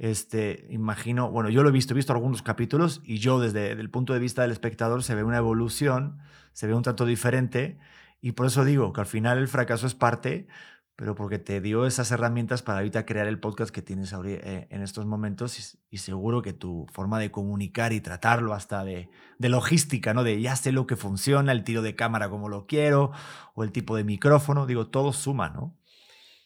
este, 0.00 0.66
imagino, 0.70 1.30
bueno, 1.30 1.50
yo 1.50 1.62
lo 1.62 1.68
he 1.68 1.72
visto, 1.72 1.92
he 1.92 1.94
visto 1.94 2.14
algunos 2.14 2.40
capítulos 2.40 3.02
y 3.04 3.18
yo 3.18 3.38
desde 3.38 3.72
el 3.72 3.90
punto 3.90 4.14
de 4.14 4.18
vista 4.18 4.40
del 4.40 4.50
espectador 4.50 5.02
se 5.02 5.14
ve 5.14 5.22
una 5.22 5.36
evolución, 5.36 6.20
se 6.54 6.66
ve 6.66 6.72
un 6.72 6.82
trato 6.82 7.04
diferente 7.04 7.78
y 8.22 8.32
por 8.32 8.46
eso 8.46 8.64
digo 8.64 8.94
que 8.94 9.02
al 9.02 9.06
final 9.06 9.36
el 9.36 9.46
fracaso 9.46 9.86
es 9.86 9.94
parte, 9.94 10.48
pero 10.96 11.14
porque 11.14 11.38
te 11.38 11.60
dio 11.60 11.84
esas 11.84 12.10
herramientas 12.12 12.62
para 12.62 12.78
ahorita 12.78 13.04
crear 13.04 13.26
el 13.26 13.40
podcast 13.40 13.74
que 13.74 13.82
tienes 13.82 14.14
eh, 14.24 14.68
en 14.70 14.80
estos 14.80 15.04
momentos 15.04 15.58
y, 15.58 15.78
y 15.94 15.98
seguro 15.98 16.40
que 16.40 16.54
tu 16.54 16.86
forma 16.90 17.18
de 17.18 17.30
comunicar 17.30 17.92
y 17.92 18.00
tratarlo 18.00 18.54
hasta 18.54 18.84
de, 18.84 19.10
de 19.38 19.48
logística, 19.50 20.14
¿no? 20.14 20.24
De 20.24 20.40
ya 20.40 20.56
sé 20.56 20.72
lo 20.72 20.86
que 20.86 20.96
funciona, 20.96 21.52
el 21.52 21.62
tiro 21.62 21.82
de 21.82 21.94
cámara 21.94 22.30
como 22.30 22.48
lo 22.48 22.66
quiero 22.66 23.12
o 23.54 23.64
el 23.64 23.70
tipo 23.70 23.96
de 23.96 24.04
micrófono, 24.04 24.64
digo, 24.64 24.86
todo 24.86 25.12
suma, 25.12 25.50
¿no? 25.50 25.76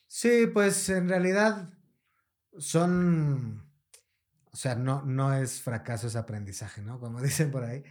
Sí, 0.09 0.49
pues 0.53 0.89
en 0.89 1.09
realidad 1.09 1.74
son, 2.59 3.71
o 4.53 4.57
sea, 4.57 4.75
no, 4.75 5.03
no 5.03 5.35
es 5.35 5.61
fracaso, 5.61 6.07
es 6.07 6.17
aprendizaje, 6.17 6.83
¿no? 6.83 7.01
Como 7.01 7.21
dicen 7.23 7.51
por 7.51 7.65
ahí. 7.65 7.83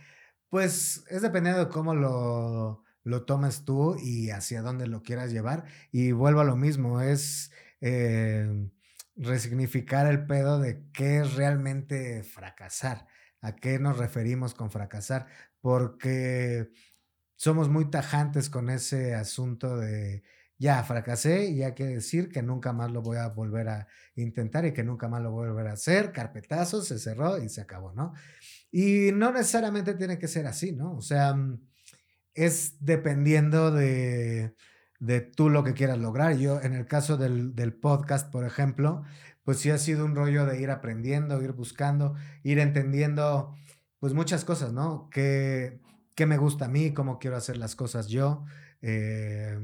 Pues 0.50 1.04
es 1.10 1.22
dependiendo 1.22 1.66
de 1.66 1.72
cómo 1.72 1.96
lo, 1.96 2.84
lo 3.04 3.26
tomes 3.26 3.66
tú 3.66 3.96
y 4.02 4.30
hacia 4.30 4.62
dónde 4.62 4.88
lo 4.88 5.02
quieras 5.04 5.32
llevar. 5.32 5.66
Y 5.92 6.12
vuelvo 6.12 6.42
a 6.42 6.46
lo 6.46 6.56
mismo, 6.56 7.02
es 7.02 7.52
eh, 7.82 8.70
resignificar 9.16 10.08
el 10.08 10.26
pedo 10.26 10.60
de 10.60 10.84
qué 10.94 11.20
es 11.20 11.36
realmente 11.36 12.24
fracasar, 12.24 13.08
a 13.42 13.56
qué 13.56 13.80
nos 13.80 13.98
referimos 13.98 14.54
con 14.54 14.72
fracasar, 14.72 15.28
porque 15.62 16.72
somos 17.36 17.70
muy 17.70 17.90
tajantes 17.90 18.50
con 18.50 18.70
ese 18.70 19.16
asunto 19.16 19.78
de 19.78 20.24
ya 20.58 20.84
fracasé 20.84 21.48
y 21.50 21.58
ya 21.58 21.74
quiere 21.74 21.96
decir 21.96 22.30
que 22.30 22.42
nunca 22.42 22.74
más 22.74 22.92
lo 22.92 23.02
voy 23.02 23.18
a 23.18 23.28
volver 23.28 23.70
a 23.70 23.88
intentar 24.16 24.66
y 24.66 24.74
que 24.74 24.84
nunca 24.84 25.08
más 25.08 25.22
lo 25.22 25.32
voy 25.32 25.48
a 25.48 25.52
volver 25.52 25.68
a 25.68 25.74
hacer, 25.74 26.12
carpetazo, 26.12 26.82
se 26.82 27.00
cerró 27.00 27.38
y 27.38 27.50
se 27.50 27.62
acabó, 27.62 27.94
¿no? 27.94 28.14
Y 28.72 29.12
no 29.14 29.32
necesariamente 29.32 29.94
tiene 29.96 30.18
que 30.18 30.28
ser 30.28 30.48
así, 30.48 30.72
¿no? 30.74 30.94
O 30.96 31.02
sea, 31.02 31.34
mm, 31.34 31.60
es 32.34 32.78
dependiendo 32.80 33.72
de, 33.72 34.56
de 35.00 35.22
tú 35.22 35.50
lo 35.50 35.64
que 35.64 35.74
quieras 35.74 35.98
lograr. 35.98 36.38
Yo, 36.38 36.62
en 36.62 36.74
el 36.74 36.88
caso 36.88 37.18
del, 37.18 37.56
del 37.56 37.74
podcast, 37.74 38.32
por 38.32 38.46
ejemplo, 38.46 39.04
pues 39.44 39.60
sí 39.60 39.70
ha 39.70 39.78
sido 39.78 40.06
un 40.06 40.16
rollo 40.16 40.46
de 40.46 40.62
ir 40.62 40.72
aprendiendo, 40.72 41.42
ir 41.42 41.52
buscando, 41.52 42.16
ir 42.44 42.60
entendiendo, 42.60 43.54
pues 44.00 44.14
muchas 44.14 44.46
cosas, 44.46 44.74
¿no? 44.74 45.10
¿Qué, 45.12 45.82
qué 46.16 46.26
me 46.26 46.38
gusta 46.38 46.66
a 46.66 46.70
mí? 46.70 46.94
¿Cómo 46.94 47.20
quiero 47.20 47.36
hacer 47.38 47.58
las 47.58 47.76
cosas 47.76 48.08
yo? 48.08 48.46
Eh, 48.82 49.60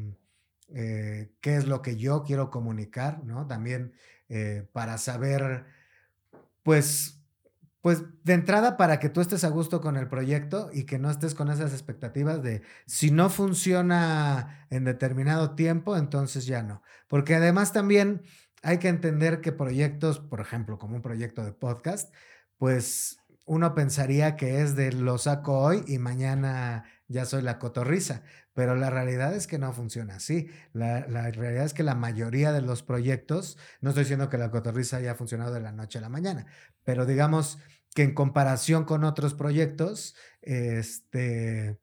eh, 0.73 1.31
qué 1.41 1.55
es 1.55 1.67
lo 1.67 1.81
que 1.81 1.97
yo 1.97 2.23
quiero 2.23 2.49
comunicar, 2.49 3.23
¿no? 3.23 3.47
También 3.47 3.93
eh, 4.29 4.67
para 4.71 4.97
saber, 4.97 5.65
pues, 6.63 7.21
pues 7.81 8.03
de 8.23 8.33
entrada 8.33 8.77
para 8.77 8.99
que 8.99 9.09
tú 9.09 9.21
estés 9.21 9.43
a 9.43 9.49
gusto 9.49 9.81
con 9.81 9.97
el 9.97 10.07
proyecto 10.07 10.69
y 10.73 10.83
que 10.83 10.99
no 10.99 11.09
estés 11.09 11.33
con 11.33 11.49
esas 11.49 11.71
expectativas 11.71 12.43
de 12.43 12.61
si 12.85 13.11
no 13.11 13.29
funciona 13.29 14.67
en 14.69 14.83
determinado 14.83 15.55
tiempo, 15.55 15.97
entonces 15.97 16.45
ya 16.45 16.61
no. 16.61 16.83
Porque 17.07 17.35
además 17.35 17.73
también 17.73 18.21
hay 18.61 18.77
que 18.79 18.89
entender 18.89 19.41
que 19.41 19.51
proyectos, 19.51 20.19
por 20.19 20.41
ejemplo, 20.41 20.77
como 20.77 20.95
un 20.95 21.01
proyecto 21.01 21.43
de 21.43 21.53
podcast, 21.53 22.13
pues 22.57 23.19
uno 23.45 23.73
pensaría 23.73 24.35
que 24.35 24.61
es 24.61 24.75
de 24.75 24.91
lo 24.91 25.17
saco 25.17 25.57
hoy 25.59 25.83
y 25.87 25.97
mañana 25.97 26.83
ya 27.09 27.25
soy 27.25 27.41
la 27.41 27.59
cotorriza, 27.59 28.23
pero 28.53 28.75
la 28.75 28.89
realidad 28.89 29.35
es 29.35 29.47
que 29.47 29.59
no 29.59 29.73
funciona 29.73 30.15
así. 30.15 30.49
La, 30.71 31.05
la 31.07 31.29
realidad 31.31 31.65
es 31.65 31.73
que 31.73 31.83
la 31.83 31.95
mayoría 31.95 32.53
de 32.53 32.61
los 32.61 32.83
proyectos, 32.83 33.57
no 33.81 33.89
estoy 33.89 34.03
diciendo 34.03 34.29
que 34.29 34.37
la 34.37 34.51
cotorriza 34.51 34.97
haya 34.97 35.15
funcionado 35.15 35.53
de 35.53 35.59
la 35.59 35.73
noche 35.73 35.97
a 35.97 36.01
la 36.01 36.09
mañana, 36.09 36.45
pero 36.85 37.05
digamos 37.05 37.57
que 37.93 38.03
en 38.03 38.13
comparación 38.13 38.85
con 38.85 39.03
otros 39.03 39.33
proyectos, 39.33 40.15
este, 40.41 41.79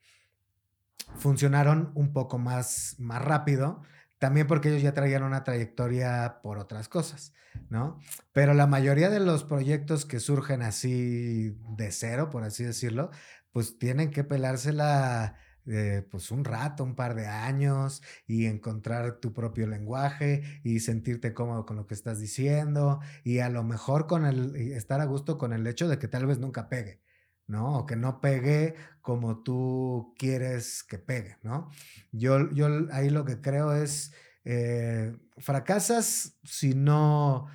funcionaron 1.18 1.92
un 1.94 2.12
poco 2.12 2.38
más, 2.38 2.94
más 2.98 3.22
rápido, 3.22 3.82
también 4.18 4.46
porque 4.46 4.68
ellos 4.68 4.82
ya 4.82 4.94
traían 4.94 5.22
una 5.22 5.44
trayectoria 5.44 6.40
por 6.42 6.58
otras 6.58 6.88
cosas, 6.88 7.32
¿no? 7.68 7.98
Pero 8.32 8.54
la 8.54 8.66
mayoría 8.66 9.10
de 9.10 9.20
los 9.20 9.44
proyectos 9.44 10.06
que 10.06 10.20
surgen 10.20 10.62
así 10.62 11.56
de 11.76 11.92
cero, 11.92 12.30
por 12.30 12.44
así 12.44 12.64
decirlo, 12.64 13.10
pues 13.56 13.78
tienen 13.78 14.10
que 14.10 14.22
pelársela 14.22 15.34
eh, 15.64 16.06
pues 16.10 16.30
un 16.30 16.44
rato, 16.44 16.84
un 16.84 16.94
par 16.94 17.14
de 17.14 17.26
años 17.26 18.02
y 18.26 18.44
encontrar 18.44 19.18
tu 19.18 19.32
propio 19.32 19.66
lenguaje 19.66 20.60
y 20.62 20.80
sentirte 20.80 21.32
cómodo 21.32 21.64
con 21.64 21.76
lo 21.76 21.86
que 21.86 21.94
estás 21.94 22.20
diciendo 22.20 23.00
y 23.24 23.38
a 23.38 23.48
lo 23.48 23.64
mejor 23.64 24.06
con 24.06 24.26
el 24.26 24.54
estar 24.56 25.00
a 25.00 25.06
gusto 25.06 25.38
con 25.38 25.54
el 25.54 25.66
hecho 25.66 25.88
de 25.88 25.98
que 25.98 26.06
tal 26.06 26.26
vez 26.26 26.38
nunca 26.38 26.68
pegue, 26.68 27.00
¿no? 27.46 27.78
O 27.78 27.86
que 27.86 27.96
no 27.96 28.20
pegue 28.20 28.74
como 29.00 29.42
tú 29.42 30.12
quieres 30.18 30.82
que 30.82 30.98
pegue, 30.98 31.38
¿no? 31.42 31.70
Yo, 32.12 32.50
yo 32.50 32.68
ahí 32.92 33.08
lo 33.08 33.24
que 33.24 33.40
creo 33.40 33.72
es, 33.74 34.12
eh, 34.44 35.16
fracasas 35.38 36.36
si 36.44 36.74
no, 36.74 37.46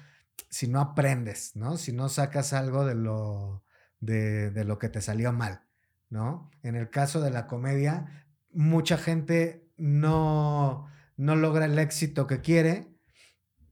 si 0.50 0.68
no 0.68 0.80
aprendes, 0.82 1.56
¿no? 1.56 1.78
Si 1.78 1.94
no 1.94 2.10
sacas 2.10 2.54
algo 2.54 2.86
de 2.86 2.96
lo, 2.96 3.64
de, 4.00 4.50
de 4.50 4.66
lo 4.66 4.80
que 4.80 4.90
te 4.90 5.00
salió 5.02 5.32
mal, 5.32 5.68
¿no? 6.12 6.52
En 6.62 6.76
el 6.76 6.92
caso 6.92 7.22
de 7.22 7.32
la 7.32 7.48
comedia, 7.48 8.28
mucha 8.52 8.98
gente 8.98 9.66
no, 9.78 10.88
no 11.18 11.36
logra 11.36 11.66
el 11.66 11.80
éxito 11.80 12.28
que 12.28 12.42
quiere 12.42 12.92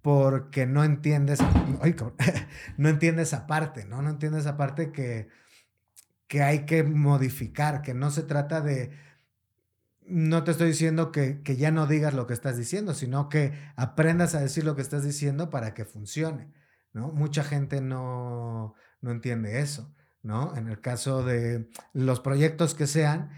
porque 0.01 0.65
no 0.65 0.83
entiendes, 0.83 1.39
no 2.77 2.89
entiende 2.89 3.21
esa 3.21 3.45
parte, 3.45 3.85
¿no? 3.85 4.01
No 4.01 4.09
entiende 4.09 4.39
esa 4.39 4.57
parte 4.57 4.91
que, 4.91 5.27
que 6.27 6.41
hay 6.41 6.65
que 6.65 6.83
modificar, 6.83 7.81
que 7.81 7.93
no 7.93 8.09
se 8.09 8.23
trata 8.23 8.61
de, 8.61 8.91
no 10.07 10.43
te 10.45 10.51
estoy 10.51 10.69
diciendo 10.69 11.11
que, 11.11 11.41
que 11.43 11.57
ya 11.57 11.71
no 11.71 11.87
digas 11.87 12.13
lo 12.13 12.25
que 12.25 12.33
estás 12.33 12.57
diciendo, 12.57 12.93
sino 12.93 13.27
que 13.27 13.53
aprendas 13.75 14.33
a 14.33 14.39
decir 14.39 14.63
lo 14.63 14.75
que 14.75 14.81
estás 14.81 15.03
diciendo 15.03 15.49
para 15.49 15.73
que 15.73 15.83
funcione, 15.83 16.53
¿no? 16.93 17.11
Mucha 17.11 17.43
gente 17.43 17.81
no, 17.81 18.75
no 19.01 19.11
entiende 19.11 19.59
eso, 19.59 19.93
¿no? 20.23 20.55
En 20.55 20.67
el 20.67 20.81
caso 20.81 21.23
de 21.23 21.69
los 21.93 22.19
proyectos 22.19 22.75
que 22.75 22.87
sean, 22.87 23.31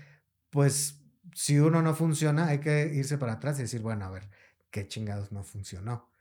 pues 0.49 1.02
si 1.34 1.60
uno 1.60 1.82
no 1.82 1.95
funciona, 1.95 2.48
hay 2.48 2.60
que 2.60 2.91
irse 2.94 3.18
para 3.18 3.34
atrás 3.34 3.60
y 3.60 3.64
decir, 3.64 3.82
bueno, 3.82 4.06
a 4.06 4.10
ver, 4.10 4.30
¿qué 4.70 4.88
chingados 4.88 5.32
no 5.32 5.44
funcionó? 5.44 6.12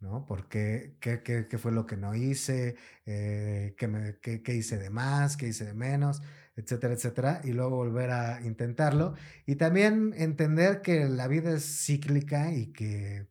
¿no? 0.00 0.26
Porque, 0.26 0.96
¿qué, 1.00 1.22
qué, 1.22 1.48
qué 1.48 1.58
fue 1.58 1.72
lo 1.72 1.86
que 1.86 1.96
no 1.96 2.14
hice? 2.14 2.76
Eh, 3.06 3.74
¿qué, 3.76 3.88
me, 3.88 4.18
qué, 4.20 4.42
¿Qué 4.42 4.54
hice 4.54 4.78
de 4.78 4.90
más? 4.90 5.36
¿Qué 5.36 5.48
hice 5.48 5.64
de 5.64 5.74
menos? 5.74 6.22
Etcétera, 6.56 6.94
etcétera. 6.94 7.40
Y 7.44 7.52
luego 7.52 7.76
volver 7.76 8.10
a 8.10 8.40
intentarlo. 8.42 9.14
Y 9.46 9.56
también 9.56 10.14
entender 10.16 10.82
que 10.82 11.08
la 11.08 11.28
vida 11.28 11.52
es 11.52 11.84
cíclica 11.84 12.52
y 12.52 12.72
que 12.72 13.28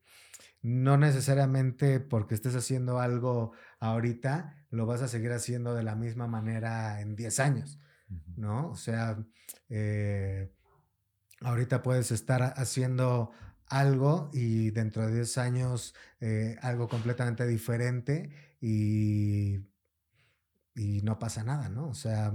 no 0.61 0.97
necesariamente 0.97 1.99
porque 1.99 2.35
estés 2.35 2.55
haciendo 2.55 2.99
algo 2.99 3.53
ahorita, 3.79 4.56
lo 4.69 4.85
vas 4.85 5.01
a 5.01 5.07
seguir 5.07 5.31
haciendo 5.31 5.73
de 5.73 5.83
la 5.83 5.95
misma 5.95 6.27
manera 6.27 7.01
en 7.01 7.15
10 7.15 7.39
años, 7.39 7.79
¿no? 8.35 8.69
O 8.69 8.75
sea, 8.75 9.17
eh, 9.69 10.51
ahorita 11.41 11.83
puedes 11.83 12.11
estar 12.11 12.53
haciendo 12.57 13.31
algo 13.67 14.29
y 14.33 14.71
dentro 14.71 15.05
de 15.05 15.13
10 15.15 15.37
años 15.37 15.93
eh, 16.19 16.57
algo 16.61 16.87
completamente 16.87 17.45
diferente 17.45 18.31
y, 18.61 19.59
y, 20.73 21.01
no 21.03 21.19
pasa 21.19 21.43
nada, 21.43 21.69
¿no? 21.69 21.87
O 21.87 21.93
sea, 21.93 22.33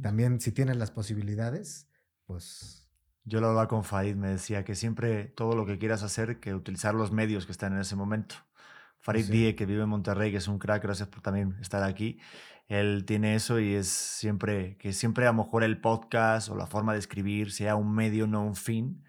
también 0.00 0.40
si 0.40 0.52
tienes 0.52 0.76
las 0.76 0.90
posibilidades, 0.90 1.88
pues... 2.26 2.80
Yo 3.26 3.40
lo 3.40 3.48
hablaba 3.48 3.68
con 3.68 3.84
Farid, 3.84 4.16
me 4.16 4.28
decía 4.28 4.64
que 4.64 4.74
siempre 4.74 5.24
todo 5.24 5.54
lo 5.56 5.64
que 5.64 5.78
quieras 5.78 6.02
hacer, 6.02 6.40
que 6.40 6.54
utilizar 6.54 6.94
los 6.94 7.10
medios 7.10 7.46
que 7.46 7.52
están 7.52 7.72
en 7.72 7.80
ese 7.80 7.96
momento. 7.96 8.34
Farid 9.04 9.26
sí. 9.26 9.32
Die, 9.32 9.54
que 9.54 9.66
vive 9.66 9.82
en 9.82 9.88
Monterrey, 9.90 10.30
que 10.30 10.38
es 10.38 10.48
un 10.48 10.58
crack, 10.58 10.82
gracias 10.82 11.08
por 11.08 11.20
también 11.20 11.56
estar 11.60 11.82
aquí. 11.82 12.18
Él 12.68 13.04
tiene 13.04 13.34
eso 13.34 13.60
y 13.60 13.74
es 13.74 13.88
siempre, 13.88 14.78
que 14.78 14.94
siempre 14.94 15.26
a 15.26 15.32
lo 15.32 15.44
mejor 15.44 15.62
el 15.62 15.78
podcast 15.78 16.48
o 16.48 16.56
la 16.56 16.66
forma 16.66 16.94
de 16.94 17.00
escribir 17.00 17.52
sea 17.52 17.76
un 17.76 17.94
medio, 17.94 18.26
no 18.26 18.42
un 18.42 18.56
fin 18.56 19.04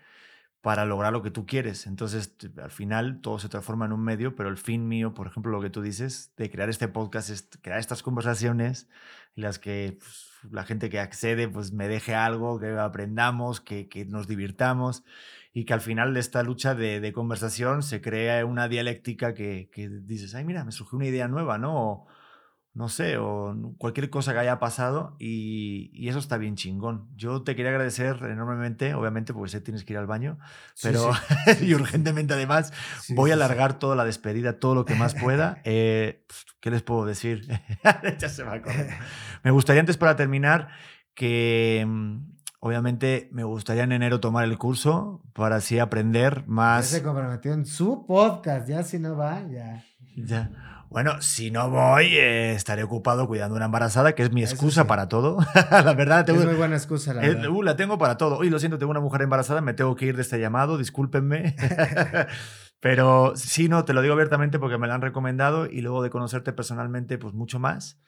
para 0.60 0.84
lograr 0.84 1.14
lo 1.14 1.22
que 1.22 1.32
tú 1.32 1.46
quieres. 1.46 1.88
Entonces, 1.88 2.36
al 2.62 2.72
final, 2.72 3.22
todo 3.22 3.40
se 3.40 3.48
transforma 3.48 3.86
en 3.86 3.94
un 3.94 4.04
medio, 4.04 4.36
pero 4.36 4.50
el 4.50 4.58
fin 4.58 4.86
mío, 4.86 5.14
por 5.14 5.28
ejemplo, 5.28 5.50
lo 5.54 5.62
que 5.62 5.70
tú 5.70 5.82
dices, 5.82 6.34
de 6.36 6.50
crear 6.50 6.70
este 6.70 6.90
podcast, 6.90 7.30
es 7.30 7.48
crear 7.62 7.80
estas 7.80 8.04
conversaciones 8.04 8.90
en 9.38 9.44
las 9.44 9.60
que 9.60 9.98
pues, 9.98 10.30
la 10.52 10.66
gente 10.66 10.90
que 10.90 11.00
accede 11.00 11.48
pues 11.48 11.72
me 11.72 11.88
deje 11.88 12.16
algo, 12.16 12.60
que 12.60 12.78
aprendamos, 12.78 13.62
que, 13.62 13.88
que 13.88 14.04
nos 14.04 14.28
divirtamos 14.28 15.06
y 15.58 15.64
que 15.64 15.74
al 15.74 15.80
final 15.80 16.14
de 16.14 16.20
esta 16.20 16.44
lucha 16.44 16.76
de, 16.76 17.00
de 17.00 17.14
conversación 17.14 17.82
se 17.82 18.02
crea 18.02 18.46
una 18.46 18.68
dialéctica 18.68 19.34
que, 19.34 19.70
que, 19.72 19.88
dices, 19.88 20.36
ay, 20.36 20.44
mira, 20.44 20.66
me 20.66 20.74
surgió 20.74 20.98
una 20.98 21.08
idea 21.08 21.30
nueva, 21.30 21.58
¿no? 21.58 21.74
O, 21.76 22.08
no 22.74 22.90
sé, 22.90 23.16
o 23.18 23.56
cualquier 23.78 24.10
cosa 24.10 24.34
que 24.34 24.40
haya 24.40 24.60
pasado 24.60 25.16
y, 25.18 25.92
y 25.94 26.10
eso 26.10 26.20
está 26.20 26.38
bien 26.38 26.58
chingón. 26.58 27.08
Yo 27.16 27.42
te 27.44 27.56
quería 27.56 27.72
agradecer 27.72 28.18
enormemente, 28.24 28.96
obviamente, 28.96 29.34
porque 29.34 29.50
sé 29.50 29.60
que 29.60 29.64
tienes 29.64 29.86
que 29.86 29.94
ir 29.94 30.00
al 30.00 30.08
baño, 30.08 30.40
pero 30.84 31.14
sí. 31.14 31.68
y 31.68 31.74
urgentemente 31.74 32.34
además 32.34 32.74
Sí, 33.00 33.14
voy 33.16 33.32
a 33.32 33.36
alargar 33.36 33.80
toda 33.80 33.96
la 33.96 34.04
despedida, 34.04 34.60
todo 34.60 34.76
lo 34.76 34.84
que 34.84 34.96
más 34.96 35.16
pueda. 35.16 35.62
Eh, 35.64 36.26
¿Qué 36.60 36.70
les 36.70 36.84
puedo 36.84 37.06
decir? 37.06 37.48
ya 38.20 38.28
se 38.28 38.44
va 38.44 38.56
a. 38.56 38.62
Me 39.44 39.52
gustaría 39.52 39.80
antes 39.80 39.96
para 39.96 40.18
terminar 40.18 40.68
que 41.14 41.86
mm, 41.88 42.35
obviamente 42.66 43.30
me 43.32 43.44
gustaría 43.44 43.84
en 43.84 43.92
enero 43.92 44.20
tomar 44.20 44.44
el 44.44 44.58
curso 44.58 45.22
para 45.34 45.58
así 45.58 45.78
aprender 45.78 46.40
Ya 46.40 46.44
más. 46.48 46.88
se 46.88 47.04
comprometió 47.04 47.54
en 47.54 47.68
su 47.68 48.08
podcast, 48.08 48.68
ya 48.68 48.82
si 48.82 48.98
no 48.98 49.16
va, 49.16 49.44
ya. 49.48 49.84
Ya. 50.18 50.50
Bueno, 50.90 51.22
si 51.22 51.52
no 51.52 51.70
voy, 51.70 52.06
eh, 52.18 52.54
estaré 52.54 52.82
ocupado 52.82 53.28
cuidando 53.28 53.54
a 53.54 53.58
una 53.58 53.66
embarazada, 53.66 54.16
que 54.16 54.24
es 54.24 54.32
mi 54.32 54.42
excusa 54.42 54.82
sí. 54.82 54.88
para 54.88 55.08
todo. 55.10 55.38
la 55.72 55.94
verdad, 55.94 56.26
tengo, 56.26 56.40
Es 56.40 56.48
muy 56.48 56.56
buena 56.56 56.76
excusa, 56.76 57.14
la 57.14 57.24
eh, 57.24 57.36
verdad. 57.36 57.50
uh, 57.50 57.62
la 57.62 57.76
tengo 57.76 58.00
para 58.00 58.18
todo. 58.18 58.40
Uy, 58.40 58.50
lo 58.50 58.58
siento, 58.58 58.80
tengo 58.80 58.90
una 58.90 59.00
mujer 59.00 59.22
embarazada, 59.22 59.62
me 59.62 59.76
tengo 59.76 59.96
que 59.96 60.08
ir 60.08 60.16
de 60.16 60.24
este 60.24 60.40
llamado, 60.40 60.80
discúlpenme. 60.80 61.56
Pero 62.80 63.34
sí, 63.36 63.70
no, 63.70 63.86
te 63.86 63.94
lo 63.94 64.02
digo 64.02 64.14
abiertamente 64.14 64.58
porque 64.58 64.80
me 64.80 64.88
la 64.88 64.96
han 64.96 65.02
recomendado 65.02 65.68
y 65.68 65.82
luego 65.82 66.02
de 66.02 66.10
conocerte 66.10 66.52
personalmente, 66.52 67.20
pues 67.20 67.34
mucho 67.36 67.60
más. 67.60 68.00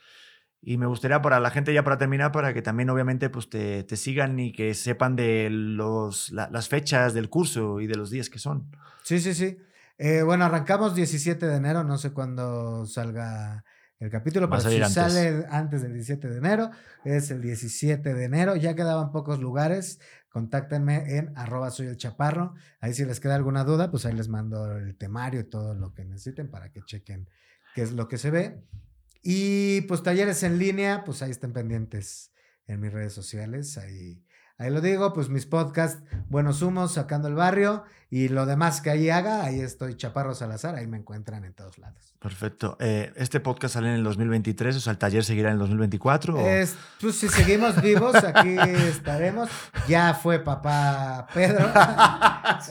Y 0.69 0.77
me 0.77 0.85
gustaría 0.85 1.21
para 1.21 1.39
la 1.39 1.49
gente, 1.49 1.73
ya 1.73 1.81
para 1.85 1.97
terminar, 1.97 2.33
para 2.33 2.53
que 2.53 2.61
también 2.61 2.89
obviamente 2.89 3.29
pues 3.29 3.49
te, 3.49 3.83
te 3.85 3.95
sigan 3.95 4.37
y 4.37 4.51
que 4.51 4.73
sepan 4.73 5.15
de 5.15 5.47
los, 5.49 6.29
la- 6.31 6.49
las 6.51 6.67
fechas 6.67 7.13
del 7.13 7.29
curso 7.29 7.79
y 7.79 7.87
de 7.87 7.95
los 7.95 8.09
días 8.09 8.29
que 8.29 8.37
son. 8.37 8.69
Sí, 9.01 9.19
sí, 9.19 9.33
sí. 9.33 9.57
Eh, 9.97 10.23
bueno, 10.23 10.43
arrancamos 10.43 10.93
17 10.93 11.47
de 11.47 11.55
enero, 11.55 11.85
no 11.85 11.97
sé 11.97 12.11
cuándo 12.11 12.85
salga 12.85 13.63
el 13.99 14.09
capítulo, 14.09 14.49
pero 14.49 14.61
si 14.61 14.75
antes. 14.75 14.91
sale 14.91 15.45
antes 15.49 15.81
del 15.83 15.93
17 15.93 16.27
de 16.27 16.37
enero, 16.37 16.69
es 17.05 17.31
el 17.31 17.41
17 17.41 18.13
de 18.13 18.25
enero. 18.25 18.57
Ya 18.57 18.75
quedaban 18.75 19.13
pocos 19.13 19.39
lugares. 19.39 20.01
Contáctenme 20.29 21.17
en 21.17 21.31
arroba 21.37 21.71
soy 21.71 21.87
el 21.87 21.95
chaparro. 21.95 22.55
Ahí 22.81 22.93
si 22.93 23.05
les 23.05 23.21
queda 23.21 23.35
alguna 23.35 23.63
duda, 23.63 23.89
pues 23.89 24.05
ahí 24.05 24.13
les 24.13 24.27
mando 24.27 24.75
el 24.75 24.97
temario 24.97 25.39
y 25.39 25.45
todo 25.45 25.73
lo 25.75 25.93
que 25.93 26.03
necesiten 26.03 26.51
para 26.51 26.71
que 26.73 26.81
chequen 26.81 27.29
qué 27.73 27.83
es 27.83 27.93
lo 27.93 28.09
que 28.09 28.17
se 28.17 28.31
ve. 28.31 28.61
Y 29.29 29.81
pues 29.81 30.03
talleres 30.03 30.41
en 30.43 30.57
línea, 30.57 31.03
pues 31.03 31.21
ahí 31.21 31.31
estén 31.31 31.51
pendientes 31.51 32.31
en 32.65 32.79
mis 32.79 32.93
redes 32.93 33.11
sociales. 33.11 33.77
Ahí, 33.77 34.23
ahí 34.57 34.69
lo 34.71 34.81
digo, 34.81 35.13
pues 35.13 35.29
mis 35.29 35.45
podcasts, 35.45 36.01
Buenos 36.29 36.61
Humos, 36.61 36.93
Sacando 36.93 37.27
el 37.27 37.35
Barrio 37.35 37.83
y 38.09 38.29
lo 38.29 38.45
demás 38.45 38.79
que 38.81 38.89
ahí 38.89 39.09
haga, 39.09 39.43
ahí 39.43 39.59
estoy 39.59 39.95
Chaparro 39.97 40.33
Salazar, 40.33 40.75
ahí 40.75 40.87
me 40.87 40.97
encuentran 40.97 41.43
en 41.43 41.53
todos 41.53 41.77
lados. 41.77 42.15
Perfecto. 42.19 42.75
Eh, 42.79 43.11
¿Este 43.17 43.39
podcast 43.39 43.75
sale 43.75 43.89
en 43.89 43.95
el 43.95 44.03
2023? 44.03 44.75
O 44.77 44.79
sea, 44.79 44.91
¿el 44.91 44.97
taller 44.97 45.23
seguirá 45.23 45.49
en 45.49 45.53
el 45.53 45.59
2024? 45.59 46.35
o- 46.35 46.39
Es- 46.47 46.75
pues 47.01 47.15
si 47.19 47.27
seguimos 47.27 47.79
vivos, 47.81 48.15
aquí 48.15 48.57
estaremos. 48.87 49.49
Ya 49.87 50.13
fue 50.13 50.39
papá 50.39 51.27
Pedro. 51.33 51.67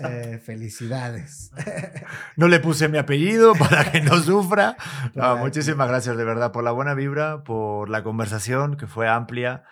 Eh, 0.09 0.41
felicidades. 0.45 1.53
No 2.37 2.49
le 2.49 2.61
puse 2.61 2.89
mi 2.89 2.99
apellido 2.99 3.55
para 3.55 3.91
que 3.93 4.01
no 4.01 4.17
sufra. 4.21 4.77
No, 5.15 5.37
muchísimas 5.37 5.87
gracias 5.89 6.17
de 6.17 6.25
verdad 6.25 6.51
por 6.53 6.65
la 6.65 6.71
buena 6.73 6.95
vibra, 6.95 7.45
por 7.45 7.89
la 7.89 8.03
conversación 8.03 8.77
que 8.77 8.87
fue 8.87 9.09
amplia. 9.09 9.65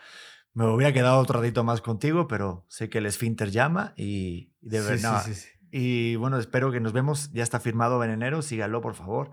Me 0.55 0.67
hubiera 0.67 0.93
quedado 0.93 1.19
otro 1.19 1.41
ratito 1.41 1.65
más 1.65 1.81
contigo, 1.81 2.29
pero 2.29 2.65
sé 2.69 2.89
que 2.89 2.99
el 2.99 3.07
esfínter 3.07 3.51
llama 3.51 3.93
y, 3.97 4.53
y 4.63 4.69
de 4.69 4.81
Sí, 4.83 4.89
verdad. 4.89 5.23
sí, 5.25 5.35
sí, 5.35 5.41
sí. 5.41 5.49
Y 5.73 6.15
bueno, 6.17 6.39
espero 6.39 6.71
que 6.71 6.79
nos 6.79 6.93
vemos. 6.93 7.33
Ya 7.33 7.43
está 7.43 7.59
firmado 7.59 8.03
en 8.05 8.11
enero. 8.13 8.41
Síganlo, 8.41 8.81
por 8.81 8.95
favor, 8.95 9.33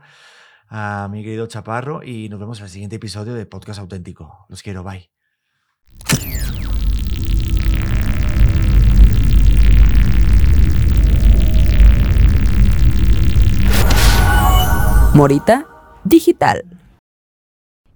a 0.68 1.08
mi 1.12 1.24
querido 1.24 1.46
Chaparro. 1.46 2.02
Y 2.04 2.28
nos 2.30 2.40
vemos 2.40 2.58
en 2.60 2.66
el 2.66 2.72
siguiente 2.72 2.96
episodio 2.96 3.36
de 3.36 3.46
Podcast 3.46 3.80
Auténtico. 3.80 4.48
Los 4.50 4.64
quiero. 4.64 4.84
Bye. 4.84 5.12
Morita 15.14 15.66
Digital. 16.04 16.64